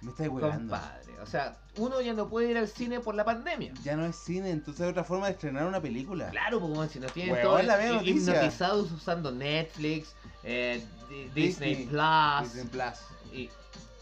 Me 0.00 0.10
estáis 0.10 0.28
huevando. 0.30 0.72
compadre. 0.72 1.20
O 1.20 1.26
sea, 1.26 1.56
uno 1.76 2.00
ya 2.00 2.14
no 2.14 2.28
puede 2.28 2.50
ir 2.50 2.56
al 2.58 2.68
cine 2.68 3.00
por 3.00 3.14
la 3.14 3.24
pandemia. 3.24 3.72
Ya 3.82 3.96
no 3.96 4.06
es 4.06 4.16
cine, 4.16 4.50
entonces 4.50 4.82
es 4.86 4.90
otra 4.90 5.02
forma 5.04 5.26
de 5.26 5.32
estrenar 5.32 5.66
una 5.66 5.80
película. 5.80 6.30
Claro, 6.30 6.60
pues 6.60 6.72
bueno, 6.72 6.90
si 6.90 7.00
nos 7.00 7.12
tienen 7.12 7.40
todos 7.42 7.64
la 7.64 7.76
veo 7.76 7.94
hi- 7.94 7.96
noticia. 8.12 8.34
hipnotizados 8.34 8.92
usando 8.92 9.32
Netflix, 9.32 10.14
eh, 10.44 10.82
Di- 11.08 11.24
Disney, 11.34 11.74
Disney, 11.74 11.86
Plus, 11.86 12.52
Disney 12.54 12.64
Plus. 12.70 12.98
y 13.32 13.50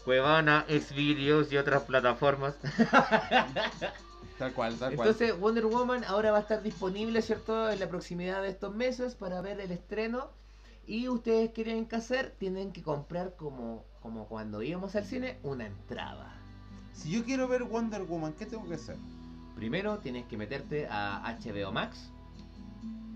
Cuevana, 0.05 0.65
Xvideos 0.69 1.51
y 1.51 1.57
otras 1.57 1.83
plataformas. 1.83 2.55
Tal 4.37 4.53
cual, 4.53 4.75
tal 4.77 4.95
cual. 4.95 5.07
Entonces 5.09 5.39
Wonder 5.39 5.65
Woman 5.65 6.03
ahora 6.03 6.31
va 6.31 6.37
a 6.37 6.41
estar 6.41 6.61
disponible, 6.61 7.23
¿cierto? 7.23 7.71
En 7.71 7.79
la 7.79 7.89
proximidad 7.89 8.43
de 8.43 8.49
estos 8.49 8.73
meses 8.75 9.15
para 9.15 9.41
ver 9.41 9.59
el 9.59 9.71
estreno. 9.71 10.29
Y 10.85 11.09
ustedes 11.09 11.51
quieren 11.51 11.87
que 11.87 11.95
hacer, 11.95 12.35
tienen 12.37 12.71
que 12.71 12.83
comprar 12.83 13.35
como, 13.35 13.83
como 14.01 14.27
cuando 14.27 14.61
íbamos 14.61 14.95
al 14.95 15.05
cine, 15.05 15.37
una 15.43 15.65
entrada. 15.65 16.33
Si 16.93 17.11
yo 17.11 17.23
quiero 17.23 17.47
ver 17.47 17.63
Wonder 17.63 18.03
Woman, 18.03 18.33
¿qué 18.33 18.45
tengo 18.45 18.67
que 18.67 18.75
hacer? 18.75 18.97
Primero 19.55 19.99
tienes 19.99 20.25
que 20.25 20.37
meterte 20.37 20.87
a 20.89 21.35
HBO 21.39 21.71
Max. 21.71 22.11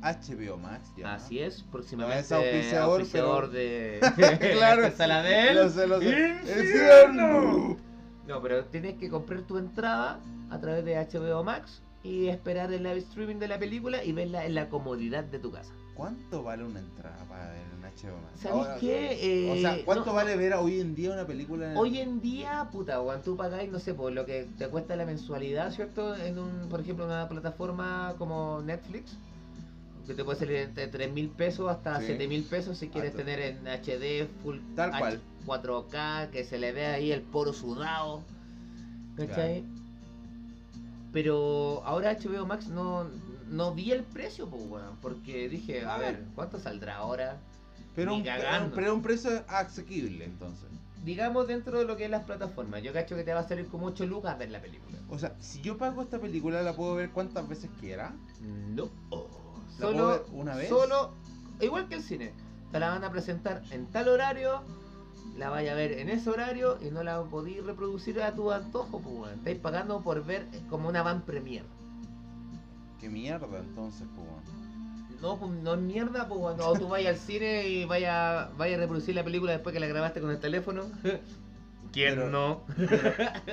HBO 0.02 0.58
Max, 0.58 0.91
ya. 0.98 1.14
Así 1.14 1.40
es, 1.40 1.64
próximamente 1.64 2.16
No 2.16 2.22
es 2.22 2.32
auspiciador, 2.32 2.99
auspiciador 3.02 3.52
de 3.52 3.99
claro. 4.53 4.82
de 4.82 4.91
Saladel. 4.91 5.56
Lo 5.56 5.70
sé, 5.70 5.88
lo 5.88 5.99
sé. 5.99 6.40
¡Infierno! 6.41 7.78
No, 8.28 8.41
pero 8.41 8.66
tienes 8.66 8.95
que 8.95 9.10
comprar 9.10 9.41
tu 9.41 9.58
entrada 9.58 10.20
a 10.49 10.60
través 10.60 10.86
de 10.86 10.95
HBO 10.95 11.44
Max 11.44 11.82
y 12.03 12.28
esperar 12.28 12.72
el 12.74 12.84
live 12.84 12.98
streaming 12.98 13.36
de 13.38 13.48
la 13.48 13.60
película 13.60 14.03
y 14.03 14.12
verla 14.12 14.45
en 14.45 14.56
la 14.56 14.70
comodidad 14.70 15.24
de 15.24 15.40
tu 15.40 15.52
casa. 15.52 15.74
¿Cuánto 15.94 16.41
vale 16.44 16.64
una 16.64 16.80
entrada 16.80 17.24
para 17.26 17.49
ver 17.52 17.70
HBO 17.96 18.18
Max? 18.22 18.40
¿Sabes 18.42 18.58
Ahora, 18.68 18.78
qué? 18.80 19.50
o 19.52 19.56
Eh, 19.56 19.62
sea, 19.62 19.86
¿cuánto 19.86 20.06
no- 20.08 20.14
vale 20.14 20.36
ver 20.36 20.54
hoy 20.54 20.80
en 20.80 20.96
día 20.96 21.12
una 21.12 21.26
película 21.26 21.72
en 21.72 21.78
Hoy 21.78 22.00
en 22.00 22.22
día, 22.22 22.68
puta, 22.72 23.00
cuando 23.00 23.24
tú 23.24 23.36
pagáis, 23.38 23.72
no 23.72 23.80
sé, 23.80 23.94
por 23.94 24.12
lo 24.12 24.26
que 24.26 24.48
te 24.58 24.68
cuesta 24.68 24.96
la 24.96 25.06
mensualidad, 25.06 25.72
¿cierto? 25.72 26.16
En 26.16 26.40
un, 26.40 26.68
por 26.70 26.80
ejemplo, 26.82 27.06
una 27.06 27.28
plataforma 27.28 28.16
como 28.18 28.62
Netflix, 28.62 29.18
que 30.08 30.14
te 30.16 30.24
puede 30.24 30.40
salir 30.40 30.56
entre 30.58 30.88
3 30.88 31.12
mil 31.14 31.30
pesos 31.30 31.70
hasta 31.70 32.00
Sí. 32.00 32.06
7 32.08 32.28
mil 32.28 32.44
pesos 32.44 32.78
si 32.78 32.90
quieres 32.90 33.12
Alto. 33.12 33.24
tener 33.24 33.40
en 33.40 33.68
HD, 33.68 34.28
full 34.44 34.58
Tal 34.76 34.90
H- 34.92 35.00
cual. 35.00 35.22
4K, 35.46 36.30
que 36.32 36.44
se 36.44 36.58
le 36.58 36.72
vea 36.72 36.94
ahí 36.94 37.12
el 37.12 37.22
poro 37.22 37.54
sudado, 37.54 38.22
¿cachai? 39.16 39.64
Pero 41.14 41.82
ahora 41.86 42.12
HBO 42.12 42.46
Max 42.46 42.68
no, 42.68 43.06
no 43.50 43.74
vi 43.74 43.92
el 43.92 44.04
precio, 44.04 44.48
pues, 44.48 44.84
porque 45.02 45.50
dije, 45.50 45.84
a 45.86 45.96
Ah. 45.96 45.98
ver, 45.98 46.24
¿cuánto 46.36 46.60
saldrá 46.60 46.98
ahora? 46.98 47.38
Pero 47.96 48.16
un, 48.16 48.24
pero 48.74 48.96
un 48.96 49.02
precio 49.02 49.44
asequible, 49.48 50.26
entonces. 50.26 50.68
Digamos 51.04 51.48
dentro 51.48 51.80
de 51.80 51.86
lo 51.86 51.98
que 51.98 52.06
es 52.06 52.12
las 52.12 52.24
plataformas, 52.24 52.84
yo 52.84 52.94
cacho 52.94 53.16
que 53.16 53.24
te 53.24 53.34
va 53.34 53.40
a 53.42 53.48
salir 53.48 53.68
como 53.68 53.88
8 53.88 54.06
lucas 54.06 54.38
ver 54.38 54.52
la 54.52 54.62
película. 54.62 55.00
O 55.10 55.18
sea, 55.18 55.36
si 55.40 55.62
yo 55.62 55.78
pago 55.78 56.02
esta 56.02 56.20
película, 56.20 56.62
¿la 56.62 56.74
puedo 56.74 56.96
ver 56.96 57.10
cuántas 57.10 57.48
veces 57.50 57.70
quiera? 57.80 58.14
No. 58.40 58.86
¿La 58.86 58.90
puedo 59.10 59.30
Solo, 59.78 60.08
ver 60.08 60.22
una 60.32 60.56
vez? 60.56 60.70
solo, 60.70 61.12
igual 61.60 61.88
que 61.90 61.96
el 61.96 62.04
cine, 62.04 62.34
te 62.72 62.80
la 62.80 62.90
van 62.90 63.04
a 63.04 63.12
presentar 63.12 63.64
en 63.72 63.88
tal 63.88 64.10
horario, 64.10 64.62
la 65.38 65.50
vaya 65.50 65.72
a 65.72 65.76
ver 65.76 65.94
en 65.94 66.10
ese 66.10 66.30
horario 66.30 66.78
y 66.82 66.92
no 66.92 67.04
la 67.04 67.24
podéis 67.24 67.64
reproducir 67.66 68.22
a 68.22 68.34
tu 68.34 68.52
antojo, 68.52 69.00
pues. 69.00 69.34
Estáis 69.34 69.58
pagando 69.58 70.02
por 70.02 70.24
ver 70.24 70.48
como 70.70 70.88
una 70.88 71.02
van 71.02 71.24
premier. 71.24 71.66
¿Qué 73.00 73.10
mierda 73.10 73.48
entonces, 73.58 74.08
pues? 74.16 74.28
No, 75.22 75.38
pues, 75.38 75.52
no 75.52 75.76
es 75.76 75.80
mierda, 75.81 76.27
pues 76.27 76.39
cuando 76.39 76.73
tú 76.73 76.88
vayas 76.89 77.14
al 77.19 77.19
cine 77.26 77.68
y 77.68 77.85
vaya, 77.85 78.49
vaya 78.57 78.76
a 78.76 78.80
reproducir 78.80 79.14
la 79.15 79.23
película 79.23 79.52
después 79.52 79.72
que 79.73 79.80
la 79.80 79.88
grabaste 79.88 80.19
con 80.19 80.31
el 80.31 80.39
teléfono. 80.39 80.84
¿Quién 81.93 82.15
Pero- 82.15 82.30
no? 82.30 82.61
Pero, 82.76 82.99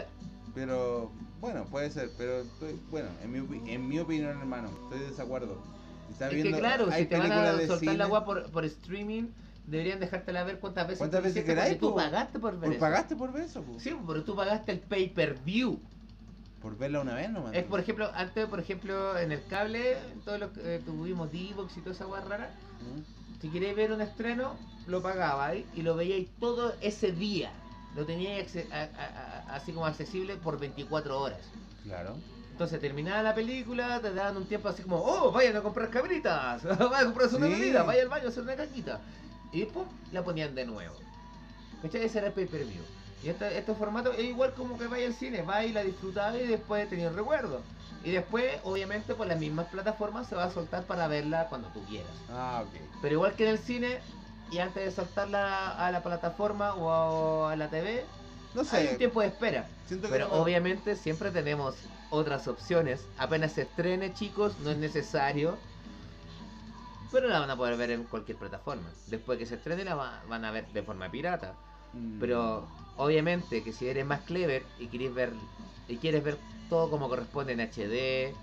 pero, 0.55 1.13
bueno, 1.41 1.65
puede 1.67 1.91
ser, 1.91 2.11
pero 2.17 2.41
estoy- 2.41 2.81
bueno, 2.91 3.09
en 3.23 3.33
mi, 3.33 3.71
en 3.73 3.89
mi 3.89 3.99
opinión, 3.99 4.39
hermano, 4.39 4.69
estoy 4.85 5.01
de 5.01 5.11
desacuerdo. 5.11 5.59
Está 6.11 6.29
Es 6.29 6.35
viendo, 6.35 6.57
que 6.57 6.59
claro, 6.61 6.89
hay 6.91 7.03
si 7.03 7.09
te 7.09 7.19
van 7.19 7.33
a 7.33 7.67
soltar 7.67 7.95
la 7.97 8.05
agua 8.05 8.25
por, 8.25 8.51
por 8.51 8.65
streaming, 8.65 9.25
deberían 9.67 10.01
dejártela 10.01 10.43
ver 10.45 10.59
cuántas 10.61 10.87
veces 10.87 10.99
¿Cuántas 10.99 11.23
veces 11.23 11.45
queráis, 11.45 11.75
porque 11.77 11.81
tú 11.81 11.95
pagaste 11.95 12.39
por 12.39 12.53
ver 12.53 12.61
¿Por 12.61 12.71
eso. 12.73 12.81
pagaste 12.81 13.17
por 13.17 13.33
ver 13.33 13.43
eso? 13.43 13.63
po? 13.63 13.79
Sí, 13.79 13.95
pero 14.07 14.25
tú 14.25 14.35
pagaste 14.35 14.73
el 14.73 14.81
pay-per-view. 14.81 15.79
Por 16.63 16.77
verla 16.77 17.01
una 17.01 17.15
vez 17.15 17.31
nomás. 17.31 17.55
Es 17.55 17.65
por 17.65 17.79
ejemplo, 17.81 18.11
antes, 18.15 18.47
por 18.47 18.59
ejemplo, 18.59 19.17
en 19.17 19.31
el 19.33 19.45
cable, 19.47 19.97
todos 20.25 20.41
los 20.41 20.51
que 20.51 20.77
eh, 20.77 20.81
tuvimos 20.85 21.31
D-Box 21.31 21.77
y 21.77 21.81
toda 21.81 21.93
esa 21.95 22.07
weá 22.07 22.21
rara, 22.23 22.51
¿Mm? 22.81 23.41
si 23.41 23.49
queréis 23.49 23.77
ver 23.77 23.93
un 23.93 24.01
estreno, 24.01 24.57
lo 24.87 25.01
pagabais 25.03 25.65
y 25.77 25.83
lo 25.83 25.95
veíais 25.95 26.29
todo 26.41 26.75
ese 26.81 27.13
día. 27.13 27.53
Lo 27.97 28.05
teníais 28.05 28.57
así 29.49 29.73
como 29.73 29.87
accesible 29.87 30.37
por 30.37 30.59
24 30.59 31.21
horas. 31.21 31.41
Claro. 31.85 32.17
Entonces 32.53 32.81
terminaba 32.81 33.23
la 33.23 33.35
película, 33.35 34.01
te 34.01 34.13
daban 34.13 34.37
un 34.37 34.47
tiempo 34.47 34.69
así 34.69 34.83
como, 34.83 34.97
oh, 34.97 35.31
vayan 35.31 35.57
a 35.57 35.61
comprar 35.63 35.91
cabritas, 35.91 36.65
vayan 36.65 36.93
a 36.95 37.05
comprarse 37.05 37.37
una 37.37 37.47
Sí. 37.47 37.53
bebida, 37.53 37.85
vayan 37.85 38.03
al 38.05 38.09
baño 38.09 38.27
a 38.27 38.29
hacer 38.31 38.43
una 38.43 38.57
caquita. 38.57 39.01
Y 39.53 39.65
pum, 39.65 39.85
la 40.13 40.23
ponían 40.25 40.55
de 40.57 40.67
nuevo. 40.67 40.95
¿Cachai? 41.83 42.03
Ese 42.05 42.19
era 42.19 42.27
el 42.27 42.33
pay-per-view. 42.33 42.83
Y 43.23 43.29
este, 43.31 43.59
este 43.59 43.75
formato 43.75 44.13
es 44.13 44.25
igual 44.25 44.55
como 44.55 44.79
que 44.79 44.87
vaya 44.87 45.07
al 45.07 45.15
cine, 45.15 45.43
va 45.43 45.65
y 45.65 45.73
la 45.73 45.83
disfrutaba 45.83 46.37
y 46.39 46.47
después 46.47 46.89
tenía 46.89 47.09
un 47.09 47.17
recuerdo. 47.17 47.63
Y 48.05 48.13
después, 48.13 48.61
obviamente, 48.63 49.15
por 49.15 49.27
las 49.27 49.39
mismas 49.41 49.67
plataformas 49.67 50.29
se 50.29 50.37
va 50.37 50.45
a 50.45 50.51
soltar 50.51 50.85
para 50.87 51.09
verla 51.09 51.49
cuando 51.49 51.69
tú 51.69 51.85
quieras. 51.85 52.13
Ah, 52.31 52.63
ok. 52.65 52.81
Pero 53.03 53.15
igual 53.15 53.35
que 53.35 53.45
en 53.45 53.51
el 53.51 53.59
cine, 53.59 53.99
y 54.53 54.59
antes 54.59 54.85
de 54.85 54.91
soltarla 54.93 55.73
a 55.73 55.91
la 55.91 56.03
plataforma 56.03 56.75
o 56.75 57.47
a, 57.47 57.57
la 57.57 57.69
TV, 57.69 58.05
No 58.55 58.63
hay 58.71 58.87
un 58.87 58.99
tiempo 58.99 59.21
de 59.21 59.27
espera. 59.27 59.69
Siento 59.87 60.07
que 60.07 60.13
Pero 60.13 60.29
no- 60.29 60.35
obviamente 60.35 60.95
siempre 60.95 61.31
tenemos 61.33 61.75
otras 62.11 62.47
opciones. 62.47 63.07
Apenas 63.19 63.53
se 63.53 63.63
estrene, 63.63 64.15
chicos, 64.15 64.59
no 64.61 64.71
es 64.71 64.79
necesario. 64.79 65.59
Pero 67.11 67.29
la 67.29 67.41
van 67.41 67.51
a 67.51 67.57
poder 67.57 67.77
ver 67.77 67.91
en 67.91 68.05
cualquier 68.05 68.39
plataforma. 68.39 68.91
Después 69.09 69.39
que 69.39 69.47
se 69.47 69.57
estrene 69.57 69.85
la 69.85 69.95
va- 69.95 70.23
van 70.29 70.45
a 70.45 70.51
ver 70.51 70.67
de 70.73 70.83
forma 70.83 71.11
pirata. 71.11 71.55
Mm, 71.93 72.19
Pero 72.21 72.69
obviamente 72.99 73.63
que 73.63 73.73
si 73.73 73.89
eres 73.89 74.05
más 74.05 74.21
clever 74.23 74.63
y 74.79 74.89
quieres 74.89 75.15
ver 75.15 75.33
y 75.89 75.97
quieres 75.97 76.23
ver 76.23 76.37
todo 76.69 76.91
como 76.91 77.09
corresponde 77.09 77.55
en 77.55 77.61
HD, 77.61 78.35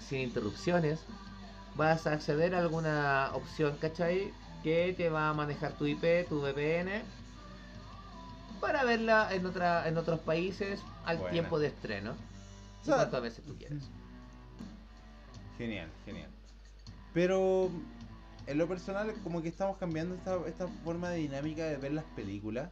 sin 0.00 0.20
interrupciones, 0.20 1.00
vas 1.74 2.06
a 2.06 2.12
acceder 2.12 2.54
a 2.54 2.60
alguna 2.60 3.30
opción, 3.34 3.76
¿cachai? 3.78 4.32
Que 4.62 4.94
te 4.96 5.10
va 5.10 5.28
a 5.28 5.34
manejar 5.34 5.72
tu 5.72 5.86
IP, 5.86 6.26
tu 6.28 6.40
VPN, 6.40 7.02
para 8.60 8.84
verla 8.84 9.28
en 9.34 9.44
otra 9.44 9.86
en 9.86 9.98
otros 9.98 10.20
países 10.20 10.80
al 11.04 11.18
Buena. 11.18 11.32
tiempo 11.32 11.58
de 11.58 11.66
estreno. 11.68 12.14
O 12.80 12.84
sea, 12.84 12.96
cuantas 12.96 13.22
veces 13.22 13.44
tú 13.44 13.54
quieras. 13.58 13.82
Genial, 15.58 15.90
genial. 16.04 16.30
Pero 17.12 17.70
en 18.46 18.58
lo 18.58 18.68
personal, 18.68 19.12
como 19.22 19.42
que 19.42 19.48
estamos 19.48 19.76
cambiando 19.76 20.14
esta, 20.14 20.38
esta 20.46 20.68
forma 20.84 21.10
de 21.10 21.18
dinámica 21.18 21.64
de 21.64 21.76
ver 21.76 21.92
las 21.92 22.04
películas. 22.16 22.70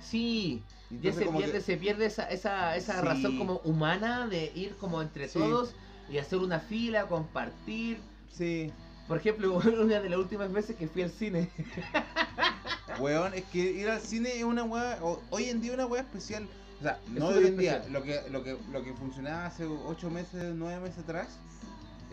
Sí, 0.00 0.62
ya 0.90 1.12
se 1.12 1.26
pierde, 1.26 1.52
que- 1.52 1.60
se 1.60 1.76
pierde 1.76 2.06
esa, 2.06 2.24
esa, 2.30 2.76
esa 2.76 3.00
Sí. 3.00 3.06
razón 3.06 3.38
como 3.38 3.54
humana 3.64 4.26
de 4.28 4.52
ir 4.54 4.76
como 4.76 5.02
entre 5.02 5.28
Sí. 5.28 5.38
todos 5.38 5.74
y 6.10 6.18
hacer 6.18 6.38
una 6.38 6.60
fila, 6.60 7.06
compartir. 7.06 7.98
Sí, 8.32 8.72
Por 9.08 9.18
ejemplo, 9.18 9.54
una 9.80 10.00
de 10.00 10.08
las 10.10 10.18
últimas 10.18 10.52
veces 10.52 10.74
que 10.76 10.88
fui 10.88 11.02
al 11.02 11.10
cine. 11.10 11.48
weón, 12.98 13.34
es 13.34 13.44
que 13.44 13.58
ir 13.58 13.88
al 13.88 14.00
cine 14.00 14.36
es 14.36 14.44
una 14.44 14.64
weá, 14.64 14.98
hoy 15.30 15.44
en 15.44 15.60
día 15.60 15.74
una 15.74 15.86
weá 15.86 16.02
especial. 16.02 16.48
O 16.80 16.82
sea, 16.82 16.98
Es 17.06 17.10
no 17.12 17.28
hoy 17.28 17.46
en 17.46 17.56
día, 17.56 17.84
lo 17.90 18.02
que, 18.02 18.20
lo, 18.30 18.42
que, 18.42 18.56
lo 18.72 18.82
que 18.82 18.92
funcionaba 18.94 19.46
hace 19.46 19.64
8 19.64 20.10
meses, 20.10 20.52
9 20.54 20.80
meses 20.80 20.98
atrás, 20.98 21.28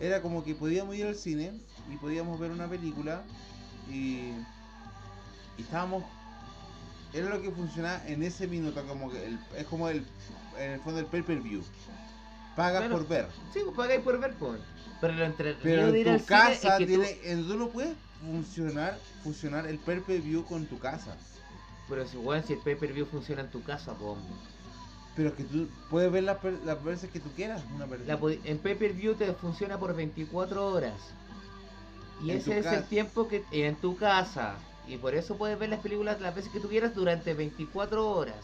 era 0.00 0.22
como 0.22 0.42
que 0.42 0.54
podíamos 0.54 0.96
ir 0.96 1.06
al 1.06 1.14
cine 1.16 1.52
y 1.92 1.96
podíamos 1.96 2.38
ver 2.40 2.50
una 2.50 2.66
película 2.68 3.22
y, 3.90 4.30
y 5.58 5.62
estábamos... 5.62 6.04
Era 7.14 7.28
lo 7.28 7.40
que 7.40 7.50
funcionaba 7.50 8.02
en 8.06 8.22
ese 8.22 8.46
minuto, 8.48 8.84
como 8.86 9.10
que 9.10 9.24
el- 9.24 9.38
es 9.56 9.64
como 9.66 9.88
el, 9.88 10.04
en 10.58 10.72
el 10.72 10.80
fondo 10.80 10.98
el 11.00 11.06
pay-per-view. 11.06 11.62
Pagas 12.56 12.82
Claro. 12.82 12.98
por 12.98 13.08
ver. 13.08 13.28
Sí, 13.52 13.60
pues 13.64 13.76
pagáis 13.76 14.00
por 14.00 14.18
ver, 14.18 14.34
pues. 14.34 14.60
Pero 15.00 15.12
lo 15.14 15.24
entretenido 15.24 15.92
Pero 15.92 16.10
en 16.10 16.18
tu 16.20 16.24
casa 16.26 16.52
es 16.52 16.78
que 16.78 16.86
tú- 16.86 17.02
tiene, 17.02 17.18
en 17.24 17.46
tú 17.46 17.56
no 17.56 17.68
puedes 17.68 17.94
funcionar, 18.20 18.98
funcionar 19.22 19.66
el 19.66 19.78
pay-per-view 19.78 20.44
con 20.44 20.66
tu 20.66 20.78
casa. 20.78 21.16
Pero 21.88 22.06
si, 22.06 22.16
weón, 22.16 22.42
si 22.44 22.54
el 22.54 22.58
pay-per-view 22.60 23.06
funciona 23.06 23.42
en 23.42 23.50
tu 23.50 23.62
casa, 23.62 23.92
pues. 23.94 24.18
Pero 25.16 25.28
es 25.28 25.34
que 25.36 25.44
tú 25.44 25.68
puedes 25.90 26.10
ver 26.10 26.24
las, 26.24 26.38
las 26.64 26.82
veces 26.82 27.10
que 27.10 27.20
tú 27.20 27.30
quieras 27.36 27.62
una. 27.74 27.86
La 28.06 28.18
en 28.44 28.58
pay-per-view 28.58 29.14
te 29.14 29.32
funciona 29.34 29.78
por 29.78 29.94
24 29.94 30.66
horas. 30.66 30.94
Y 32.22 32.30
En 32.30 32.38
ese 32.38 32.58
es 32.58 32.64
casa. 32.64 32.78
el 32.78 32.84
tiempo 32.84 33.28
que 33.28 33.44
en 33.52 33.76
tu 33.76 33.96
casa. 33.96 34.56
Y 34.86 34.96
por 34.98 35.14
eso 35.14 35.36
puedes 35.36 35.58
ver 35.58 35.70
las 35.70 35.80
películas 35.80 36.20
las 36.20 36.34
veces 36.34 36.52
que 36.52 36.60
tú 36.60 36.68
quieras 36.68 36.94
durante 36.94 37.34
24 37.34 38.10
horas. 38.10 38.36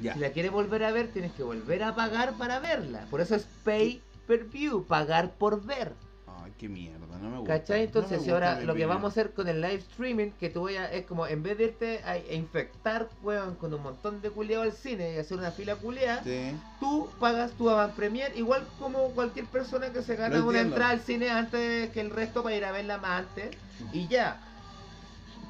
Ya. 0.00 0.14
Si 0.14 0.20
la 0.20 0.30
quieres 0.30 0.50
volver 0.50 0.84
a 0.84 0.90
ver, 0.90 1.08
tienes 1.08 1.32
que 1.32 1.42
volver 1.42 1.82
a 1.82 1.94
pagar 1.94 2.32
para 2.34 2.58
verla. 2.60 3.06
Por 3.10 3.20
eso 3.20 3.34
es 3.36 3.46
pay 3.64 4.02
per 4.26 4.44
view, 4.44 4.84
pagar 4.84 5.32
por 5.32 5.62
ver. 5.64 5.92
Ay, 6.26 6.52
qué 6.58 6.68
mierda, 6.68 6.98
no 7.20 7.30
me 7.30 7.38
gusta. 7.38 7.58
¿Cachai? 7.58 7.80
No 7.80 7.84
Entonces, 7.84 8.22
si 8.22 8.30
ahora 8.30 8.60
lo 8.62 8.74
que 8.74 8.86
vamos 8.86 9.04
a 9.04 9.08
hacer 9.08 9.32
con 9.32 9.46
el 9.48 9.60
live 9.60 9.76
streaming, 9.76 10.30
que 10.40 10.48
tú 10.50 10.60
voy 10.60 10.76
a, 10.76 10.90
es 10.90 11.06
como 11.06 11.26
en 11.26 11.42
vez 11.42 11.58
de 11.58 11.64
irte 11.64 12.00
a, 12.04 12.12
a 12.12 12.34
infectar, 12.34 13.08
weón, 13.22 13.54
con 13.56 13.72
un 13.74 13.82
montón 13.82 14.20
de 14.22 14.30
culiados 14.30 14.66
al 14.66 14.72
cine 14.72 15.14
y 15.14 15.18
hacer 15.18 15.38
una 15.38 15.52
fila 15.52 15.76
culiada, 15.76 16.24
Sí. 16.24 16.52
tú 16.80 17.08
pagas 17.20 17.52
tu 17.52 17.68
avant 17.70 17.94
premier 17.94 18.36
igual 18.36 18.66
como 18.80 19.10
cualquier 19.10 19.46
persona 19.46 19.92
que 19.92 20.02
se 20.02 20.16
gana 20.16 20.42
una 20.44 20.60
entrada 20.60 20.90
al 20.90 21.00
cine 21.00 21.30
antes 21.30 21.90
que 21.90 22.00
el 22.00 22.10
resto 22.10 22.42
para 22.42 22.56
ir 22.56 22.64
a 22.64 22.72
verla 22.72 22.98
más 22.98 23.20
antes 23.20 23.56
y 23.92 24.08
ya 24.08 24.40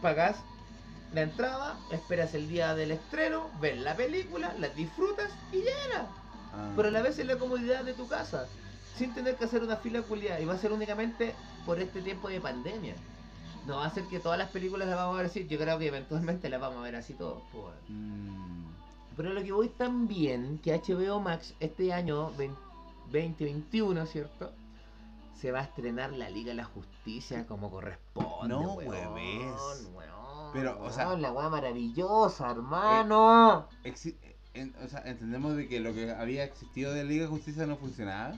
pagas 0.02 0.36
la 1.14 1.22
entrada, 1.22 1.78
esperas 1.90 2.34
el 2.34 2.48
día 2.48 2.74
del 2.74 2.90
estreno, 2.90 3.48
ves 3.60 3.78
la 3.78 3.94
película, 3.94 4.54
la 4.58 4.68
disfrutas 4.68 5.30
y 5.52 5.58
ya 5.58 5.84
era. 5.88 6.06
Ah. 6.52 6.70
Pero 6.76 6.88
a 6.88 6.90
la 6.90 7.02
vez 7.02 7.18
en 7.18 7.28
la 7.28 7.36
comodidad 7.36 7.84
de 7.84 7.92
tu 7.94 8.08
casa, 8.08 8.46
sin 8.96 9.14
tener 9.14 9.36
que 9.36 9.44
hacer 9.44 9.62
una 9.62 9.76
fila 9.76 10.02
culiada 10.02 10.40
y 10.40 10.44
va 10.44 10.54
a 10.54 10.58
ser 10.58 10.72
únicamente 10.72 11.34
por 11.64 11.80
este 11.80 12.02
tiempo 12.02 12.28
de 12.28 12.40
pandemia. 12.40 12.94
No 13.66 13.76
va 13.76 13.86
a 13.86 13.90
ser 13.90 14.04
que 14.04 14.18
todas 14.18 14.38
las 14.38 14.50
películas 14.50 14.88
las 14.88 14.96
vamos 14.96 15.14
a 15.14 15.18
ver 15.18 15.26
así, 15.26 15.46
yo 15.46 15.58
creo 15.58 15.78
que 15.78 15.86
eventualmente 15.86 16.48
las 16.48 16.60
vamos 16.60 16.78
a 16.78 16.82
ver 16.82 16.96
así 16.96 17.14
todos. 17.14 17.42
pues. 17.52 17.74
Mm. 17.88 18.66
Pero 19.16 19.32
lo 19.32 19.42
que 19.42 19.52
voy 19.52 19.68
también, 19.68 20.58
que 20.58 20.74
HBO 20.74 21.20
Max 21.20 21.54
este 21.60 21.92
año 21.92 22.32
20- 22.36 22.56
2021, 23.12 24.06
¿cierto? 24.06 24.52
Se 25.42 25.50
va 25.50 25.58
a 25.58 25.62
estrenar 25.64 26.12
la 26.12 26.30
Liga 26.30 26.50
de 26.50 26.54
la 26.54 26.64
Justicia 26.64 27.44
como 27.48 27.68
corresponde. 27.68 28.48
No, 28.54 28.74
weón, 28.74 29.12
weón, 29.12 30.52
Pero, 30.52 30.80
o 30.80 30.88
sea- 30.92 31.08
weón, 31.08 31.20
la 31.20 31.32
weá 31.32 31.48
maravillosa, 31.48 32.48
hermano. 32.52 33.68
Exi- 33.82 34.14
en- 34.54 34.72
o 34.84 34.88
sea, 34.88 35.00
entendemos 35.04 35.56
de 35.56 35.66
que 35.66 35.80
lo 35.80 35.92
que 35.94 36.12
había 36.12 36.44
existido 36.44 36.92
de 36.92 37.02
Liga 37.02 37.24
de 37.24 37.28
Justicia 37.28 37.66
no 37.66 37.76
funcionaba. 37.76 38.36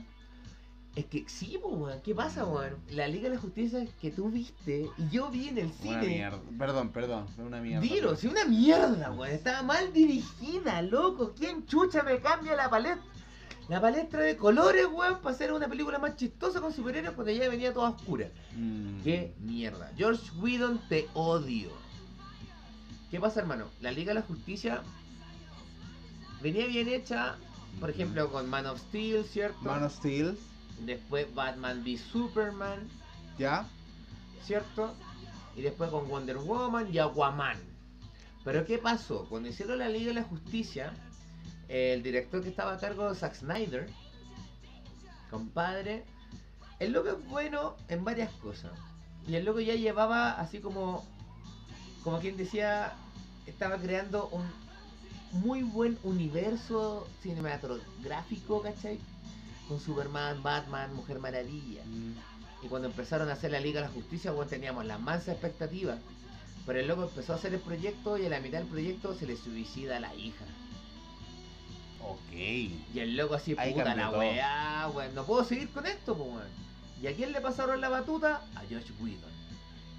Es 0.95 1.05
que 1.05 1.25
sí, 1.27 1.57
weón. 1.63 2.01
¿Qué 2.01 2.15
pasa, 2.15 2.43
weón? 2.43 2.75
La 2.89 3.07
Liga 3.07 3.29
de 3.29 3.35
la 3.35 3.41
Justicia 3.41 3.85
que 4.01 4.09
tú 4.09 4.31
viste 4.31 4.89
y 4.97 5.09
yo 5.09 5.29
vi 5.29 5.49
en 5.49 5.59
el 5.59 5.65
Una 5.65 5.75
cine. 5.75 6.07
mierda. 6.07 6.39
Perdón, 6.57 6.89
perdón, 6.89 7.27
una 7.37 7.61
mierda. 7.61 7.81
Dilo, 7.81 8.15
si 8.15 8.25
una 8.27 8.45
mierda, 8.45 9.11
weón. 9.11 9.29
Estaba 9.31 9.61
mal 9.61 9.93
dirigida, 9.93 10.81
loco. 10.81 11.33
¿Quién 11.37 11.67
chucha 11.67 12.01
me 12.01 12.19
cambia 12.19 12.55
la 12.55 12.67
paleta? 12.67 12.99
La 13.67 13.81
palestra 13.81 14.21
de 14.21 14.37
colores, 14.37 14.85
weón, 14.91 15.19
para 15.21 15.35
hacer 15.35 15.51
una 15.51 15.67
película 15.67 15.97
más 15.97 16.15
chistosa 16.15 16.61
con 16.61 16.71
superhéroes 16.71 17.15
cuando 17.15 17.31
ya 17.33 17.49
venía 17.49 17.73
toda 17.73 17.89
oscura. 17.89 18.29
Mm. 18.55 19.01
Qué 19.01 19.33
mierda. 19.39 19.91
George 19.97 20.29
Whedon, 20.39 20.79
te 20.87 21.07
odio. 21.13 21.69
¿Qué 23.09 23.19
pasa, 23.19 23.39
hermano? 23.39 23.65
La 23.81 23.91
Liga 23.91 24.09
de 24.09 24.19
la 24.19 24.25
Justicia 24.25 24.81
venía 26.41 26.67
bien 26.67 26.87
hecha, 26.89 27.37
por 27.79 27.89
ejemplo, 27.89 28.31
con 28.31 28.49
Man 28.49 28.67
of 28.67 28.79
Steel, 28.79 29.23
¿cierto? 29.25 29.61
Man 29.61 29.83
of 29.83 29.95
Steel, 29.95 30.37
Después 30.85 31.33
Batman 31.33 31.81
v 31.83 31.97
Superman, 31.97 32.87
¿ya? 33.39 33.65
¿cierto? 34.43 34.93
Y 35.55 35.61
después 35.61 35.89
con 35.89 36.07
Wonder 36.07 36.37
Woman 36.37 36.93
y 36.93 36.99
Aquaman. 36.99 37.57
Pero 38.43 38.65
¿qué 38.65 38.77
pasó? 38.77 39.25
Cuando 39.29 39.49
hicieron 39.49 39.79
la 39.79 39.89
Liga 39.89 40.07
de 40.07 40.13
la 40.15 40.23
Justicia, 40.23 40.93
el 41.67 42.03
director 42.03 42.41
que 42.41 42.49
estaba 42.49 42.73
a 42.73 42.77
cargo 42.77 43.09
de 43.09 43.15
Zack 43.15 43.35
Snyder, 43.35 43.87
compadre, 45.29 46.03
el 46.79 46.91
loco 46.91 47.09
es 47.09 47.27
bueno 47.27 47.75
en 47.87 48.03
varias 48.03 48.31
cosas. 48.33 48.71
Y 49.27 49.35
el 49.35 49.45
loco 49.45 49.59
ya 49.59 49.75
llevaba 49.75 50.33
así 50.33 50.59
como, 50.59 51.03
como 52.03 52.19
quien 52.19 52.37
decía, 52.37 52.93
estaba 53.47 53.77
creando 53.77 54.27
un 54.29 54.45
muy 55.31 55.63
buen 55.63 55.97
universo 56.03 57.07
cinematográfico, 57.21 58.61
¿cachai? 58.61 58.99
Con 59.67 59.79
Superman, 59.79 60.43
Batman, 60.43 60.93
Mujer 60.93 61.19
Maravilla. 61.19 61.83
Mm. 61.85 62.13
Y 62.65 62.67
cuando 62.67 62.87
empezaron 62.87 63.29
a 63.29 63.33
hacer 63.33 63.51
la 63.51 63.59
Liga 63.59 63.81
de 63.81 63.87
la 63.87 63.93
Justicia, 63.93 64.31
bueno, 64.31 64.49
teníamos 64.49 64.85
la 64.85 64.97
mansa 64.97 65.31
expectativa. 65.31 65.97
Pero 66.65 66.79
el 66.79 66.87
loco 66.87 67.03
empezó 67.03 67.33
a 67.33 67.35
hacer 67.35 67.53
el 67.53 67.59
proyecto 67.59 68.17
y 68.17 68.25
a 68.25 68.29
la 68.29 68.39
mitad 68.39 68.59
del 68.59 68.67
proyecto 68.67 69.13
se 69.15 69.27
le 69.27 69.35
suicida 69.35 69.97
a 69.97 69.99
la 69.99 70.15
hija. 70.15 70.45
Ok. 72.11 72.31
Y 72.33 72.81
el 72.95 73.15
loco 73.17 73.35
así, 73.35 73.55
Ahí 73.57 73.73
puta 73.73 73.95
la 73.95 74.09
todo. 74.09 74.19
weá, 74.19 74.89
weón, 74.93 75.15
no 75.15 75.23
puedo 75.25 75.43
seguir 75.43 75.69
con 75.69 75.85
esto, 75.85 76.15
pues 76.15 76.29
weón. 76.29 76.65
¿Y 77.01 77.07
a 77.07 77.15
quién 77.15 77.31
le 77.31 77.41
pasaron 77.41 77.81
la 77.81 77.89
batuta? 77.89 78.41
A 78.55 78.59
Josh 78.61 78.91
Whedon. 79.01 79.35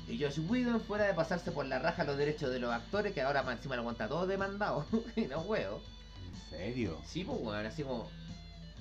Y 0.09 0.23
Josh 0.23 0.39
Whedon, 0.49 0.81
fuera 0.81 1.05
de 1.07 1.15
pasarse 1.15 1.51
por 1.51 1.67
la 1.67 1.79
raja 1.79 2.05
los 2.05 2.17
derechos 2.17 2.51
de 2.51 2.61
los 2.61 2.73
actores, 2.73 3.13
que 3.13 3.23
ahora 3.23 3.43
más 3.43 3.57
encima 3.57 3.75
lo 3.77 3.83
aguanta 3.83 4.09
todo 4.09 4.27
demandado, 4.27 4.87
y 5.17 5.23
no 5.23 5.41
huevo. 5.41 5.81
¿En 6.25 6.51
serio? 6.59 7.01
Sí, 7.05 7.25
pues 7.25 7.39
weón, 7.41 7.67
así 7.67 7.83
como, 7.83 8.09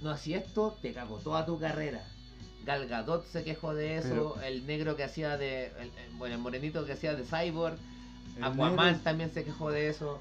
no 0.02 0.12
así 0.12 0.34
esto, 0.34 0.78
te 0.82 0.94
cago 0.94 1.18
toda 1.18 1.46
tu 1.46 1.60
carrera. 1.60 2.04
Gal 2.64 2.88
Gadot 2.88 3.26
se 3.28 3.44
quejó 3.44 3.74
de 3.76 3.98
eso, 3.98 4.34
Pero- 4.36 4.42
el 4.42 4.66
negro 4.66 4.96
que 4.96 5.04
hacía 5.04 5.38
de, 5.38 5.66
el- 5.80 5.92
bueno, 6.18 6.36
el 6.36 6.42
morenito 6.42 6.86
que 6.86 6.94
hacía 6.94 7.14
de 7.16 7.24
Cyborg, 7.24 7.78
El 8.38 8.44
Aquaman 8.44 8.76
negro- 8.94 9.04
también 9.04 9.32
se 9.34 9.44
quejó 9.44 9.72
de 9.72 9.90
eso. 9.90 10.18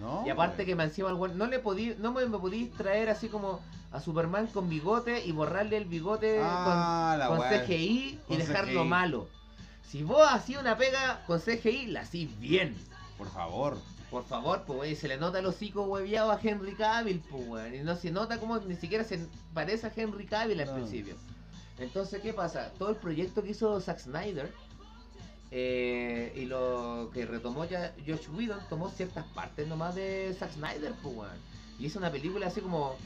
No. 0.00 0.24
Y 0.26 0.30
aparte 0.30 0.56
güey. 0.56 0.66
que 0.66 0.74
me 0.74 0.84
encima 0.84 1.10
no 1.12 1.46
le 1.46 1.58
podí, 1.60 1.94
no 1.98 2.12
me, 2.12 2.26
me 2.26 2.38
podí 2.38 2.66
traer 2.66 3.10
así 3.10 3.28
como 3.28 3.60
a 3.92 4.00
Superman 4.00 4.46
con 4.48 4.68
bigote 4.68 5.24
y 5.24 5.32
borrarle 5.32 5.76
el 5.76 5.84
bigote 5.84 6.40
Ah, 6.42 7.26
con. 7.28 7.38
CGI 7.40 8.18
y 8.28 8.36
dejarlo 8.36 8.80
CGI. 8.80 8.88
malo. 8.88 9.28
Si 9.86 10.02
vos 10.02 10.26
hacías 10.30 10.60
una 10.62 10.76
pega 10.76 11.22
con 11.26 11.40
CGI, 11.40 11.88
la 11.88 12.00
hacís 12.00 12.38
bien. 12.40 12.76
Por 13.18 13.28
favor. 13.30 13.76
Por 14.10 14.24
favor, 14.24 14.62
pues 14.66 14.98
se 14.98 15.06
le 15.06 15.18
nota 15.18 15.38
el 15.38 15.46
hocico 15.46 15.82
hueviado 15.82 16.32
a 16.32 16.40
Henry 16.42 16.74
Cavill, 16.74 17.20
pues 17.30 17.46
weón. 17.46 17.74
Y 17.74 17.78
no 17.80 17.94
se 17.96 18.10
nota 18.10 18.38
como 18.40 18.58
ni 18.58 18.74
siquiera 18.76 19.04
se 19.04 19.24
parece 19.54 19.86
a 19.86 19.92
Henry 19.94 20.26
Cavill 20.26 20.60
al 20.60 20.66
No. 20.66 20.74
principio. 20.74 21.14
Entonces, 21.78 22.20
¿qué 22.20 22.32
pasa? 22.32 22.72
Todo 22.78 22.90
el 22.90 22.96
proyecto 22.96 23.42
que 23.42 23.50
hizo 23.50 23.80
Zack 23.80 24.00
Snyder 24.00 24.52
eh, 25.52 26.32
y 26.36 26.44
lo 26.46 27.10
que 27.12 27.26
retomó 27.26 27.64
ya 27.64 27.92
Josh 28.06 28.28
Whedon 28.32 28.60
tomó 28.68 28.88
ciertas 28.90 29.24
partes 29.34 29.66
nomás 29.66 29.94
de 29.94 30.34
Zack 30.38 30.52
Snyder, 30.52 30.92
pues. 31.02 31.30
Y 31.78 31.86
hizo 31.86 31.98
una 31.98 32.10
película 32.10 32.46
así 32.46 32.60
como. 32.60 32.96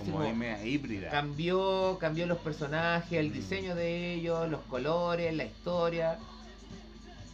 Así 0.00 0.10
Como 0.10 0.24
como 0.24 0.44
híbrida. 0.64 1.10
cambió, 1.10 1.96
cambió 1.98 2.26
los 2.26 2.38
personajes, 2.38 3.12
el 3.18 3.30
Mm. 3.30 3.32
diseño 3.32 3.74
de 3.74 4.14
ellos, 4.14 4.48
los 4.50 4.60
colores, 4.62 5.34
la 5.34 5.44
historia. 5.44 6.18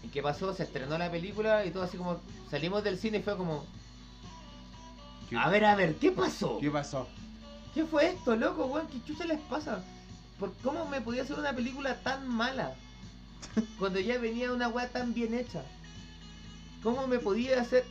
¿Y 0.03 0.09
qué 0.09 0.23
pasó? 0.23 0.55
Se 0.55 0.62
estrenó 0.62 0.97
la 0.99 1.11
película 1.11 1.66
y 1.66 1.70
todo 1.70 1.83
así 1.83 1.97
como 1.99 2.19
salimos 2.51 2.83
del 2.85 2.97
cine 2.99 3.19
y 3.19 3.23
fue 3.23 3.37
como, 3.37 3.65
¿Qué, 5.28 5.37
a 5.37 5.49
ver, 5.49 5.65
a 5.65 5.74
ver, 5.74 5.97
¿qué 5.97 6.12
pasó? 6.12 6.59
¿Qué 6.61 6.70
pasó? 6.70 7.09
¿Qué 7.74 7.85
fue 7.85 8.09
esto, 8.11 8.37
loco, 8.37 8.66
weón? 8.66 8.87
¿Qué 8.87 9.03
chucha 9.05 9.24
les 9.27 9.41
pasa? 9.41 9.83
¿Por 10.39 10.53
cómo 10.62 10.87
me 10.87 11.01
podía 11.01 11.23
hacer 11.23 11.39
una 11.39 11.53
película 11.53 11.97
tan 12.03 12.27
mala? 12.28 12.74
Cuando 13.78 14.01
ya 14.01 14.19
venía 14.19 14.53
una 14.53 14.69
weá 14.69 14.89
tan 14.89 15.15
bien 15.15 15.35
hecha. 15.35 15.62
¿Cómo 16.83 17.07
me 17.07 17.19
podía 17.19 17.61
hacer... 17.61 17.85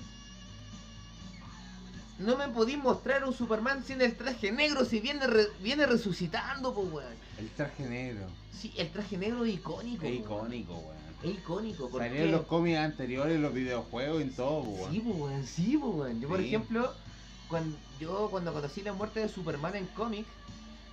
No 2.17 2.37
me 2.37 2.47
podía 2.47 2.77
mostrar 2.77 3.25
un 3.25 3.33
Superman 3.33 3.83
sin 3.83 4.01
el 4.01 4.15
traje 4.15 4.51
negro 4.51 4.85
si 4.85 5.01
viene, 5.01 5.27
re- 5.27 5.49
viene 5.61 5.85
resucitando, 5.85 6.73
pues 6.73 6.91
weón. 6.91 7.13
El 7.37 7.49
traje 7.49 7.83
negro. 7.83 8.25
Sí, 8.57 8.73
el 8.77 8.89
traje 8.89 9.17
negro 9.17 9.43
es 9.43 9.55
icónico. 9.55 10.05
Es 10.05 10.13
icónico, 10.13 10.73
weón. 10.75 10.95
Es 11.23 11.31
icónico. 11.39 11.89
¿por 11.89 12.01
Salió 12.01 12.21
en 12.21 12.25
qué? 12.27 12.31
los 12.31 12.45
cómics 12.45 12.77
anteriores, 12.77 13.37
los 13.39 13.53
videojuegos, 13.53 14.21
en 14.21 14.33
todo, 14.33 14.59
weón. 14.61 14.91
Sí, 14.93 14.99
weón, 14.99 15.45
sí, 15.47 15.75
weón. 15.75 16.21
Yo, 16.21 16.29
por 16.29 16.39
ejemplo, 16.39 16.93
cuando, 17.49 17.75
yo 17.99 18.29
cuando 18.31 18.53
conocí 18.53 18.81
la 18.81 18.93
muerte 18.93 19.19
de 19.19 19.27
Superman 19.27 19.75
en 19.75 19.85
cómic, 19.87 20.25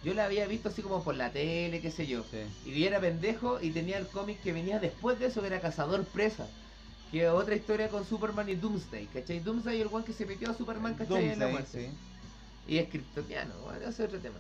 yo 0.05 0.15
la 0.15 0.25
había 0.25 0.47
visto 0.47 0.69
así 0.69 0.83
como 0.83 1.03
por 1.05 1.15
la 1.15 1.31
tele, 1.31 1.81
qué 1.81 1.91
sé 1.91 2.07
yo. 2.07 2.25
Sí. 2.31 2.71
Y 2.71 2.85
era 2.85 3.01
pendejo 3.01 3.61
y 3.61 3.71
tenía 3.71 3.99
el 3.99 4.07
cómic 4.09 4.41
que 4.43 4.53
venía 4.53 4.79
después 4.81 5.19
de 5.19 5.27
eso, 5.27 5.41
que 5.41 5.47
era 5.49 5.61
Cazador 5.61 6.05
Presa. 6.05 6.47
Que 7.11 7.29
otra 7.29 7.55
historia 7.55 7.89
con 7.91 8.05
Superman 8.07 8.49
y 8.49 8.55
Doomsday, 8.55 9.07
¿cachai? 9.07 9.41
Doomsday 9.41 9.81
el 9.81 9.89
one 9.93 10.05
que 10.05 10.13
se 10.15 10.25
metió 10.27 10.51
a 10.51 10.55
Superman, 10.55 10.95
¿cachai? 10.95 11.29
en 11.29 11.39
la 11.39 11.47
Doomsday, 11.47 11.53
muerte. 11.53 11.91
sí. 11.91 12.73
Y 12.73 12.79
es 12.79 12.89
kryptoniano, 12.89 13.55
bueno, 13.65 13.81
ese 13.81 13.89
es 14.05 14.09
otro 14.09 14.19
tema. 14.21 14.39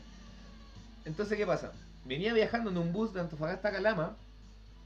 Entonces, 1.04 1.36
¿qué 1.36 1.46
pasa? 1.46 1.72
Venía 2.04 2.32
viajando 2.32 2.70
en 2.70 2.78
un 2.78 2.92
bus 2.92 3.12
de 3.12 3.20
Antofagasta 3.20 3.68
a 3.68 3.72
Calama, 3.72 4.16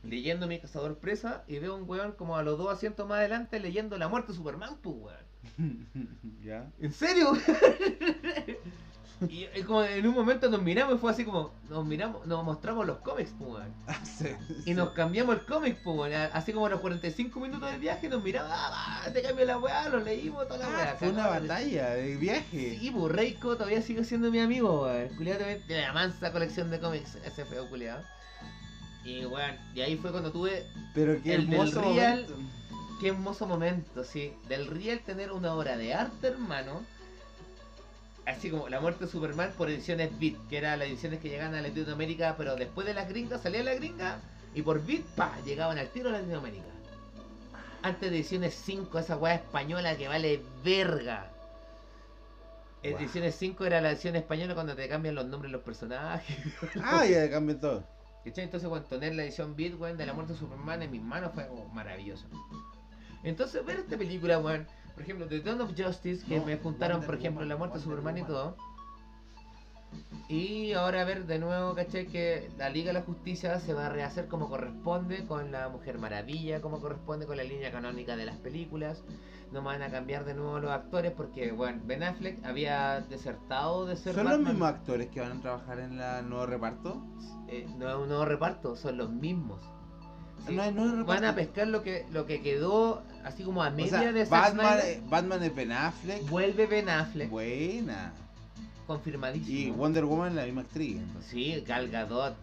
leyendo 0.02 0.46
mi 0.46 0.58
cazador 0.58 0.96
presa, 0.98 1.44
y 1.46 1.58
veo 1.58 1.76
un 1.76 1.88
weón 1.88 2.12
como 2.12 2.36
a 2.36 2.42
los 2.42 2.58
dos 2.58 2.72
asientos 2.72 3.06
más 3.08 3.18
adelante 3.18 3.60
leyendo 3.60 3.96
La 3.98 4.08
muerte 4.08 4.32
de 4.32 4.38
Superman, 4.38 4.76
pues 4.82 4.96
weón. 4.98 5.26
¿Ya? 6.44 6.66
¿En 6.80 6.92
serio? 6.92 7.32
y, 9.30 9.46
y 9.58 9.62
como 9.62 9.82
en 9.82 10.06
un 10.06 10.14
momento 10.14 10.50
nos 10.50 10.60
miramos 10.62 10.96
y 10.96 10.98
fue 10.98 11.10
así 11.10 11.24
como, 11.24 11.50
nos 11.70 11.86
miramos, 11.86 12.26
nos 12.26 12.44
mostramos 12.44 12.86
los 12.86 12.98
cómics, 12.98 13.30
pues. 13.38 13.64
Sí, 14.04 14.28
Y 14.66 14.74
nos 14.74 14.90
cambiamos 14.90 15.36
el 15.36 15.44
cómic, 15.46 15.78
pues 15.82 16.14
Así 16.32 16.52
como 16.52 16.66
a 16.66 16.70
los 16.70 16.80
45 16.80 17.40
minutos 17.40 17.70
del 17.70 17.80
viaje 17.80 18.08
nos 18.08 18.22
miramos, 18.22 18.50
ah, 18.54 19.00
va, 19.06 19.12
te 19.12 19.22
cambio 19.22 19.44
la 19.46 19.58
weá, 19.58 19.88
lo 19.88 20.00
leímos, 20.00 20.46
toda 20.48 20.58
la 20.58 20.66
Ah, 20.66 20.70
weá. 20.84 20.96
fue 20.96 21.08
una 21.08 21.26
batalla 21.28 21.90
de 21.90 22.16
viaje. 22.16 22.78
Sí, 22.78 22.90
pues 22.90 23.12
Reiko 23.12 23.56
todavía 23.56 23.80
sigue 23.82 24.04
siendo 24.04 24.30
mi 24.30 24.40
amigo, 24.40 24.82
weón. 24.84 25.08
Culiado 25.16 25.38
también 25.40 25.62
tiene 25.66 25.82
la 25.82 25.92
mansa 25.92 26.30
colección 26.32 26.70
de 26.70 26.78
cómics, 26.80 27.14
ese 27.24 27.44
feo 27.46 27.68
culiado. 27.70 28.02
Y 29.04 29.24
weón, 29.24 29.56
y 29.74 29.80
ahí 29.80 29.96
fue 29.96 30.10
cuando 30.10 30.32
tuve, 30.32 30.66
Pero 30.94 31.22
qué 31.22 31.34
el 31.34 31.48
del 31.48 31.60
hermoso 31.60 31.80
Real- 31.80 32.26
momento. 32.28 32.34
qué 33.00 33.08
hermoso 33.08 33.46
momento, 33.46 34.04
sí. 34.04 34.32
Del 34.48 34.66
Real 34.66 35.00
tener 35.00 35.30
una 35.32 35.54
obra 35.54 35.76
de 35.76 35.94
arte, 35.94 36.26
hermano. 36.28 36.82
Así 38.26 38.50
como 38.50 38.68
La 38.68 38.80
muerte 38.80 39.06
de 39.06 39.10
Superman 39.10 39.52
por 39.56 39.70
ediciones 39.70 40.10
Beat, 40.18 40.34
que 40.48 40.58
eran 40.58 40.78
las 40.78 40.88
ediciones 40.88 41.20
que 41.20 41.28
llegaban 41.28 41.54
a 41.54 41.62
Latinoamérica, 41.62 42.34
pero 42.36 42.56
después 42.56 42.86
de 42.86 42.94
las 42.94 43.08
gringas, 43.08 43.40
salía 43.40 43.62
la 43.62 43.74
gringa 43.74 44.18
y 44.54 44.62
por 44.62 44.84
Beat, 44.84 45.02
pa, 45.02 45.32
llegaban 45.44 45.78
al 45.78 45.88
tiro 45.88 46.08
a 46.08 46.12
Latinoamérica. 46.12 46.64
Antes 47.82 48.10
de 48.10 48.16
ediciones 48.16 48.54
5, 48.54 48.98
esa 48.98 49.16
weá 49.16 49.36
española 49.36 49.96
que 49.96 50.08
vale 50.08 50.42
verga. 50.64 51.30
Wow. 52.82 52.98
Ediciones 52.98 53.34
5 53.36 53.64
era 53.64 53.80
la 53.80 53.90
edición 53.90 54.16
española 54.16 54.54
cuando 54.54 54.74
te 54.74 54.88
cambian 54.88 55.14
los 55.14 55.26
nombres 55.26 55.50
de 55.50 55.56
los 55.56 55.64
personajes. 55.64 56.36
Ah, 56.82 57.06
ya 57.06 57.28
cambió 57.30 57.56
todo. 57.56 57.84
¿Cachai? 58.24 58.44
Entonces, 58.44 58.68
cuando 58.68 58.88
tener 58.88 59.14
la 59.14 59.22
edición 59.22 59.54
Beat, 59.54 59.74
weón, 59.78 59.96
de 59.96 60.06
la 60.06 60.12
muerte 60.12 60.32
de 60.32 60.38
Superman 60.38 60.82
en 60.82 60.90
mis 60.90 61.02
manos 61.02 61.30
fue 61.32 61.46
como 61.46 61.68
maravilloso. 61.68 62.26
Entonces, 63.22 63.64
ver 63.64 63.78
esta 63.80 63.96
película, 63.96 64.38
weón, 64.38 64.66
por 64.96 65.02
ejemplo, 65.02 65.28
The 65.28 65.40
Dawn 65.40 65.60
of 65.60 65.72
Justice, 65.76 66.24
que 66.26 66.38
No, 66.40 66.46
me 66.46 66.56
juntaron, 66.56 66.96
Wonder 66.96 67.06
por 67.06 67.14
ejemplo, 67.18 67.40
Woman, 67.40 67.48
la 67.50 67.56
muerte 67.56 67.78
de 67.78 67.84
Superman 67.84 68.16
y 68.18 68.20
Woman. 68.22 68.34
todo. 68.34 68.56
Y 70.28 70.72
ahora 70.72 71.04
ver 71.04 71.26
de 71.26 71.38
nuevo, 71.38 71.74
¿cachai? 71.74 72.06
Que 72.06 72.50
la 72.58 72.68
Liga 72.68 72.88
de 72.88 72.94
la 72.94 73.02
Justicia 73.02 73.60
se 73.60 73.72
va 73.74 73.86
a 73.86 73.88
rehacer 73.90 74.26
como 74.26 74.48
corresponde 74.48 75.24
con 75.26 75.52
la 75.52 75.68
Mujer 75.68 75.98
Maravilla, 75.98 76.60
como 76.60 76.80
corresponde 76.80 77.26
con 77.26 77.36
la 77.36 77.44
línea 77.44 77.70
canónica 77.70 78.16
de 78.16 78.26
las 78.26 78.36
películas. 78.38 79.04
No 79.52 79.62
van 79.62 79.82
a 79.82 79.90
cambiar 79.90 80.24
de 80.24 80.34
nuevo 80.34 80.58
los 80.58 80.72
actores 80.72 81.12
porque, 81.12 81.52
bueno, 81.52 81.80
Ben 81.84 82.02
Affleck 82.02 82.44
había 82.44 83.00
desertado 83.08 83.86
de 83.86 83.96
ser 83.96 84.14
¿Son 84.14 84.24
los 84.28 84.40
mismos 84.40 84.68
actores 84.68 85.08
que 85.08 85.20
van 85.20 85.38
a 85.38 85.40
trabajar 85.40 85.78
en 85.78 85.98
la 85.98 86.22
nuevo 86.22 86.46
reparto? 86.46 87.00
Eh, 87.48 87.66
no 87.78 87.88
es 87.88 87.94
un 87.94 88.08
nuevo 88.08 88.24
reparto, 88.24 88.74
son 88.74 88.96
los 88.96 89.10
mismos. 89.10 89.62
Sí, 90.48 90.56
No. 90.74 91.04
Van 91.04 91.24
a 91.24 91.34
pescar 91.34 91.68
lo 91.68 91.82
que 91.82 92.06
lo 92.10 92.26
que 92.26 92.40
quedó 92.42 93.02
así 93.26 93.42
como 93.42 93.62
a 93.62 93.68
O 93.68 93.72
media 93.72 93.98
sea, 94.00 94.12
de 94.12 94.24
Zack 94.26 94.30
Batman, 94.56 94.78
Snyder. 94.80 94.96
eh, 94.98 95.02
Batman 95.08 95.42
es 95.42 95.54
Ben 95.54 95.72
Affleck. 95.72 96.28
Vuelve 96.28 96.66
Ben 96.66 96.88
Affleck, 96.88 97.28
Buena. 97.30 98.12
confirmadísimo. 98.86 99.58
Y 99.58 99.70
Wonder 99.70 100.04
Woman 100.04 100.36
la 100.36 100.44
misma 100.44 100.62
actriz. 100.62 100.96
entonces. 100.96 101.30
Sí, 101.30 101.62
Gal 101.66 101.88
Gadot. 101.90 102.36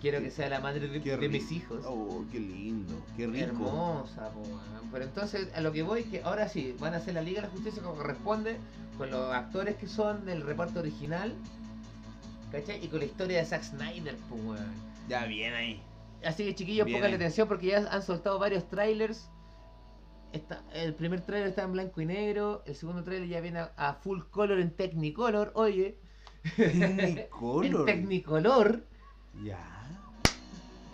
Quiero 0.00 0.20
que 0.22 0.30
sea 0.30 0.48
la 0.48 0.60
madre 0.60 0.88
de, 0.88 0.98
de 0.98 1.28
mis 1.28 1.52
hijos. 1.52 1.84
Oh, 1.86 2.24
qué 2.32 2.40
lindo. 2.40 2.94
Qué 3.18 3.26
rico. 3.26 3.44
Hermosa, 3.44 4.30
po, 4.30 4.40
weón. 4.40 4.60
Pero 4.90 5.04
entonces, 5.04 5.48
a 5.54 5.60
lo 5.60 5.72
que 5.72 5.82
voy, 5.82 6.04
que 6.04 6.22
ahora 6.22 6.48
sí, 6.48 6.74
van 6.80 6.94
a 6.94 6.96
hacer 6.96 7.12
la 7.14 7.20
Liga 7.22 7.42
de 7.42 7.48
la 7.48 7.52
Justicia 7.52 7.82
como 7.82 7.96
corresponde, 7.96 8.56
con 8.96 9.10
los 9.10 9.30
actores 9.34 9.76
que 9.76 9.86
son 9.86 10.24
del 10.24 10.40
reparto 10.42 10.80
original, 10.80 11.34
¿cachai? 12.50 12.82
Y 12.82 12.88
con 12.88 13.00
la 13.00 13.04
historia 13.04 13.38
de 13.38 13.44
Zack 13.44 13.62
Snyder, 13.62 14.16
pues, 14.30 14.42
weón. 14.42 14.72
Ya, 15.08 15.26
bien 15.26 15.52
ahí. 15.52 15.82
Así 16.24 16.44
que 16.44 16.54
chiquillos, 16.54 16.88
pónganle 16.90 17.16
atención 17.16 17.46
porque 17.46 17.66
ya 17.68 17.86
han 17.90 18.02
soltado 18.02 18.38
varios 18.38 18.66
trailers. 18.70 19.28
Está, 20.32 20.62
el 20.72 20.94
primer 20.94 21.20
trailer 21.22 21.48
está 21.48 21.62
en 21.62 21.72
blanco 21.72 22.00
y 22.00 22.06
negro, 22.06 22.62
el 22.66 22.76
segundo 22.76 23.02
trailer 23.02 23.28
ya 23.28 23.40
viene 23.40 23.58
a, 23.60 23.72
a 23.76 23.94
full 23.94 24.20
color 24.30 24.60
en 24.60 24.70
Technicolor, 24.70 25.50
oye, 25.54 25.98
en 26.56 26.96
Technicolor. 26.96 27.86
Technicolor, 27.86 28.84
Ya. 29.42 29.58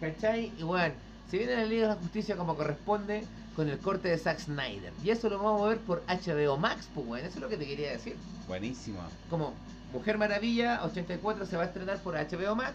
¿cachai? 0.01 0.53
Y 0.59 0.63
bueno, 0.63 0.95
se 1.31 1.39
viene 1.39 1.57
la 1.57 1.65
Liga 1.65 1.83
de 1.89 1.95
la 1.95 2.01
Justicia 2.01 2.37
como 2.37 2.57
corresponde 2.57 3.25
con 3.55 3.69
el 3.69 3.79
corte 3.79 4.09
de 4.09 4.19
Zack 4.19 4.39
Snyder. 4.39 4.93
Y 5.05 5.11
eso 5.11 5.29
lo 5.29 5.39
vamos 5.39 5.63
a 5.63 5.69
ver 5.69 5.79
por 5.79 6.03
HBO 6.07 6.57
Max, 6.57 6.89
pues 6.95 7.07
bueno, 7.07 7.27
eso 7.27 7.37
es 7.37 7.43
lo 7.43 7.49
que 7.49 7.57
te 7.57 7.67
quería 7.67 7.91
decir. 7.93 8.17
Buenísima. 8.49 9.09
Como 9.31 9.55
Mujer 9.93 10.19
Maravilla 10.19 10.83
84 10.85 11.47
se 11.47 11.57
va 11.57 11.63
a 11.65 11.67
estrenar 11.67 11.99
por 12.03 12.15
HBO 12.15 12.55
Max. 12.57 12.75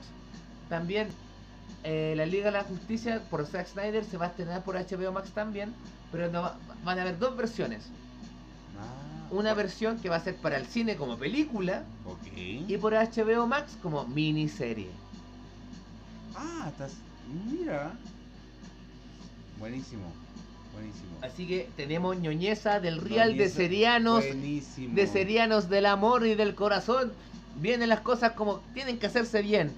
También 0.69 1.07
eh, 1.83 2.13
la 2.15 2.25
Liga 2.25 2.45
de 2.45 2.51
la 2.51 2.63
Justicia 2.63 3.21
por 3.29 3.45
Zack 3.45 3.67
Snyder 3.67 4.03
se 4.05 4.17
va 4.17 4.25
a 4.25 4.29
estrenar 4.29 4.63
por 4.63 4.75
HBO 4.75 5.11
Max 5.11 5.31
también. 5.31 5.73
Pero 6.11 6.29
no 6.31 6.41
va- 6.41 6.57
van 6.83 6.99
a 6.99 7.03
haber 7.03 7.17
dos 7.17 7.35
versiones. 7.37 7.83
Ah, 8.79 9.27
Una 9.31 9.53
versión 9.53 9.97
que 9.99 10.09
va 10.09 10.17
a 10.17 10.19
ser 10.19 10.35
para 10.35 10.57
el 10.57 10.65
cine 10.65 10.95
como 10.97 11.17
película 11.17 11.83
y 12.67 12.77
por 12.77 12.93
HBO 12.93 13.47
Max 13.47 13.77
como 13.81 14.05
miniserie. 14.05 14.89
Ah, 16.35 16.67
estás. 16.69 16.91
Mira. 17.49 17.93
Buenísimo. 19.59 20.03
Buenísimo. 20.73 21.11
Así 21.21 21.47
que 21.47 21.69
tenemos 21.77 22.17
ñoñeza 22.19 22.79
del 22.79 22.99
Real 22.99 23.37
de 23.37 23.49
Serianos, 23.49 24.25
Buenísimo. 24.25 24.95
de 24.95 25.07
Serianos 25.07 25.69
del 25.69 25.85
amor 25.85 26.25
y 26.25 26.35
del 26.35 26.55
corazón. 26.55 27.13
Vienen 27.59 27.89
las 27.89 28.01
cosas 28.01 28.31
como 28.33 28.59
tienen 28.73 28.97
que 28.97 29.05
hacerse 29.07 29.41
bien. 29.41 29.71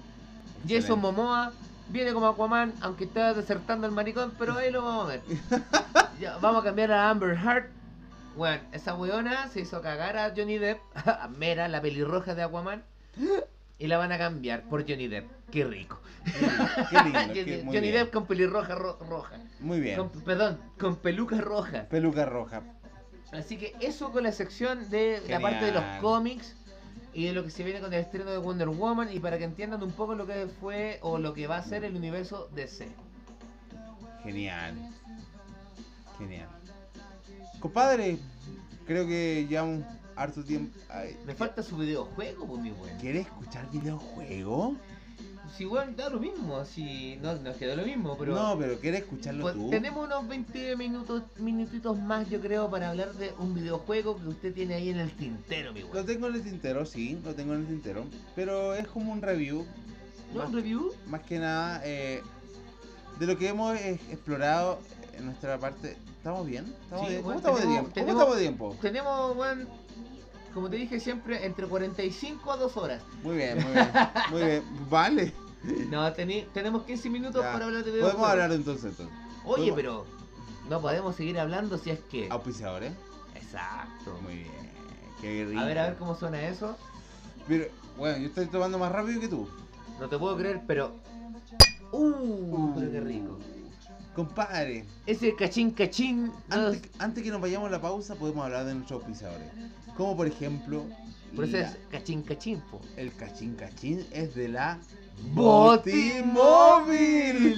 Jason 0.62 0.76
Excelente. 0.78 0.96
Momoa 0.96 1.52
viene 1.88 2.12
como 2.12 2.26
Aquaman, 2.26 2.72
aunque 2.80 3.04
está 3.04 3.34
desertando 3.34 3.86
el 3.86 3.92
maricón, 3.92 4.32
pero 4.38 4.54
ahí 4.54 4.70
lo 4.70 4.82
vamos 4.82 5.04
a 5.04 5.08
ver. 5.08 5.22
Ya, 6.20 6.36
vamos 6.38 6.62
a 6.62 6.64
cambiar 6.64 6.92
a 6.92 7.10
Amber 7.10 7.36
Heart. 7.36 7.66
Bueno, 8.36 8.62
esa 8.72 8.94
weona 8.94 9.48
se 9.48 9.60
hizo 9.60 9.82
cagar 9.82 10.16
a 10.16 10.32
Johnny 10.36 10.58
Depp, 10.58 10.80
a 10.94 11.26
Mera, 11.28 11.66
la 11.68 11.80
pelirroja 11.82 12.34
de 12.36 12.42
Aquaman, 12.44 12.82
y 13.78 13.86
la 13.88 13.98
van 13.98 14.12
a 14.12 14.18
cambiar 14.18 14.62
por 14.62 14.88
Johnny 14.88 15.08
Depp. 15.08 15.28
Qué 15.50 15.64
rico. 15.64 16.00
Qué 16.90 16.96
lindo. 17.02 17.18
Johnny, 17.26 17.32
qué- 17.44 17.62
muy 17.64 17.74
Johnny 17.76 17.90
bien. 17.90 18.04
Depp 18.04 18.12
con 18.12 18.26
pelirroja 18.26 18.74
ro- 18.76 18.98
roja. 19.08 19.36
Muy 19.60 19.80
bien. 19.80 19.96
Con- 19.98 20.10
perdón, 20.22 20.60
con 20.78 20.96
peluca 20.96 21.40
roja. 21.40 21.84
Peluca 21.88 22.24
roja. 22.24 22.62
Así 23.32 23.56
que 23.56 23.74
eso 23.80 24.12
con 24.12 24.22
la 24.22 24.30
sección 24.32 24.88
de 24.90 25.20
la 25.28 25.40
parte 25.40 25.64
de 25.64 25.72
los 25.72 25.82
cómics 26.00 26.54
y 27.14 27.26
de 27.26 27.32
lo 27.32 27.44
que 27.44 27.50
se 27.50 27.62
viene 27.62 27.80
con 27.80 27.92
el 27.92 28.00
estreno 28.00 28.30
de 28.30 28.38
Wonder 28.38 28.68
Woman 28.68 29.12
y 29.12 29.20
para 29.20 29.38
que 29.38 29.44
entiendan 29.44 29.82
un 29.82 29.92
poco 29.92 30.14
lo 30.14 30.26
que 30.26 30.48
fue 30.60 30.98
o 31.02 31.18
lo 31.18 31.32
que 31.32 31.46
va 31.46 31.58
a 31.58 31.62
ser 31.62 31.84
el 31.84 31.96
universo 31.96 32.48
DC. 32.54 32.88
Genial. 34.22 34.74
Genial. 36.18 36.48
Compadre, 37.60 38.18
creo 38.86 39.06
que 39.06 39.46
ya 39.48 39.62
un 39.62 39.84
harto 40.16 40.42
tiempo. 40.44 40.76
ay, 40.90 41.16
Me 41.26 41.34
falta 41.34 41.62
su 41.62 41.76
videojuego, 41.76 42.46
pues 42.46 42.60
mi 42.60 42.72
weón. 42.72 42.98
¿Quieres 42.98 43.26
escuchar 43.26 43.70
videojuego? 43.70 44.76
Si 45.56 45.64
weón 45.66 45.94
da 45.94 46.08
lo 46.08 46.18
mismo, 46.18 46.64
si 46.64 47.16
no 47.22 47.32
nos 47.36 47.56
queda 47.56 47.76
lo 47.76 47.84
mismo, 47.84 48.16
pero 48.18 48.34
no, 48.34 48.58
pero 48.58 48.76
¿quieres 48.80 49.02
escucharlo 49.02 49.42
pues, 49.42 49.54
tú? 49.54 49.70
tenemos 49.70 50.04
unos 50.04 50.26
20 50.26 50.74
minutos 50.76 51.22
minutitos 51.38 51.96
más 51.96 52.28
yo 52.28 52.40
creo 52.40 52.68
para 52.68 52.90
hablar 52.90 53.12
de 53.14 53.32
un 53.38 53.54
videojuego 53.54 54.16
que 54.16 54.28
usted 54.28 54.52
tiene 54.52 54.74
ahí 54.74 54.88
en 54.88 54.98
el 54.98 55.12
tintero, 55.12 55.72
mi 55.72 55.80
Lo 55.82 55.88
weón. 55.90 56.06
tengo 56.06 56.26
en 56.26 56.34
el 56.34 56.42
tintero, 56.42 56.84
sí, 56.84 57.20
lo 57.24 57.34
tengo 57.36 57.54
en 57.54 57.60
el 57.60 57.66
tintero. 57.68 58.04
Pero 58.34 58.74
es 58.74 58.88
como 58.88 59.12
un 59.12 59.22
review. 59.22 59.64
¿No? 60.32 60.40
Más, 60.40 60.48
¿Un 60.48 60.54
review? 60.56 60.92
más 61.06 61.20
que 61.22 61.38
nada 61.38 61.80
eh, 61.84 62.20
de 63.20 63.26
lo 63.26 63.38
que 63.38 63.46
hemos 63.48 63.76
eh, 63.76 64.00
explorado 64.10 64.80
en 65.16 65.26
nuestra 65.26 65.56
parte. 65.60 65.96
¿Estamos 66.18 66.46
bien? 66.46 66.64
¿Estamos 66.82 67.04
Sí, 67.06 67.10
bien? 67.12 67.22
¿Cómo 67.22 67.34
estamos 67.36 67.60
de 67.60 67.66
tiempo? 67.66 67.82
¿Cómo 67.84 67.94
tenemos- 67.94 68.12
estamos 68.20 68.34
de 68.36 68.42
tiempo? 68.42 68.76
Tenemos, 68.82 69.36
weón, 69.36 69.68
como 70.52 70.68
te 70.68 70.76
dije 70.76 70.98
siempre, 70.98 71.46
entre 71.46 71.66
45 71.68 72.50
a 72.50 72.56
2 72.56 72.76
horas. 72.76 73.02
Muy 73.22 73.36
bien, 73.36 73.56
muy 73.62 73.72
bien. 73.72 73.88
Muy 74.32 74.42
bien. 74.42 74.62
Vale. 74.90 75.43
No, 75.90 76.06
teni- 76.14 76.46
tenemos 76.52 76.82
15 76.84 77.08
minutos 77.10 77.42
Ya. 77.42 77.52
para 77.52 77.64
hablar 77.66 77.84
de 77.84 77.90
videojuegos. 77.90 78.12
Podemos 78.20 78.30
hablar 78.30 78.52
entonces. 78.52 78.84
entonces. 78.90 79.14
Oye, 79.44 79.70
podemos- 79.72 79.76
pero 79.76 80.06
no 80.68 80.80
podemos 80.80 81.16
seguir 81.16 81.38
hablando 81.38 81.78
si 81.78 81.90
es 81.90 82.00
que. 82.10 82.28
Auspiciadores. 82.30 82.92
Exacto. 83.34 84.18
Muy 84.22 84.34
bien. 84.34 84.50
Qué 85.20 85.46
rico. 85.46 85.60
A 85.60 85.64
ver, 85.64 85.78
a 85.78 85.86
ver 85.86 85.96
cómo 85.96 86.14
suena 86.14 86.42
eso. 86.42 86.76
Pero, 87.48 87.66
bueno, 87.96 88.18
yo 88.18 88.26
estoy 88.26 88.46
tomando 88.46 88.78
más 88.78 88.90
rápido 88.92 89.20
que 89.20 89.28
tú. 89.28 89.48
No 90.00 90.08
te 90.08 90.18
puedo 90.18 90.36
creer, 90.36 90.62
pero. 90.66 90.92
Uh, 91.92 92.72
pero 92.74 92.90
qué 92.90 93.00
rico. 93.00 93.38
Compadre, 94.14 94.84
Ese 95.06 95.34
cachín 95.34 95.70
cachín. 95.72 96.26
no- 96.48 96.54
antes, 96.68 96.82
antes 96.98 97.22
que 97.24 97.30
nos 97.30 97.40
vayamos 97.40 97.68
a 97.68 97.70
la 97.72 97.80
pausa, 97.80 98.14
podemos 98.14 98.44
hablar 98.44 98.64
de 98.64 98.74
nuestros 98.74 99.00
auspiciadores. 99.02 99.48
Como 99.96 100.16
por 100.16 100.26
ejemplo, 100.26 100.84
Por 101.34 101.44
eso 101.46 101.56
la- 101.56 101.62
es 101.70 101.76
cachín 101.90 102.22
cachín, 102.22 102.60
po. 102.70 102.80
el 102.96 103.12
cachín 103.14 103.54
cachín 103.56 104.06
es 104.12 104.34
de 104.34 104.48
la 104.48 104.78
Botimóvil. 106.14 107.56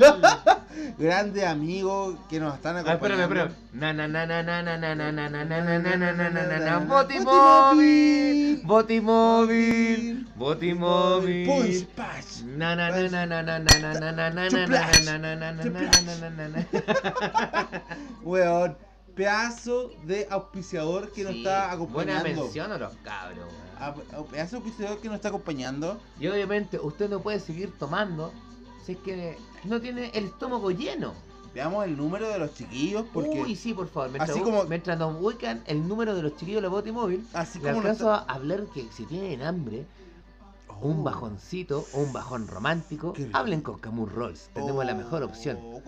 Grande 0.99 1.45
amigo 1.47 2.17
que 2.29 2.41
nos 2.41 2.55
están 2.55 2.77
Ah, 2.77 2.81
espérame, 2.81 3.23
acompañando. 3.23 3.51
espérame. 3.51 3.55
Na 3.75 3.93
na 3.93 4.09
na 4.09 4.25
na 4.27 4.43
na 4.43 4.63
na 4.63 4.77
na 4.77 4.95
na 4.95 5.13
na 5.13 5.29
na 5.29 5.45
na 5.45 5.61
na 5.61 5.79
na 5.79 5.97
na 5.97 6.13
na 6.13 6.31
na 6.31 6.43
na 6.47 6.59
na 6.59 6.81
Botimóvil. 6.81 8.63
Botimóvil. 8.65 10.25
Botimóvil. 10.37 11.47
Punch 11.47 11.85
Patch. 11.97 12.43
Na 12.57 12.75
na 12.77 12.89
na 12.91 13.09
na 13.09 13.27
na 13.27 13.43
na 13.43 13.59
na 13.59 13.79
na 13.79 14.01
na 14.01 14.21
na 14.31 14.49
na 14.49 14.49
na 14.49 14.67
na 14.67 15.19
na 15.19 15.19
na 15.19 15.53
na 15.53 15.61
na 15.61 16.15
na 16.17 16.29
na 16.31 16.47
na 16.49 16.61
pedazo 19.17 19.91
de 20.05 20.29
auspiciador 20.31 21.11
que 21.11 21.25
nos 21.25 21.33
Sí, 21.33 21.39
está 21.39 21.75
Buena 21.77 22.19
acompañando. 22.19 22.43
mención 22.45 22.71
a 22.71 22.79
los 22.79 22.93
cabros. 23.03 23.47
A- 23.81 23.87
a- 23.89 23.95
Pedazo 24.25 24.57
de 24.57 24.63
auspiciador 24.63 24.99
que 25.01 25.09
nos 25.09 25.17
está 25.17 25.29
acompañando. 25.29 25.99
Y 26.21 26.29
obviamente 26.29 26.79
usted 26.79 27.09
no 27.11 27.21
puede 27.21 27.41
seguir 27.41 27.73
tomando 27.79 28.33
si 28.85 28.93
es 28.93 28.99
que 28.99 29.37
no 29.65 29.81
tiene 29.81 30.11
el 30.15 30.27
estómago 30.27 30.71
lleno. 30.71 31.15
Veamos 31.55 31.87
el 31.87 31.97
número 31.97 32.29
de 32.29 32.39
los 32.39 32.55
chiquillos 32.55 33.07
porque 33.15 33.41
Uy, 33.41 33.57
sí, 33.57 33.73
por 33.73 33.89
favor. 33.89 34.11
Mientras, 34.11 34.31
así 34.31 34.41
como- 34.41 34.65
mientras 34.65 34.99
nos 34.99 35.19
ubican 35.21 35.63
el 35.67 35.89
número 35.89 36.15
de 36.15 36.23
los 36.23 36.33
chiquillos 36.37 36.59
de 36.59 36.69
la 36.69 36.69
Botimóvil, 36.69 37.27
así 37.33 37.59
le 37.59 37.71
como 37.71 37.83
nos 37.83 37.93
está- 37.93 38.17
a 38.17 38.35
hablar 38.35 38.67
que 38.75 38.87
si 38.93 39.07
tienen 39.07 39.41
hambre, 39.43 39.87
un 40.81 41.01
Oh. 41.01 41.03
bajoncito 41.05 41.85
o 41.93 42.01
un 42.01 42.13
bajón 42.13 42.47
romántico, 42.49 43.15
hablen 43.33 43.61
con 43.63 43.79
Camus 43.79 44.13
Rolls. 44.13 44.51
Tenemos 44.55 44.85
la 44.85 44.95
mejor 44.95 45.23
opción 45.23 45.59
Oh, 45.63 45.83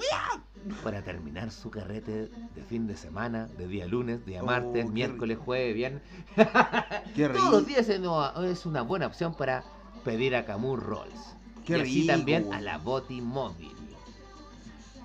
para 0.82 1.02
terminar 1.02 1.50
su 1.50 1.70
carrete 1.70 2.30
de 2.54 2.62
fin 2.68 2.86
de 2.86 2.96
semana, 2.96 3.46
de 3.58 3.66
día 3.68 3.86
lunes, 3.86 4.24
día 4.26 4.42
Oh, 4.42 4.46
martes, 4.46 4.90
miércoles, 4.90 5.38
jueves, 5.44 5.74
viernes. 5.74 6.02
Todos 7.16 7.50
los 7.52 7.66
días 7.66 7.88
es 7.88 8.66
una- 8.66 8.82
buena 8.82 9.06
opción 9.06 9.34
para 9.34 9.64
pedir 10.04 10.34
a 10.36 10.44
Camus 10.44 10.82
Rolls. 10.82 11.34
Qué 11.64 11.78
y 11.78 11.80
así 11.82 12.00
rico, 12.02 12.12
también 12.12 12.52
a 12.52 12.60
la 12.60 12.78
Boti 12.78 13.20
Móvil. 13.20 13.72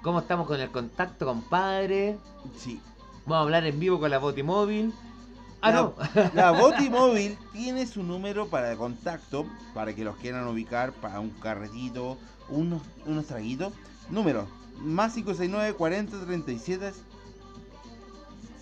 ¿Cómo 0.02 0.20
estamos 0.20 0.48
con 0.48 0.60
el 0.60 0.70
contacto, 0.70 1.26
compadre? 1.26 2.18
Sí. 2.58 2.82
Vamos 3.26 3.36
a 3.38 3.42
hablar 3.42 3.66
en 3.66 3.80
vivo 3.80 4.00
con 4.00 4.12
la 4.12 4.18
Boti 4.20 4.44
Móvil. 4.44 4.94
Ah, 5.64 5.72
La- 5.72 5.82
no. 5.82 5.94
La 6.34 6.52
Boti 6.52 6.90
Móvil 6.90 7.38
tiene 7.54 7.88
su 7.88 8.04
número 8.04 8.48
para 8.48 8.76
contacto, 8.76 9.46
para 9.74 9.96
que 9.96 10.04
los 10.04 10.18
quieran 10.18 10.46
ubicar 10.48 10.92
para 10.92 11.22
un 11.22 11.30
carretito, 11.30 12.18
unos, 12.50 12.82
unos 13.06 13.26
traguitos. 13.26 13.72
Número, 14.10 14.46
más 14.78 15.14
569 15.14 15.74
40 15.76 16.26
37 16.26 16.92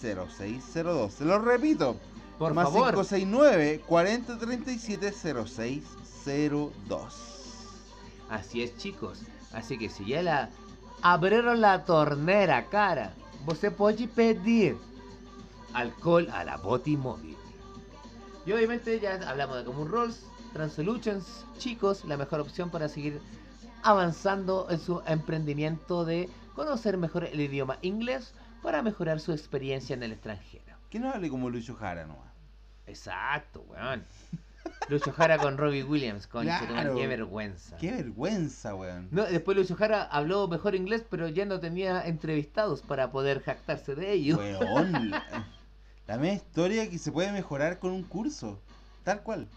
0602. 0.01 1.13
Se 1.13 1.25
lo 1.25 1.39
repito. 1.39 1.95
Por 2.37 2.53
más 2.53 2.65
favor. 2.65 2.91
569 2.93 3.81
40 3.87 4.37
37 4.37 5.11
0602. 5.11 7.13
Así 8.29 8.61
es, 8.63 8.77
chicos. 8.77 9.19
Así 9.53 9.77
que 9.77 9.89
si 9.89 10.05
ya 10.05 10.21
la 10.21 10.49
abrieron 11.01 11.59
la 11.61 11.83
tornera, 11.83 12.67
cara, 12.69 13.13
você 13.45 13.69
puede 13.71 14.07
pedir 14.07 14.77
alcohol 15.73 16.27
a 16.31 16.43
la 16.43 16.57
Boti 16.57 16.97
Móvil. 16.97 17.37
Y 18.45 18.51
obviamente 18.53 18.99
ya 18.99 19.15
hablamos 19.29 19.57
de 19.57 19.63
Common 19.65 19.89
Rolls, 19.89 20.25
Transolutions, 20.53 21.45
chicos, 21.57 22.03
la 22.05 22.17
mejor 22.17 22.39
opción 22.39 22.69
para 22.69 22.89
seguir 22.89 23.21
avanzando 23.83 24.67
en 24.69 24.79
su 24.79 25.01
emprendimiento 25.05 26.05
de 26.05 26.29
conocer 26.55 26.97
mejor 26.97 27.25
el 27.25 27.39
idioma 27.39 27.77
inglés 27.81 28.33
para 28.61 28.81
mejorar 28.81 29.19
su 29.19 29.31
experiencia 29.31 29.93
en 29.95 30.03
el 30.03 30.11
extranjero. 30.11 30.75
Que 30.89 30.99
no 30.99 31.09
hable 31.11 31.29
como 31.29 31.49
Lucho 31.49 31.75
Jara 31.75 32.05
nomás. 32.05 32.31
Exacto, 32.85 33.63
weón. 33.69 34.03
Lucho 34.89 35.11
Jara 35.13 35.37
con 35.37 35.57
Robbie 35.57 35.83
Williams, 35.83 36.27
Claro. 36.27 36.95
qué 36.95 37.07
vergüenza. 37.07 37.77
Qué 37.77 37.91
vergüenza, 37.91 38.75
weón. 38.75 39.07
No, 39.11 39.23
después 39.23 39.57
Lucho 39.57 39.75
Jara 39.75 40.03
habló 40.03 40.47
mejor 40.47 40.75
inglés, 40.75 41.03
pero 41.09 41.27
ya 41.29 41.45
no 41.45 41.59
tenía 41.59 42.05
entrevistados 42.05 42.81
para 42.81 43.11
poder 43.11 43.41
jactarse 43.41 43.95
de 43.95 44.11
ello. 44.11 44.37
Weón. 44.37 45.13
La, 46.11 46.17
misma 46.17 46.35
historia 46.35 46.89
que 46.89 46.97
se 46.97 47.11
puede 47.11 47.31
mejorar 47.31 47.79
con 47.79 47.91
un 47.91 48.03
curso. 48.03 48.59
Tal 49.03 49.21
cual. 49.21 49.47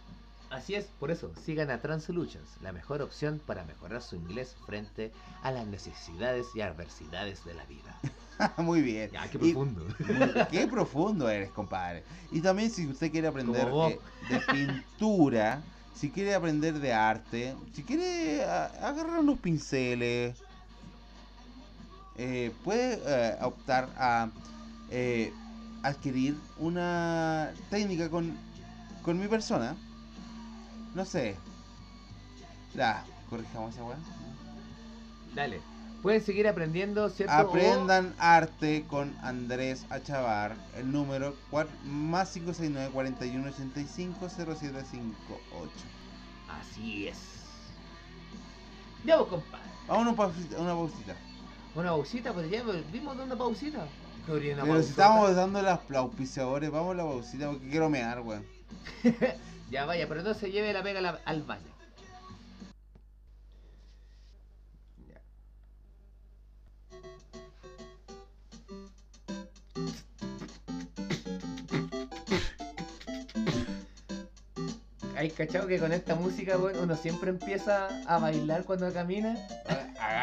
Así 0.51 0.75
es, 0.75 0.85
por 1.01 1.11
eso, 1.11 1.33
sigan 1.45 1.71
a 1.71 1.79
Transolutions, 1.81 2.49
la 2.63 2.73
mejor 2.73 3.03
opción 3.03 3.41
para 3.45 3.65
mejorar 3.65 4.03
su 4.03 4.15
inglés 4.15 4.55
frente 4.67 5.11
a 5.43 5.51
las 5.51 5.67
necesidades 5.67 6.47
y 6.55 6.61
adversidades 6.61 7.45
de 7.45 7.55
la 7.55 7.65
vida. 7.65 7.99
Muy 8.59 8.81
bien. 8.81 9.11
Ya, 9.11 9.29
qué 9.29 9.39
Y- 9.39 9.53
profundo. 9.53 9.85
Muy- 9.99 10.47
Qué 10.51 10.67
profundo 10.69 11.29
eres, 11.29 11.51
compadre. 11.51 12.05
Y 12.31 12.41
también 12.41 12.71
si 12.71 12.87
usted 12.87 13.11
quiere 13.11 13.27
aprender 13.27 13.67
de, 13.67 14.01
de 14.29 14.41
pintura, 14.53 15.61
si 15.95 16.11
quiere 16.11 16.35
aprender 16.35 16.75
de 16.79 16.93
arte, 16.93 17.55
si 17.73 17.83
quiere 17.83 18.45
a- 18.45 18.67
agarrar 18.89 19.21
unos 19.21 19.41
pinceles, 19.41 20.37
eh, 22.17 22.53
puede 22.63 23.01
eh, 23.05 23.39
optar 23.43 23.89
a 23.97 24.29
eh, 24.91 25.33
adquirir 25.85 26.37
una 26.59 27.53
técnica 27.71 28.09
con, 28.11 28.37
con 29.03 29.19
mi 29.19 29.29
persona. 29.29 29.77
No 30.95 31.05
sé. 31.05 31.37
Ya, 32.75 33.05
corrijamos 33.31 33.75
esa 33.75 33.85
weá. 33.85 33.97
Dale. 35.35 35.61
Pueden 36.03 36.23
seguir 36.23 36.47
aprendiendo, 36.47 37.09
¿cierto? 37.09 37.33
O- 37.35 37.39
Aprendan 37.39 38.15
arte 38.19 38.85
con 38.89 39.17
Andrés 39.23 39.87
Achavar. 39.91 40.55
El 40.77 40.93
número 40.93 41.35
cua- 41.51 41.67
más 41.85 42.31
569 42.33 42.91
41 42.93 43.49
85 43.49 44.29
0758. 44.29 45.71
Así 46.61 47.09
es. 47.09 47.17
Ya 49.05 49.17
vos, 49.17 49.29
compadre. 49.29 49.65
Vamos 49.89 50.07
a 50.07 50.09
una 50.09 50.17
pausita. 50.17 50.59
Una 50.61 50.75
pausita. 50.75 51.15
Una 51.75 51.91
pausita, 51.91 52.33
pues 52.33 52.51
ya 52.51 52.63
vimos 52.93 53.17
de 53.17 53.25
una 53.25 53.37
pausita. 53.37 53.87
Pero 54.27 54.83
si 54.83 54.91
estábamos 54.91 55.35
dando 55.37 55.61
las 55.63 55.81
auspiciadores, 55.95 56.71
vamos 56.71 56.93
a 56.95 56.97
la 56.97 57.03
pausita 57.05 57.51
porque 57.51 57.69
quiero 57.69 57.89
mear, 57.91 58.21
weón. 58.21 58.45
Ya 59.71 59.87
vaya, 59.87 60.07
pero 60.09 60.35
se 60.35 60.51
lleve 60.53 60.73
la 60.73 60.83
pega 60.83 61.01
la- 61.01 61.21
al 61.25 61.43
baño. 61.43 61.63
Ya. 65.09 65.21
¿Hay 75.17 75.31
cachado 75.31 75.67
que 75.69 75.79
con 75.79 75.93
esta 75.93 76.15
música 76.15 76.57
bueno, 76.57 76.81
uno 76.83 76.97
siempre 76.97 77.31
empieza 77.31 77.89
a 78.07 78.19
bailar 78.19 78.65
cuando 78.65 78.93
camina? 78.93 79.37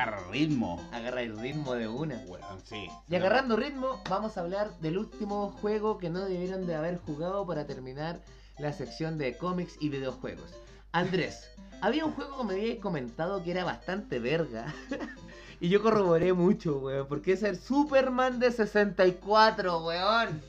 Agarra 0.02 0.32
ritmo. 0.32 0.82
Agarra 0.92 1.22
el 1.22 1.38
ritmo 1.38 1.76
de 1.76 1.88
una. 1.88 2.16
Weón, 2.26 2.60
sí. 2.64 2.90
Y 3.08 3.16
agarrando 3.16 3.56
ritmo, 3.56 4.02
vamos 4.10 4.36
a 4.36 4.42
hablar 4.42 4.76
del 4.80 4.98
último 4.98 5.52
juego 5.62 6.00
que 6.00 6.10
no 6.10 6.22
debieron 6.26 6.66
de 6.66 6.74
haber 6.74 6.98
jugado 6.98 7.46
para 7.46 7.68
terminar 7.68 8.20
la 8.58 8.74
sección 8.74 9.20
de 9.20 9.38
cómics 9.38 9.78
y 9.80 9.90
videojuegos. 9.90 10.56
Andrés, 10.92 11.52
había 11.82 12.04
un 12.04 12.14
juego 12.14 12.40
que 12.40 12.44
me 12.46 12.54
habías 12.54 12.80
comentado 12.80 13.44
que 13.44 13.52
era 13.52 13.64
bastante 13.64 14.18
verga. 14.18 14.74
y 15.60 15.70
yo 15.70 15.84
corroboré 15.84 16.34
mucho, 16.34 16.80
weón, 16.80 17.08
porque 17.08 17.34
es 17.34 17.44
el 17.44 17.60
Superman 17.60 18.40
de 18.40 18.52
64, 18.52 19.86
weón. 19.86 20.42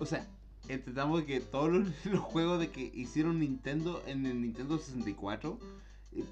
O 0.00 0.04
sea, 0.04 0.26
entendamos 0.66 1.22
que 1.22 1.38
todos 1.38 1.70
los, 1.70 1.86
los 2.06 2.20
juegos 2.20 2.58
de 2.58 2.72
que 2.72 2.90
hicieron 2.92 3.38
Nintendo 3.38 4.02
en 4.08 4.26
el 4.26 4.40
Nintendo 4.40 4.78
64 4.78 5.60
eh, 5.60 5.83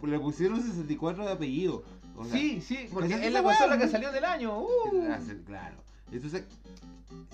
le 0.03 0.19
pusieron 0.19 0.63
64 0.63 1.27
de 1.27 1.33
apellido. 1.33 1.83
O 2.17 2.25
sea, 2.25 2.33
sí, 2.35 2.61
sí, 2.61 2.89
porque 2.93 3.09
¿cachai 3.11 3.27
es 3.27 3.33
la 3.33 3.43
consola 3.43 3.79
que 3.79 3.89
salió 3.89 4.13
del 4.13 4.25
año. 4.25 4.59
uh. 4.61 5.13
hacer- 5.13 5.43
Claro. 5.45 5.77
Entonces, 6.11 6.45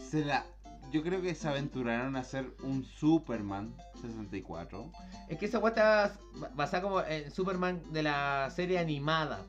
se 0.08 0.24
la, 0.24 0.44
yo 0.92 1.02
creo 1.02 1.20
que 1.20 1.34
se 1.34 1.48
aventuraron 1.48 2.14
a 2.16 2.20
hacer 2.20 2.50
un 2.62 2.84
Superman 2.84 3.74
64. 4.00 4.90
Es 5.28 5.38
que 5.38 5.46
esa 5.46 5.58
está 5.66 6.12
basada 6.54 6.82
como 6.82 7.02
en 7.02 7.30
Superman 7.32 7.82
de 7.92 8.02
la 8.04 8.50
serie 8.54 8.78
animada. 8.78 9.44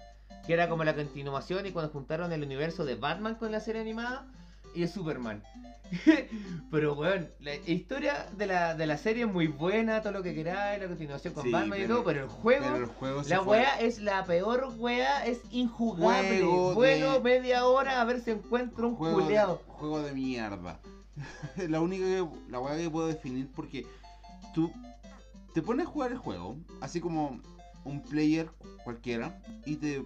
Que 0.45 0.53
era 0.53 0.67
como 0.67 0.84
la 0.84 0.95
continuación 0.95 1.65
y 1.67 1.71
cuando 1.71 1.91
juntaron 1.91 2.31
el 2.31 2.41
universo 2.43 2.84
de 2.84 2.95
Batman 2.95 3.35
con 3.35 3.51
la 3.51 3.59
serie 3.59 3.81
animada 3.81 4.26
y 4.74 4.84
es 4.84 4.91
Superman. 4.91 5.44
Pero 6.72 6.94
weón, 6.94 7.30
la 7.40 7.56
historia 7.56 8.28
de 8.38 8.46
la, 8.46 8.76
de 8.76 8.86
la 8.86 8.98
serie 8.98 9.24
es 9.26 9.32
muy 9.32 9.48
buena, 9.48 10.02
todo 10.02 10.14
lo 10.14 10.24
que 10.24 10.36
queráis, 10.36 10.80
la 10.82 10.88
continuación 10.88 11.34
con 11.34 11.44
Sí, 11.44 11.52
Batman 11.52 11.82
y 11.82 11.88
todo, 11.88 12.04
pero 12.04 12.24
el 12.24 12.30
juego, 12.30 12.64
Pero 12.66 12.76
el 12.78 12.86
juego 12.86 13.24
se 13.24 13.30
la 13.32 13.41
fue- 13.44 13.58
wea 13.58 13.80
es 13.80 14.00
la 14.00 14.24
peor 14.26 14.72
wea, 14.78 15.26
es 15.26 15.41
injugable. 15.52 16.41
Juego 16.41 16.74
Bueno, 16.76 17.14
de- 17.14 17.20
media 17.22 17.66
hora 17.66 18.02
a 18.02 18.06
ver 18.06 18.22
si 18.22 18.32
encuentro 18.32 18.88
un 18.90 18.96
juego 18.96 19.28
de, 19.28 19.40
juego 19.68 20.02
de 20.04 20.14
mierda. 20.14 20.80
la 21.68 21.82
única 21.82 22.06
que, 22.06 22.26
la 22.50 22.60
weá 22.60 22.78
que 22.78 22.90
puedo 22.90 23.08
definir 23.08 23.50
porque 23.56 23.86
tú 24.54 24.72
te 25.56 25.62
pones 25.64 25.88
a 25.88 25.90
jugar 25.90 26.12
el 26.12 26.18
juego, 26.20 26.56
así 26.82 27.02
como 27.02 27.41
un 27.84 28.04
player 28.04 28.48
cualquiera, 28.84 29.41
y 29.66 29.78
te, 29.78 30.06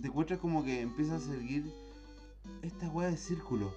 te 0.00 0.08
encuentras 0.08 0.40
como 0.40 0.64
que 0.64 0.80
empiezas 0.80 1.22
a 1.22 1.32
seguir 1.32 1.72
esta 2.62 2.88
weá 2.88 3.08
de 3.10 3.16
círculo. 3.16 3.72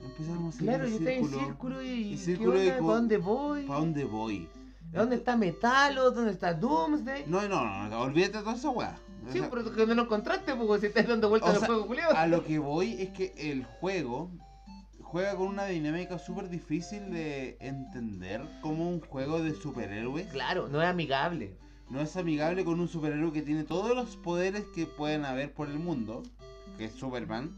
Empiezas 0.00 0.36
como 0.36 0.48
a 0.48 0.52
Claro, 0.52 0.86
yo 0.88 0.96
estoy 0.96 1.14
en 1.14 1.28
círculo. 1.28 1.82
y, 1.82 1.88
y 1.88 2.10
¿qué 2.12 2.16
círculo 2.18 2.52
onda? 2.52 2.72
¿Para 2.78 2.94
dónde 2.94 3.18
voy? 3.18 3.62
¿Para 3.66 3.80
dónde 3.80 4.04
voy? 4.04 4.48
¿Dónde 4.92 5.16
está 5.16 5.36
Metalos? 5.36 6.14
¿Dónde 6.14 6.32
está 6.32 6.52
Doomsday? 6.52 7.24
No, 7.26 7.40
no, 7.48 7.64
no, 7.64 7.88
no, 7.88 8.00
olvídate 8.00 8.38
de 8.38 8.42
toda 8.44 8.56
esa 8.56 8.70
weá. 8.70 8.98
O 9.26 9.32
Sí, 9.32 9.38
sea, 9.38 9.48
pero 9.48 9.72
que 9.72 9.86
no 9.86 9.94
lo 9.94 10.02
encontraste 10.02 10.54
porque 10.54 10.80
si 10.80 10.86
estás 10.86 11.06
dando 11.06 11.28
vueltas 11.28 11.50
O 11.50 11.52
al 11.54 11.58
sea, 11.60 11.66
juego 11.68 11.86
culiado. 11.86 12.16
A 12.16 12.26
lo 12.26 12.44
que 12.44 12.58
voy 12.58 13.00
es 13.00 13.10
que 13.10 13.32
el 13.38 13.64
juego 13.64 14.30
juega 15.00 15.36
con 15.36 15.46
una 15.46 15.66
dinámica 15.66 16.18
súper 16.18 16.48
difícil 16.48 17.10
de 17.12 17.56
entender 17.60 18.42
como 18.60 18.88
un 18.88 19.00
juego 19.00 19.40
de 19.40 19.54
superhéroes. 19.54 20.26
Claro, 20.26 20.68
no 20.68 20.82
es 20.82 20.88
amigable. 20.88 21.56
No 21.88 22.00
es 22.00 22.16
amigable 22.16 22.64
con 22.64 22.80
un 22.80 22.88
superhéroe 22.88 23.32
que 23.32 23.42
tiene 23.42 23.64
todos 23.64 23.94
los 23.94 24.16
poderes 24.16 24.64
que 24.74 24.86
pueden 24.86 25.24
haber 25.24 25.54
por 25.54 25.68
el 25.68 25.78
mundo, 25.78 26.22
que 26.76 26.86
es 26.86 26.92
Superman, 26.92 27.54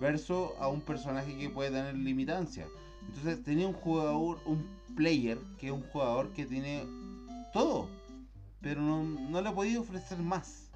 versus 0.00 0.50
a 0.60 0.68
un 0.68 0.80
personaje 0.80 1.36
que 1.36 1.48
puede 1.50 1.70
tener 1.70 1.94
limitancia. 1.94 2.66
Entonces 3.08 3.42
tenía 3.44 3.66
un 3.66 3.72
jugador, 3.74 4.38
un 4.46 4.66
player, 4.96 5.38
que 5.58 5.66
es 5.68 5.72
un 5.72 5.82
jugador 5.82 6.30
que 6.32 6.44
tiene 6.46 6.84
todo, 7.52 7.88
pero 8.60 8.80
no, 8.82 9.02
no 9.02 9.40
le 9.40 9.48
ha 9.48 9.54
podido 9.54 9.82
ofrecer 9.82 10.18
más. 10.18 10.70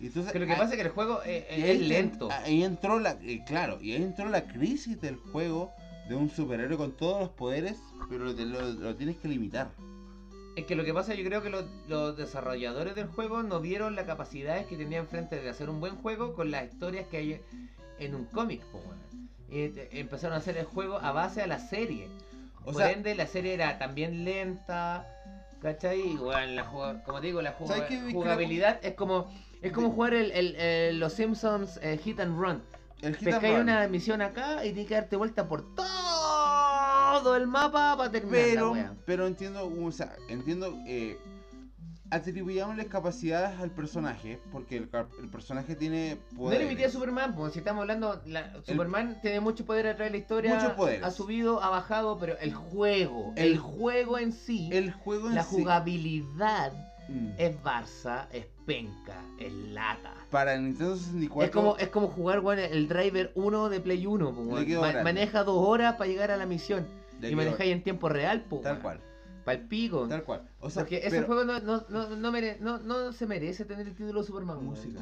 Entonces, 0.00 0.32
Que 0.32 0.38
lo 0.38 0.46
que 0.46 0.54
a- 0.54 0.58
pasa 0.58 0.70
es 0.70 0.76
que 0.76 0.86
el 0.86 0.92
juego 0.92 1.22
es 1.22 1.44
en- 1.48 1.88
lento. 1.88 2.28
Ahí 2.32 2.62
entró 2.64 2.98
la, 2.98 3.18
eh, 3.22 3.44
claro, 3.46 3.78
y 3.82 3.92
ahí 3.92 4.02
entró 4.02 4.28
la 4.28 4.46
crisis 4.46 5.00
del 5.00 5.16
juego 5.16 5.70
de 6.08 6.16
un 6.16 6.30
superhéroe 6.30 6.76
con 6.78 6.92
todos 6.92 7.20
los 7.20 7.28
poderes, 7.30 7.78
pero 8.08 8.34
te 8.34 8.44
lo, 8.46 8.60
lo 8.62 8.96
tienes 8.96 9.16
que 9.18 9.28
limitar. 9.28 9.70
Es 10.56 10.64
que 10.64 10.74
lo 10.74 10.84
que 10.84 10.92
pasa, 10.92 11.14
yo 11.14 11.24
creo 11.24 11.42
que 11.42 11.50
los, 11.50 11.64
los 11.88 12.16
desarrolladores 12.16 12.94
del 12.96 13.06
juego 13.06 13.42
no 13.42 13.60
vieron 13.60 13.94
las 13.94 14.06
capacidades 14.06 14.66
que 14.66 14.76
tenían 14.76 15.06
frente 15.06 15.40
de 15.40 15.48
hacer 15.48 15.70
un 15.70 15.78
buen 15.80 15.94
juego 15.96 16.34
con 16.34 16.50
las 16.50 16.64
historias 16.72 17.06
que 17.08 17.16
hay 17.18 17.40
en 18.00 18.14
un 18.14 18.24
cómic. 18.26 18.62
Y 19.48 19.72
empezaron 19.98 20.34
a 20.34 20.38
hacer 20.38 20.56
el 20.56 20.64
juego 20.64 20.98
a 20.98 21.12
base 21.12 21.42
a 21.42 21.46
la 21.46 21.58
serie. 21.58 22.08
O 22.62 22.66
Por 22.72 22.76
sea, 22.76 22.90
ende, 22.92 23.14
la 23.14 23.26
serie 23.26 23.54
era 23.54 23.78
también 23.78 24.24
lenta, 24.24 25.06
¿cachai? 25.62 26.00
Y 26.00 26.16
bueno, 26.16 26.52
la 26.54 27.02
como 27.04 27.20
te 27.20 27.26
digo, 27.26 27.42
la 27.42 27.52
juga- 27.52 27.74
¿Sabes 27.74 27.88
qué? 27.88 28.12
jugabilidad 28.12 28.78
es 28.82 28.94
como 28.94 29.30
es 29.62 29.72
como 29.72 29.90
jugar 29.90 30.14
el, 30.14 30.30
el- 30.32 30.56
el- 30.56 31.00
los 31.00 31.12
Simpsons 31.14 31.78
eh, 31.82 31.98
Hit 32.02 32.20
and 32.20 32.38
Run. 32.38 32.62
el 33.02 33.16
Hit 33.16 33.28
and 33.28 33.34
Pescáis 33.34 33.54
Run. 33.54 33.62
una 33.62 33.88
misión 33.88 34.22
acá 34.22 34.64
y 34.64 34.68
tienes 34.72 34.86
que 34.88 34.94
darte 34.94 35.16
vuelta 35.16 35.48
por 35.48 35.64
todo 35.74 37.36
el 37.36 37.46
mapa 37.46 37.96
para 37.96 38.10
terminar 38.10 38.38
la 38.40 38.46
Pero, 38.54 38.72
wea. 38.72 38.94
pero 39.04 39.26
entiendo, 39.26 39.70
o 39.84 39.90
sea, 39.92 40.14
entiendo, 40.28 40.78
eh, 40.86 41.18
atribuyámosle 42.10 42.86
capacidades 42.86 43.58
al 43.60 43.70
personaje, 43.70 44.40
porque 44.52 44.76
el, 44.76 44.88
personaje 45.30 45.74
tiene 45.76 46.18
No 46.32 46.38
poderes. 46.38 46.64
limité 46.68 46.86
a 46.86 46.90
Superman, 46.90 47.34
porque 47.34 47.52
si 47.54 47.58
estamos 47.60 47.82
hablando, 47.82 48.20
la- 48.26 48.52
Superman 48.64 49.18
tiene 49.22 49.40
mucho 49.40 49.64
poder 49.64 49.86
a 49.86 49.94
través 49.96 50.12
de 50.12 50.18
la 50.18 50.22
historia, 50.22 50.54
Muchos 50.54 50.72
poderes. 50.72 51.02
ha 51.04 51.10
subido, 51.10 51.62
ha 51.62 51.70
bajado, 51.70 52.18
pero 52.18 52.36
el 52.38 52.52
juego, 52.54 53.32
El- 53.36 53.52
el, 53.52 53.58
juego 53.58 54.18
en 54.18 54.32
sí, 54.32 54.68
El 54.72 54.92
juego 54.92 55.28
en 55.28 55.36
la 55.36 55.44
sí- 55.44 55.56
jugabilidad 55.56 56.72
Mm. 57.08 57.30
es 57.38 57.56
Barça, 57.62 58.26
es 58.32 58.46
penca, 58.66 59.16
es 59.38 59.52
lata. 59.52 60.12
Para 60.30 60.54
el 60.54 60.62
Nintendo 60.64 60.96
64 60.96 61.44
Es 61.44 61.50
como, 61.50 61.76
es 61.76 61.88
como 61.88 62.06
jugar 62.08 62.40
weón, 62.40 62.60
el 62.60 62.86
driver 62.88 63.32
1 63.34 63.68
de 63.68 63.80
Play 63.80 64.06
1. 64.06 64.32
po, 64.32 64.42
Le 64.42 64.46
weón. 64.48 64.66
quedó 64.66 64.80
Ma- 64.80 64.88
grande. 64.92 65.04
maneja 65.12 65.42
dos 65.44 65.66
horas 65.66 65.94
para 65.94 66.08
llegar 66.08 66.30
a 66.30 66.36
la 66.36 66.46
misión. 66.46 66.86
le 67.20 67.30
y 67.32 67.36
manejáis 67.36 67.70
en 67.72 67.82
tiempo 67.82 68.08
real, 68.08 68.42
po, 68.44 68.60
tal 68.60 68.80
cual, 68.80 68.98
Para 69.50 69.62
el 69.62 69.68
pico. 69.68 70.06
tal 70.08 70.22
cual. 70.24 70.42
O 70.60 70.70
sea, 70.70 70.82
Porque 70.82 70.98
ese 71.04 71.22
juego 71.22 71.44
no, 71.44 71.58
no, 71.60 71.84
no, 71.88 72.08
no, 72.16 72.32
mere- 72.32 72.58
no, 72.60 72.78
no 72.78 73.12
se 73.12 73.26
merece 73.26 73.64
tener 73.64 73.86
el 73.88 73.94
título 73.94 74.20
de 74.20 74.26
Superman. 74.26 74.64
música. 74.64 75.00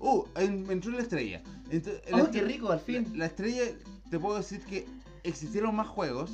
Uh, 0.00 0.24
en- 0.36 0.70
entró 0.70 0.92
la 0.92 1.00
estrella. 1.02 1.42
Entró- 1.70 1.94
Oh, 2.12 2.30
qué 2.30 2.42
rico, 2.42 2.70
al 2.70 2.80
fin. 2.80 3.06
La, 3.12 3.18
la 3.20 3.26
estrella, 3.26 3.62
te 4.10 4.18
puedo 4.18 4.36
decir 4.36 4.60
que 4.64 4.86
existieron 5.24 5.74
más 5.74 5.88
juegos, 5.88 6.30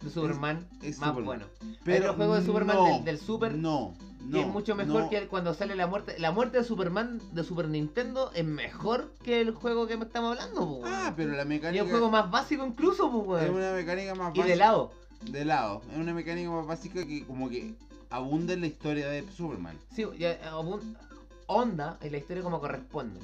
De 0.00 0.10
Superman, 0.10 0.66
es 0.82 0.98
más 0.98 1.10
Superman. 1.10 1.24
bueno. 1.24 1.46
pero 1.84 2.06
otro 2.06 2.14
juego 2.16 2.34
de 2.34 2.44
Superman 2.44 2.76
no, 2.76 2.84
del- 2.96 3.04
del 3.04 3.18
Super 3.20 3.54
No, 3.54 3.94
no. 4.26 4.32
que 4.32 4.40
es 4.40 4.46
mucho 4.48 4.74
mejor 4.74 5.02
no. 5.02 5.10
que 5.10 5.18
el- 5.18 5.28
cuando 5.28 5.54
sale 5.54 5.76
la 5.76 5.86
muerte. 5.86 6.16
La 6.18 6.32
muerte 6.32 6.58
de 6.58 6.64
Superman 6.64 7.20
de 7.32 7.44
Super 7.44 7.68
Nintendo 7.68 8.32
es 8.34 8.44
mejor 8.44 9.12
que 9.22 9.40
el 9.40 9.52
juego 9.52 9.86
que 9.86 9.94
estamos 9.94 10.32
hablando, 10.36 10.64
weón. 10.64 10.82
Ah, 10.92 11.14
pero 11.16 11.32
la 11.34 11.44
y 11.44 11.46
mecánica 11.46 11.78
es 11.82 11.86
un 11.86 11.90
juego 11.90 12.10
más 12.10 12.28
básico 12.32 12.66
incluso, 12.66 13.10
po, 13.12 13.38
es 13.38 13.48
una 13.48 13.72
mecánica 13.74 14.14
más 14.16 14.34
Y 14.34 14.38
básica. 14.38 14.46
de 14.46 14.56
lado. 14.56 14.90
De 15.30 15.44
lado. 15.44 15.82
Es 15.92 15.98
una 15.98 16.14
mecánica 16.14 16.50
más 16.50 16.66
básica 16.66 17.06
que 17.06 17.24
como 17.26 17.48
que 17.48 17.74
abunda 18.10 18.52
en 18.54 18.60
la 18.62 18.66
historia 18.66 19.08
de 19.08 19.22
Superman. 19.30 19.78
Sí, 19.94 20.04
ya, 20.18 20.38
abun- 20.52 20.96
onda 21.46 21.98
en 22.02 22.12
la 22.12 22.18
historia 22.18 22.42
como 22.42 22.60
corresponde. 22.60 23.20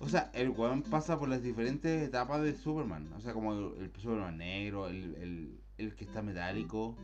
O 0.00 0.08
sea, 0.08 0.30
el 0.34 0.50
weón 0.50 0.82
pasa 0.82 1.18
por 1.18 1.28
las 1.28 1.42
diferentes 1.42 2.02
etapas 2.06 2.42
de 2.42 2.54
Superman. 2.54 3.08
O 3.16 3.20
sea, 3.20 3.32
como 3.32 3.52
el, 3.54 3.82
el 3.84 3.92
Superman 4.00 4.36
negro, 4.38 4.88
el, 4.88 5.14
el, 5.16 5.60
el 5.78 5.94
que 5.94 6.04
está 6.04 6.22
metálico. 6.22 6.94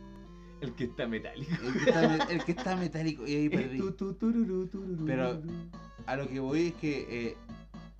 El 0.61 0.73
que 0.75 0.85
está 0.85 1.07
metálico. 1.07 1.51
El 1.65 1.73
que 1.73 1.89
está, 1.89 2.07
me- 2.07 2.33
el 2.33 2.43
que 2.45 2.51
está 2.51 2.75
metálico. 2.75 3.27
Y 3.27 3.35
ahí 3.35 3.49
perdí. 3.49 3.77
Tu, 3.79 3.91
tu. 4.13 5.05
Pero- 5.05 5.41
A 6.05 6.15
lo 6.15 6.27
que 6.27 6.39
voy 6.39 6.67
es 6.67 6.73
que 6.75 7.27
eh, 7.29 7.37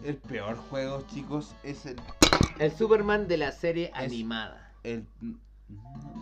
el 0.05 0.15
peor 0.17 0.57
juego, 0.57 1.01
chicos, 1.07 1.53
es 1.63 1.85
el... 1.85 1.95
El 2.59 2.71
Superman 2.71 3.27
de 3.27 3.37
la 3.37 3.51
serie 3.51 3.89
animada. 3.95 4.73
el 4.83 5.05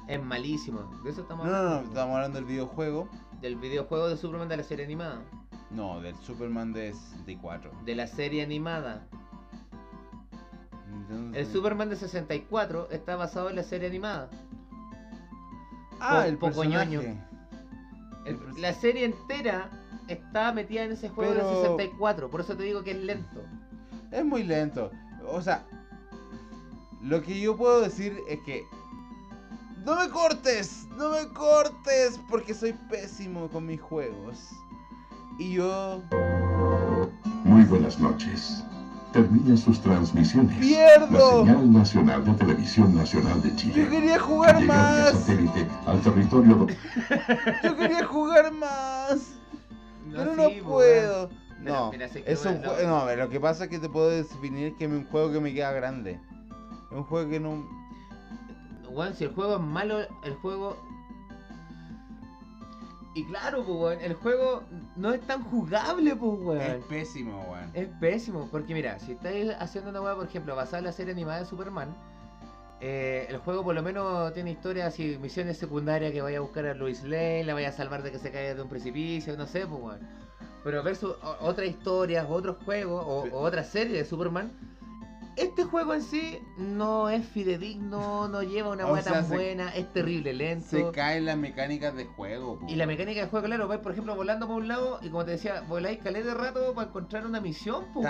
Es 0.07 0.22
malísimo. 0.22 0.82
De 1.03 1.10
eso 1.11 1.22
estamos 1.22 1.45
no, 1.45 1.52
no, 1.52 1.57
hablando. 1.57 1.82
no, 1.84 1.88
estamos 1.90 2.15
hablando 2.15 2.36
del 2.38 2.45
videojuego. 2.45 3.07
Del 3.41 3.56
videojuego 3.56 4.07
de 4.10 4.18
Superman 4.18 4.49
de 4.49 4.57
la 4.57 4.64
serie 4.64 4.86
animada. 4.86 5.22
No, 5.69 6.02
del 6.02 6.15
Superman 6.18 6.73
de 6.73 6.94
64. 6.94 7.72
De 7.86 7.95
la 7.95 8.07
serie 8.07 8.44
animada. 8.44 9.07
El 11.34 11.45
64. 11.45 11.53
Superman 11.53 11.90
de 11.90 11.95
64 11.95 12.90
está 12.91 13.15
basado 13.15 13.49
en 13.49 13.56
la 13.56 13.64
serie 13.64 13.88
animada. 13.88 14.30
Ah, 15.99 16.22
po- 16.22 16.28
el 16.28 16.38
poco 16.38 16.61
personaje. 16.61 16.86
ñoño. 16.88 17.02
El- 17.02 17.18
El 18.26 18.40
pers- 18.40 18.57
la 18.60 18.73
serie 18.73 19.06
entera 19.06 19.69
está 20.07 20.52
metida 20.52 20.84
en 20.84 20.91
ese 20.91 21.10
juego 21.10 21.34
Pero- 21.34 21.48
de 21.49 21.56
64. 21.61 22.30
Por 22.30 22.41
eso 22.41 22.56
te 22.57 22.64
digo 22.64 22.84
que 22.84 22.91
es 22.91 22.98
lento. 22.98 23.41
Es 24.11 24.26
muy 24.26 24.44
lento. 24.44 24.91
O 25.28 25.41
sea, 25.41 25.64
lo 27.02 27.22
que 27.22 27.40
yo 27.40 27.56
puedo 27.56 27.82
decir 27.82 28.18
es 28.28 28.40
que. 28.45 28.64
¡No 29.84 29.95
me 29.95 30.10
cortes! 30.10 30.88
¡No 30.98 31.10
me 31.10 31.28
cortes! 31.30 32.20
Porque 32.30 32.53
soy 32.53 32.74
pésimo 32.90 33.48
con 33.49 33.66
mis 33.66 33.82
juegos. 33.82 34.38
Y 35.40 35.53
yo. 35.53 36.02
Muy 37.44 37.64
buenas 37.64 37.99
noches. 37.99 38.64
Termina 39.14 39.58
sus 39.58 39.82
transmisiones. 39.82 40.58
¡Pierdo! 40.60 41.44
La 41.45 41.52
señal 41.53 41.74
nacional 41.74 42.26
de 42.26 42.34
Televisión 42.34 42.95
Nacional 42.95 43.41
de 43.41 43.56
Chile. 43.56 43.84
¡Yo 43.84 43.90
quería 43.90 44.20
jugar 44.20 44.62
Llega 44.62 44.74
más! 44.74 45.12
satélite 45.14 45.68
al 45.86 46.02
territorio 46.02 46.68
¡Yo 47.64 47.76
quería 47.76 48.06
jugar 48.06 48.52
más! 48.53 49.34
Pero 50.10 50.36
no 50.36 50.49
sí, 50.49 50.62
pues, 50.64 50.64
puedo. 50.64 51.30
Pero, 51.30 51.74
No, 51.76 51.91
mira, 51.91 52.06
es 52.06 52.45
un 52.45 52.53
bueno, 52.62 52.74
jue- 52.74 52.88
no, 52.88 53.16
lo 53.16 53.30
que 53.30 53.40
pasa 53.40 53.66
es 53.66 53.70
que 53.70 53.80
te 53.80 53.90
puedo 53.90 54.10
definir 54.10 54.76
que 54.78 54.86
es 54.86 54.91
un 54.91 55.06
juego 55.06 55.32
que 55.32 55.40
me 55.41 55.53
queda 55.53 55.72
grande. 55.74 56.20
Es 56.91 56.98
un 56.98 57.03
juego 57.03 57.30
que 57.30 57.40
no. 57.40 57.81
Weón, 58.93 59.15
si 59.15 59.26
el 59.26 59.34
juego 59.34 59.55
es 59.55 59.61
malo, 59.61 59.99
el 60.23 60.35
juego. 60.35 60.77
Y 63.13 63.26
claro, 63.26 63.63
pues, 63.65 63.77
weón, 63.77 64.01
el 64.01 64.13
juego 64.13 64.63
no 64.95 65.13
es 65.13 65.22
tan 65.22 65.43
jugable, 65.43 66.15
pues, 66.15 66.39
weón. 66.41 66.61
Es 66.61 66.85
pésimo, 66.85 67.45
weón. 67.49 67.72
Es 67.73 67.88
pésimo, 67.99 68.47
porque 68.51 68.73
mira, 68.73 68.99
si 68.99 69.13
estáis 69.13 69.51
haciendo 69.59 69.89
una 69.89 70.01
weá, 70.01 70.15
por 70.15 70.26
ejemplo, 70.26 70.55
basada 70.55 70.80
en 70.80 70.85
la 70.85 70.91
serie 70.91 71.13
animada 71.13 71.39
de 71.39 71.45
Superman, 71.45 71.95
eh, 72.80 73.27
el 73.30 73.38
juego 73.38 73.63
por 73.63 73.76
lo 73.76 73.84
menos 73.84 74.34
tiene 74.34 74.51
historias 74.51 74.88
así, 74.88 75.18
misiones 75.22 75.57
secundarias 75.57 76.11
que 76.11 76.22
vaya 76.22 76.39
a 76.39 76.41
buscar 76.41 76.65
a 76.65 76.73
Lois 76.73 77.03
Lane, 77.03 77.43
la 77.43 77.53
vaya 77.53 77.69
a 77.69 77.73
salvar 77.73 78.01
de 78.01 78.11
que 78.11 78.18
se 78.18 78.31
caiga 78.31 78.55
de 78.55 78.61
un 78.61 78.69
precipicio, 78.69 79.38
no 79.38 79.45
sé, 79.45 79.68
pues 79.68 79.81
weón. 79.81 79.99
Pero 80.63 80.81
versus 80.84 81.15
otras 81.41 81.68
historias, 81.68 82.26
otros 82.30 82.57
juegos, 82.63 83.03
o, 83.05 83.35
o 83.35 83.41
otra 83.41 83.63
serie 83.63 83.97
de 83.97 84.05
Superman, 84.05 84.51
este 85.43 85.63
juego 85.63 85.93
en 85.93 86.01
sí 86.01 86.39
no 86.57 87.09
es 87.09 87.26
fidedigno, 87.26 88.27
no 88.27 88.43
lleva 88.43 88.69
una 88.69 88.85
sea, 89.01 89.13
tan 89.13 89.27
se- 89.27 89.35
buena, 89.35 89.69
es 89.76 89.91
terrible, 89.93 90.34
lento. 90.34 90.68
Se 90.69 90.91
caen 90.91 91.26
las 91.26 91.38
mecánicas 91.38 91.95
de 91.95 92.05
juego. 92.05 92.59
po. 92.59 92.68
Y 92.69 92.76
la 92.76 92.85
mecánica 92.85 93.22
de 93.22 93.27
juego, 93.27 93.45
claro, 93.45 93.68
vais 93.68 93.81
por 93.81 93.91
ejemplo 93.91 94.15
volando 94.15 94.47
por 94.47 94.57
un 94.57 94.68
lado 94.68 94.99
y 95.01 95.09
como 95.09 95.26
te 95.26 95.31
decía, 95.31 95.61
voláis 95.68 95.99
caleta 95.99 96.27
de 96.30 96.34
rato 96.35 96.73
para 96.73 96.88
encontrar 96.89 97.26
una 97.26 97.39
misión, 97.41 97.85
pues. 97.93 98.07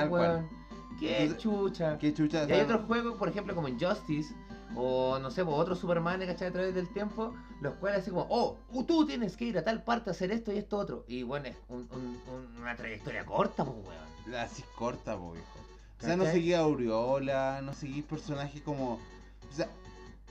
Qué 0.99 1.23
Entonces, 1.23 1.37
chucha. 1.43 1.97
Qué 1.97 2.13
chucha. 2.13 2.45
Y 2.47 2.51
hay 2.51 2.61
otros 2.61 2.85
juegos, 2.85 3.15
por 3.17 3.27
ejemplo, 3.29 3.55
como 3.55 3.67
Injustice, 3.67 4.35
o 4.75 5.17
no 5.19 5.31
sé, 5.31 5.43
pues, 5.43 5.57
otros 5.57 5.79
Superman, 5.79 6.19
¿cachai? 6.25 6.49
A 6.49 6.51
través 6.51 6.75
del 6.75 6.87
tiempo, 6.89 7.33
los 7.59 7.73
cuales 7.75 8.01
así 8.01 8.11
como, 8.11 8.27
oh, 8.29 8.57
tú 8.87 9.05
tienes 9.07 9.35
que 9.35 9.45
ir 9.45 9.57
a 9.57 9.63
tal 9.63 9.83
parte 9.83 10.09
a 10.09 10.13
hacer 10.13 10.31
esto 10.31 10.53
y 10.53 10.57
esto 10.59 10.77
otro. 10.77 11.03
Y 11.07 11.23
bueno, 11.23 11.47
es 11.47 11.55
un- 11.69 11.89
un- 11.91 12.21
un- 12.33 12.57
una 12.61 12.75
trayectoria 12.75 13.25
corta, 13.25 13.65
pues 13.65 13.77
weón. 13.77 14.35
Así 14.35 14.63
corta, 14.77 15.17
po, 15.17 15.31
viejo. 15.31 15.47
O 16.01 16.05
sea, 16.05 16.15
no 16.17 16.23
seguís 16.33 16.55
a 16.55 16.59
Aureola, 16.59 17.61
no 17.63 17.73
seguís 17.73 18.03
personajes 18.03 18.61
como. 18.61 18.93
O 18.95 19.53
sea, 19.55 19.67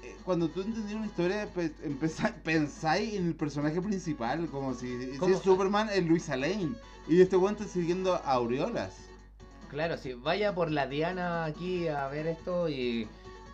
eh, 0.02 0.16
cuando 0.24 0.48
tú 0.48 0.62
entendías 0.62 0.96
una 0.96 1.06
historia, 1.06 1.46
pe- 1.54 1.72
empezá- 1.84 2.34
pensáis 2.42 3.14
en 3.14 3.26
el 3.28 3.34
personaje 3.34 3.80
principal, 3.80 4.48
como 4.48 4.74
si, 4.74 5.12
si 5.12 5.34
Superman, 5.44 5.88
es 5.92 6.04
Luisa 6.04 6.36
Lane. 6.36 6.70
Y 7.08 7.20
este 7.20 7.36
weón 7.36 7.54
está 7.54 7.66
siguiendo 7.66 8.14
a 8.14 8.18
Aureolas. 8.18 8.92
Claro, 9.70 9.96
si 9.96 10.14
vaya 10.14 10.54
por 10.54 10.70
la 10.70 10.86
Diana 10.86 11.44
aquí 11.44 11.86
a 11.88 12.08
ver 12.08 12.26
esto 12.26 12.68
y 12.68 13.06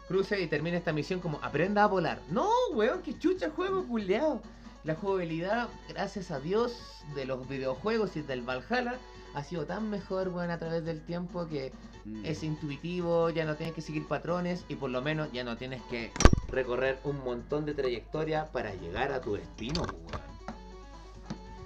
cruce 0.08 0.40
y 0.40 0.46
termine 0.46 0.76
esta 0.78 0.92
misión 0.92 1.20
como 1.20 1.38
aprenda 1.42 1.84
a 1.84 1.86
volar. 1.86 2.20
No, 2.30 2.48
weón, 2.72 3.02
que 3.02 3.18
chucha 3.18 3.50
juego 3.50 3.84
culeado. 3.86 4.40
La 4.84 4.94
jugabilidad, 4.94 5.68
gracias 5.88 6.30
a 6.30 6.38
Dios, 6.40 6.78
de 7.14 7.24
los 7.26 7.48
videojuegos 7.48 8.16
y 8.16 8.22
del 8.22 8.42
Valhalla 8.42 8.98
ha 9.36 9.44
sido 9.44 9.66
tan 9.66 9.90
mejor, 9.90 10.28
weón, 10.30 10.50
a 10.50 10.58
través 10.58 10.82
del 10.86 11.02
tiempo 11.04 11.46
que 11.46 11.70
Mm. 12.06 12.24
es 12.24 12.42
intuitivo, 12.42 13.28
ya 13.30 13.44
no 13.44 13.54
tienes 13.56 13.74
que 13.74 13.82
seguir 13.82 14.08
patrones 14.08 14.64
y 14.68 14.76
por 14.76 14.88
lo 14.90 15.02
menos 15.02 15.30
ya 15.32 15.44
no 15.44 15.56
tienes 15.58 15.82
que 15.90 16.10
recorrer 16.50 16.98
un 17.04 17.22
montón 17.22 17.66
de 17.66 17.74
trayectoria 17.74 18.46
para 18.50 18.74
llegar 18.74 19.12
a 19.12 19.20
tu 19.20 19.34
destino, 19.34 19.82
weón. 19.82 20.22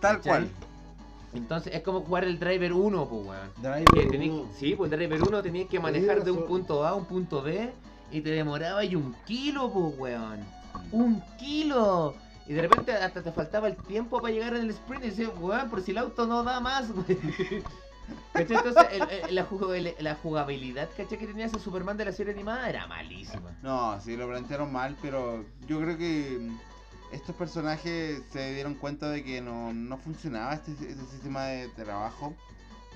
Tal 0.01 0.17
¿cachai? 0.17 0.23
cual. 0.23 0.49
Entonces 1.33 1.73
es 1.75 1.83
como 1.83 2.01
jugar 2.01 2.25
el 2.25 2.41
Driver 2.41 2.73
1, 2.73 3.09
pues, 3.09 3.25
weón. 3.27 3.51
Driver 3.59 3.85
Que 4.09 4.09
tení- 4.19 4.31
uno. 4.31 4.49
sí, 4.53 4.75
pues 4.75 4.91
el 4.91 4.99
Driver 4.99 5.23
1 5.23 5.43
tenías 5.43 5.69
que 5.69 5.79
manejar 5.79 6.25
de 6.25 6.33
un 6.33 6.47
punto 6.47 6.85
A 6.85 6.89
a 6.91 6.95
un 6.97 7.05
punto 7.05 7.41
B 7.43 7.71
y 8.11 8.21
te 8.21 8.31
demoraba 8.31 8.85
y 8.85 8.97
un 8.97 9.15
kilo, 9.27 9.71
pues, 9.71 9.97
weón. 9.97 10.41
Un 10.91 11.23
kilo. 11.39 12.15
Y 12.51 12.53
de 12.53 12.63
repente 12.63 12.93
hasta 12.93 13.23
te 13.23 13.31
faltaba 13.31 13.69
el 13.69 13.77
tiempo 13.77 14.21
para 14.21 14.35
llegar 14.35 14.55
al 14.55 14.69
sprint 14.71 15.05
y 15.05 15.11
decías, 15.11 15.31
weón, 15.39 15.71
por 15.71 15.83
si 15.83 15.93
el 15.93 15.99
auto 15.99 16.27
no 16.27 16.43
da 16.43 16.59
más. 16.59 16.87
¿Cachai? 18.33 18.57
Entonces 18.57 18.87
el- 18.91 19.09
el- 19.29 19.35
la, 19.37 19.49
jugabil- 19.49 19.95
la 20.01 20.17
jugabilidad, 20.17 20.89
¿cachai? 20.97 21.17
Que 21.17 21.29
tenía 21.29 21.47
ese 21.47 21.61
Superman 21.61 21.97
de 21.97 22.07
la 22.07 22.13
serie 22.13 22.33
animada 22.33 22.69
era 22.69 22.89
malísima. 22.89 23.57
No, 23.63 24.01
sí, 24.01 24.17
lo 24.17 24.27
plantearon 24.29 24.73
mal, 24.73 24.97
pero 25.01 25.45
yo 25.69 25.81
creo 25.81 25.97
que. 25.97 26.51
estos 27.13 27.37
personajes 27.37 28.21
se 28.33 28.53
dieron 28.55 28.75
cuenta 28.75 29.09
de 29.11 29.23
que 29.23 29.41
no, 29.41 29.73
no 29.73 29.97
funcionaba 29.99 30.55
este, 30.55 30.73
este 30.73 31.05
sistema 31.09 31.45
de 31.45 31.69
trabajo. 31.69 32.35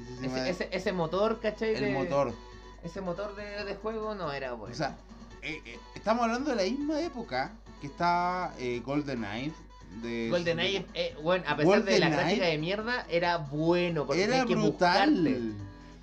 este 0.01 0.11
sistema 0.15 0.35
Ese, 0.35 0.43
de- 0.43 0.51
ese, 0.51 0.69
ese 0.73 0.93
motor, 0.93 1.39
¿cachai? 1.41 1.77
el 1.77 1.81
de- 1.85 1.93
motor. 1.93 2.35
Ese 2.83 3.01
motor 3.01 3.37
de, 3.37 3.65
de 3.65 3.77
juego 3.77 4.17
no 4.17 4.33
era 4.33 4.55
bueno. 4.55 4.75
O 4.75 4.77
sea, 4.77 4.97
eh, 5.43 5.63
eh, 5.65 5.79
estamos 5.95 6.25
hablando 6.25 6.51
de 6.51 6.57
la 6.57 6.63
misma 6.65 7.01
época 7.01 7.53
que 7.81 7.87
está 7.87 8.55
eh, 8.59 8.81
GoldenEye. 8.85 9.53
De, 10.03 10.29
GoldenEye, 10.29 10.85
eh, 10.95 11.15
bueno, 11.23 11.45
a 11.47 11.57
pesar 11.57 11.85
de 11.85 11.99
la 12.01 12.09
gráfica 12.09 12.47
de 12.47 12.59
mierda, 12.59 13.07
era 13.09 13.37
bueno. 13.39 14.07
Porque 14.07 14.25
Era 14.25 14.45
que 14.45 14.55
brutal. 14.57 15.11
buscarte. 15.15 15.41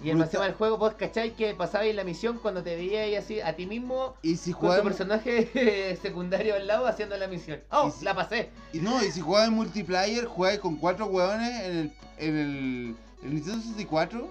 Y 0.03 0.09
el 0.09 0.19
encima 0.19 0.45
del 0.45 0.53
juego, 0.55 0.79
vos 0.79 0.95
cachai 0.95 1.35
que 1.35 1.53
pasabais 1.53 1.93
la 1.95 2.03
misión 2.03 2.39
cuando 2.39 2.63
te 2.63 2.75
veías 2.75 3.23
así 3.23 3.39
a 3.39 3.55
ti 3.55 3.67
mismo 3.67 4.15
Y 4.23 4.35
si 4.35 4.51
con 4.51 4.75
tu 4.75 4.83
personaje 4.83 5.95
secundario 6.01 6.55
al 6.55 6.65
lado 6.65 6.87
haciendo 6.87 7.15
la 7.17 7.27
misión. 7.27 7.59
¡Oh! 7.69 7.87
Y 7.89 7.91
si- 7.91 8.05
La 8.05 8.15
pasé. 8.15 8.49
y 8.73 8.79
no, 8.79 9.03
y 9.03 9.11
si 9.11 9.21
jugaba 9.21 9.45
en 9.45 9.53
multiplayer, 9.53 10.25
jugaba 10.25 10.57
con 10.57 10.77
cuatro 10.77 11.05
hueones 11.05 11.61
en 11.61 11.77
el, 11.77 11.91
en 12.17 12.37
el, 12.37 12.95
el 13.23 13.33
Nintendo 13.35 13.61
64. 13.61 14.27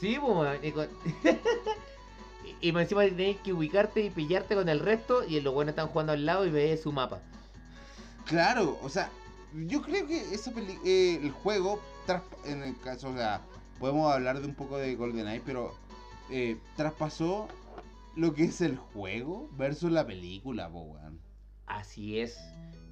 Sí, 0.00 0.18
pues, 0.20 0.58
y, 2.60 2.70
encima 2.70 3.02
tenéis 3.02 3.38
que 3.38 3.52
ubicarte 3.52 4.00
y 4.02 4.10
pillarte 4.10 4.54
con 4.54 4.68
el 4.68 4.80
resto. 4.80 5.24
Y 5.24 5.40
los 5.40 5.54
buenos 5.54 5.72
están 5.72 5.88
jugando 5.88 6.12
al 6.12 6.24
lado 6.26 6.46
y 6.46 6.50
veis 6.50 6.82
su 6.82 6.92
mapa. 6.92 7.20
Claro, 8.26 8.78
o 8.82 8.88
sea, 8.88 9.10
yo 9.66 9.82
creo 9.82 10.06
que 10.06 10.34
esa 10.34 10.52
peli 10.52 10.78
eh, 10.84 11.20
el 11.22 11.30
juego, 11.30 11.80
en 12.44 12.62
el 12.62 12.78
caso, 12.80 13.10
o 13.10 13.14
sea, 13.14 13.40
podemos 13.78 14.12
hablar 14.12 14.40
de 14.40 14.46
un 14.46 14.54
poco 14.54 14.78
de 14.78 14.96
GoldenEye, 14.96 15.42
pero 15.44 15.74
eh, 16.30 16.58
traspasó 16.76 17.48
lo 18.16 18.34
que 18.34 18.44
es 18.44 18.60
el 18.60 18.76
juego 18.76 19.48
versus 19.52 19.92
la 19.92 20.06
película, 20.06 20.68
po, 20.68 20.80
weón. 20.80 21.20
Así 21.66 22.18
es. 22.18 22.36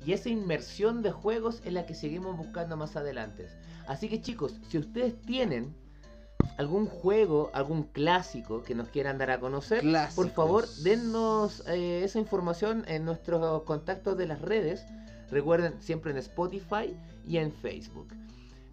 Y 0.05 0.13
esa 0.13 0.29
inmersión 0.29 1.03
de 1.03 1.11
juegos 1.11 1.63
es 1.65 1.73
la 1.73 1.87
que 1.87 1.95
seguimos 1.95 2.37
buscando 2.37 2.77
más 2.77 2.95
adelante. 2.97 3.47
Así 3.89 4.09
que 4.09 4.21
chicos, 4.21 4.61
si 4.69 4.79
ustedes 4.79 5.21
tienen 5.23 5.75
algún 6.59 6.87
juego, 6.87 7.51
algún 7.55 7.85
clásico 7.85 8.63
que 8.63 8.75
nos 8.75 8.89
quieran 8.89 9.19
dar 9.19 9.31
a 9.31 9.41
conocer, 9.41 9.83
por 10.15 10.31
favor 10.31 10.67
dennos 10.83 11.63
eh, 11.69 12.03
esa 12.05 12.19
información 12.19 12.85
en 12.89 13.05
nuestros 13.05 13.63
contactos 13.65 14.17
de 14.17 14.27
las 14.27 14.41
redes. 14.41 14.85
Recuerden 15.31 15.81
siempre 15.81 16.13
en 16.13 16.19
Spotify 16.19 16.95
y 17.27 17.39
en 17.39 17.53
Facebook. 17.53 18.09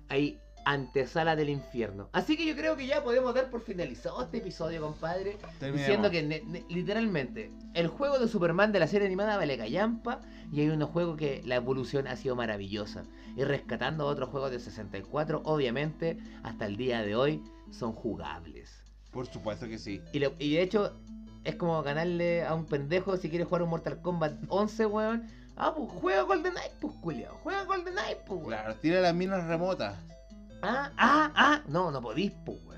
Ahí, 0.10 0.38
antesala 0.66 1.36
del 1.36 1.50
infierno. 1.50 2.10
Así 2.12 2.38
que 2.38 2.46
yo 2.46 2.56
creo 2.56 2.76
que 2.78 2.86
ya 2.86 3.04
podemos 3.04 3.34
dar 3.34 3.50
por 3.50 3.62
finalizado 3.62 4.22
este 4.22 4.38
episodio, 4.38 4.82
compadre. 4.82 5.38
Terminemos. 5.60 5.78
Diciendo 5.80 6.12
que 6.12 6.22
ne- 6.22 6.44
ne- 6.46 6.66
literalmente 6.70 7.50
el 7.74 7.88
juego 7.88 8.20
de 8.20 8.28
Superman 8.28 8.72
de 8.72 8.80
la 8.80 8.86
serie 8.88 9.08
animada 9.08 9.38
vale 9.38 9.58
callampa 9.58 10.22
y 10.52 10.60
hay 10.62 10.70
unos 10.70 10.90
juegos 10.92 11.18
que 11.18 11.42
la 11.46 11.56
evolución 11.56 12.06
ha 12.08 12.16
sido 12.16 12.36
maravillosa. 12.36 13.04
Y 13.36 13.44
rescatando 13.44 14.06
otros 14.06 14.30
juegos 14.30 14.52
de 14.52 14.60
64, 14.60 15.42
obviamente, 15.46 16.20
hasta 16.44 16.66
el 16.68 16.76
día 16.78 17.02
de 17.02 17.16
hoy 17.16 17.42
son 17.72 17.94
jugables. 17.94 18.70
Por 19.12 19.28
supuesto 19.28 19.68
que 19.68 19.78
sí. 19.78 20.02
Y, 20.14 20.20
lo- 20.20 20.34
y 20.40 20.54
de 20.56 20.62
hecho, 20.62 20.96
es 21.44 21.56
como 21.56 21.82
ganarle 21.84 22.44
a 22.46 22.54
un 22.54 22.66
pendejo 22.66 23.18
si 23.18 23.30
quiere 23.30 23.46
jugar 23.46 23.64
un 23.64 23.70
Mortal 23.70 24.02
Kombat 24.02 24.34
11, 24.48 24.86
weón. 24.86 25.28
Ah, 25.58 25.74
pues 25.76 25.90
juega 26.02 26.22
GoldenEye, 26.24 26.72
pues 26.80 26.94
culiao. 27.02 27.36
Juega 27.44 27.64
GoldenEye, 27.66 28.16
pues 28.26 28.40
weón. 28.40 28.46
Claro, 28.48 28.76
tira 28.76 29.02
las 29.02 29.14
minas 29.14 29.46
remotas. 29.48 29.96
Ah, 30.62 30.92
ah, 30.98 31.32
ah. 31.36 31.62
No, 31.68 31.92
no 31.92 32.02
podís, 32.02 32.32
pues 32.46 32.58
weón. 32.66 32.72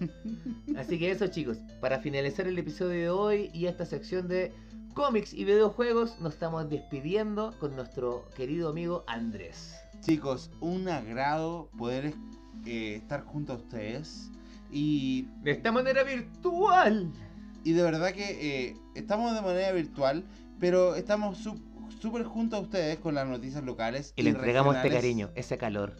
Así 0.76 0.98
que 0.98 1.10
eso 1.10 1.26
chicos, 1.28 1.58
para 1.80 1.98
finalizar 2.00 2.46
el 2.46 2.58
episodio 2.58 2.90
de 3.00 3.10
hoy 3.10 3.50
y 3.52 3.66
esta 3.66 3.84
sección 3.86 4.28
de 4.28 4.52
cómics 4.94 5.32
y 5.32 5.44
videojuegos, 5.44 6.18
nos 6.20 6.34
estamos 6.34 6.68
despidiendo 6.68 7.54
con 7.58 7.74
nuestro 7.76 8.24
querido 8.36 8.68
amigo 8.70 9.04
Andrés. 9.06 9.74
Chicos, 10.00 10.50
un 10.60 10.88
agrado 10.88 11.68
poder 11.78 12.14
eh, 12.66 12.96
estar 12.96 13.22
junto 13.24 13.52
a 13.52 13.56
ustedes. 13.56 14.30
Y, 14.70 15.22
De 15.42 15.52
esta 15.52 15.72
manera 15.72 16.02
virtual. 16.04 17.10
y 17.64 17.72
de 17.72 17.82
verdad 17.82 18.12
que 18.12 18.68
eh, 18.68 18.76
estamos 18.94 19.34
de 19.34 19.40
manera 19.42 19.72
virtual, 19.72 20.24
pero 20.60 20.94
estamos 20.94 21.38
su- 21.38 21.60
súper 22.00 22.24
junto 22.24 22.56
a 22.56 22.60
ustedes 22.60 22.98
con 22.98 23.14
las 23.14 23.26
noticias 23.26 23.64
locales. 23.64 24.12
Y 24.16 24.22
le 24.22 24.30
entregamos 24.30 24.76
este 24.76 24.90
cariño, 24.90 25.30
ese 25.34 25.56
calor. 25.58 25.96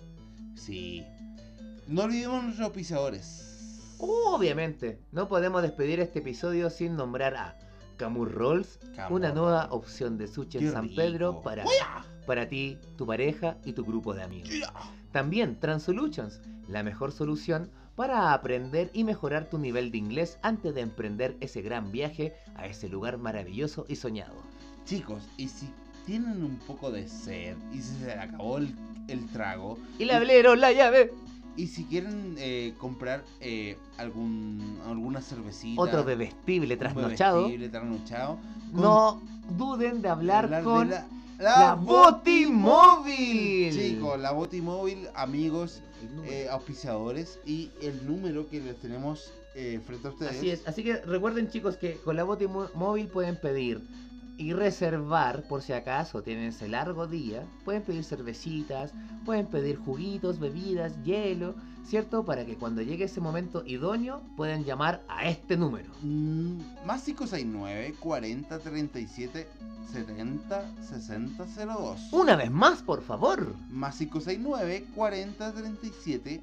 Sí. 0.54 1.04
No 1.86 2.02
olvidemos 2.02 2.42
nuestros 2.42 2.66
auspiciadores. 2.66 3.96
Obviamente, 3.98 5.00
no 5.12 5.28
podemos 5.28 5.62
despedir 5.62 5.98
este 6.00 6.20
episodio 6.20 6.70
sin 6.70 6.94
nombrar 6.96 7.34
a 7.36 7.56
Camur 7.96 8.30
Rolls, 8.30 8.78
Camur 8.94 9.18
una 9.20 9.32
nueva 9.32 9.68
opción 9.72 10.18
de 10.18 10.28
sushi 10.28 10.58
Qué 10.58 10.66
en 10.66 10.72
San 10.72 10.84
rico. 10.84 10.96
Pedro 10.96 11.42
para, 11.42 11.64
para 12.26 12.48
ti, 12.48 12.78
tu 12.96 13.06
pareja 13.06 13.56
y 13.64 13.72
tu 13.72 13.84
grupo 13.84 14.14
de 14.14 14.22
amigos. 14.22 14.50
¡Uya! 14.50 14.72
También 15.12 15.58
Transolutions, 15.58 16.40
la 16.68 16.82
mejor 16.82 17.12
solución 17.12 17.70
para 17.96 18.32
aprender 18.32 18.90
y 18.92 19.04
mejorar 19.04 19.46
tu 19.46 19.58
nivel 19.58 19.90
de 19.90 19.98
inglés 19.98 20.38
antes 20.42 20.74
de 20.74 20.82
emprender 20.82 21.36
ese 21.40 21.62
gran 21.62 21.90
viaje 21.90 22.32
a 22.56 22.66
ese 22.66 22.88
lugar 22.88 23.18
maravilloso 23.18 23.86
y 23.88 23.96
soñado. 23.96 24.34
Chicos, 24.84 25.24
y 25.36 25.48
si 25.48 25.68
tienen 26.06 26.42
un 26.44 26.56
poco 26.66 26.90
de 26.90 27.08
sed 27.08 27.56
y 27.72 27.80
se 27.80 28.06
les 28.06 28.16
acabó 28.16 28.58
el, 28.58 28.74
el 29.08 29.26
trago, 29.30 29.78
Y 29.98 30.04
le 30.04 30.14
abrieron 30.14 30.60
la 30.60 30.72
llave. 30.72 31.12
y 31.56 31.66
si 31.66 31.84
quieren 31.84 32.36
eh, 32.38 32.72
comprar 32.78 33.24
eh, 33.40 33.76
algún 33.98 34.78
alguna 34.86 35.20
cervecita, 35.20 35.82
Otro 35.82 36.04
bebestible 36.04 36.76
trasnochado. 36.76 37.38
bebestible 37.38 37.68
trasnochado, 37.68 38.38
con- 38.72 38.80
No 38.80 39.20
duden 39.56 40.00
de 40.02 40.08
hablar, 40.08 40.48
de 40.48 40.62
con 40.62 40.90
la, 40.90 41.04
la 41.38 41.74
Botimóvil. 41.74 43.72
Chicos, 43.72 44.18
la 44.20 44.32
Botimóvil, 44.32 45.08
amigos, 45.14 45.82
eh, 46.24 46.48
auspiciadores 46.50 47.38
y 47.44 47.70
el 47.80 48.06
número 48.06 48.48
que 48.48 48.60
les 48.60 48.76
tenemos 48.76 49.32
eh, 49.54 49.80
frente 49.84 50.08
a 50.08 50.10
ustedes. 50.10 50.36
Así 50.36 50.50
es, 50.50 50.66
así 50.66 50.82
que 50.84 50.96
recuerden 50.98 51.48
chicos 51.48 51.76
que 51.76 51.94
con 52.04 52.16
la 52.16 52.24
Boti 52.24 52.46
Mo- 52.46 52.68
móvil 52.74 53.08
pueden 53.08 53.36
pedir 53.36 53.80
y 54.36 54.52
reservar 54.52 55.42
por 55.48 55.62
si 55.62 55.72
acaso 55.72 56.22
tienen 56.22 56.46
ese 56.46 56.68
largo 56.68 57.06
día, 57.08 57.42
pueden 57.64 57.82
pedir 57.82 58.04
cervecitas, 58.04 58.92
pueden 59.24 59.46
pedir 59.46 59.76
juguitos, 59.76 60.38
bebidas, 60.38 60.92
hielo, 61.02 61.54
¿cierto? 61.88 62.24
Para 62.24 62.44
que 62.44 62.56
cuando 62.56 62.82
llegue 62.82 63.04
ese 63.04 63.20
momento 63.20 63.62
idóneo 63.64 64.20
puedan 64.36 64.64
llamar 64.64 65.02
a 65.08 65.28
este 65.28 65.56
número. 65.56 65.90
Mm, 66.02 66.60
más 66.84 67.02
569 67.04 67.94
40 67.98 68.58
37 68.58 69.48
70 69.92 70.82
60 70.82 71.46
02. 71.66 72.12
Una 72.12 72.36
vez 72.36 72.50
más, 72.50 72.82
por 72.82 73.02
favor. 73.02 73.54
Más 73.70 73.96
569 73.96 74.86
40 74.94 75.52
37 75.52 76.42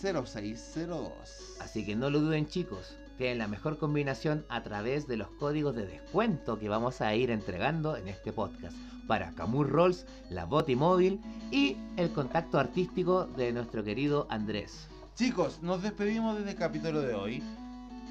0602. 0.00 1.12
Así 1.60 1.84
que 1.84 1.96
no 1.96 2.10
lo 2.10 2.20
duden 2.20 2.46
chicos, 2.46 2.94
tienen 3.18 3.38
la 3.38 3.48
mejor 3.48 3.78
combinación 3.78 4.46
a 4.48 4.62
través 4.62 5.06
de 5.08 5.16
los 5.16 5.28
códigos 5.32 5.74
de 5.74 5.86
descuento 5.86 6.58
que 6.58 6.68
vamos 6.68 7.00
a 7.00 7.14
ir 7.14 7.30
entregando 7.30 7.96
en 7.96 8.08
este 8.08 8.32
podcast 8.32 8.76
para 9.08 9.32
Camur 9.32 9.68
Rolls, 9.68 10.06
la 10.30 10.44
Boti 10.44 10.76
móvil 10.76 11.20
y 11.50 11.76
el 11.96 12.10
contacto 12.12 12.58
artístico 12.58 13.26
de 13.26 13.52
nuestro 13.52 13.82
querido 13.82 14.28
Andrés. 14.30 14.88
Chicos, 15.16 15.60
nos 15.62 15.82
despedimos 15.82 16.38
desde 16.38 16.52
el 16.52 16.56
capítulo 16.56 17.00
de 17.00 17.14
hoy. 17.14 17.42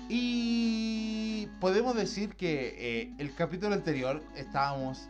Y 0.09 1.47
podemos 1.61 1.95
decir 1.95 2.35
que 2.35 2.75
eh, 2.77 3.13
el 3.17 3.33
capítulo 3.33 3.75
anterior 3.75 4.21
estábamos. 4.35 5.07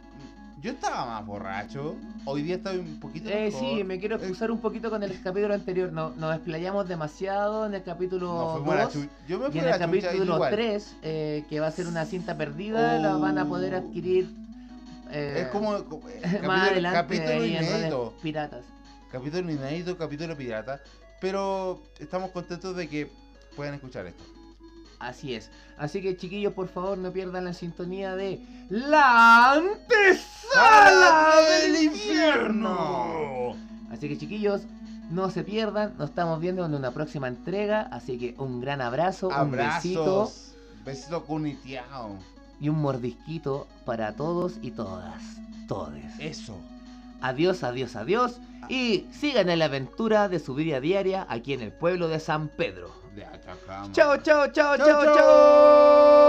Yo 0.59 0.71
estaba 0.71 1.05
más 1.05 1.25
borracho. 1.25 1.95
Hoy 2.25 2.41
día 2.41 2.55
estoy 2.55 2.77
un 2.79 2.99
poquito. 2.99 3.29
Eh, 3.29 3.45
mejor. 3.51 3.59
sí, 3.59 3.83
me 3.83 3.99
quiero 3.99 4.15
Eh, 4.15 4.19
excusar 4.19 4.49
un 4.49 4.59
poquito 4.59 4.89
con 4.89 5.03
el 5.03 5.21
capítulo 5.21 5.53
anterior, 5.53 5.91
no, 5.93 6.09
nos 6.15 6.33
explayamos 6.35 6.87
demasiado 6.87 7.67
en 7.67 7.75
el 7.75 7.83
capítulo 7.83 8.53
fuimos 8.55 8.73
a 8.73 8.77
la 8.77 8.83
2 8.85 8.93
chu- 8.93 9.09
Yo 9.27 9.39
me 9.39 9.55
y 9.55 9.59
en 9.59 9.67
el 9.67 9.77
capítulo 9.77 10.33
igual. 10.35 10.51
3, 10.51 10.95
eh, 11.03 11.45
que 11.47 11.59
va 11.59 11.67
a 11.67 11.71
ser 11.71 11.85
una 11.87 12.05
cinta 12.05 12.35
perdida, 12.37 12.97
la 12.97 13.15
van 13.17 13.37
a 13.37 13.45
poder 13.47 13.75
Oh. 13.75 13.77
adquirir 13.77 14.29
eh, 15.11 15.43
Es 15.43 15.47
como. 15.49 15.75
eh, 15.77 15.83
capítulo, 16.21 16.47
más 16.47 16.71
adelante 16.71 16.97
capítulo 17.17 17.45
inédito. 17.45 18.13
piratas. 18.23 18.65
Capítulo 19.11 19.51
inédito, 19.51 19.95
capítulo 19.97 20.35
pirata. 20.35 20.81
Pero 21.21 21.81
estamos 21.99 22.31
contentos 22.31 22.75
de 22.75 22.87
que 22.89 23.09
puedan 23.55 23.75
escuchar 23.75 24.05
esto. 24.07 24.23
Así 24.99 25.35
es. 25.35 25.49
Así 25.77 26.01
que 26.01 26.17
chiquillos, 26.17 26.53
por 26.53 26.67
favor, 26.67 26.97
no 26.97 27.11
pierdan 27.11 27.45
la 27.45 27.53
sintonía 27.53 28.15
de 28.15 28.39
La 28.69 29.53
Antesala 29.53 31.35
del 31.61 31.83
Infierno. 31.83 33.55
Así 33.91 34.09
que 34.09 34.17
chiquillos, 34.17 34.63
no 35.11 35.29
se 35.29 35.43
pierdan. 35.43 35.93
Nos 35.97 36.09
estamos 36.09 36.39
viendo 36.39 36.65
en 36.65 36.73
una 36.73 36.91
próxima 36.91 37.27
entrega. 37.27 37.81
Así 37.91 38.17
que 38.17 38.35
un 38.37 38.59
gran 38.59 38.81
abrazo, 38.81 39.27
un 39.29 39.51
besito 39.51 40.01
Abrazos. 40.01 40.55
Besito 40.83 41.23
cuniteado. 41.25 42.17
y 42.59 42.69
un 42.69 42.79
mordisquito 42.81 43.67
para 43.85 44.13
todos 44.13 44.53
y 44.61 44.71
todas. 44.71 45.21
Todes. 45.67 46.17
Eso. 46.19 46.55
Adiós, 47.21 47.63
adiós, 47.63 47.95
adiós. 47.95 48.39
Y 48.69 49.05
sigan 49.11 49.49
en 49.49 49.59
la 49.59 49.65
aventura 49.65 50.27
de 50.29 50.39
su 50.39 50.55
vida 50.55 50.79
diaria 50.79 51.25
aquí 51.29 51.53
en 51.53 51.61
el 51.61 51.71
pueblo 51.71 52.07
de 52.07 52.19
San 52.19 52.47
Pedro 52.47 52.89
de 53.17 53.23
Atacama. 53.23 53.89
Chao, 53.93 54.17
chao, 54.17 54.47
chao, 54.49 54.77
chao, 54.77 55.03
chao. 55.15 56.27